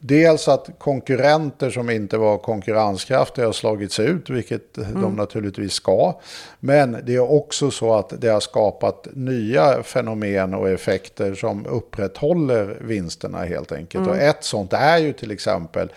dels 0.00 0.48
att 0.48 0.68
konkurrenter 0.78 1.70
som 1.70 1.90
inte 1.90 2.18
var 2.18 2.38
konkurrenskraftiga 2.38 3.46
har 3.46 3.52
slagits 3.52 4.00
ut, 4.00 4.30
vilket 4.30 4.74
de 4.74 5.16
naturligtvis 5.16 5.72
ska. 5.72 6.20
Men 6.60 6.96
det 7.06 7.14
är 7.14 7.32
också 7.32 7.70
så 7.70 7.94
att 7.94 8.12
det 8.20 8.28
har 8.28 8.40
skapat 8.40 9.08
nya 9.12 9.82
fenomen 9.82 10.54
och 10.54 10.68
effekter 10.68 11.34
som 11.34 11.66
upprätthåller 11.66 12.76
vinsterna 12.80 13.38
helt 13.38 13.72
enkelt. 13.72 14.08
Och 14.08 14.16
ett 14.16 14.44
sånt 14.44 14.72
är 14.72 14.98
ju 14.98 15.12
till 15.12 15.30
exempel 15.30 15.92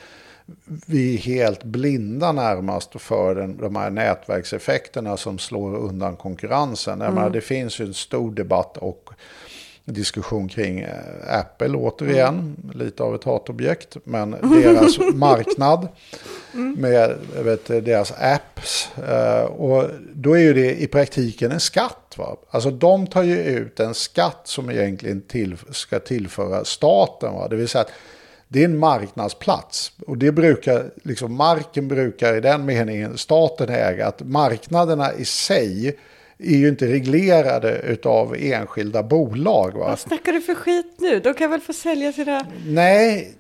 vi 0.86 1.14
är 1.14 1.18
helt 1.18 1.64
blinda 1.64 2.32
närmast 2.32 3.02
för 3.02 3.36
den, 3.36 3.58
de 3.58 3.76
här 3.76 3.90
nätverkseffekterna 3.90 5.18
som 5.18 5.40
slår 5.40 5.76
undan 5.76 6.16
konkurrensen. 6.16 7.02
Jag 7.02 7.14
menar, 7.14 7.30
det 7.30 7.42
finns 7.42 7.80
ju 7.80 7.86
en 7.86 7.94
stor 7.94 8.32
debatt 8.32 8.78
och 8.78 9.10
diskussion 9.86 10.48
kring 10.48 10.80
eh, 10.80 11.40
Apple 11.40 11.76
återigen, 11.78 12.56
lite 12.74 13.04
av 13.04 13.16
ett 13.16 13.24
hatobjekt, 13.24 13.98
men 14.04 14.32
deras 14.42 14.98
marknad 15.14 15.88
med 16.54 16.94
jag 17.36 17.44
vet, 17.44 17.66
deras 17.66 18.12
apps. 18.12 18.90
eh, 19.08 19.44
Och 19.44 19.90
då 20.14 20.34
är 20.34 20.40
ju 20.42 20.54
det 20.54 20.82
i 20.82 20.88
praktiken 20.88 21.52
en 21.52 21.60
skatt. 21.60 22.14
Va? 22.18 22.36
Alltså 22.50 22.72
de 22.72 23.08
tar 23.08 23.24
ju 23.24 23.38
ut 23.44 23.80
en 23.80 23.94
skatt 23.94 24.42
som 24.44 24.70
egentligen 24.72 25.22
till, 25.22 25.58
ska 25.72 26.00
tillföra 26.00 26.66
staten. 26.66 27.34
Va? 27.34 27.48
Det 27.48 27.56
vill 27.56 27.68
säga 27.68 27.82
att 27.82 27.92
det 28.48 28.62
är 28.62 28.66
en 28.66 28.78
marknadsplats. 28.78 29.92
Och 30.08 30.18
det 30.18 30.32
brukar, 30.32 30.92
liksom 31.04 31.36
marken 31.36 31.88
brukar 31.88 32.36
i 32.38 32.42
den 32.42 32.66
meningen 32.66 33.18
staten 33.18 33.70
äga. 33.70 34.08
Att 34.08 34.22
marknaderna 34.22 35.14
i 35.14 35.26
sig 35.26 35.98
är 36.44 36.58
ju 36.58 36.70
inte 36.70 36.88
reglerade 36.88 37.98
av 38.04 38.36
enskilda 38.40 39.04
bolag. 39.04 39.72
Va? 39.74 39.88
Vad 39.88 40.00
snackar 40.00 40.32
du 40.34 40.42
för 40.42 40.56
skit 40.56 40.94
nu? 40.98 41.20
De 41.20 41.34
kan 41.34 41.52
väl 41.52 41.60
få 41.62 41.74
sälja 41.74 42.14
sina... 42.14 42.46
Nej, 42.68 43.34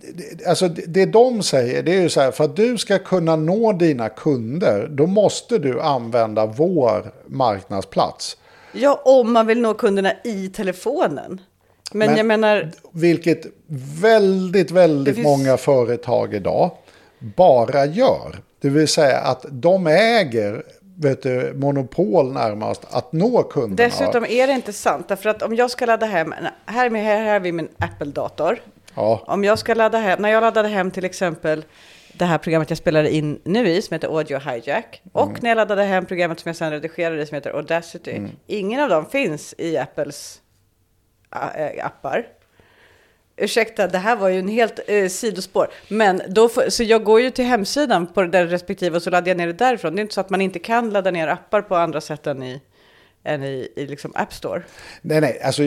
alltså 0.47 0.67
det, 0.67 0.81
det 0.87 1.05
de 1.05 1.43
säger 1.43 1.83
det 1.83 1.95
är 1.95 2.01
ju 2.01 2.09
så 2.09 2.21
här, 2.21 2.31
för 2.31 2.43
att 2.43 2.55
du 2.55 2.77
ska 2.77 2.99
kunna 2.99 3.35
nå 3.35 3.73
dina 3.73 4.09
kunder, 4.09 4.87
då 4.91 5.07
måste 5.07 5.57
du 5.57 5.81
använda 5.81 6.45
vår 6.45 7.11
marknadsplats. 7.27 8.37
Ja, 8.73 9.01
om 9.05 9.31
man 9.33 9.47
vill 9.47 9.61
nå 9.61 9.73
kunderna 9.73 10.13
i 10.23 10.47
telefonen. 10.49 11.41
Men, 11.93 12.07
Men- 12.07 12.17
jag 12.17 12.25
menar, 12.25 12.71
Vilket 12.91 13.45
väldigt, 14.01 14.71
väldigt 14.71 15.15
finns- 15.15 15.25
många 15.25 15.57
företag 15.57 16.33
idag 16.33 16.71
bara 17.19 17.85
gör. 17.85 18.39
Det 18.61 18.69
vill 18.69 18.87
säga 18.87 19.17
att 19.19 19.45
de 19.49 19.87
äger 19.87 20.63
vet 21.01 21.23
du, 21.23 21.53
monopol 21.55 22.31
närmast 22.33 22.85
att 22.91 23.11
nå 23.13 23.43
kunderna. 23.43 23.75
dessutom 23.89 24.25
är 24.25 24.47
det 24.47 24.53
inte 24.53 24.73
sant. 24.73 25.07
Därför 25.07 25.29
att 25.29 25.41
om 25.41 25.55
jag 25.55 25.71
ska 25.71 25.85
ladda 25.85 26.05
hem, 26.05 26.33
här, 26.65 26.89
med, 26.89 27.03
här, 27.03 27.17
här 27.23 27.33
har 27.33 27.39
vi 27.39 27.51
min 27.51 27.69
Apple-dator. 27.77 28.61
Ja, 28.95 29.23
Om 29.27 29.43
jag 29.43 29.59
ska 29.59 29.73
ladda 29.73 29.97
hem, 29.97 30.21
när 30.21 30.29
jag 30.29 30.41
laddade 30.41 30.67
hem 30.67 30.91
till 30.91 31.05
exempel 31.05 31.65
det 32.13 32.25
här 32.25 32.37
programmet 32.37 32.69
jag 32.69 32.77
spelade 32.77 33.13
in 33.15 33.39
nu 33.43 33.67
i 33.69 33.81
som 33.81 33.93
heter 33.95 34.07
Audio 34.07 34.39
Hijack. 34.39 35.01
Och 35.11 35.27
Mm. 35.29 35.37
när 35.41 35.49
jag 35.49 35.55
laddade 35.55 35.83
hem 35.83 36.05
programmet 36.05 36.39
som 36.39 36.49
jag 36.49 36.55
sen 36.55 36.71
redigerade 36.71 37.25
som 37.25 37.35
heter 37.35 37.49
Audacity. 37.51 38.11
Mm. 38.11 38.31
Ingen 38.47 38.79
av 38.81 38.89
dem 38.89 39.05
finns 39.05 39.55
i 39.57 39.77
Apples 39.77 40.41
äh, 41.35 41.85
appar. 41.85 42.25
Ursäkta, 43.41 43.87
det 43.87 43.97
här 43.97 44.15
var 44.15 44.29
ju 44.29 44.39
en 44.39 44.47
helt 44.47 44.79
eh, 44.87 45.07
sidospår. 45.07 45.67
Men 45.87 46.21
då 46.27 46.49
får, 46.49 46.69
så 46.69 46.83
jag 46.83 47.03
går 47.03 47.21
ju 47.21 47.29
till 47.29 47.45
hemsidan 47.45 48.07
på 48.07 48.23
den 48.23 48.49
respektive 48.49 48.95
och 48.95 49.03
så 49.03 49.09
laddar 49.09 49.27
jag 49.27 49.37
ner 49.37 49.47
det 49.47 49.53
därifrån. 49.53 49.95
Det 49.95 49.99
är 49.99 50.01
inte 50.01 50.13
så 50.13 50.21
att 50.21 50.29
man 50.29 50.41
inte 50.41 50.59
kan 50.59 50.89
ladda 50.89 51.11
ner 51.11 51.27
appar 51.27 51.61
på 51.61 51.75
andra 51.75 52.01
sätt 52.01 52.27
än 52.27 52.43
i, 52.43 52.61
än 53.23 53.43
i, 53.43 53.67
i 53.75 53.85
liksom 53.85 54.11
App 54.15 54.33
Store. 54.33 54.61
nej, 55.01 55.21
nej, 55.21 55.41
alltså 55.43 55.63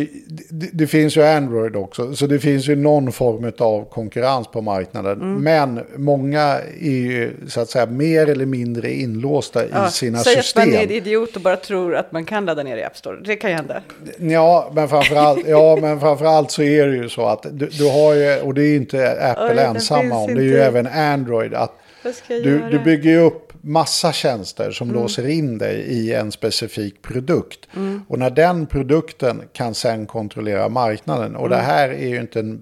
det, 0.49 0.69
det 0.73 0.87
finns 0.87 1.17
ju 1.17 1.23
Android 1.23 1.77
också, 1.77 2.15
så 2.17 2.27
det 2.27 2.39
finns 2.39 2.69
ju 2.69 2.77
någon 2.77 3.13
form 3.13 3.53
av 3.59 3.85
konkurrens 3.91 4.49
på 4.49 4.61
marknaden. 4.61 5.21
Mm. 5.23 5.43
Men 5.43 5.85
många 5.97 6.41
är 6.81 6.91
ju 6.91 7.33
så 7.49 7.61
att 7.61 7.71
säga 7.71 7.87
mer 7.87 8.29
eller 8.29 8.47
mindre 8.47 8.93
inlåsta 8.93 9.65
i 9.65 9.91
sina 9.91 10.19
säg 10.19 10.37
system. 10.37 10.63
att 10.63 10.69
man 10.69 10.77
är 10.77 10.83
en 10.83 10.91
idiot 10.91 11.37
och 11.37 11.43
bara 11.43 11.57
tror 11.57 11.97
att 11.97 12.13
man 12.13 12.25
kan 12.25 12.45
ladda 12.45 12.63
ner 12.63 12.77
i 12.77 12.85
App 12.85 12.97
Store. 12.97 13.21
Det 13.25 13.37
kan 13.37 13.51
ju 13.51 13.57
hända. 13.57 13.83
Ja, 14.19 14.71
men 14.75 14.89
framförallt, 14.89 15.49
ja, 15.49 15.79
men 15.81 16.01
framförallt 16.01 16.51
så 16.51 16.63
är 16.63 16.87
det 16.87 16.97
ju 16.97 17.09
så 17.09 17.27
att 17.27 17.47
du, 17.53 17.67
du 17.67 17.91
har 17.91 18.15
ju, 18.15 18.41
och 18.41 18.55
det 18.55 18.63
är 18.63 18.77
inte 18.77 19.31
Apple 19.31 19.63
Oj, 19.63 19.67
ensamma 19.69 20.17
om, 20.17 20.35
det 20.35 20.41
är 20.41 20.45
ju 20.45 20.51
inte. 20.51 20.65
även 20.65 20.87
Android, 20.87 21.55
att 21.55 21.81
du, 22.29 22.63
du 22.71 22.79
bygger 22.79 23.11
ju 23.11 23.19
upp 23.19 23.44
massa 23.65 24.13
tjänster 24.13 24.71
som 24.71 24.89
Mm. 24.91 25.03
låser 25.03 25.29
in 25.29 25.59
dig 25.59 25.81
i 25.81 26.15
en 26.15 26.33
specifik 26.33 27.03
produkt. 27.03 27.69
Mm. 27.77 28.03
Och 28.09 28.19
när 28.19 28.31
den 28.31 28.67
produkten 28.67 29.43
kan 29.53 29.75
sen 29.75 30.07
kontrollera 30.07 30.69
marknaden, 30.69 31.37
och 31.37 31.49
det 31.49 31.55
Mm. 31.57 31.67
här 31.67 31.89
är 31.89 32.09
ju 32.09 32.21
inte 32.21 32.41
en 32.41 32.61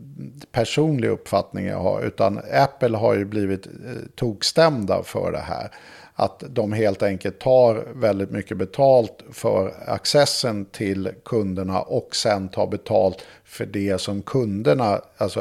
personlig 0.53 1.09
uppfattning 1.09 1.67
jag 1.67 1.79
har, 1.81 2.03
utan 2.03 2.41
Apple 2.53 2.97
har 2.97 3.15
ju 3.15 3.25
blivit 3.25 3.67
eh, 3.67 3.73
tokstämda 4.15 5.03
för 5.03 5.33
det 5.33 5.39
här. 5.39 5.71
Att 6.15 6.43
de 6.49 6.73
helt 6.73 7.03
enkelt 7.03 7.39
tar 7.41 7.85
väldigt 7.95 8.31
mycket 8.31 8.57
betalt 8.57 9.19
för 9.33 9.73
accessen 9.87 10.65
till 10.65 11.11
kunderna 11.25 11.81
och 11.81 12.17
sen 12.17 12.49
tar 12.49 12.67
betalt 12.67 13.25
för 13.45 13.67
det 13.67 14.01
som 14.01 14.23
kunderna, 14.23 15.01
alltså 15.17 15.41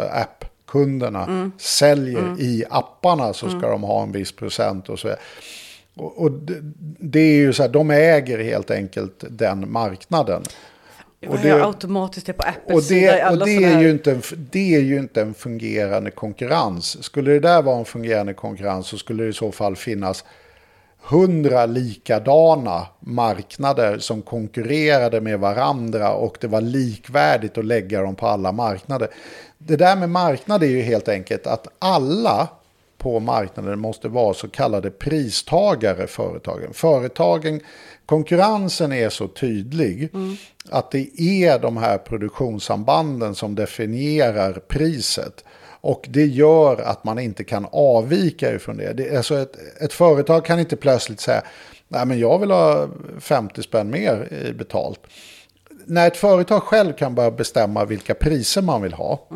slutkunderna 0.72 1.52
säljer 1.58 2.36
i 2.40 2.64
apparna 2.70 3.34
så 3.34 3.50
ska 3.50 3.70
de 3.70 3.84
ha 3.84 4.04
en 4.04 4.12
viss 4.12 4.32
procent 4.32 4.90
och 4.90 5.00
så 5.00 5.08
vidare. 5.08 5.22
Och, 5.96 6.22
och 6.22 6.32
det, 6.32 6.56
det 7.00 7.20
är 7.20 7.36
ju 7.36 7.54
så 7.54 7.64
här, 7.64 7.70
de 7.70 7.92
äger 7.92 8.44
helt 8.44 8.72
enkelt 8.72 9.24
den 9.30 9.72
marknaden. 9.72 10.44
Och 11.28 11.38
det- 11.44 11.64
automatiskt 11.66 12.26
det 12.26 12.34
på 12.34 12.44
Apples 12.44 12.78
Och 12.78 12.84
sida 12.84 13.12
det, 13.12 13.22
alla 13.22 13.42
och 13.44 13.48
det, 13.48 13.64
är 13.64 13.82
ju 13.82 13.90
inte 13.92 14.12
en, 14.12 14.22
det 14.52 14.76
är 14.76 14.80
ju 14.82 14.98
inte 15.00 15.22
en 15.22 15.34
fungerande 15.34 16.12
konkurrens. 16.12 17.04
Skulle 17.04 17.32
det 17.32 17.40
där 17.40 17.62
vara 17.62 17.80
en 17.80 17.86
fungerande 17.86 18.34
konkurrens 18.34 18.88
så 18.88 18.98
skulle 18.98 19.24
det 19.24 19.30
i 19.30 19.34
så 19.34 19.52
fall 19.52 19.76
finnas 19.76 20.26
hundra 21.02 21.66
likadana 21.66 22.88
marknader 23.00 24.00
som 24.00 24.22
konkurrerade 24.22 25.22
med 25.22 25.40
varandra 25.40 26.14
och 26.14 26.38
det 26.42 26.48
var 26.48 26.62
likvärdigt 26.62 27.58
att 27.58 27.66
lägga 27.66 28.02
dem 28.02 28.16
på 28.16 28.28
alla 28.28 28.52
marknader. 28.52 29.10
Det 29.58 29.76
där 29.76 29.96
med 29.96 30.10
marknad 30.10 30.64
är 30.64 30.68
ju 30.68 30.82
helt 30.82 31.10
enkelt 31.10 31.48
att 31.48 31.68
alla 31.80 32.48
på 32.98 33.20
marknaden 33.20 33.80
måste 33.80 34.08
vara 34.08 34.34
så 34.34 34.48
kallade 34.48 34.92
pristagare 34.92 36.08
företagen. 36.08 36.74
Företagen, 36.74 37.62
konkurrensen 38.06 38.92
är 38.92 39.10
så 39.10 39.28
tydlig 39.28 40.10
att 40.70 40.92
det 40.92 41.22
är 41.22 41.60
de 41.60 41.78
här 41.78 41.98
produktionssambanden 41.98 43.36
som 43.36 43.56
definierar 43.56 44.54
priset. 44.54 45.44
Och 45.82 46.06
det 46.10 46.26
gör 46.26 46.82
att 46.82 47.04
man 47.04 47.20
inte 47.20 47.44
kan 47.44 47.68
avvika 47.72 48.54
ifrån 48.56 48.78
det. 48.78 48.94
det 48.94 49.18
alltså 49.18 49.40
ett, 49.40 49.82
ett 49.82 49.94
företag 49.94 50.46
kan 50.46 50.60
inte 50.60 50.76
plötsligt 50.76 51.20
säga 51.20 51.44
Nej, 51.94 52.06
men 52.06 52.20
jag 52.20 52.40
vill 52.40 52.52
ha 52.52 52.88
50 53.20 53.64
spänn 53.64 53.90
mer 53.90 54.34
i 54.48 54.54
betalt. 54.54 55.00
När 55.86 56.08
ett 56.08 56.18
företag 56.18 56.64
själv 56.64 56.94
kan 56.94 57.16
börja 57.16 57.32
bestämma 57.32 57.86
vilka 57.86 58.14
priser 58.14 58.62
man 58.62 58.82
vill 58.82 58.94
ha. 58.94 59.28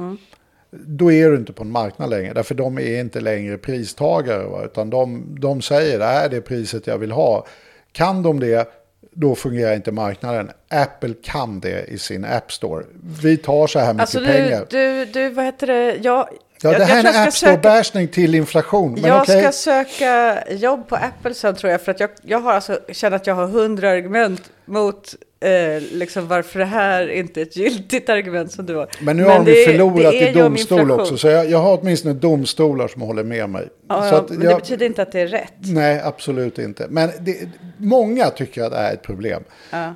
Då 0.72 1.12
är 1.12 1.30
du 1.30 1.36
inte 1.36 1.54
på 1.54 1.64
en 1.64 1.72
marknad 1.72 2.10
längre. 2.10 2.34
Därför 2.34 2.56
de 2.56 2.78
är 2.78 3.00
inte 3.00 3.20
längre 3.20 3.58
pristagare. 3.58 4.44
Va? 4.44 4.64
Utan 4.66 4.90
de, 4.90 5.36
de 5.40 5.62
säger 5.62 6.00
det 6.00 6.06
här 6.06 6.26
är 6.26 6.30
det 6.30 6.42
priset 6.42 6.88
jag 6.88 6.98
vill 6.98 7.12
ha. 7.12 7.46
Kan 7.92 8.24
de 8.24 8.40
det, 8.40 8.68
då 9.16 9.36
fungerar 9.36 9.76
inte 9.76 9.92
marknaden. 9.92 10.52
Apple 10.70 11.14
kan 11.24 11.60
det 11.60 11.86
i 11.86 11.98
sin 11.98 12.26
App 12.26 12.52
Store. 12.52 12.86
Vi 13.22 13.38
tar 13.38 13.68
så 13.68 13.80
här 13.80 13.94
mycket 13.94 14.02
Alltså 14.02 14.20
du, 14.20 14.26
pengar. 14.26 14.66
du, 14.70 15.06
du, 15.06 15.30
vad 15.30 15.46
heter 15.46 15.68
det? 15.68 15.96
Jag, 15.96 16.28
Ja, 16.62 16.72
jag, 16.72 16.82
det 16.82 16.86
här 16.86 16.96
jag 16.96 17.06
är 17.06 17.10
en 17.10 17.16
jag 17.16 17.28
App 17.28 17.34
Store-bashning 17.34 18.08
till 18.08 18.36
inflation. 18.36 18.92
Men 18.94 19.04
jag 19.04 19.22
okej. 19.22 19.42
ska 19.42 19.52
söka 19.52 20.44
jobb 20.50 20.88
på 20.88 20.96
Apple 20.96 21.34
sen 21.34 21.56
tror 21.56 21.72
jag. 21.72 21.82
För 21.82 21.92
att 21.92 22.00
jag, 22.00 22.10
jag 22.22 22.40
har 22.40 22.54
alltså, 22.54 22.80
känner 22.92 23.16
att 23.16 23.28
jag 23.28 23.36
har 23.36 23.48
hundra 23.48 23.90
argument 23.90 24.42
mot 24.66 25.16
eh, 25.46 25.82
liksom 25.92 26.28
varför 26.28 26.60
det 26.60 26.66
här 26.66 27.08
inte 27.08 27.42
är 27.42 27.46
ett 27.46 27.58
giltigt 27.58 28.10
argument 28.10 28.52
som 28.52 28.66
du 28.66 28.76
har. 28.76 28.88
Men 29.02 29.18
nu 29.18 29.24
har 29.24 29.36
de 29.36 29.46
det 29.46 29.60
ju 29.60 29.66
förlorat 29.66 30.12
det 30.12 30.30
i 30.30 30.34
domstol 30.34 30.92
också. 30.92 31.18
Så 31.18 31.28
jag, 31.28 31.50
jag 31.50 31.58
har 31.58 31.80
åtminstone 31.82 32.14
domstolar 32.14 32.88
som 32.88 33.02
håller 33.02 33.24
med 33.24 33.50
mig. 33.50 33.68
Ja, 33.90 34.10
så 34.10 34.16
ja, 34.16 34.26
men 34.30 34.40
det 34.40 34.46
jag, 34.46 34.60
betyder 34.60 34.86
inte 34.86 35.02
att 35.02 35.12
det 35.12 35.20
är 35.20 35.28
rätt. 35.28 35.54
Nej, 35.58 36.02
absolut 36.04 36.60
inte. 36.60 36.88
Men 36.90 37.10
det, 37.20 37.50
många 37.78 38.30
tycker 38.30 38.64
att 38.64 38.72
det 38.72 38.78
är 38.78 38.94
ett 38.94 39.02
problem. 39.02 39.44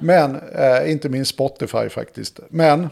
Men, 0.01 0.35
eh, 0.35 0.91
inte 0.91 1.09
minst 1.09 1.31
Spotify 1.31 1.89
faktiskt. 1.89 2.39
Men, 2.49 2.89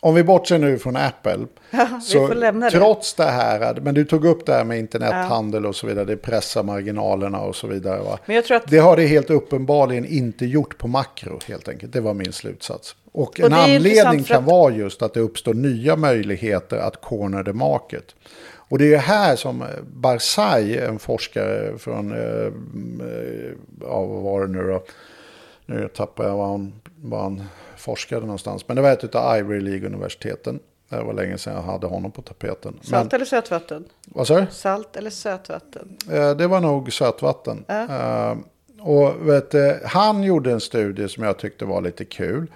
om 0.00 0.14
vi 0.14 0.24
bortser 0.24 0.58
nu 0.58 0.78
från 0.78 0.96
Apple. 0.96 1.46
vi 1.70 2.00
så 2.00 2.34
lämna 2.34 2.66
det. 2.66 2.78
trots 2.78 3.14
det 3.14 3.24
här, 3.24 3.80
men 3.80 3.94
du 3.94 4.04
tog 4.04 4.24
upp 4.24 4.46
det 4.46 4.52
här 4.52 4.64
med 4.64 4.78
internethandel 4.78 5.66
och 5.66 5.76
så 5.76 5.86
vidare. 5.86 6.04
Det 6.04 6.16
pressar 6.16 6.62
marginalerna 6.62 7.40
och 7.40 7.56
så 7.56 7.66
vidare. 7.66 8.02
Va? 8.02 8.18
Men 8.26 8.36
jag 8.36 8.44
tror 8.44 8.56
att 8.56 8.70
Det 8.70 8.78
har 8.78 8.96
det 8.96 9.06
helt 9.06 9.30
uppenbarligen 9.30 10.04
inte 10.04 10.46
gjort 10.46 10.78
på 10.78 10.88
makro 10.88 11.38
helt 11.46 11.68
enkelt. 11.68 11.92
Det 11.92 12.00
var 12.00 12.14
min 12.14 12.32
slutsats. 12.32 12.96
Och, 13.12 13.40
en 13.40 13.50
det 13.50 13.56
är 13.56 13.76
anledning 13.76 14.24
kan 14.24 14.38
att- 14.38 14.44
vara 14.44 14.74
just 14.74 15.02
att 15.02 15.14
det 15.14 15.20
uppstår 15.20 15.54
nya 15.54 15.96
möjligheter 15.96 16.76
att 16.76 17.00
corner 17.00 17.44
the 17.44 17.52
market. 17.52 18.14
Och 18.70 18.78
det 18.78 18.94
är 18.94 18.98
här 18.98 19.36
som 19.36 19.64
Barzai, 19.94 20.78
en 20.78 20.98
forskare 20.98 21.78
från, 21.78 22.12
eh, 22.12 22.46
eh, 23.06 23.52
ja 23.80 24.04
vad 24.04 24.22
var 24.22 24.46
det 24.46 24.52
nu 24.52 24.62
då? 24.62 24.84
Nu 25.66 25.88
tappar 25.88 26.24
jag 26.24 26.36
var 26.36 26.48
han, 26.48 26.72
var 26.96 27.22
han 27.22 27.42
forskade 27.78 28.20
någonstans. 28.20 28.68
Men 28.68 28.76
det 28.76 28.82
var 28.82 28.90
ett 28.90 29.14
av 29.14 29.36
Ivy 29.38 29.60
League-universiteten. 29.60 30.58
Det 30.88 31.02
var 31.02 31.12
länge 31.12 31.38
sedan 31.38 31.54
jag 31.54 31.62
hade 31.62 31.86
honom 31.86 32.10
på 32.12 32.22
tapeten. 32.22 32.78
Salt 32.82 33.12
Men, 33.12 33.16
eller 33.16 33.24
sötvatten? 33.24 33.84
vad 34.06 34.26
sa 34.26 34.40
du? 34.40 34.46
Salt 34.50 34.96
eller 34.96 35.10
sötvatten? 35.10 35.96
Eh, 36.12 36.30
Det 36.36 36.46
var 36.46 36.60
nog 36.60 36.92
sötvatten. 36.92 37.64
Eh, 37.68 38.36
Och 38.80 39.28
vet, 39.28 39.50
du, 39.50 39.80
han 39.84 40.22
gjorde 40.22 40.52
en 40.52 40.60
studie 40.60 41.08
som 41.08 41.24
jag 41.24 41.38
tyckte 41.38 41.64
var 41.64 41.80
lite 41.80 42.04
kul. 42.04 42.46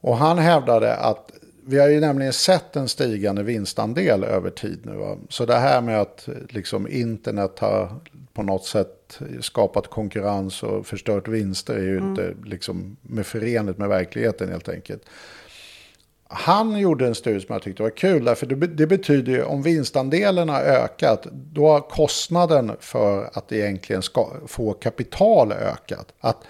Och 0.00 0.16
han 0.16 0.38
hävdade 0.38 0.96
att 0.96 1.30
vi 1.66 1.78
har 1.78 1.88
ju 1.88 2.00
nämligen 2.00 2.32
sett 2.32 2.76
en 2.76 2.88
stigande 2.88 3.42
vinstandel 3.42 4.24
över 4.24 4.50
tid 4.50 4.80
nu. 4.84 4.96
Va? 4.96 5.16
Så 5.28 5.46
det 5.46 5.54
här 5.56 5.80
med 5.80 6.00
att 6.00 6.28
liksom, 6.48 6.88
internet 6.88 7.58
har 7.58 7.88
på 8.34 8.42
något 8.42 8.64
sätt 8.64 8.99
skapat 9.40 9.90
konkurrens 9.90 10.62
och 10.62 10.86
förstört 10.86 11.28
vinster 11.28 11.74
är 11.74 11.82
ju 11.82 11.98
inte 11.98 12.34
liksom, 12.44 12.96
med 13.02 13.26
förenligt 13.26 13.78
med 13.78 13.88
verkligheten 13.88 14.48
helt 14.48 14.68
enkelt. 14.68 15.02
Han 16.32 16.78
gjorde 16.78 17.06
en 17.06 17.14
studie 17.14 17.40
som 17.40 17.52
jag 17.52 17.62
tyckte 17.62 17.82
var 17.82 17.90
kul, 17.90 18.24
därför 18.24 18.46
det, 18.46 18.66
det 18.66 18.86
betyder 18.86 19.32
ju 19.32 19.42
om 19.42 19.62
vinstandelen 19.62 20.48
har 20.48 20.60
ökat, 20.60 21.26
då 21.32 21.68
har 21.68 21.80
kostnaden 21.80 22.72
för 22.80 23.30
att 23.32 23.52
egentligen 23.52 24.02
ska 24.02 24.26
få 24.46 24.72
kapital 24.72 25.52
ökat. 25.52 26.12
Att 26.20 26.44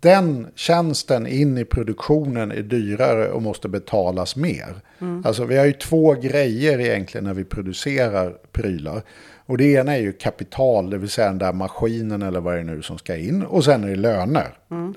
den 0.00 0.46
tjänsten 0.54 1.26
in 1.26 1.58
i 1.58 1.64
produktionen 1.64 2.50
är 2.52 2.62
dyrare 2.62 3.30
och 3.30 3.42
måste 3.42 3.68
betalas 3.68 4.36
mer. 4.36 4.80
Alltså 5.24 5.44
vi 5.44 5.58
har 5.58 5.66
ju 5.66 5.72
två 5.72 6.14
grejer 6.14 6.80
egentligen 6.80 7.24
när 7.24 7.34
vi 7.34 7.44
producerar 7.44 8.36
prylar. 8.52 9.02
Och 9.50 9.58
det 9.58 9.72
ena 9.72 9.96
är 9.96 10.00
ju 10.00 10.12
kapital, 10.12 10.90
det 10.90 10.98
vill 10.98 11.10
säga 11.10 11.26
den 11.26 11.38
där 11.38 11.52
maskinen 11.52 12.22
eller 12.22 12.40
vad 12.40 12.54
det 12.54 12.60
är 12.60 12.64
nu 12.64 12.82
som 12.82 12.98
ska 12.98 13.16
in. 13.16 13.42
Och 13.42 13.64
sen 13.64 13.84
är 13.84 13.88
det 13.88 13.96
löner. 13.96 14.54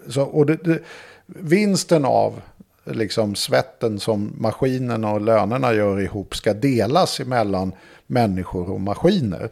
Så, 0.07 0.23
och 0.23 0.45
det, 0.45 0.63
det, 0.63 0.79
vinsten 1.25 2.05
av 2.05 2.41
liksom 2.83 3.35
svetten 3.35 3.99
som 3.99 4.33
maskinerna 4.37 5.11
och 5.11 5.21
lönerna 5.21 5.73
gör 5.73 6.01
ihop 6.01 6.35
ska 6.35 6.53
delas 6.53 7.19
emellan 7.19 7.71
människor 8.07 8.69
och 8.69 8.81
maskiner. 8.81 9.49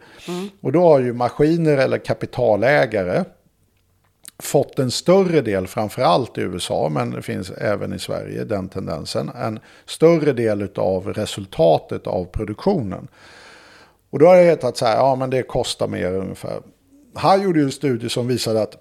Och 0.60 0.72
då 0.72 0.88
har 0.88 1.00
ju 1.00 1.12
maskiner 1.12 1.76
eller 1.76 1.98
kapitalägare 1.98 3.24
fått 4.38 4.78
en 4.78 4.90
större 4.90 5.40
del, 5.40 5.66
framförallt 5.66 6.38
i 6.38 6.40
USA, 6.40 6.88
men 6.88 7.10
det 7.10 7.22
finns 7.22 7.50
även 7.50 7.92
i 7.92 7.98
Sverige 7.98 8.44
den 8.44 8.68
tendensen, 8.68 9.28
en 9.28 9.58
större 9.86 10.32
del 10.32 10.68
av 10.76 11.12
resultatet 11.12 12.06
av 12.06 12.24
produktionen. 12.24 13.08
Och 14.12 14.18
då 14.18 14.26
har 14.26 14.36
det 14.36 14.42
hetat 14.42 14.76
så 14.76 14.86
här, 14.86 14.96
ja 14.96 15.14
men 15.16 15.30
det 15.30 15.42
kostar 15.42 15.88
mer 15.88 16.12
ungefär. 16.14 16.62
Han 17.14 17.42
gjorde 17.42 17.58
ju 17.58 17.64
en 17.64 17.72
studie 17.72 18.08
som 18.08 18.26
visade 18.28 18.62
att, 18.62 18.76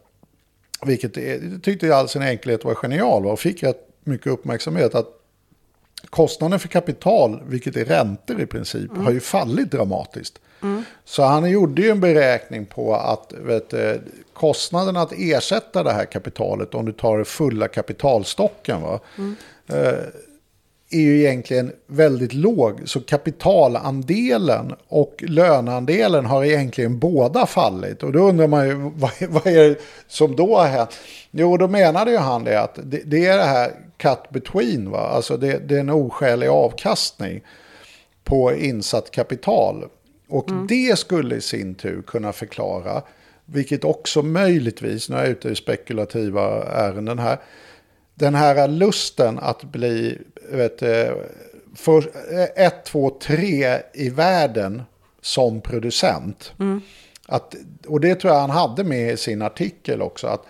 vilket 0.85 1.17
är- 1.17 1.51
jag 1.51 1.63
tyckte 1.63 1.87
i 1.87 1.91
all 1.91 2.09
sin 2.09 2.21
enkelhet 2.21 2.65
var 2.65 2.75
genial 2.75 3.25
och 3.25 3.39
fick 3.39 3.63
rätt 3.63 3.87
mycket 4.03 4.27
uppmärksamhet, 4.27 4.95
att 4.95 5.07
kostnaden 6.09 6.59
för 6.59 6.67
kapital, 6.67 7.41
vilket 7.47 7.75
är 7.77 7.85
räntor 7.85 8.41
i 8.41 8.45
princip, 8.45 8.91
har 8.97 9.11
ju 9.11 9.19
fallit 9.19 9.71
dramatiskt. 9.71 10.39
Så 11.05 11.23
han 11.23 11.49
gjorde 11.51 11.81
ju 11.81 11.89
en 11.89 11.99
beräkning 11.99 12.65
på 12.65 12.95
att 12.95 13.33
vet, 13.37 13.73
eh, 13.73 13.93
kostnaden 14.33 14.97
att 14.97 15.13
ersätta 15.17 15.83
det 15.83 15.91
här 15.93 16.05
kapitalet, 16.05 16.73
om 16.75 16.85
du 16.85 16.91
tar 16.91 17.17
det 17.17 17.25
fulla 17.25 17.67
kapitalstocken, 17.67 18.81
va, 18.81 18.99
eh, 19.67 19.93
är 20.91 20.99
ju 20.99 21.19
egentligen 21.19 21.72
väldigt 21.88 22.34
låg. 22.34 22.81
Så 22.85 23.01
kapitalandelen 23.01 24.76
och 24.88 25.23
löneandelen 25.27 26.26
har 26.26 26.45
egentligen 26.45 26.99
båda 26.99 27.45
fallit. 27.45 28.03
Och 28.03 28.11
då 28.11 28.19
undrar 28.19 28.47
man 28.47 28.68
ju 28.68 28.73
vad, 28.95 29.11
vad 29.30 29.47
är 29.47 29.69
det 29.69 29.81
som 30.07 30.35
då 30.35 30.57
har 30.57 30.68
hänt? 30.68 30.89
Jo, 31.31 31.57
då 31.57 31.68
menade 31.68 32.11
ju 32.11 32.18
han 32.18 32.43
det 32.43 32.61
att 32.61 32.80
det, 32.84 33.01
det 33.05 33.26
är 33.26 33.38
det 33.38 33.43
här 33.43 33.72
cut 33.97 34.30
between. 34.30 34.91
Va? 34.91 34.99
Alltså 34.99 35.38
det, 35.38 35.68
det 35.68 35.76
är 35.76 35.80
en 35.80 35.89
oskälig 35.89 36.47
avkastning 36.47 37.41
på 38.23 38.53
insatt 38.53 39.11
kapital. 39.11 39.85
Och 40.30 40.49
det 40.68 40.99
skulle 40.99 41.35
i 41.35 41.41
sin 41.41 41.76
tur 41.76 42.01
kunna 42.01 42.34
förklara, 42.34 43.01
vilket 43.45 43.84
också 43.84 44.22
möjligtvis, 44.22 45.09
nu 45.09 45.15
är 45.15 45.22
jag 45.22 45.30
ute 45.30 45.49
i 45.49 45.55
spekulativa 45.55 46.63
ärenden 46.63 47.19
här, 47.19 47.38
den 48.15 48.35
här 48.35 48.68
lusten 48.68 49.39
att 49.39 49.63
bli 49.63 50.18
vet, 50.57 50.80
du, 50.80 51.18
för, 51.76 52.11
ett, 52.56 52.86
två, 52.86 53.10
tre 53.10 53.78
i 53.94 54.10
världen 54.10 54.82
som 55.22 55.61
producent. 55.61 56.53
Att, 57.28 57.56
och 57.88 57.99
det 57.99 58.15
tror 58.15 58.34
jag 58.34 58.41
han 58.41 58.49
hade 58.49 58.84
med 58.84 59.14
i 59.14 59.18
sin 59.18 59.41
artikel 59.41 60.02
också. 60.02 60.28
Att 60.28 60.45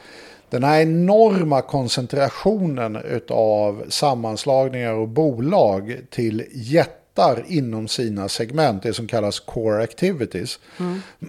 den 0.50 0.64
här 0.64 0.82
enorma 0.82 1.62
koncentrationen 1.62 2.98
av 3.30 3.84
sammanslagningar 3.90 4.94
och 4.94 5.08
bolag 5.08 5.98
till 6.10 6.46
jättar 6.54 7.44
inom 7.48 7.88
sina 7.88 8.30
segment, 8.30 8.84
det 8.84 8.94
som 8.94 9.08
kallas 9.08 9.40
core 9.40 9.84
activities. 9.84 10.60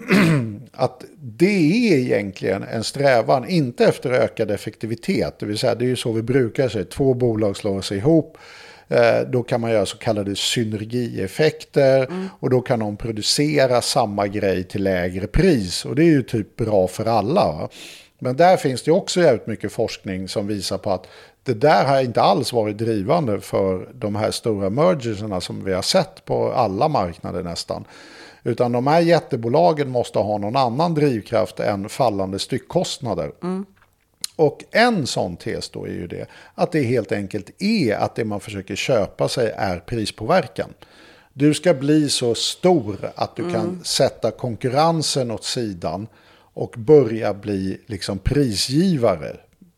att 0.72 1.04
det 1.20 1.92
är 1.92 1.98
egentligen 1.98 2.62
en 2.62 2.84
strävan, 2.84 3.48
inte 3.48 3.84
efter 3.84 4.10
ökad 4.10 4.50
effektivitet, 4.50 5.38
det 5.38 5.46
vill 5.46 5.58
säga 5.58 5.74
det 5.74 5.84
är 5.84 5.88
ju 5.88 5.96
så 5.96 6.12
vi 6.12 6.22
brukar 6.22 6.68
säga, 6.68 6.84
två 6.84 7.14
bolag 7.14 7.56
slår 7.56 7.80
sig 7.80 7.98
ihop, 7.98 8.38
Eh, 8.38 8.61
då 9.26 9.42
kan 9.42 9.60
man 9.60 9.70
göra 9.70 9.86
så 9.86 9.96
kallade 9.96 10.36
synergieffekter 10.36 12.08
och 12.40 12.50
då 12.50 12.60
kan 12.60 12.78
de 12.78 12.96
producera 12.96 13.82
samma 13.82 14.26
grej 14.26 14.64
till 14.64 14.82
lägre 14.82 15.26
pris. 15.26 15.84
Och 15.84 15.94
det 15.94 16.02
är 16.02 16.10
ju 16.10 16.22
typ 16.22 16.56
bra 16.56 16.88
för 16.88 17.06
alla. 17.06 17.44
Va? 17.52 17.68
Men 18.18 18.36
där 18.36 18.56
finns 18.56 18.82
det 18.82 18.92
också 18.92 19.20
jävligt 19.20 19.46
mycket 19.46 19.72
forskning 19.72 20.28
som 20.28 20.46
visar 20.46 20.78
på 20.78 20.90
att 20.90 21.06
det 21.44 21.54
där 21.54 21.84
har 21.84 22.00
inte 22.00 22.22
alls 22.22 22.52
varit 22.52 22.78
drivande 22.78 23.40
för 23.40 23.88
de 23.94 24.16
här 24.16 24.30
stora 24.30 24.70
mergerserna 24.70 25.40
som 25.40 25.64
vi 25.64 25.72
har 25.72 25.82
sett 25.82 26.24
på 26.24 26.52
alla 26.52 26.88
marknader 26.88 27.42
nästan. 27.42 27.84
Utan 28.44 28.72
de 28.72 28.86
här 28.86 29.00
jättebolagen 29.00 29.90
måste 29.90 30.18
ha 30.18 30.38
någon 30.38 30.56
annan 30.56 30.94
drivkraft 30.94 31.60
än 31.60 31.88
fallande 31.88 32.38
styckkostnader. 32.38 33.32
Och 34.42 34.64
en 34.70 35.06
sån 35.06 35.36
tes 35.36 35.70
då 35.70 35.84
är 35.84 35.90
ju 35.90 36.06
det 36.06 36.26
att 36.54 36.72
det 36.72 36.82
helt 36.82 37.12
enkelt 37.12 37.50
är 37.62 37.94
att 37.94 38.14
det 38.14 38.24
man 38.24 38.40
försöker 38.40 38.76
köpa 38.76 39.28
sig 39.28 39.52
är 39.56 39.78
prispåverkan. 39.78 40.74
Du 41.32 41.54
ska 41.54 41.74
bli 41.74 42.08
så 42.08 42.34
stor 42.34 43.12
att 43.14 43.36
du 43.36 43.52
kan 43.52 43.80
sätta 43.84 44.30
konkurrensen 44.30 45.30
åt 45.30 45.44
sidan 45.44 46.06
och 46.54 46.74
börja 46.78 47.34
bli 47.34 47.80
liksom 47.86 48.18
prisgivare. 48.18 49.36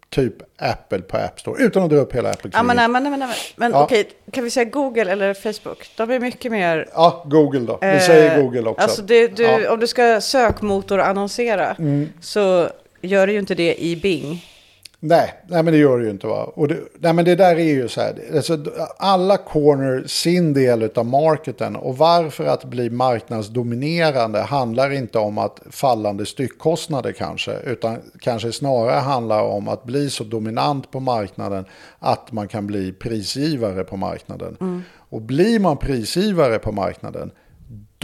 Typ 0.08 0.34
Apple 0.58 1.00
på 1.00 1.16
App 1.16 1.40
Store, 1.40 1.64
utan 1.64 1.82
att 1.82 1.90
dra 1.90 1.96
upp 1.96 2.14
hela 2.14 2.30
apple 2.30 2.50
Ja, 2.54 2.62
men, 2.62 2.76
nej, 2.76 2.88
men, 2.88 3.02
nej, 3.02 3.18
men, 3.18 3.30
men 3.56 3.72
Ja. 3.72 3.84
okej, 3.84 4.08
kan 4.30 4.44
vi 4.44 4.50
säga 4.50 4.64
Google 4.64 5.12
eller 5.12 5.34
Facebook? 5.34 5.90
De 5.96 6.10
är 6.10 6.20
mycket 6.20 6.52
mer... 6.52 6.88
Ja, 6.92 7.24
Google 7.26 7.60
då. 7.60 7.78
Vi 7.80 7.86
eh, 7.86 8.00
säger 8.00 8.42
Google 8.42 8.68
också. 8.68 8.82
Alltså 8.82 9.02
det, 9.02 9.28
du, 9.28 9.42
Ja. 9.42 9.48
Mm. 9.48 9.72
om 9.72 9.80
du 9.80 9.86
ska 9.86 10.20
sökmotorannonsera 10.20 11.76
så 12.20 12.68
gör 13.00 13.26
du 13.26 13.32
ju 13.32 13.38
inte 13.38 13.54
det 13.54 13.82
i 13.82 13.96
Bing. 13.96 14.44
Nej, 15.06 15.34
nej, 15.46 15.62
men 15.62 15.72
det 15.72 15.78
gör 15.78 15.98
det 15.98 16.04
ju 16.04 16.10
inte. 16.10 16.26
Va? 16.26 16.52
Och 16.54 16.68
det, 16.68 16.76
nej, 16.98 17.12
men 17.12 17.24
det 17.24 17.34
där 17.34 17.56
är 17.56 17.74
ju 17.74 17.88
så 17.88 18.00
här. 18.00 18.14
Alltså, 18.34 18.58
alla 18.96 19.36
corner 19.36 20.04
sin 20.06 20.52
del 20.52 20.90
av 20.94 21.06
marketen. 21.06 21.76
Och 21.76 21.98
varför 21.98 22.44
att 22.44 22.64
bli 22.64 22.90
marknadsdominerande 22.90 24.40
handlar 24.40 24.90
inte 24.90 25.18
om 25.18 25.38
att 25.38 25.60
fallande 25.70 26.26
styckkostnader 26.26 27.12
kanske. 27.12 27.52
Utan 27.52 27.98
kanske 28.20 28.52
snarare 28.52 29.00
handlar 29.00 29.42
om 29.42 29.68
att 29.68 29.84
bli 29.84 30.10
så 30.10 30.24
dominant 30.24 30.90
på 30.90 31.00
marknaden 31.00 31.64
att 31.98 32.32
man 32.32 32.48
kan 32.48 32.66
bli 32.66 32.92
prisgivare 32.92 33.84
på 33.84 33.96
marknaden. 33.96 34.82
Och 35.10 35.22
blir 35.22 35.58
man 35.58 35.76
prisgivare 35.76 36.58
på 36.58 36.72
marknaden 36.72 37.30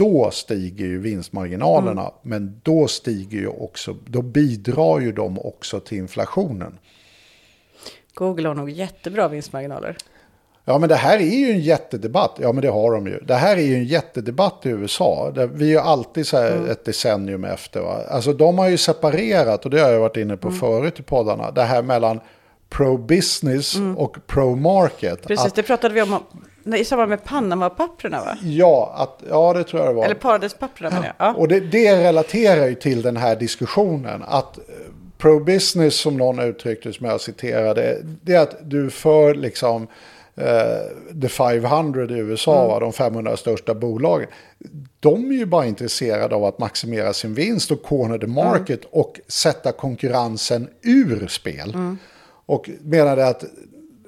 då 0.01 0.31
stiger 0.31 0.85
ju 0.85 0.99
vinstmarginalerna. 0.99 2.11
Men 2.21 2.61
då 2.63 2.87
stiger 2.87 3.39
ju 3.39 3.47
också, 3.47 3.95
då 4.05 4.21
bidrar 4.21 4.99
ju 4.99 5.11
de 5.11 5.39
också 5.39 5.79
till 5.79 5.97
inflationen. 5.97 6.77
Google 8.13 8.47
har 8.47 8.55
nog 8.55 8.69
jättebra 8.69 9.27
vinstmarginaler. 9.27 9.97
Ja 10.65 10.77
men 10.77 10.89
det 10.89 10.95
här 10.95 11.17
är 11.17 11.35
ju 11.37 11.51
en 11.51 11.59
jättedebatt. 11.59 12.37
Ja 12.41 12.51
men 12.51 12.61
det 12.61 12.69
har 12.69 12.91
de 12.91 13.07
ju. 13.07 13.19
Det 13.19 13.35
här 13.35 13.57
är 13.57 13.61
ju 13.61 13.75
en 13.75 13.85
jättedebatt 13.85 14.65
i 14.65 14.69
USA. 14.69 15.31
Vi 15.53 15.65
är 15.65 15.69
ju 15.69 15.79
alltid 15.79 16.27
så 16.27 16.37
här 16.37 16.67
ett 16.67 16.85
decennium 16.85 17.43
efter. 17.43 17.81
Va? 17.81 18.03
Alltså 18.09 18.33
de 18.33 18.57
har 18.57 18.69
ju 18.69 18.77
separerat, 18.77 19.65
och 19.65 19.71
det 19.71 19.79
har 19.79 19.89
jag 19.89 19.99
varit 19.99 20.17
inne 20.17 20.37
på 20.37 20.51
förut 20.51 20.99
i 20.99 21.03
poddarna. 21.03 21.51
Det 21.51 21.63
här 21.63 21.81
mellan 21.81 22.19
pro-business 22.69 23.97
och 23.97 24.17
pro-market. 24.27 25.27
Precis, 25.27 25.45
Att, 25.45 25.55
det 25.55 25.63
pratade 25.63 25.93
vi 25.93 26.01
om 26.01 26.19
nej, 26.63 26.81
i 26.81 26.85
samband 26.85 27.09
med 27.09 27.23
Panama-papperna 27.23 28.19
va? 28.19 28.37
ja, 28.41 28.93
att, 28.97 29.23
ja, 29.29 29.53
det 29.53 29.63
tror 29.63 29.81
jag 29.81 29.91
det 29.91 29.95
var. 29.95 30.05
Eller 30.05 30.15
Paradispapperna 30.15 30.89
menar 30.89 31.05
jag. 31.05 31.15
Ja. 31.17 31.33
Och 31.33 31.47
det, 31.47 31.59
det 31.59 32.03
relaterar 32.03 32.67
ju 32.67 32.75
till 32.75 33.01
den 33.01 33.17
här 33.17 33.35
diskussionen. 33.35 34.23
Att 34.27 34.57
eh, 34.57 34.63
pro-business, 35.17 35.91
som 35.91 36.17
någon 36.17 36.39
uttryckte 36.39 36.93
som 36.93 37.05
jag 37.05 37.21
citerade, 37.21 37.97
det 38.21 38.33
är 38.33 38.39
att 38.39 38.55
du 38.61 38.89
för 38.89 39.35
liksom 39.35 39.87
eh, 40.35 41.21
the 41.21 41.29
500 41.29 42.03
i 42.03 42.17
USA, 42.17 42.67
va, 42.67 42.79
de 42.79 42.93
500 42.93 43.37
största 43.37 43.73
bolagen. 43.73 44.27
De 44.99 45.31
är 45.31 45.35
ju 45.35 45.45
bara 45.45 45.65
intresserade 45.65 46.35
av 46.35 46.45
att 46.45 46.59
maximera 46.59 47.13
sin 47.13 47.33
vinst 47.33 47.71
och 47.71 47.83
corner 47.83 48.17
the 48.17 48.27
market 48.27 48.81
och 48.91 49.19
sätta 49.27 49.71
konkurrensen 49.71 50.67
ur 50.81 51.27
spel. 51.27 51.75
Och 52.45 52.69
menade 52.81 53.27
att 53.27 53.43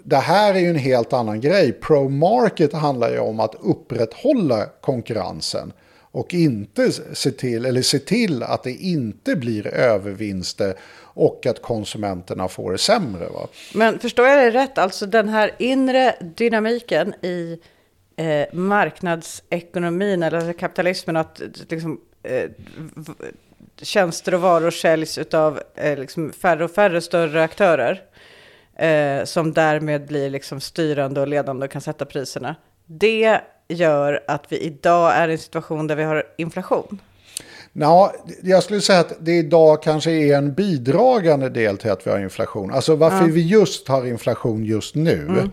det 0.04 0.18
här 0.18 0.54
är 0.54 0.60
ju 0.60 0.70
en 0.70 0.76
helt 0.76 1.14
annan 1.14 1.42
grej. 1.42 1.72
Pro-market 1.72 2.74
handlar 2.74 3.12
ju 3.12 3.20
om 3.20 3.40
att 3.40 3.56
upprätthålla 3.60 4.66
konkurrensen. 4.82 5.74
Och 6.12 6.34
inte 6.34 6.92
se 7.14 7.32
till, 7.32 7.66
eller 7.66 7.82
se 7.82 8.00
till 8.00 8.44
att 8.44 8.64
det 8.64 8.72
inte 8.72 9.36
blir 9.36 9.68
övervinster 9.68 10.74
och 11.14 11.46
att 11.46 11.62
konsumenterna 11.62 12.48
får 12.48 12.72
det 12.72 12.78
sämre. 12.78 13.26
Va? 13.30 13.48
Men 13.74 14.00
förstår 14.00 14.28
jag 14.28 14.38
det 14.38 14.60
rätt? 14.60 14.78
Alltså 14.78 15.06
den 15.06 15.30
här 15.30 15.52
inre 15.60 16.16
dynamiken 16.36 17.14
i 17.14 17.60
eh, 18.16 18.54
marknadsekonomin 18.54 20.24
eller 20.24 20.54
kapitalismen, 20.54 21.16
att 21.16 21.42
liksom, 21.70 22.02
eh, 22.24 22.50
tjänster 23.82 24.34
och 24.34 24.42
varor 24.42 24.72
säljs 24.72 25.18
av 25.18 25.62
eh, 25.76 26.00
liksom 26.00 26.32
färre 26.32 26.64
och 26.64 26.72
färre 26.72 27.02
större 27.02 27.44
aktörer, 27.44 28.02
eh, 28.76 29.24
som 29.24 29.54
därmed 29.54 30.06
blir 30.06 30.30
liksom 30.30 30.60
styrande 30.60 31.22
och 31.22 31.28
ledande 31.28 31.66
och 31.66 31.72
kan 31.72 31.82
sätta 31.82 32.06
priserna. 32.06 32.56
Det 32.86 33.40
gör 33.68 34.24
att 34.28 34.45
vi 34.50 34.58
idag 34.58 35.14
är 35.16 35.28
i 35.28 35.32
en 35.32 35.38
situation 35.38 35.88
där 35.88 35.95
vi 35.95 36.04
har 36.04 36.24
inflation. 36.38 37.00
Ja, 37.74 38.14
jag 38.44 38.64
skulle 38.64 38.82
säga 38.82 39.00
att 39.00 39.14
det 39.20 39.32
idag 39.32 39.84
kanske 39.84 40.12
är 40.12 40.38
en 40.38 40.54
bidragande 40.54 41.50
del 41.50 41.78
till 41.78 41.91
att 41.91 42.08
vi 42.08 42.12
har 42.12 42.20
inflation. 42.20 42.74
Alltså 42.74 42.95
varför 42.95 43.26
vi 43.26 43.41
just 43.41 43.88
har 43.88 44.06
inflation 44.06 44.66
just 44.66 44.95
nu, 44.95 45.50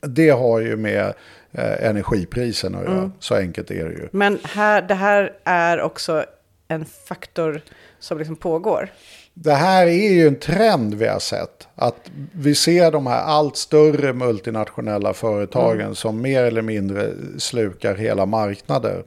det 0.00 0.30
har 0.30 0.60
ju 0.60 0.76
med 0.76 1.14
eh, 1.52 1.86
energipriserna 1.86 2.78
att 2.78 2.84
göra. 2.84 3.10
Så 3.18 3.34
enkelt 3.34 3.70
är 3.70 3.84
det 3.84 3.92
ju. 3.92 4.08
Men 4.12 4.38
här, 4.42 4.82
det 4.82 4.94
här 4.94 5.32
är 5.44 5.80
också 5.80 6.24
en 6.68 6.84
faktor 6.84 7.60
som 7.98 8.18
liksom 8.18 8.36
pågår. 8.36 8.88
Det 9.34 9.54
här 9.54 9.86
är 9.86 10.12
ju 10.12 10.28
en 10.28 10.36
trend 10.36 10.94
vi 10.94 11.06
har 11.08 11.18
sett. 11.18 11.68
Att 11.74 12.10
vi 12.32 12.54
ser 12.54 12.90
de 12.90 13.06
här 13.06 13.22
allt 13.22 13.56
större 13.56 14.12
multinationella 14.12 15.14
företagen 15.14 15.94
som 15.94 16.20
mer 16.20 16.42
eller 16.42 16.62
mindre 16.62 17.10
slukar 17.38 17.94
hela 17.94 18.26
marknader. 18.26 19.04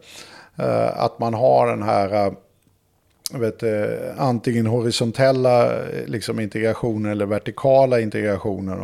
Eh, 0.55 1.03
att 1.03 1.19
man 1.19 1.33
har 1.33 1.67
den 1.67 1.83
här 1.83 2.25
eh, 2.25 2.33
vet, 3.33 3.63
eh, 3.63 3.69
antingen 4.17 4.65
horisontella 4.65 5.71
liksom, 6.05 6.39
integrationen 6.39 7.11
eller 7.11 7.25
vertikala 7.25 7.99
integrationen. 7.99 8.79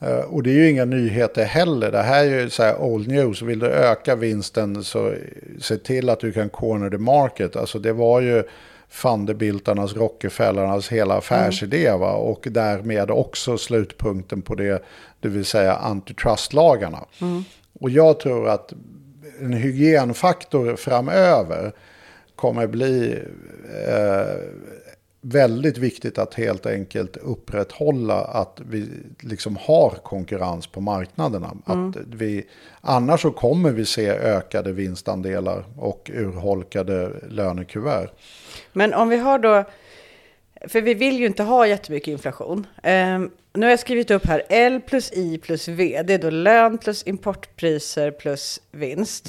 Eh, 0.00 0.18
och 0.18 0.42
det 0.42 0.50
är 0.50 0.54
ju 0.54 0.70
inga 0.70 0.84
nyheter 0.84 1.44
heller. 1.44 1.92
Det 1.92 2.02
här 2.02 2.24
är 2.24 2.40
ju 2.40 2.50
så 2.50 2.62
här 2.62 2.80
old 2.80 3.08
news. 3.08 3.42
Vill 3.42 3.58
du 3.58 3.66
öka 3.66 4.16
vinsten 4.16 4.84
så 4.84 5.14
se 5.60 5.76
till 5.76 6.08
att 6.08 6.20
du 6.20 6.32
kan 6.32 6.48
corner 6.48 6.90
the 6.90 6.98
market. 6.98 7.56
Alltså 7.56 7.78
det 7.78 7.92
var 7.92 8.20
ju 8.20 8.42
Vanderbiltarnas, 9.02 9.96
Rockefellarnas 9.96 10.88
hela 10.88 11.14
affärsidé. 11.18 11.90
Va? 11.90 12.12
Och 12.12 12.46
därmed 12.50 13.10
också 13.10 13.58
slutpunkten 13.58 14.42
på 14.42 14.54
det, 14.54 14.82
det 15.20 15.28
vill 15.28 15.44
säga 15.44 15.74
antitrustlagarna. 15.74 17.04
Och 17.80 17.90
jag 17.90 18.20
tror 18.20 18.48
att 18.48 18.72
en 19.40 19.52
hygienfaktor 19.52 20.76
framöver 20.76 21.72
kommer 22.36 22.66
bli 22.66 23.18
eh, 23.86 24.34
väldigt 25.20 25.78
viktigt 25.78 26.18
att 26.18 26.34
helt 26.34 26.66
enkelt 26.66 27.16
upprätthålla 27.16 28.24
att 28.24 28.60
vi 28.70 28.88
liksom 29.20 29.56
har 29.60 29.90
konkurrens 29.90 30.66
på 30.66 30.80
marknaderna. 30.80 31.56
Att 31.64 31.96
vi, 32.06 32.46
annars 32.80 33.22
så 33.22 33.30
kommer 33.30 33.70
vi 33.70 33.86
se 33.86 34.08
ökade 34.10 34.72
vinstandelar 34.72 35.64
och 35.76 36.10
urholkade 36.14 37.12
lönekuvert. 37.28 38.10
Men 38.72 38.94
om 38.94 39.08
vi 39.08 39.16
har 39.16 39.38
då, 39.38 39.64
för 40.68 40.80
vi 40.80 40.94
vill 40.94 41.18
ju 41.18 41.26
inte 41.26 41.42
ha 41.42 41.66
jättemycket 41.66 42.08
inflation. 42.08 42.66
Ehm, 42.82 43.30
nu 43.52 43.66
har 43.66 43.70
jag 43.70 43.80
skrivit 43.80 44.10
upp 44.10 44.26
här 44.26 44.42
L 44.48 44.80
plus 44.86 45.12
I 45.12 45.38
plus 45.38 45.68
V. 45.68 46.02
Det 46.04 46.14
är 46.14 46.18
då 46.18 46.30
lön 46.30 46.78
plus 46.78 47.06
importpriser 47.06 48.10
plus 48.10 48.60
vinst. 48.70 49.28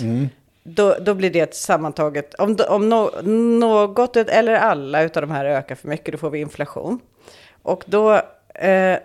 Då, 0.63 0.95
då 1.01 1.13
blir 1.13 1.29
det 1.29 1.39
ett 1.39 1.55
sammantaget, 1.55 2.33
om, 2.33 2.57
om 2.69 2.89
no, 2.89 3.21
något 3.67 4.17
eller 4.17 4.53
alla 4.53 5.03
av 5.03 5.09
de 5.09 5.31
här 5.31 5.45
ökar 5.45 5.75
för 5.75 5.87
mycket, 5.87 6.11
då 6.11 6.17
får 6.17 6.29
vi 6.29 6.39
inflation. 6.39 6.99
Och 7.63 7.83
då, 7.87 8.13
eh, 8.55 8.97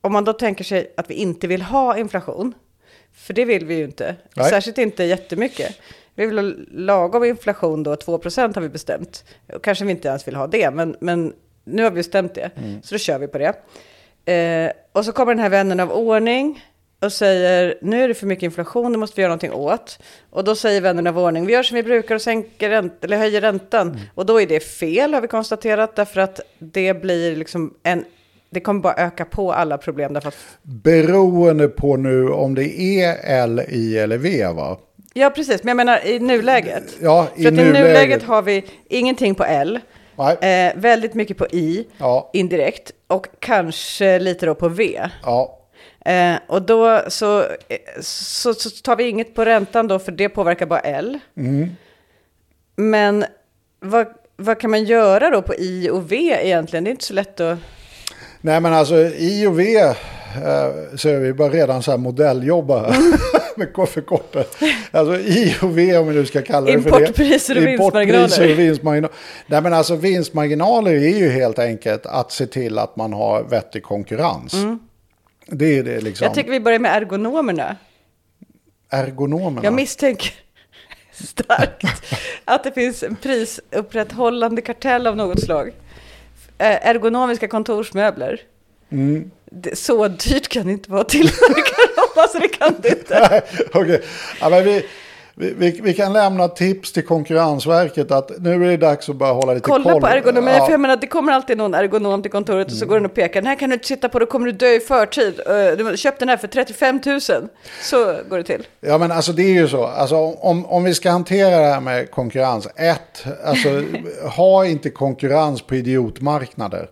om 0.00 0.12
man 0.12 0.24
då 0.24 0.32
tänker 0.32 0.64
sig 0.64 0.94
att 0.96 1.10
vi 1.10 1.14
inte 1.14 1.46
vill 1.46 1.62
ha 1.62 1.98
inflation, 1.98 2.54
för 3.14 3.34
det 3.34 3.44
vill 3.44 3.66
vi 3.66 3.74
ju 3.74 3.84
inte, 3.84 4.16
Nej. 4.36 4.50
särskilt 4.50 4.78
inte 4.78 5.04
jättemycket. 5.04 5.80
Vi 6.14 6.26
vill 6.26 6.38
ha 6.38 6.52
lagom 6.70 7.24
inflation 7.24 7.82
då, 7.82 7.94
2% 7.94 8.54
har 8.54 8.62
vi 8.62 8.68
bestämt. 8.68 9.24
Kanske 9.62 9.84
vi 9.84 9.90
inte 9.90 10.08
ens 10.08 10.28
vill 10.28 10.36
ha 10.36 10.46
det, 10.46 10.70
men, 10.70 10.96
men 11.00 11.32
nu 11.64 11.82
har 11.82 11.90
vi 11.90 11.96
bestämt 11.96 12.34
det. 12.34 12.50
Så 12.82 12.94
då 12.94 12.98
kör 12.98 13.18
vi 13.18 13.28
på 13.28 13.38
det. 13.38 13.54
Eh, 14.32 14.72
och 14.92 15.04
så 15.04 15.12
kommer 15.12 15.34
den 15.34 15.42
här 15.42 15.50
vännen 15.50 15.80
av 15.80 15.92
ordning 15.92 16.64
och 17.00 17.12
säger 17.12 17.78
nu 17.82 18.04
är 18.04 18.08
det 18.08 18.14
för 18.14 18.26
mycket 18.26 18.42
inflation, 18.42 18.92
det 18.92 18.98
måste 18.98 19.16
vi 19.16 19.22
göra 19.22 19.28
någonting 19.28 19.52
åt. 19.52 19.98
Och 20.30 20.44
då 20.44 20.54
säger 20.54 20.80
vännen 20.80 21.06
av 21.06 21.18
ordning, 21.18 21.46
vi 21.46 21.52
gör 21.52 21.62
som 21.62 21.74
vi 21.74 21.82
brukar 21.82 22.14
och 22.14 22.22
sänker 22.22 22.70
ränt 22.70 23.04
eller 23.04 23.16
höjer 23.16 23.40
räntan. 23.40 24.00
Och 24.14 24.26
då 24.26 24.40
är 24.40 24.46
det 24.46 24.60
fel 24.60 25.14
har 25.14 25.20
vi 25.20 25.28
konstaterat, 25.28 25.96
därför 25.96 26.20
att 26.20 26.40
det 26.58 26.94
blir 26.94 27.36
liksom 27.36 27.74
en 27.82 28.04
det 28.50 28.60
kommer 28.60 28.80
bara 28.80 28.94
öka 28.94 29.24
på 29.24 29.52
alla 29.52 29.78
problem 29.78 30.12
därför 30.12 30.28
att 30.28 30.58
Beroende 30.62 31.68
på 31.68 31.96
nu 31.96 32.28
om 32.28 32.54
det 32.54 32.80
är 32.80 33.16
L, 33.22 33.62
I 33.68 33.98
eller 33.98 34.18
V 34.18 34.46
va? 34.46 34.78
Ja, 35.16 35.30
precis. 35.30 35.62
Men 35.62 35.68
jag 35.68 35.76
menar 35.76 36.06
i 36.06 36.18
nuläget. 36.18 36.84
Ja, 37.00 37.28
i 37.36 37.42
För 37.42 37.48
att 37.52 37.58
i 37.58 37.64
nuläget. 37.64 38.22
har 38.22 38.42
vi 38.42 38.64
ingenting 38.88 39.34
på 39.34 39.44
L, 39.44 39.80
eh, 40.40 40.72
väldigt 40.76 41.14
mycket 41.14 41.36
på 41.38 41.46
I, 41.46 41.86
Ja. 41.98 42.30
indirekt, 42.32 42.90
och 43.06 43.26
kanske 43.38 44.18
lite 44.18 44.46
då 44.46 44.54
på 44.54 44.68
V. 44.68 45.00
Ja, 45.22 45.60
Eh, 46.06 46.34
och 46.46 46.62
då 46.62 47.02
så, 47.08 47.40
eh, 47.40 47.46
så, 48.00 48.54
så 48.54 48.70
tar 48.70 48.96
vi 48.96 49.08
inget 49.08 49.34
på 49.34 49.44
räntan 49.44 49.88
då, 49.88 49.98
för 49.98 50.12
det 50.12 50.28
påverkar 50.28 50.66
bara 50.66 50.80
L. 50.80 51.18
Mm. 51.36 51.70
Men 52.76 53.24
vad, 53.80 54.06
vad 54.36 54.60
kan 54.60 54.70
man 54.70 54.84
göra 54.84 55.30
då 55.30 55.42
på 55.42 55.54
I 55.54 55.90
och 55.90 56.12
V 56.12 56.16
egentligen? 56.42 56.84
Det 56.84 56.88
är 56.90 56.92
inte 56.92 57.04
så 57.04 57.14
lätt 57.14 57.40
att... 57.40 57.58
nej 58.40 58.60
men 58.60 58.74
alltså 58.74 58.96
I 58.98 59.46
och 59.46 59.58
V 59.60 59.76
eh, 59.78 59.94
så 60.96 61.08
är 61.08 61.18
vi 61.18 61.32
bara 61.32 61.48
redan 61.48 61.82
så 61.82 61.90
här 61.90 61.98
modelljobba 61.98 62.94
Mm. 63.56 63.66
med 63.66 63.72
ko- 63.72 63.86
förkortat. 63.86 64.56
Alltså 64.90 65.18
I 65.18 65.56
och 65.62 65.78
V 65.78 65.96
om 65.98 66.08
vi 66.08 66.14
nu 66.14 66.26
ska 66.26 66.42
kalla 66.42 66.66
det 66.66 66.82
för 66.82 66.90
det. 66.90 66.96
Importpriser 66.98 67.56
och. 67.56 67.62
Importpriser 67.70 68.52
och 68.52 68.58
vinstmarginaler. 68.58 69.16
Nej 69.46 69.62
men 69.62 69.72
alltså 69.72 69.96
vinstmarginaler 69.96 70.90
är 70.92 71.18
ju 71.18 71.30
helt 71.30 71.58
enkelt 71.58 72.06
att 72.06 72.32
se 72.32 72.46
till 72.46 72.78
att 72.78 72.96
man 72.96 73.12
har 73.12 73.42
vettig 73.42 73.82
konkurrens. 73.82 74.54
Det 75.46 75.78
är 75.78 75.82
det 75.82 76.00
liksom. 76.00 76.24
Mm. 76.24 76.30
Jag 76.30 76.34
tycker 76.34 76.50
vi 76.50 76.60
börjar 76.60 76.78
med 76.78 76.96
ergonomerna. 77.02 77.76
Ergonomerna. 78.90 79.64
Jag 79.64 79.72
misstänker 79.74 80.32
starkt 81.12 81.84
att 82.44 82.64
det 82.64 82.72
finns 82.72 83.02
en 83.02 83.16
prisupprätthållande 83.16 84.62
kartell 84.62 85.06
av 85.06 85.16
något 85.16 85.40
slag. 85.40 85.68
Eh, 86.58 86.88
Ergonomiska 86.88 87.48
kontorsmöbler. 87.48 88.40
Mm. 88.90 89.30
Så 89.74 90.08
dyrt 90.08 90.48
kan 90.48 90.66
det 90.66 90.72
inte 90.72 90.90
vara 90.90 91.00
att 91.00 91.08
tillverka 91.08 91.76
dem, 91.93 91.93
alltså 92.20 92.38
det 92.38 92.48
kan 92.48 92.74
det 92.82 92.88
inte. 92.88 93.42
Okej, 93.72 94.02
ja, 94.40 94.48
men 94.48 94.64
vi, 94.64 94.86
vi, 95.36 95.80
vi, 95.82 95.94
kan 95.94 96.12
lämna 96.12 96.48
tips 96.48 96.92
till 96.92 97.06
Konkurrensverket 97.06 98.10
att 98.10 98.30
nu 98.38 98.54
är 98.66 98.70
det 98.70 98.76
dags 98.76 99.08
att 99.08 99.16
börja 99.16 99.32
hålla 99.32 99.54
lite 99.54 99.64
Kolla 99.70 99.92
koll. 99.92 100.00
på 100.00 100.06
ergonomi, 100.06 100.52
Ja. 100.58 100.64
för 100.64 100.72
jag 100.72 100.80
menar 100.80 100.96
det 100.96 101.06
kommer 101.06 101.32
alltid 101.32 101.56
någon 101.58 101.74
ergonom 101.74 102.22
till 102.22 102.30
kontoret 102.30 102.66
och 102.66 102.72
så 102.72 102.86
går 102.86 102.94
den 102.94 103.04
och 103.06 103.14
pekar. 103.14 103.40
Den 103.40 103.46
här 103.46 103.54
kan 103.56 103.70
du 103.70 103.74
inte 103.74 103.86
sitta 103.86 104.08
på, 104.08 104.18
då 104.18 104.26
kommer 104.26 104.46
du 104.46 104.52
dö 104.52 104.66
i 104.68 104.80
förtid. 104.80 105.40
Eh, 105.46 105.52
Du 105.86 105.96
köpte 105.96 106.18
den 106.18 106.28
här 106.28 106.36
för 106.36 106.48
35 106.48 107.00
000. 107.06 107.20
Så 107.82 108.16
går 108.28 108.36
det 108.36 108.44
till. 108.44 108.66
Ja 108.80 108.98
men 108.98 109.12
alltså 109.12 109.32
det 109.32 109.42
är 109.42 109.54
ju 109.54 109.68
så. 109.68 109.84
Alltså, 109.86 110.16
om, 110.16 110.66
om 110.66 110.84
vi 110.84 110.94
ska 110.94 111.10
hantera 111.10 111.50
det 111.58 111.72
här 111.72 111.80
med 111.80 112.10
konkurrens. 112.10 112.68
Ett, 112.76 113.24
alltså 113.44 113.82
ha 114.36 114.66
inte 114.66 114.90
konkurrens 114.90 115.62
på 115.62 115.74
idiotmarknader. 115.74 116.88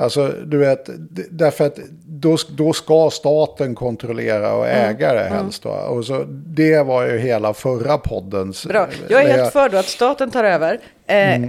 Alltså 0.00 0.28
du 0.28 0.58
vet, 0.58 0.90
därför 1.30 1.66
att 1.66 1.76
då, 2.06 2.36
då 2.50 2.72
ska 2.72 3.10
staten 3.12 3.74
kontrollera 3.74 4.54
och 4.54 4.66
Mm. 4.68 4.90
äga 4.96 5.12
det 5.14 5.20
helst. 5.28 5.64
Va? 5.64 5.82
Och 5.88 6.04
så, 6.04 6.24
det 6.28 6.82
var 6.82 7.06
ju 7.06 7.18
hela 7.18 7.54
förra 7.54 7.98
poddens... 7.98 8.66
Bra. 8.66 8.86
Jag 9.08 9.22
är 9.22 9.26
det- 9.28 9.32
helt 9.32 9.52
för 9.52 9.68
då 9.68 9.76
att 9.78 9.86
staten 9.86 10.30
tar 10.30 10.44
över. 10.44 10.80
Eh, 11.06 11.40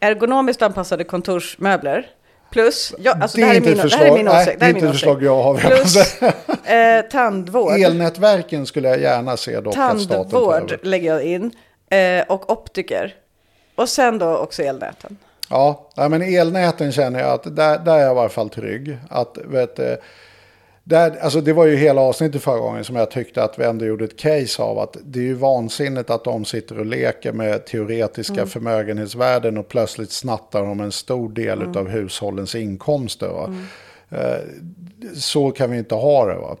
Ergonomiskt 0.00 0.62
anpassade 0.62 1.04
kontorsmöbler. 1.04 2.06
Plus, 2.52 2.94
ja, 2.98 3.16
alltså 3.20 3.36
Det 3.38 3.42
det, 3.44 3.48
är 3.48 3.52
här 3.52 3.56
är 3.56 3.60
min, 3.60 3.76
det 3.76 3.94
här 3.96 4.06
är 4.06 4.12
min 4.16 4.24
nej, 4.24 4.42
åsikt. 4.42 4.60
det 4.60 4.66
är 4.66 4.70
inte 4.70 4.86
ett 4.86 4.92
förslag 4.92 5.22
jag 5.22 5.42
har, 5.42 5.60
jag 5.62 5.70
Plus 5.72 5.96
eh, 6.22 7.00
tandvård. 7.10 7.72
Elnätverken 7.72 8.66
skulle 8.66 8.88
jag 8.88 9.00
gärna 9.00 9.36
se 9.36 9.60
dock 9.60 9.66
att 9.66 10.00
staten 10.00 10.08
tar 10.08 10.14
Tandvård 10.16 10.54
över. 10.72 10.78
lägger 10.82 11.12
jag 11.14 11.22
in. 11.24 11.50
Eh, 11.90 12.24
och 12.28 12.50
optiker. 12.52 13.14
Och 13.74 13.88
sen 13.88 14.18
då 14.18 14.36
också 14.36 14.62
elnäten. 14.62 15.16
Ja, 15.50 15.90
men 15.94 16.22
elnäten 16.22 16.92
känner 16.92 17.20
jag 17.20 17.30
att 17.30 17.56
där, 17.56 17.78
där 17.78 17.94
är 17.94 18.02
jag 18.02 18.12
i 18.12 18.14
varje 18.14 18.28
fall 18.28 18.50
trygg. 18.50 18.98
Att, 19.08 19.38
vet, 19.44 19.76
du, 19.76 19.96
där, 20.88 21.18
alltså 21.22 21.40
det 21.40 21.52
var 21.52 21.66
ju 21.66 21.76
hela 21.76 22.00
avsnittet 22.00 22.42
förra 22.42 22.58
gången 22.58 22.84
som 22.84 22.96
jag 22.96 23.10
tyckte 23.10 23.42
att 23.42 23.58
vi 23.58 23.64
ändå 23.64 23.84
gjorde 23.84 24.04
ett 24.04 24.18
case 24.18 24.62
av 24.62 24.78
att 24.78 24.96
det 25.04 25.18
är 25.18 25.22
ju 25.24 25.34
vansinnigt 25.34 26.10
att 26.10 26.24
de 26.24 26.44
sitter 26.44 26.78
och 26.78 26.86
leker 26.86 27.32
med 27.32 27.66
teoretiska 27.66 28.46
förmögenhetsvärden 28.46 29.58
och 29.58 29.68
plötsligt 29.68 30.12
snattar 30.12 30.62
de 30.62 30.80
en 30.80 30.92
stor 30.92 31.28
del 31.28 31.62
av 31.62 31.88
hushållens 31.88 32.54
inkomster. 32.54 33.28
Va? 33.28 33.54
Eh, 34.10 34.40
så 35.14 35.50
kan 35.50 35.70
vi 35.70 35.78
inte 35.78 35.94
ha 35.94 36.26
det. 36.26 36.38
Va? 36.38 36.56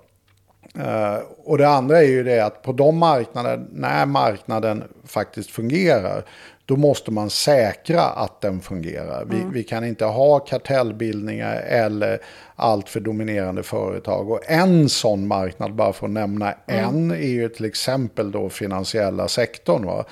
Eh, 0.74 1.22
och 1.44 1.58
det 1.58 1.68
andra 1.68 1.98
är 1.98 2.08
ju 2.08 2.24
det 2.24 2.40
att 2.40 2.62
på 2.62 2.72
de 2.72 2.98
marknader, 2.98 3.66
när 3.72 4.06
marknaden 4.06 4.84
faktiskt 5.04 5.50
fungerar, 5.50 6.24
då 6.68 6.76
måste 6.76 7.10
man 7.10 7.30
säkra 7.30 8.02
att 8.02 8.40
den 8.40 8.60
fungerar. 8.60 9.24
Vi, 9.24 9.36
vi 9.52 9.64
kan 9.64 9.84
inte 9.84 10.04
ha 10.04 10.38
kartellbildningar 10.38 11.56
eller 11.56 12.18
allt 12.56 12.88
för 12.88 13.00
dominerande 13.00 13.62
företag. 13.62 14.30
Och 14.30 14.40
en 14.46 14.88
sån 14.88 15.26
marknad, 15.26 15.74
bara 15.74 15.92
för 15.92 16.06
att 16.06 16.12
nämna 16.12 16.54
en, 16.66 17.10
är 17.10 17.28
ju 17.28 17.48
till 17.48 17.64
exempel 17.64 18.32
då 18.32 18.48
finansiella 18.48 19.28
sektorn. 19.28 19.86
Va? 19.86 20.04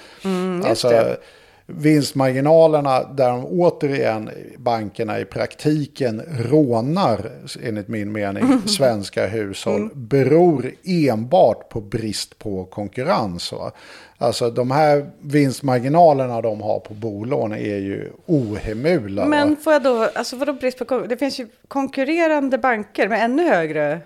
alltså, 0.65 0.89
det. 0.89 1.17
Vinstmarginalerna 1.67 3.03
där 3.13 3.29
de 3.31 3.45
återigen, 3.47 4.31
bankerna 4.59 5.21
i 5.21 5.25
praktiken 5.25 6.23
rånar, 6.51 7.31
enligt 7.63 7.89
min 7.89 8.13
mening, 8.13 8.45
svenska 8.69 9.27
hushåll, 9.27 9.91
beror 9.95 10.71
enbart 10.85 11.69
på 11.69 11.81
brist 11.81 12.39
på 12.39 12.65
konkurrens. 12.65 13.53
Va? 13.53 13.71
Alltså 14.19 14.51
de 14.51 14.71
här 14.71 15.11
vinstmarginalerna 15.21 16.41
de 16.41 16.61
har 16.61 16.81
på 16.81 16.95
bolån 16.95 17.53
är 17.53 17.57
ju 17.79 18.11
ohemula. 18.27 19.23
va? 19.23 19.29
Men 19.29 19.57
får 19.57 19.73
jag 19.73 19.83
då, 19.83 20.09
alltså 20.15 20.37
vadå 20.37 20.53
brist 20.53 20.79
på 20.79 20.85
kon- 20.85 21.09
Det 21.09 21.17
finns 21.17 21.41
ju 21.41 21.49
konkurrerande 21.69 22.59
banker 22.59 23.09
med 23.09 23.25
ännu 23.25 23.49
högre, 23.49 24.01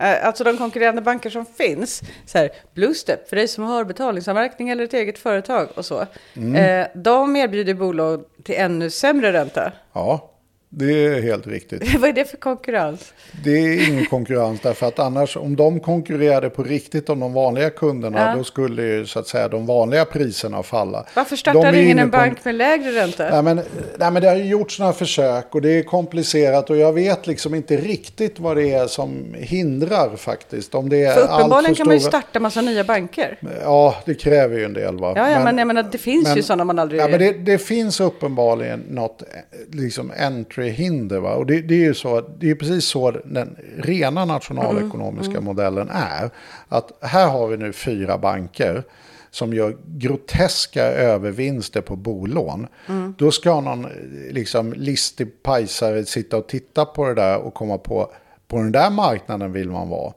alltså 0.00 0.44
de 0.44 0.56
konkurrerande 0.56 1.02
banker 1.02 1.30
som 1.30 1.46
finns. 1.46 2.02
Så 2.26 2.38
här, 2.38 2.50
Bluestep, 2.74 3.28
för 3.28 3.36
dig 3.36 3.48
som 3.48 3.64
har 3.64 3.84
betalningsanmärkning 3.84 4.68
eller 4.68 4.84
ett 4.84 4.94
eget 4.94 5.18
företag 5.18 5.68
och 5.74 5.84
så. 5.84 6.06
Mm. 6.36 6.54
Eh, 6.54 6.86
de 6.94 7.36
erbjuder 7.36 7.74
bolag 7.74 8.24
till 8.44 8.54
ännu 8.54 8.90
sämre 8.90 9.32
ränta. 9.32 9.72
Ja, 9.92 10.29
det 10.72 11.04
är 11.06 11.22
helt 11.22 11.46
riktigt. 11.46 11.94
Vad 11.98 12.08
är 12.10 12.12
det 12.12 12.24
för 12.30 12.36
konkurrens? 12.36 13.12
Det 13.44 13.50
är 13.50 13.88
ingen 13.88 14.06
konkurrens 14.06 14.60
därför 14.60 14.86
att 14.86 14.98
annars 14.98 15.36
om 15.36 15.56
de 15.56 15.80
konkurrerade 15.80 16.50
på 16.50 16.62
riktigt 16.62 17.08
om 17.08 17.20
de 17.20 17.32
vanliga 17.32 17.70
kunderna 17.70 18.20
Ja. 18.30 18.36
då 18.36 18.44
skulle 18.44 18.82
ju 18.82 19.06
så 19.06 19.18
att 19.18 19.26
säga 19.28 19.48
de 19.48 19.66
vanliga 19.66 20.04
priserna 20.04 20.62
falla. 20.62 21.06
Varför 21.16 21.36
startar 21.36 21.72
ingen 21.72 21.98
en 21.98 22.10
bank 22.10 22.44
med 22.44 22.54
lägre 22.54 22.90
ränta? 22.92 23.30
Nej 23.30 23.42
men, 23.42 23.56
nej 23.98 24.10
men 24.10 24.22
det 24.22 24.28
har 24.28 24.36
ju 24.36 24.44
gjorts 24.44 24.78
några 24.78 24.92
försök 24.92 25.54
och 25.54 25.62
det 25.62 25.70
är 25.78 25.82
komplicerat 25.82 26.70
och 26.70 26.76
jag 26.76 26.92
vet 26.92 27.26
liksom 27.26 27.54
inte 27.54 27.76
riktigt 27.76 28.38
vad 28.38 28.56
det 28.56 28.72
är 28.72 28.86
som 28.86 29.34
hindrar 29.38 30.16
faktiskt. 30.16 30.74
Om 30.74 30.88
det 30.88 31.04
är 31.04 31.14
För 31.14 31.20
uppenbarligen 31.20 31.74
för 31.74 31.78
kan 31.78 31.86
man 31.86 31.96
ju 31.96 32.00
stora- 32.00 32.10
starta 32.22 32.40
massa 32.40 32.60
nya 32.60 32.84
banker. 32.84 33.38
Ja, 33.62 33.96
det 34.06 34.14
kräver 34.14 34.58
ju 34.58 34.64
en 34.64 34.72
del 34.72 34.98
va. 34.98 35.12
Ja, 35.16 35.30
ja 35.30 35.44
men, 35.44 35.58
jag 35.58 35.66
menar, 35.66 35.82
det 35.92 35.98
finns 35.98 36.36
ju 36.36 36.42
sådana 36.42 36.64
man 36.64 36.78
aldrig... 36.78 37.00
Ja, 37.00 37.08
men 37.08 37.18
det, 37.18 37.32
det 37.32 37.58
finns 37.58 38.00
uppenbarligen 38.00 38.80
något 38.88 39.22
eh, 39.22 39.28
liksom 39.72 40.12
entry-hinder. 40.60 41.20
Va? 41.20 41.34
Och 41.34 41.46
det, 41.46 41.60
det 41.60 41.74
är 41.74 41.84
ju 41.84 41.94
så, 41.94 42.20
det 42.38 42.50
är 42.50 42.54
precis 42.54 42.84
så 42.84 43.10
den 43.10 43.56
rena 43.78 44.24
nationalekonomiska 44.24 45.32
Mm, 45.32 45.44
modellen 45.44 45.88
är. 45.92 46.30
Att 46.68 46.92
här 47.00 47.28
har 47.28 47.48
vi 47.48 47.56
nu 47.56 47.72
fyra 47.72 48.18
banker 48.18 48.82
som 49.30 49.54
gör 49.54 49.76
groteska 49.86 50.84
övervinster 50.84 51.80
på 51.80 51.96
bolån. 51.96 52.66
Mm. 52.88 53.14
Då 53.18 53.30
ska 53.30 53.60
någon 53.60 53.86
liksom, 54.30 54.72
listig 54.72 55.42
pajsare 55.42 56.04
sitta 56.04 56.36
och 56.36 56.48
titta 56.48 56.84
på 56.84 57.06
det 57.06 57.14
där 57.14 57.38
och 57.38 57.54
komma 57.54 57.78
på, 57.78 58.10
på 58.48 58.56
den 58.56 58.72
där 58.72 58.90
marknaden 58.90 59.52
vill 59.52 59.70
man 59.70 59.88
vara. 59.88 60.12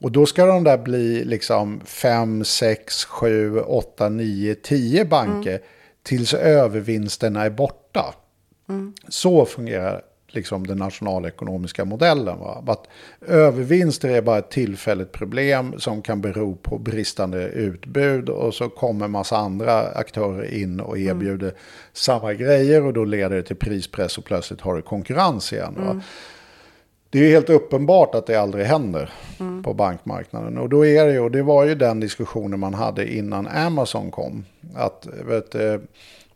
Och 0.00 0.12
då 0.12 0.26
ska 0.26 0.46
de 0.46 0.64
där 0.64 0.78
bli 0.78 1.24
liksom 1.24 1.80
5, 1.84 2.44
6, 2.44 3.04
7, 3.04 3.60
8, 3.60 4.08
9, 4.08 4.54
10 4.54 5.04
banker 5.04 5.60
tills 6.02 6.34
övervinsterna 6.34 7.44
är 7.44 7.50
borta. 7.50 8.14
Så 9.08 9.44
fungerar 9.44 10.02
liksom 10.28 10.66
den 10.66 10.78
nationalekonomiska 10.78 11.84
modellen. 11.84 12.38
Va? 12.38 12.64
Att 12.66 12.86
övervinster 13.26 14.08
är 14.08 14.22
bara 14.22 14.38
ett 14.38 14.50
tillfälligt 14.50 15.12
problem 15.12 15.74
som 15.78 16.02
kan 16.02 16.20
bero 16.20 16.56
på 16.56 16.78
bristande 16.78 17.48
utbud 17.48 18.28
och 18.28 18.54
så 18.54 18.68
kommer 18.68 19.08
massa 19.08 19.36
andra 19.36 19.82
aktörer 19.82 20.54
in 20.54 20.80
och 20.80 20.98
erbjuder 20.98 21.54
samma 21.92 22.34
grejer 22.34 22.84
och 22.84 22.92
då 22.92 23.04
leder 23.04 23.36
det 23.36 23.42
till 23.42 23.56
prispress 23.56 24.18
och 24.18 24.24
plötsligt 24.24 24.60
har 24.60 24.76
du 24.76 24.82
konkurrens 24.82 25.52
igen. 25.52 25.74
Va? 25.78 26.00
Det 27.10 27.18
är 27.18 27.30
helt 27.30 27.50
uppenbart 27.50 28.14
att 28.14 28.26
det 28.26 28.36
aldrig 28.36 28.66
händer 28.66 29.12
på 29.62 29.74
bankmarknaden. 29.74 30.58
Och 30.58 30.68
då 30.68 30.86
är 30.86 31.06
det 31.06 31.12
ju, 31.12 31.20
och 31.20 31.30
det 31.30 31.42
var 31.42 31.64
ju 31.64 31.74
den 31.74 32.00
diskussionen 32.00 32.60
man 32.60 32.74
hade 32.74 33.14
innan 33.14 33.46
Amazon 33.46 34.10
kom. 34.10 34.44
Att 34.74 35.06
vet, 35.26 35.50
du, 35.52 35.86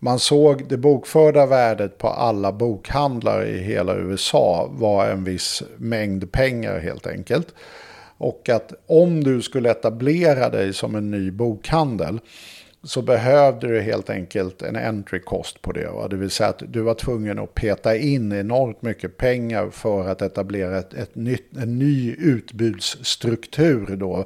man 0.02 0.18
såg 0.18 0.68
det 0.68 0.76
bokförda 0.76 1.46
värdet 1.46 1.98
på 1.98 2.08
alla 2.08 2.52
bokhandlare 2.52 3.48
i 3.48 3.58
hela 3.58 3.96
USA 3.96 4.68
var 4.70 5.06
en 5.06 5.24
viss 5.24 5.62
mängd 5.76 6.32
pengar 6.32 6.78
helt 6.78 7.06
enkelt. 7.06 7.54
Och 8.18 8.48
att 8.48 8.72
om 8.86 9.24
du 9.24 9.42
skulle 9.42 9.70
etablera 9.70 10.48
dig 10.48 10.72
som 10.72 10.94
en 10.94 11.10
ny 11.10 11.30
bokhandel 11.30 12.20
så 12.82 13.02
behövde 13.02 13.66
du 13.66 13.80
helt 13.80 14.10
enkelt 14.10 14.62
en 14.62 14.76
entry 14.76 15.20
cost 15.20 15.62
på 15.62 15.72
det. 15.72 15.90
Va? 15.90 16.08
Det 16.08 16.16
vill 16.16 16.30
säga 16.30 16.48
att 16.48 16.62
du 16.68 16.80
var 16.80 16.94
tvungen 16.94 17.38
att 17.38 17.54
peta 17.54 17.96
in 17.96 18.32
enormt 18.32 18.82
mycket 18.82 19.16
pengar 19.16 19.70
för 19.70 20.08
att 20.08 20.22
etablera 20.22 20.78
ett, 20.78 20.94
ett 20.94 21.14
nytt, 21.14 21.56
en 21.56 21.78
ny 21.78 22.14
utbudsstruktur 22.14 23.96
då 23.96 24.24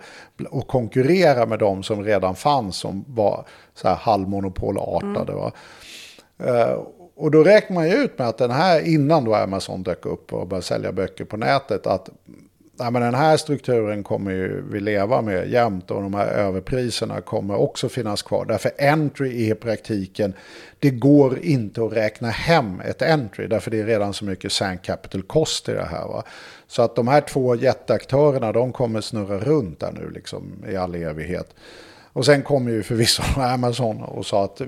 och 0.51 0.69
konkurrera 0.69 1.47
med 1.47 1.59
de 1.59 1.83
som 1.83 2.05
redan 2.05 2.35
fanns 2.35 2.77
som 2.77 3.05
var 3.09 3.47
så 3.75 3.89
här 3.89 3.97
halvmonopolartade. 3.97 5.33
Mm. 5.33 5.35
Va? 5.35 5.53
Uh, 6.45 6.83
och 7.17 7.31
då 7.31 7.45
räknar 7.45 7.75
man 7.75 7.89
ju 7.89 7.97
ut 7.97 8.19
med 8.19 8.29
att 8.29 8.39
den 8.39 8.51
här, 8.51 8.81
innan 8.81 9.25
då 9.25 9.35
Amazon 9.35 9.83
dök 9.83 10.07
upp 10.07 10.33
och 10.33 10.49
började 10.49 10.67
sälja 10.67 10.93
böcker 10.93 11.25
på 11.25 11.37
nätet, 11.37 11.87
att 11.87 12.11
ja, 12.79 12.91
men 12.91 13.03
den 13.03 13.15
här 13.15 13.37
strukturen 13.37 14.03
kommer 14.03 14.31
ju 14.31 14.65
vi 14.71 14.81
leva 14.81 15.23
med 15.23 15.49
jämt 15.49 15.91
och 15.91 16.03
de 16.03 16.15
här 16.15 16.27
överpriserna 16.27 17.21
kommer 17.21 17.57
också 17.57 17.89
finnas 17.89 18.23
kvar. 18.23 18.45
Därför 18.45 18.71
entry 18.79 19.47
är 19.47 19.53
i 19.53 19.55
praktiken, 19.55 20.35
det 20.79 20.91
går 20.91 21.39
inte 21.39 21.85
att 21.85 21.93
räkna 21.93 22.29
hem 22.29 22.81
ett 22.81 23.03
entry 23.03 23.47
därför 23.47 23.71
det 23.71 23.81
är 23.81 23.85
redan 23.85 24.15
så 24.15 24.25
mycket 24.25 24.53
sand 24.53 24.83
capital 24.83 25.23
cost 25.23 25.69
i 25.69 25.73
det 25.73 25.89
här. 25.91 26.09
Va? 26.09 26.23
Så 26.67 26.83
att 26.83 26.97
de 26.97 27.09
här 27.09 27.21
två 27.21 27.55
jätteaktörerna 27.55 28.53
de 28.53 28.73
kommer 28.73 29.01
snurra 29.01 29.39
runt 29.39 29.81
där 29.81 29.93
nu 29.93 30.11
liksom 30.11 30.65
i 30.69 30.77
all 30.77 30.95
evighet. 30.95 31.55
Och 32.13 32.27
sen 32.27 32.43
kom 32.43 32.69
ju 32.69 32.83
förvisso 32.83 33.23
Amazon 33.41 34.03
och 34.03 34.27
sa 34.27 34.45
att 34.45 34.61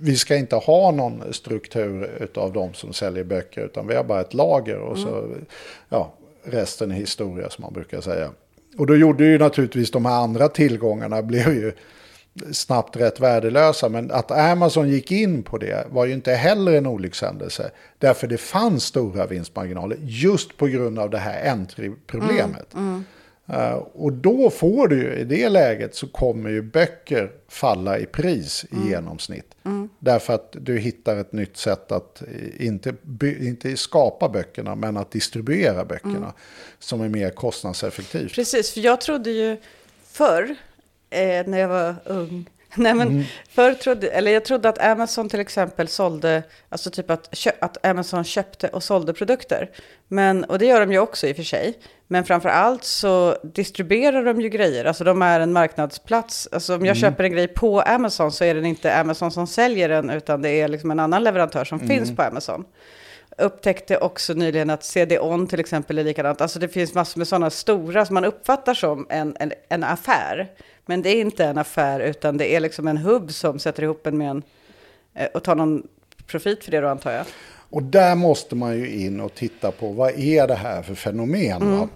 vi 0.00 0.16
ska 0.16 0.36
inte 0.36 0.56
ha 0.56 0.90
någon 0.90 1.32
struktur 1.32 2.28
av 2.34 2.52
de 2.52 2.74
som 2.74 2.92
säljer 2.92 3.24
böcker 3.24 3.60
utan 3.64 3.86
vi 3.86 3.94
har 3.94 4.04
bara 4.04 4.20
ett 4.20 4.34
lager 4.34 4.78
och 4.78 4.98
så 4.98 5.18
mm. 5.18 5.44
ja, 5.88 6.12
resten 6.44 6.90
är 6.90 6.94
historia 6.94 7.50
som 7.50 7.62
man 7.62 7.72
brukar 7.72 8.00
säga. 8.00 8.30
Och 8.78 8.86
då 8.86 8.96
gjorde 8.96 9.24
ju 9.24 9.38
naturligtvis 9.38 9.90
de 9.90 10.04
här 10.04 10.22
andra 10.22 10.48
tillgångarna 10.48 11.22
blev 11.22 11.54
ju 11.54 11.72
snabbt 12.52 12.96
rätt 12.96 13.20
värdelösa. 13.20 13.88
Men 13.88 14.10
att 14.10 14.30
Amazon 14.30 14.88
gick 14.88 15.12
in 15.12 15.42
på 15.42 15.58
det 15.58 15.86
var 15.90 16.04
ju 16.04 16.12
inte 16.12 16.32
heller 16.32 16.72
en 16.72 16.86
olyckshändelse. 16.86 17.70
Därför 17.98 18.26
det 18.26 18.38
fanns 18.38 18.84
stora 18.84 19.26
vinstmarginaler 19.26 19.98
just 20.00 20.56
på 20.56 20.66
grund 20.66 20.98
av 20.98 21.10
det 21.10 21.18
här 21.18 21.50
entry-problemet. 21.50 22.74
Mm, 22.74 22.88
mm. 22.88 23.04
Uh, 23.50 23.72
och 23.74 24.12
då 24.12 24.50
får 24.50 24.88
du 24.88 24.96
ju, 24.96 25.14
i 25.14 25.24
det 25.24 25.48
läget 25.48 25.94
så 25.94 26.08
kommer 26.08 26.50
ju 26.50 26.62
böcker 26.62 27.30
falla 27.48 27.98
i 27.98 28.06
pris 28.06 28.64
i 28.70 28.76
mm. 28.76 28.88
genomsnitt. 28.88 29.54
Mm. 29.64 29.88
Därför 29.98 30.34
att 30.34 30.56
du 30.60 30.78
hittar 30.78 31.16
ett 31.16 31.32
nytt 31.32 31.56
sätt 31.56 31.92
att 31.92 32.22
inte, 32.56 32.94
inte 33.20 33.76
skapa 33.76 34.28
böckerna 34.28 34.74
men 34.74 34.96
att 34.96 35.10
distribuera 35.10 35.84
böckerna. 35.84 36.16
Mm. 36.16 36.32
Som 36.78 37.00
är 37.00 37.08
mer 37.08 37.30
kostnadseffektivt. 37.30 38.34
Precis, 38.34 38.72
för 38.72 38.80
jag 38.80 39.00
trodde 39.00 39.30
ju 39.30 39.56
förr, 40.04 40.56
eh, 41.10 41.46
när 41.46 41.58
jag 41.58 41.68
var 41.68 41.94
ung, 42.04 42.50
Nej, 42.76 42.94
men 42.94 43.08
mm. 43.08 43.24
förr 43.48 43.74
trodde, 43.74 44.08
eller 44.08 44.32
jag 44.32 44.44
trodde 44.44 44.68
att 44.68 44.78
Amazon 44.78 45.28
till 45.28 45.40
exempel 45.40 45.88
sålde, 45.88 46.42
alltså 46.68 46.90
typ 46.90 47.10
att, 47.10 47.46
att 47.60 47.86
Amazon 47.86 48.24
köpte 48.24 48.68
och 48.68 48.82
sålde 48.82 49.12
produkter. 49.12 49.70
Men, 50.08 50.44
och 50.44 50.58
det 50.58 50.66
gör 50.66 50.80
de 50.80 50.92
ju 50.92 50.98
också 50.98 51.26
i 51.26 51.32
och 51.32 51.36
för 51.36 51.42
sig. 51.42 51.78
Men 52.06 52.24
framför 52.24 52.48
allt 52.48 52.84
så 52.84 53.36
distribuerar 53.42 54.24
de 54.24 54.40
ju 54.40 54.48
grejer, 54.48 54.84
alltså 54.84 55.04
de 55.04 55.22
är 55.22 55.40
en 55.40 55.52
marknadsplats. 55.52 56.48
Alltså 56.52 56.76
om 56.76 56.86
jag 56.86 56.96
mm. 56.96 57.10
köper 57.10 57.24
en 57.24 57.32
grej 57.32 57.48
på 57.48 57.80
Amazon 57.80 58.32
så 58.32 58.44
är 58.44 58.54
det 58.54 58.68
inte 58.68 58.96
Amazon 58.96 59.30
som 59.30 59.46
säljer 59.46 59.88
den, 59.88 60.10
utan 60.10 60.42
det 60.42 60.50
är 60.50 60.68
liksom 60.68 60.90
en 60.90 61.00
annan 61.00 61.24
leverantör 61.24 61.64
som 61.64 61.78
mm. 61.78 61.88
finns 61.88 62.16
på 62.16 62.22
Amazon. 62.22 62.64
Upptäckte 63.38 63.98
också 63.98 64.32
nyligen 64.32 64.70
att 64.70 64.84
CD-ON 64.84 65.46
till 65.46 65.60
exempel 65.60 65.98
är 65.98 66.04
likadant. 66.04 66.40
Alltså 66.40 66.58
det 66.58 66.68
finns 66.68 66.94
massor 66.94 67.18
med 67.18 67.28
sådana 67.28 67.50
stora 67.50 68.06
som 68.06 68.14
man 68.14 68.24
uppfattar 68.24 68.74
som 68.74 69.06
en, 69.10 69.36
en, 69.40 69.52
en 69.68 69.84
affär. 69.84 70.50
Men 70.86 71.02
det 71.02 71.10
är 71.10 71.20
inte 71.20 71.44
en 71.44 71.58
affär, 71.58 72.00
utan 72.00 72.36
det 72.36 72.54
är 72.54 72.60
liksom 72.60 72.88
en 72.88 72.98
hubb 72.98 73.32
som 73.32 73.58
sätter 73.58 73.82
ihop 73.82 74.06
en 74.06 74.18
med 74.18 74.30
en 74.30 74.42
eh, 75.14 75.26
och 75.34 75.42
tar 75.42 75.54
någon 75.54 75.82
profit 76.26 76.64
för 76.64 76.70
det 76.70 76.80
då 76.80 76.88
antar 76.88 77.12
jag. 77.12 77.26
Och 77.70 77.82
där 77.82 78.14
måste 78.14 78.54
man 78.54 78.78
ju 78.78 78.88
in 78.88 79.20
och 79.20 79.34
titta 79.34 79.70
på 79.70 79.92
vad 79.92 80.18
är 80.18 80.46
det 80.46 80.54
här 80.54 80.82
för 80.82 80.94
fenomen. 80.94 81.62
Mm. 81.62 81.88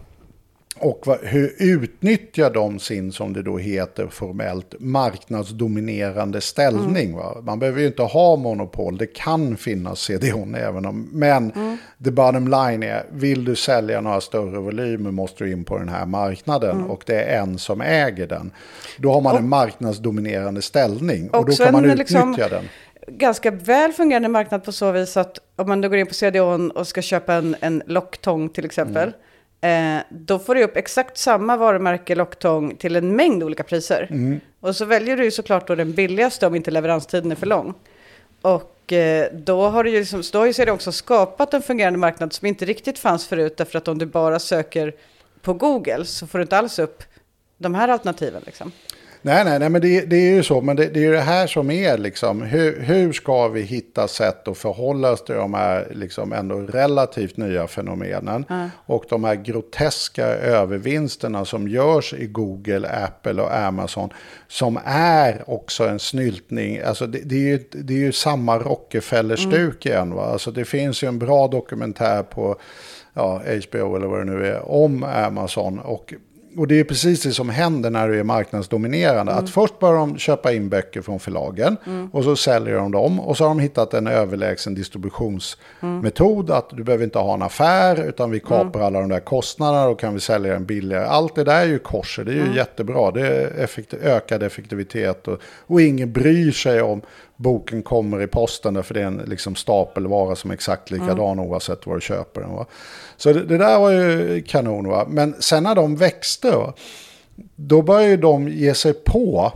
Och 0.80 1.02
vad, 1.06 1.18
hur 1.22 1.55
utnyttjar 1.59 2.50
de 2.50 2.78
sin, 2.78 3.12
som 3.12 3.32
det 3.32 3.42
då 3.42 3.59
heter 3.59 4.06
formellt, 4.06 4.74
marknadsdominerande 4.78 6.40
ställning? 6.40 7.12
Mm. 7.12 7.44
Man 7.44 7.59
behöver 7.59 7.80
ju 7.80 7.86
inte 7.86 8.02
ha 8.02 8.36
monopol, 8.36 8.98
det 8.98 9.06
kan 9.06 9.56
finnas 9.56 10.00
CDON 10.00 10.55
även 10.68 10.86
om... 10.86 11.09
Men 11.12 11.50
mm. 11.50 11.76
the 12.05 12.10
bottom 12.10 12.48
line 12.48 12.82
är, 12.82 13.05
vill 13.10 13.44
du 13.44 13.56
sälja 13.56 14.00
några 14.00 14.20
större 14.20 14.59
volymer 14.59 15.10
måste 15.10 15.44
du 15.44 15.52
in 15.52 15.64
på 15.64 15.78
den 15.78 15.88
här 15.88 16.06
marknaden 16.06 16.76
mm. 16.76 16.90
och 16.90 17.02
det 17.06 17.22
är 17.22 17.40
en 17.40 17.59
som 17.59 17.80
äger 17.80 18.26
den. 18.26 18.50
Då 18.98 19.12
har 19.12 19.20
man 19.20 19.32
och, 19.32 19.38
en 19.38 19.48
marknadsdominerande 19.48 20.62
ställning 20.62 21.30
och 21.30 21.46
då 21.46 21.52
kan 21.52 21.72
man 21.72 21.84
utnyttja 21.84 22.24
liksom, 22.24 22.36
den 22.50 22.64
ganska 23.09 23.50
väl 23.50 23.92
fungerande 23.92 24.28
marknad 24.28 24.64
på 24.64 24.72
så 24.72 24.92
vis 24.92 25.16
att 25.16 25.38
om 25.56 25.68
man 25.68 25.80
då 25.80 25.88
går 25.88 25.98
in 25.98 26.06
på 26.06 26.14
CDON 26.14 26.70
och 26.70 26.86
ska 26.86 27.02
köpa 27.02 27.34
en, 27.34 27.56
en 27.60 27.82
locktång 27.86 28.48
till 28.48 28.64
exempel, 28.64 29.02
mm. 29.02 29.20
Eh, 29.60 29.98
då 30.09 30.39
får 30.39 30.55
du 30.55 30.62
upp 30.62 30.76
exakt 30.76 31.18
samma 31.18 31.56
varumärke 31.56 32.14
locktång 32.14 32.76
till 32.76 32.97
en 32.97 33.16
mängd 33.16 33.43
olika 33.43 33.62
priser. 33.62 34.06
Mm. 34.10 34.40
Och 34.60 34.76
så 34.76 34.85
väljer 34.85 35.16
du 35.16 35.24
ju 35.24 35.30
såklart 35.30 35.66
då 35.66 35.74
den 35.74 35.93
billigaste 35.93 36.47
om 36.47 36.55
inte 36.55 36.70
leveranstiden 36.70 37.32
är 37.32 37.36
för 37.36 37.47
lång. 37.47 37.74
Och 38.43 38.93
eh, 38.93 39.32
då 39.32 39.68
har 39.68 39.85
du 39.85 39.90
ju 39.90 39.98
liksom, 39.98 40.22
då 40.32 40.39
har 40.39 40.47
ju 40.47 40.70
också 40.70 40.93
skapat 40.93 41.55
en 41.55 41.62
fungerande 41.62 41.98
marknad 41.98 42.32
som 42.32 42.47
inte 42.47 42.64
riktigt 42.64 42.98
fanns 42.98 43.26
förut. 43.26 43.56
Därför 43.56 43.78
att 43.78 43.89
om 43.89 43.98
du 43.98 44.06
bara 44.06 44.39
söker 44.39 44.94
på 45.43 45.55
Google 45.55 46.05
så 46.05 46.26
får 46.26 46.39
du 46.39 46.43
inte 46.43 46.59
alls 46.59 46.78
upp 46.78 47.02
de 47.56 47.74
här 47.74 47.89
alternativen. 47.89 48.43
Liksom. 48.47 48.72
Nej, 49.22 49.44
nej, 49.44 49.58
nej 49.58 49.68
men 49.68 49.80
det, 49.80 50.00
det, 50.00 50.16
är 50.16 50.34
ju 50.34 50.42
så. 50.42 50.60
Men 50.60 50.76
det, 50.76 50.86
det 50.86 51.00
är 51.00 51.04
ju 51.04 51.12
det 51.12 51.20
här 51.20 51.46
som 51.46 51.70
är 51.70 51.98
liksom. 51.98 52.42
Hur, 52.42 52.80
hur 52.80 53.12
ska 53.12 53.48
vi 53.48 53.62
hitta 53.62 54.08
sätt 54.08 54.48
att 54.48 54.58
förhålla 54.58 55.12
oss 55.12 55.24
till 55.24 55.34
de 55.34 55.54
här 55.54 55.88
liksom 55.94 56.32
ändå 56.32 56.60
relativt 56.60 57.36
nya 57.36 57.66
fenomenen. 57.66 58.44
Mm. 58.50 58.68
Och 58.86 59.04
de 59.08 59.24
här 59.24 59.34
groteska 59.34 60.26
övervinsterna 60.26 61.44
som 61.44 61.68
görs 61.68 62.14
i 62.14 62.26
Google, 62.26 62.88
Apple 62.88 63.42
och 63.42 63.56
Amazon. 63.56 64.10
Som 64.48 64.78
är 64.84 65.42
också 65.46 65.88
en 65.88 65.98
snyltning. 65.98 66.80
Alltså 66.80 67.06
det, 67.06 67.18
det 67.24 67.34
är, 67.34 67.48
ju, 67.48 67.64
det 67.72 67.94
är 67.94 67.98
ju 67.98 68.12
samma 68.12 68.58
Rockefeller-stuk 68.58 69.86
mm. 69.86 69.96
igen. 69.96 70.14
Va? 70.14 70.24
Alltså 70.24 70.50
det 70.50 70.64
finns 70.64 71.02
ju 71.02 71.08
en 71.08 71.18
bra 71.18 71.48
dokumentär 71.48 72.22
på 72.22 72.56
ja, 73.14 73.42
HBO 73.68 73.96
eller 73.96 74.06
vad 74.06 74.18
det 74.20 74.24
nu 74.24 74.46
är 74.46 74.68
om 74.68 75.04
Amazon. 75.04 75.78
Och 75.78 76.14
och 76.59 76.68
det 76.68 76.80
är 76.80 76.85
precis 76.85 77.22
det 77.22 77.32
som 77.32 77.48
händer 77.48 77.90
när 77.90 78.09
du 78.09 78.20
är 78.20 78.24
marknadsdominerande. 78.24 79.32
Mm. 79.32 79.44
Att 79.44 79.51
först 79.51 79.78
börjar 79.78 79.98
de 79.98 80.18
köpa 80.18 80.52
in 80.52 80.68
böcker 80.68 81.02
från 81.02 81.20
förlagen 81.20 81.76
mm. 81.86 82.09
och 82.12 82.24
så 82.24 82.36
säljer 82.36 82.74
de 82.74 82.93
dem. 82.93 83.20
Och 83.20 83.36
så 83.36 83.44
har 83.44 83.48
de 83.48 83.60
hittat 83.60 83.94
en 83.94 84.06
överlägsen 84.06 84.74
distributionsmetod. 84.74 86.51
Mm. 86.51 86.59
Att 86.59 86.70
du 86.70 86.85
behöver 86.85 87.05
inte 87.05 87.18
ha 87.18 87.35
en 87.35 87.43
affär 87.43 88.09
utan 88.09 88.30
vi 88.30 88.40
kapar 88.40 88.80
mm. 88.80 88.82
alla 88.82 89.01
de 89.01 89.09
där 89.09 89.20
kostnaderna 89.20 89.89
och 89.89 90.01
kan 90.01 90.14
vi 90.14 90.20
sälja 90.20 90.52
den 90.52 90.64
billigare. 90.64 91.05
Allt 91.05 91.35
det 91.35 91.44
där 91.44 91.60
är 91.60 91.66
ju 91.66 91.78
korser, 91.78 92.24
det 92.24 92.30
är 92.30 92.35
ju 92.35 92.43
mm. 92.43 92.55
jättebra. 92.55 93.10
Det 93.10 93.26
är 93.26 93.64
effekt 93.64 93.94
ökad 93.94 94.43
effektivitet 94.43 95.28
och, 95.28 95.39
och 95.66 95.80
ingen 95.80 96.12
bryr 96.12 96.52
sig 96.52 96.82
om 96.82 97.02
boken 97.39 97.82
kommer 97.82 98.23
i 98.23 98.27
posten 98.27 98.74
därför 98.74 98.94
det 98.94 99.02
är 99.02 99.06
en 99.06 99.23
liksom, 99.27 99.55
stapelvara 99.55 100.36
som 100.36 100.51
är 100.51 100.55
exakt 100.55 100.90
likadan 100.90 101.32
mm. 101.32 101.44
oavsett 101.44 101.86
var 101.86 101.94
du 101.94 102.01
köper 102.01 102.40
den. 102.40 102.51
Va? 102.51 102.66
Så 103.16 103.32
det, 103.32 103.44
det, 103.44 103.59
där 103.59 103.78
var 103.78 103.90
ju 103.90 104.43
kanon. 104.43 104.89
Va? 104.89 105.06
Men 105.09 105.35
sen 105.39 105.62
när 105.62 105.74
de 105.74 105.97
växte, 105.97 106.51
va? 106.51 106.74
då 107.56 107.82
började 107.82 108.16
de 108.16 108.48
ge 108.48 108.74
sig 108.74 108.94
på, 108.94 109.52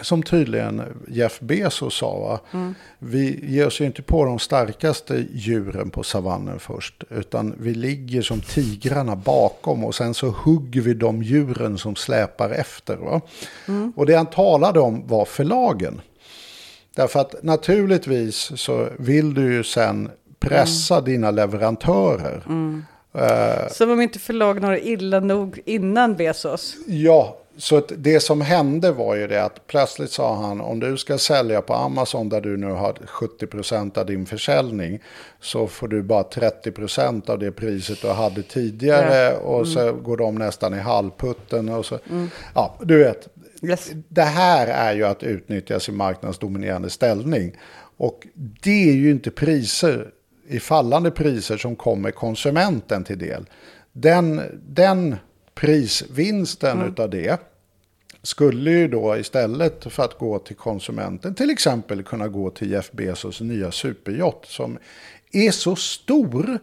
som 0.00 0.22
tydligen 0.22 0.82
Jeff 1.08 1.40
Bezos 1.40 1.94
sa, 1.94 2.18
va? 2.18 2.40
Mm. 2.52 2.74
vi 2.98 3.52
ger 3.54 3.66
oss 3.66 3.80
ju 3.80 3.84
inte 3.84 4.02
på 4.02 4.24
de 4.24 4.38
starkaste 4.38 5.26
djuren 5.32 5.90
på 5.90 6.02
savannen 6.02 6.58
först, 6.58 7.04
utan 7.10 7.54
vi 7.58 7.74
ligger 7.74 8.22
som 8.22 8.40
tigrarna 8.40 9.16
bakom 9.16 9.84
och 9.84 9.94
sen 9.94 10.14
så 10.14 10.28
hugger 10.28 10.80
vi 10.80 10.94
de 10.94 11.22
djuren 11.22 11.78
som 11.78 11.96
släpar 11.96 12.50
efter. 12.50 12.96
Va? 12.96 13.20
Mm. 13.68 13.92
Och 13.96 14.06
det 14.06 14.14
han 14.14 14.26
talade 14.26 14.80
om 14.80 15.06
var 15.06 15.24
förlagen. 15.24 16.00
Därför 16.94 17.20
att 17.20 17.42
naturligtvis 17.42 18.52
så 18.56 18.88
vill 18.98 19.34
du 19.34 19.52
ju 19.52 19.64
sen 19.64 20.10
pressa 20.38 20.94
mm. 20.94 21.04
dina 21.04 21.30
leverantörer. 21.30 22.42
Mm. 22.46 22.84
Uh, 23.16 23.68
Som 23.70 23.90
om 23.90 24.00
inte 24.00 24.18
förlag 24.18 24.60
några 24.60 24.78
illa 24.78 25.20
nog 25.20 25.60
innan 25.64 26.16
Bezos. 26.16 26.76
Ja, 26.86 27.38
så 27.56 27.82
det 27.96 28.20
som 28.20 28.40
hände 28.40 28.92
var 28.92 29.14
ju 29.14 29.26
det 29.26 29.44
att 29.44 29.66
plötsligt 29.66 30.10
sa 30.10 30.34
han 30.34 30.60
om 30.60 30.80
du 30.80 30.96
ska 30.96 31.18
sälja 31.18 31.62
på 31.62 31.74
Amazon 31.74 32.28
där 32.28 32.40
du 32.40 32.56
nu 32.56 32.70
har 32.70 32.92
70% 32.92 33.98
av 33.98 34.06
din 34.06 34.26
försäljning 34.26 35.00
så 35.40 35.66
får 35.66 35.88
du 35.88 36.02
bara 36.02 36.22
30% 36.22 37.30
av 37.30 37.38
det 37.38 37.52
priset 37.52 38.02
du 38.02 38.08
hade 38.08 38.42
tidigare 38.42 39.32
ja. 39.32 39.38
och 39.38 39.60
mm. 39.60 39.66
så 39.66 39.92
går 39.92 40.16
de 40.16 40.34
nästan 40.34 40.74
i 40.74 40.78
halvputten 40.78 41.68
och 41.68 41.86
så. 41.86 41.98
Mm. 42.10 42.30
Ja, 42.54 42.74
du 42.82 42.98
vet, 42.98 43.28
Yes. 43.68 43.90
Det 44.08 44.22
här 44.22 44.66
är 44.66 44.94
ju 44.94 45.04
att 45.04 45.22
utnyttja 45.22 45.80
sin 45.80 45.96
marknadsdominerande 45.96 46.90
ställning. 46.90 47.56
Och 47.96 48.26
det 48.34 48.90
är 48.90 48.94
ju 48.94 49.10
inte 49.10 49.30
priser 49.30 50.10
i 50.48 50.60
fallande 50.60 51.10
priser 51.10 51.56
som 51.56 51.76
kommer 51.76 52.10
konsumenten 52.10 53.04
till 53.04 53.18
del. 53.18 53.46
Den, 53.92 54.42
den 54.68 55.16
prisvinsten 55.54 56.78
mm. 56.78 56.92
utav 56.92 57.10
det 57.10 57.40
skulle 58.22 58.70
ju 58.70 58.88
då 58.88 59.16
istället 59.16 59.92
för 59.92 60.02
att 60.02 60.18
gå 60.18 60.38
till 60.38 60.56
konsumenten 60.56 61.34
till 61.34 61.50
exempel 61.50 62.02
kunna 62.02 62.28
gå 62.28 62.50
till 62.50 62.70
Jeff 62.70 62.92
Bezos 62.92 63.40
nya 63.40 63.72
superyacht 63.72 64.48
som 64.48 64.78
är 65.32 65.50
så 65.50 65.76
stor 65.76 66.58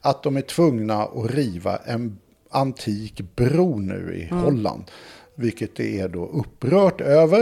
att 0.00 0.22
de 0.22 0.36
är 0.36 0.42
tvungna 0.42 1.02
att 1.02 1.30
riva 1.30 1.76
en 1.76 2.18
antik 2.50 3.20
bro 3.36 3.78
nu 3.78 4.14
i 4.14 4.34
Holland. 4.34 4.84
Vilket 5.40 5.76
det 5.76 6.00
är 6.00 6.08
då 6.08 6.26
upprört 6.26 7.00
över. 7.00 7.40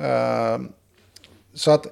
Eh, 0.00 0.58
så 1.54 1.70
att 1.70 1.86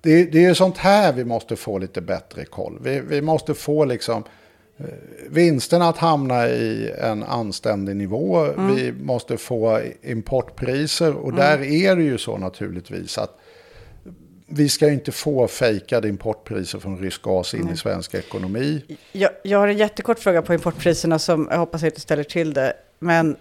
det, 0.00 0.24
det 0.24 0.44
är 0.44 0.54
sånt 0.54 0.78
här 0.78 1.12
vi 1.12 1.24
måste 1.24 1.56
få 1.56 1.78
lite 1.78 2.00
bättre 2.00 2.44
koll. 2.44 2.78
Vi, 2.82 3.00
vi 3.00 3.22
måste 3.22 3.54
få 3.54 3.84
liksom 3.84 4.24
eh, 4.78 4.84
vinsterna 5.28 5.88
att 5.88 5.96
hamna 5.96 6.48
i 6.48 6.92
en 6.98 7.22
anständig 7.22 7.96
nivå. 7.96 8.46
Vi 8.74 8.92
måste 8.92 9.36
få 9.36 9.80
importpriser 10.02 11.14
och 11.14 11.34
där 11.34 11.62
är 11.62 11.96
det 11.96 12.02
ju 12.02 12.18
så 12.18 12.36
naturligtvis 12.36 13.18
att 13.18 13.38
vi 14.52 14.68
ska 14.68 14.86
ju 14.86 14.92
inte 14.94 15.12
få 15.12 15.48
fejkade 15.48 16.08
importpriser 16.08 16.78
från 16.78 16.98
rysk 16.98 17.22
gas 17.22 17.54
in 17.54 17.68
i 17.68 17.76
svensk 17.76 18.14
ekonomi. 18.14 18.84
Jag, 19.12 19.30
jag 19.44 19.58
har 19.58 19.68
en 19.68 19.78
jättekort 19.78 20.18
fråga 20.18 20.42
på 20.42 20.54
importpriserna 20.54 21.18
som 21.18 21.48
jag 21.50 21.58
hoppas 21.58 21.82
inte 21.82 22.00
ställer 22.00 22.24
till 22.24 22.52
det. 22.52 22.72
Men 22.98 23.36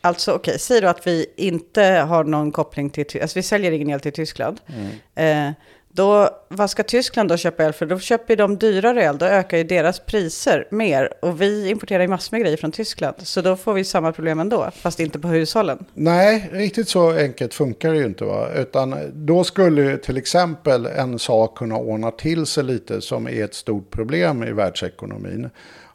alltså 0.00 0.32
okej, 0.32 0.58
säg 0.58 0.80
då 0.80 0.88
att 0.88 1.06
vi 1.06 1.26
inte 1.36 1.82
har 1.82 2.24
någon 2.24 2.52
koppling 2.52 2.90
till, 2.90 3.22
alltså 3.22 3.38
vi 3.38 3.42
säljer 3.42 3.72
ingen 3.72 3.90
el 3.90 4.00
till 4.00 4.12
Tyskland. 4.12 4.60
Eh, 5.14 5.50
då, 5.98 6.30
vad 6.48 6.70
ska 6.70 6.82
Tyskland 6.82 7.28
då 7.28 7.36
köpa 7.36 7.64
el 7.64 7.72
för? 7.72 7.86
Då 7.86 7.98
köper 7.98 8.32
ju 8.32 8.36
de 8.36 8.56
dyrare 8.56 9.02
el, 9.04 9.18
då 9.18 9.26
ökar 9.26 9.56
ju 9.56 9.64
deras 9.64 10.00
priser 10.00 10.68
mer. 10.70 11.12
Och 11.22 11.42
vi 11.42 11.70
importerar 11.70 12.00
ju 12.00 12.08
massor 12.08 12.36
med 12.36 12.42
grejer 12.42 12.56
från 12.56 12.72
Tyskland. 12.72 13.16
Så 13.18 13.40
då 13.40 13.56
får 13.56 13.74
vi 13.74 13.84
samma 13.84 14.12
problem 14.12 14.40
ändå, 14.40 14.70
fast 14.74 15.00
inte 15.00 15.18
på 15.18 15.28
hushållen. 15.28 15.84
Nej, 15.94 16.50
riktigt 16.52 16.88
så 16.88 17.12
enkelt 17.12 17.54
funkar 17.54 17.92
det 17.92 17.98
ju 17.98 18.04
inte. 18.04 18.24
Va? 18.24 18.48
Utan 18.56 18.96
då 19.12 19.44
skulle 19.44 19.82
ju 19.82 19.96
till 19.96 20.16
exempel 20.16 20.86
en 20.86 21.18
sak 21.18 21.58
kunna 21.58 21.76
ordna 21.76 22.10
till 22.10 22.46
sig 22.46 22.64
lite 22.64 23.00
som 23.00 23.28
är 23.28 23.44
ett 23.44 23.54
stort 23.54 23.90
problem 23.90 24.42
i 24.42 24.52
världsekonomin. 24.52 25.50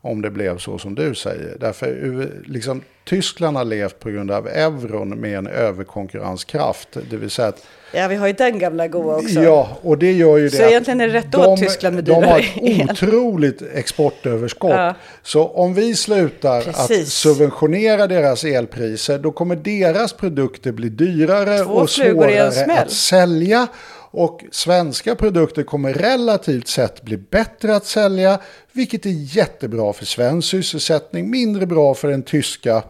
Om 0.06 0.22
det 0.22 0.30
blev 0.32 0.58
så 0.58 0.78
som 0.78 0.96
du 0.96 1.16
säger. 1.16 1.58
Därför 1.60 1.88
u- 1.88 2.44
liksom, 2.46 2.82
Tyskland 3.06 3.58
har 3.58 3.66
levt 3.66 4.00
på 4.00 4.10
grund 4.10 4.32
av 4.32 4.48
euron 4.48 5.10
med 5.10 5.38
en 5.38 5.48
överkonkurrenskraft. 5.48 6.88
Det 7.10 7.18
vill 7.18 7.30
säga 7.30 7.48
att 7.48 7.64
Ja, 7.96 8.08
vi 8.08 8.16
har 8.16 8.28
ju 8.28 8.34
den 8.34 8.60
gamla 8.60 8.88
goa 8.88 9.16
också. 9.16 9.40
Ja, 9.42 9.78
och 9.82 9.98
det 9.98 10.12
gör 10.12 10.38
ju 10.38 10.44
det 10.50 10.56
Så 10.58 10.64
att 10.64 10.70
egentligen 10.70 11.02
är 11.02 11.08
det 11.08 11.14
rätt 11.14 11.36
åt 11.36 11.60
Tyskland 11.60 11.96
med 11.96 12.04
De 12.04 12.24
har 12.24 12.40
ett 12.62 12.92
otroligt 12.92 13.62
exportöverskott. 13.74 14.72
Ja. 14.72 14.94
Så 15.24 15.48
om 15.48 15.74
vi 15.74 15.96
slutar 15.96 16.58
att 16.60 16.66
Precis. 16.66 17.14
subventionera 17.14 18.08
deras 18.08 18.44
elpriser, 18.44 19.20
då 19.20 19.32
kommer 19.32 19.56
deras 19.56 20.14
produkter 20.14 20.72
bli 20.72 20.90
dyrare 20.90 21.64
Två 21.64 21.72
och 21.74 21.90
svårare 21.90 22.82
att 22.82 22.92
sälja. 22.92 23.68
Och 24.15 24.44
svenska 24.52 25.15
produkter 25.15 25.64
kommer 25.64 25.94
relativt 25.94 26.68
sett 26.68 27.02
bli 27.02 27.18
bättre 27.18 27.76
att 27.76 27.85
sälja, 27.85 28.40
vilket 28.72 29.06
är 29.06 29.35
jättebra 29.35 29.94
för 29.94 30.06
svensk 30.06 30.49
sysselsättning, 30.49 31.30
mindre 31.30 31.65
bra 31.65 31.94
för 31.94 32.07
den 32.07 32.23
tyska 32.23 32.84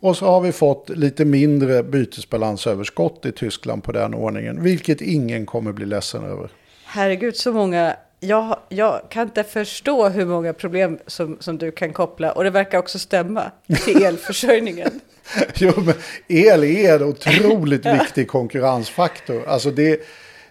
och 0.00 0.16
så 0.16 0.26
har 0.26 0.40
vi 0.40 0.52
fått 0.52 0.88
lite 0.88 1.24
mindre 1.24 1.82
bytesbalansöverskott 1.82 3.26
i 3.26 3.32
Tyskland 3.32 3.84
på 3.84 3.92
den 3.92 4.14
ordningen, 4.14 4.62
vilket 4.62 5.00
ingen 5.00 5.46
kommer 5.46 5.72
bli 5.72 5.86
ledsen 5.86 6.24
över. 6.24 6.50
Herregud, 6.84 7.36
så 7.36 7.52
många. 7.52 7.96
Jag, 8.20 8.58
jag 8.68 9.02
kan 9.10 9.22
inte 9.22 9.44
förstå 9.44 10.08
hur 10.08 10.26
många 10.26 10.52
problem 10.52 10.98
som, 11.06 11.36
som 11.40 11.58
du 11.58 11.70
kan 11.70 11.92
koppla. 11.92 12.32
Och 12.32 12.44
det 12.44 12.50
verkar 12.50 12.78
också 12.78 12.98
stämma 12.98 13.50
till 13.84 14.02
elförsörjningen. 14.04 15.00
Jo, 15.54 15.72
men 15.76 15.94
el 16.28 16.64
är 16.64 16.96
en 16.96 17.02
otroligt 17.02 17.86
viktig 18.00 18.28
konkurrensfaktor. 18.28 19.44
Alltså 19.46 19.70
det, 19.70 20.00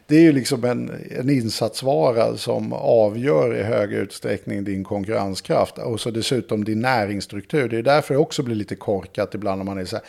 det 0.08 0.16
är 0.16 0.22
ju 0.22 0.32
liksom 0.32 0.64
en, 0.64 0.92
en 1.20 1.30
insatsvara 1.30 2.38
som 2.38 2.74
avgör 2.74 3.56
i 3.56 3.64
hög 3.64 3.94
utsträckning 3.94 4.64
din 4.64 4.84
konkurrenskraft. 4.84 5.78
Och 5.78 6.00
så 6.00 6.12
dessutom 6.12 6.64
din 6.64 6.82
näringsstruktur. 6.82 7.70
Det 7.70 7.78
är 7.78 7.84
därför 7.84 8.14
det 8.14 8.20
också 8.20 8.44
blir 8.44 8.56
lite 8.56 8.76
korkat 8.76 9.36
ibland 9.36 9.58
när 9.58 9.66
man 9.66 9.78
är 9.78 9.86
så 9.86 9.96
här. 9.96 10.06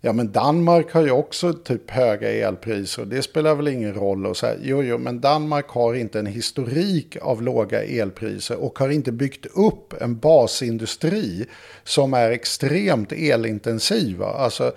Ja 0.00 0.12
men 0.12 0.32
Danmark 0.32 0.92
har 0.92 1.02
ju 1.02 1.10
också 1.10 1.52
typ 1.52 1.90
höga 1.90 2.30
elpriser 2.30 3.02
och 3.02 3.08
det 3.08 3.22
spelar 3.22 3.54
väl 3.54 3.68
ingen 3.68 3.94
roll. 3.94 4.26
Och 4.26 4.36
så 4.36 4.46
här, 4.46 4.58
jo, 4.62 4.82
jo, 4.82 4.98
men 4.98 5.20
Danmark 5.20 5.68
har 5.68 5.94
inte 5.94 6.18
en 6.18 6.26
historik 6.26 7.16
av 7.22 7.42
låga 7.42 7.84
elpriser 7.84 8.56
och 8.56 8.78
har 8.78 8.88
inte 8.88 9.12
byggt 9.12 9.46
upp 9.46 10.02
en 10.02 10.18
basindustri 10.18 11.46
som 11.84 12.14
är 12.14 12.30
extremt 12.30 13.12
elintensiva. 13.12 14.26
Alltså 14.26 14.72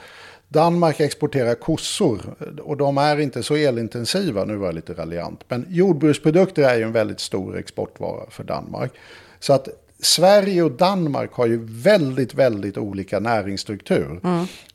Danmark 0.47 0.99
exporterar 0.99 1.55
kossor 1.55 2.21
och 2.61 2.77
de 2.77 2.97
är 2.97 3.19
inte 3.19 3.43
så 3.43 3.55
elintensiva, 3.55 4.45
nu 4.45 4.55
var 4.55 4.65
jag 4.65 4.75
lite 4.75 4.93
raljant. 4.93 5.43
Men 5.47 5.65
jordbruksprodukter 5.69 6.63
är 6.63 6.77
ju 6.77 6.83
en 6.83 6.91
väldigt 6.91 7.19
stor 7.19 7.57
exportvara 7.57 8.29
för 8.29 8.43
Danmark. 8.43 8.91
Så 9.39 9.53
att 9.53 9.69
Sverige 10.01 10.63
och 10.63 10.71
Danmark 10.71 11.33
har 11.33 11.47
ju 11.47 11.59
väldigt, 11.65 12.33
väldigt 12.33 12.77
olika 12.77 13.19
näringsstruktur. 13.19 14.19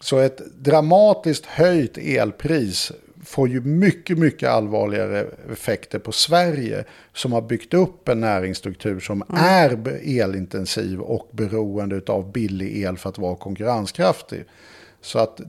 Så 0.01 0.19
ett 0.19 0.41
dramatiskt 0.59 1.47
höjt 1.47 1.99
elpris 1.99 2.93
får 3.25 3.49
ju 3.49 3.61
mycket, 3.61 4.19
mycket 4.19 4.49
allvarligare 4.49 5.27
effekter 5.53 5.99
på 5.99 6.13
Sverige 6.13 6.85
som 7.13 7.33
har 7.33 7.43
byggt 7.43 7.75
upp 7.75 8.09
en 8.09 8.21
näringsstruktur 8.21 9.01
som 9.01 9.23
är 9.37 9.77
be- 9.77 9.99
elintensiv 9.99 11.01
och 11.01 11.29
beroende 11.33 12.01
av 12.07 12.33
billig 12.33 12.83
el 12.83 12.99
för 12.99 13.09
att 13.09 13.19
vara 13.19 13.37
konkurrenskraftig. 13.37 14.45
Så 15.01 15.19
att 15.19 15.41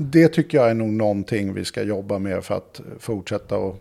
det 0.00 0.28
tycker 0.28 0.58
jag 0.58 0.70
är 0.70 0.74
nog 0.74 0.88
någonting 0.88 1.54
vi 1.54 1.64
ska 1.64 1.82
jobba 1.82 2.18
med 2.18 2.44
för 2.44 2.54
att 2.54 2.80
fortsätta 2.98 3.56
att 3.56 3.80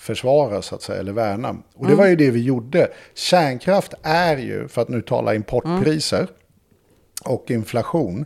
försvara 0.00 0.62
så 0.62 0.74
att 0.74 0.82
säga, 0.82 1.00
eller 1.00 1.12
värna. 1.12 1.56
Och 1.74 1.86
det 1.86 1.94
var 1.94 2.06
ju 2.06 2.16
det 2.16 2.30
vi 2.30 2.42
gjorde. 2.42 2.88
Kärnkraft 3.14 3.94
är 4.02 4.36
ju, 4.36 4.68
för 4.68 4.82
att 4.82 4.88
nu 4.88 5.02
tala 5.02 5.34
importpriser 5.34 6.28
och 7.24 7.50
inflation, 7.50 8.24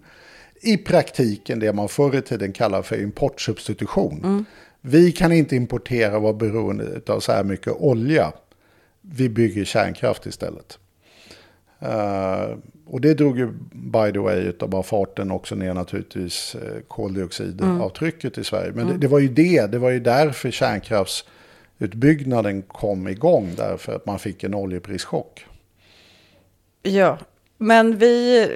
i 0.63 0.77
praktiken 0.77 1.59
det 1.59 1.73
man 1.73 1.89
förr 1.89 2.17
i 2.17 2.23
tiden 2.23 2.53
kallar 2.53 2.83
för 2.83 3.03
importsubstitution. 3.03 4.45
Vi 4.81 5.13
kan 5.13 5.33
inte 5.33 5.57
importera 5.57 6.17
och 6.17 6.23
vara 6.23 6.33
beroende 6.33 7.01
av 7.13 7.21
så 7.21 7.33
här 7.33 7.45
mycket 7.45 7.73
olja. 7.73 8.33
Vi 9.01 9.29
bygger 9.29 9.65
kärnkraft 9.65 10.27
istället. 10.27 10.79
Eh, 11.79 12.57
och 12.87 13.01
det 13.01 13.15
drog 13.15 13.39
ju 13.39 13.53
by 13.73 14.13
the 14.13 14.19
way 14.19 14.41
utav 14.41 14.69
bara 14.69 14.83
farten 14.83 15.31
också 15.31 15.55
ner 15.55 15.75
naturligtvis 15.75 16.57
uh, 16.57 16.81
koldioxidavtrycket 16.89 18.39
i 18.39 18.45
Sverige. 18.45 18.73
Men 18.73 18.87
det, 18.87 18.99
det 18.99 19.07
var 19.07 19.19
ju 19.19 19.29
det, 19.29 19.67
det 19.73 19.79
var 19.79 19.91
ju 19.91 20.01
därför 20.01 20.51
kärnkraftsutbyggnaden 21.79 22.63
kom 22.63 23.09
igång. 23.09 23.55
Därför 23.57 23.97
att 23.97 24.07
man 24.07 24.19
fick 24.19 24.45
en 24.45 24.55
oljeprischock. 24.55 25.47
Ja, 26.83 27.19
men 27.59 27.99
vi, 27.99 28.49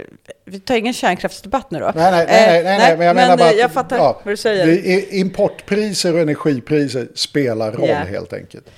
vi 0.45 0.61
tar 0.61 0.77
ingen 0.77 0.93
kärnkraftsdebatt 0.95 1.71
nu 1.71 1.79
då. 1.79 1.93
Nej, 1.95 2.11
nej, 2.11 2.27
nej, 2.29 2.65
nej, 2.65 2.79
nej, 2.79 2.97
men 2.97 3.07
jag 3.07 3.17
menar 3.17 3.37
bara 3.37 3.49
eh, 3.49 3.55
att, 3.55 3.59
jag 3.59 3.73
fattar 3.73 3.97
ja, 3.97 4.21
vad 4.25 4.33
du 4.33 4.37
säger. 4.37 5.15
importpriser 5.15 6.15
och 6.15 6.21
energipriser 6.21 7.09
spelar 7.15 7.73
roll 7.73 7.89
Ja. 7.89 7.97
helt 7.97 8.33
enkelt. 8.33 8.71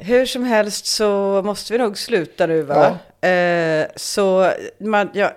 Hur 0.00 0.26
som 0.26 0.44
helst 0.44 0.86
så 0.86 1.42
måste 1.44 1.72
vi 1.72 1.78
nog 1.78 1.98
sluta 1.98 2.46
nu 2.46 2.62
va? 2.62 2.98
Eh, 3.28 3.86
så 3.96 4.52
man, 4.78 5.10
jag 5.14 5.30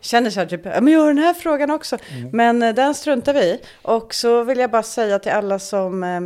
känner 0.00 0.30
så 0.30 0.40
här 0.40 0.46
typ, 0.46 0.60
ja, 0.64 0.80
men 0.80 0.92
jag 0.92 1.00
har 1.00 1.06
den 1.06 1.18
här 1.18 1.34
frågan 1.34 1.70
också. 1.70 1.98
Mm. 2.10 2.30
Men 2.32 2.62
eh, 2.62 2.74
den 2.74 2.94
struntar 2.94 3.34
vi. 3.34 3.60
Och 3.82 4.14
så 4.14 4.44
vill 4.44 4.58
jag 4.58 4.70
bara 4.70 4.82
säga 4.82 5.18
till 5.18 5.32
alla 5.32 5.58
som, 5.58 6.04
eh, 6.04 6.16
eh, 6.16 6.22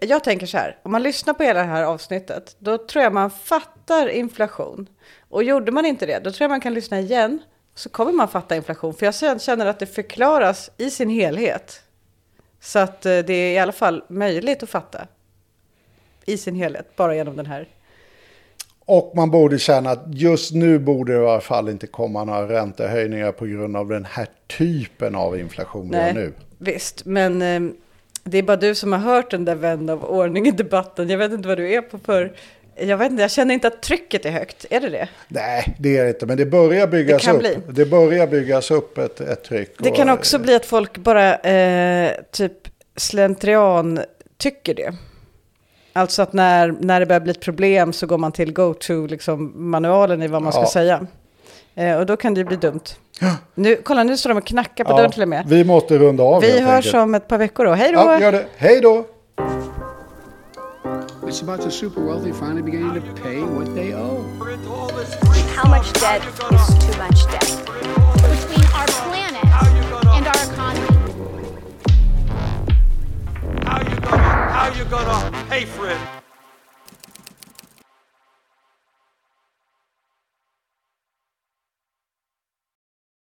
jag 0.00 0.24
tänker 0.24 0.46
så 0.46 0.58
här, 0.58 0.78
om 0.82 0.92
man 0.92 1.02
lyssnar 1.02 1.34
på 1.34 1.42
hela 1.42 1.60
det 1.60 1.66
här 1.66 1.82
avsnittet, 1.82 2.56
då 2.58 2.78
tror 2.78 3.04
jag 3.04 3.12
man 3.12 3.30
fattar 3.30 4.08
inflation. 4.08 4.88
Och 5.28 5.44
gjorde 5.44 5.72
man 5.72 5.86
inte 5.86 6.06
det, 6.06 6.18
då 6.18 6.30
tror 6.30 6.44
jag 6.44 6.50
man 6.50 6.60
kan 6.60 6.74
lyssna 6.74 7.00
igen. 7.00 7.42
Så 7.74 7.88
kommer 7.88 8.12
man 8.12 8.28
fatta 8.28 8.56
inflation. 8.56 8.94
För 8.94 9.06
jag 9.06 9.40
känner 9.42 9.66
att 9.66 9.78
det 9.78 9.86
förklaras 9.86 10.70
i 10.76 10.90
sin 10.90 11.10
helhet. 11.10 11.82
Så 12.60 12.78
att 12.78 13.06
eh, 13.06 13.18
det 13.18 13.32
är 13.32 13.52
i 13.52 13.58
alla 13.58 13.72
fall 13.72 14.04
möjligt 14.08 14.62
att 14.62 14.70
fatta 14.70 15.06
i 16.26 16.36
sin 16.36 16.54
helhet, 16.54 16.96
bara 16.96 17.14
genom 17.14 17.36
den 17.36 17.46
här. 17.46 17.68
Och 18.86 19.12
man 19.16 19.30
borde 19.30 19.58
känna 19.58 19.90
att 19.90 20.04
just 20.06 20.52
nu 20.52 20.78
borde 20.78 21.12
det 21.12 21.22
i 21.22 21.26
alla 21.26 21.40
fall 21.40 21.68
inte 21.68 21.86
komma 21.86 22.24
några 22.24 22.48
räntehöjningar 22.48 23.32
på 23.32 23.46
grund 23.46 23.76
av 23.76 23.88
den 23.88 24.04
här 24.04 24.26
typen 24.46 25.14
av 25.14 25.38
inflation 25.38 25.90
vi 25.90 25.96
har 25.96 26.12
nu. 26.12 26.32
visst, 26.58 27.04
men 27.04 27.42
eh, 27.42 27.74
det 28.24 28.38
är 28.38 28.42
bara 28.42 28.56
du 28.56 28.74
som 28.74 28.92
har 28.92 28.98
hört 29.00 29.30
den 29.30 29.44
där 29.44 29.54
vän 29.54 29.90
av 29.90 30.04
ordning 30.04 30.46
i 30.46 30.50
debatten. 30.50 31.10
Jag 31.10 31.18
vet 31.18 31.32
inte 31.32 31.48
vad 31.48 31.58
du 31.58 31.72
är 31.74 31.80
på 31.82 31.98
för... 31.98 32.32
Jag 32.76 32.96
vet 32.96 33.10
inte, 33.10 33.22
jag 33.22 33.30
känner 33.30 33.54
inte 33.54 33.66
att 33.68 33.82
trycket 33.82 34.26
är 34.26 34.30
högt. 34.30 34.66
Är 34.70 34.80
det 34.80 34.88
det? 34.88 35.08
Nej, 35.28 35.74
det 35.78 35.96
är 35.96 36.02
det 36.04 36.08
inte, 36.10 36.26
men 36.26 36.36
det 36.36 36.46
börjar 36.46 36.86
byggas 36.86 37.22
Det 37.22 37.26
kan 37.26 37.36
upp. 37.36 37.40
bli. 37.42 37.58
Det 37.68 37.86
börjar 37.86 38.26
byggas 38.26 38.70
upp 38.70 38.98
ett, 38.98 39.20
ett 39.20 39.44
tryck. 39.44 39.74
Det 39.78 39.90
och- 39.90 39.96
kan 39.96 40.10
också 40.10 40.38
bli 40.38 40.54
att 40.54 40.66
folk 40.66 40.98
bara 40.98 41.34
eh, 41.36 42.12
typ 42.32 42.52
slentrian 42.96 44.00
tycker 44.38 44.74
det. 44.74 44.94
Alltså 45.92 46.22
att 46.22 46.32
när, 46.32 46.74
när 46.80 47.00
det 47.00 47.06
börjar 47.06 47.20
bli 47.20 47.30
ett 47.30 47.40
problem 47.40 47.92
så 47.92 48.06
går 48.06 48.18
man 48.18 48.32
till 48.32 48.52
go-to 48.52 49.06
liksom, 49.06 49.52
i 50.22 50.26
vad 50.28 50.42
man 50.42 50.52
ska 50.52 50.60
Ja. 50.62 50.70
säga. 50.70 51.06
Eh, 51.74 51.96
och 51.96 52.06
då 52.06 52.16
kan 52.16 52.34
det 52.34 52.44
bli 52.44 52.56
dumt. 52.56 52.80
Nu, 53.54 53.76
kolla, 53.84 54.02
nu 54.04 54.16
står 54.16 54.30
de 54.30 54.38
och 54.38 54.46
knackar 54.46 54.84
på 54.84 54.90
ja, 54.90 54.96
dörren 54.96 55.10
till 55.10 55.22
och 55.22 55.28
med. 55.28 55.44
Vi 55.46 55.64
måste 55.64 55.98
runda 55.98 56.22
av 56.22 56.42
Vi 56.42 56.60
hörs 56.60 56.94
om 56.94 57.14
ett 57.14 57.28
par 57.28 57.38
veckor 57.38 57.64
då. 57.64 57.72
Hej 57.72 57.92
då! 57.92 57.98
Ja, 57.98 58.20
gör 58.20 58.32
det. 58.32 58.46
Hej 58.56 58.80
då! 58.80 59.04
It's 61.26 61.42
about 61.42 61.62
the 61.62 61.70
super 61.70 62.00
wealthy 62.00 62.32
finally 62.32 62.62
beginning 62.62 62.94
to 62.94 63.22
pay 63.22 63.40
what 63.40 63.74
they 63.74 63.94
owe. 63.94 64.22
How 65.56 65.68
much 65.68 65.92
debt 65.94 66.22
is 66.22 66.68
too 66.86 67.02
much 67.02 67.26
debt? 67.32 67.64
Between 68.14 68.66
our 68.78 68.86
planet 68.86 69.44
and 70.16 70.26
our 70.26 70.40
economy. 70.52 70.88
How 73.64 73.80
you 73.80 74.00
gonna, 74.00 74.48
how 74.52 74.68
you 74.78 74.84
gonna 74.84 75.32
pay 75.50 75.64
for 75.64 75.88
it? 75.90 76.23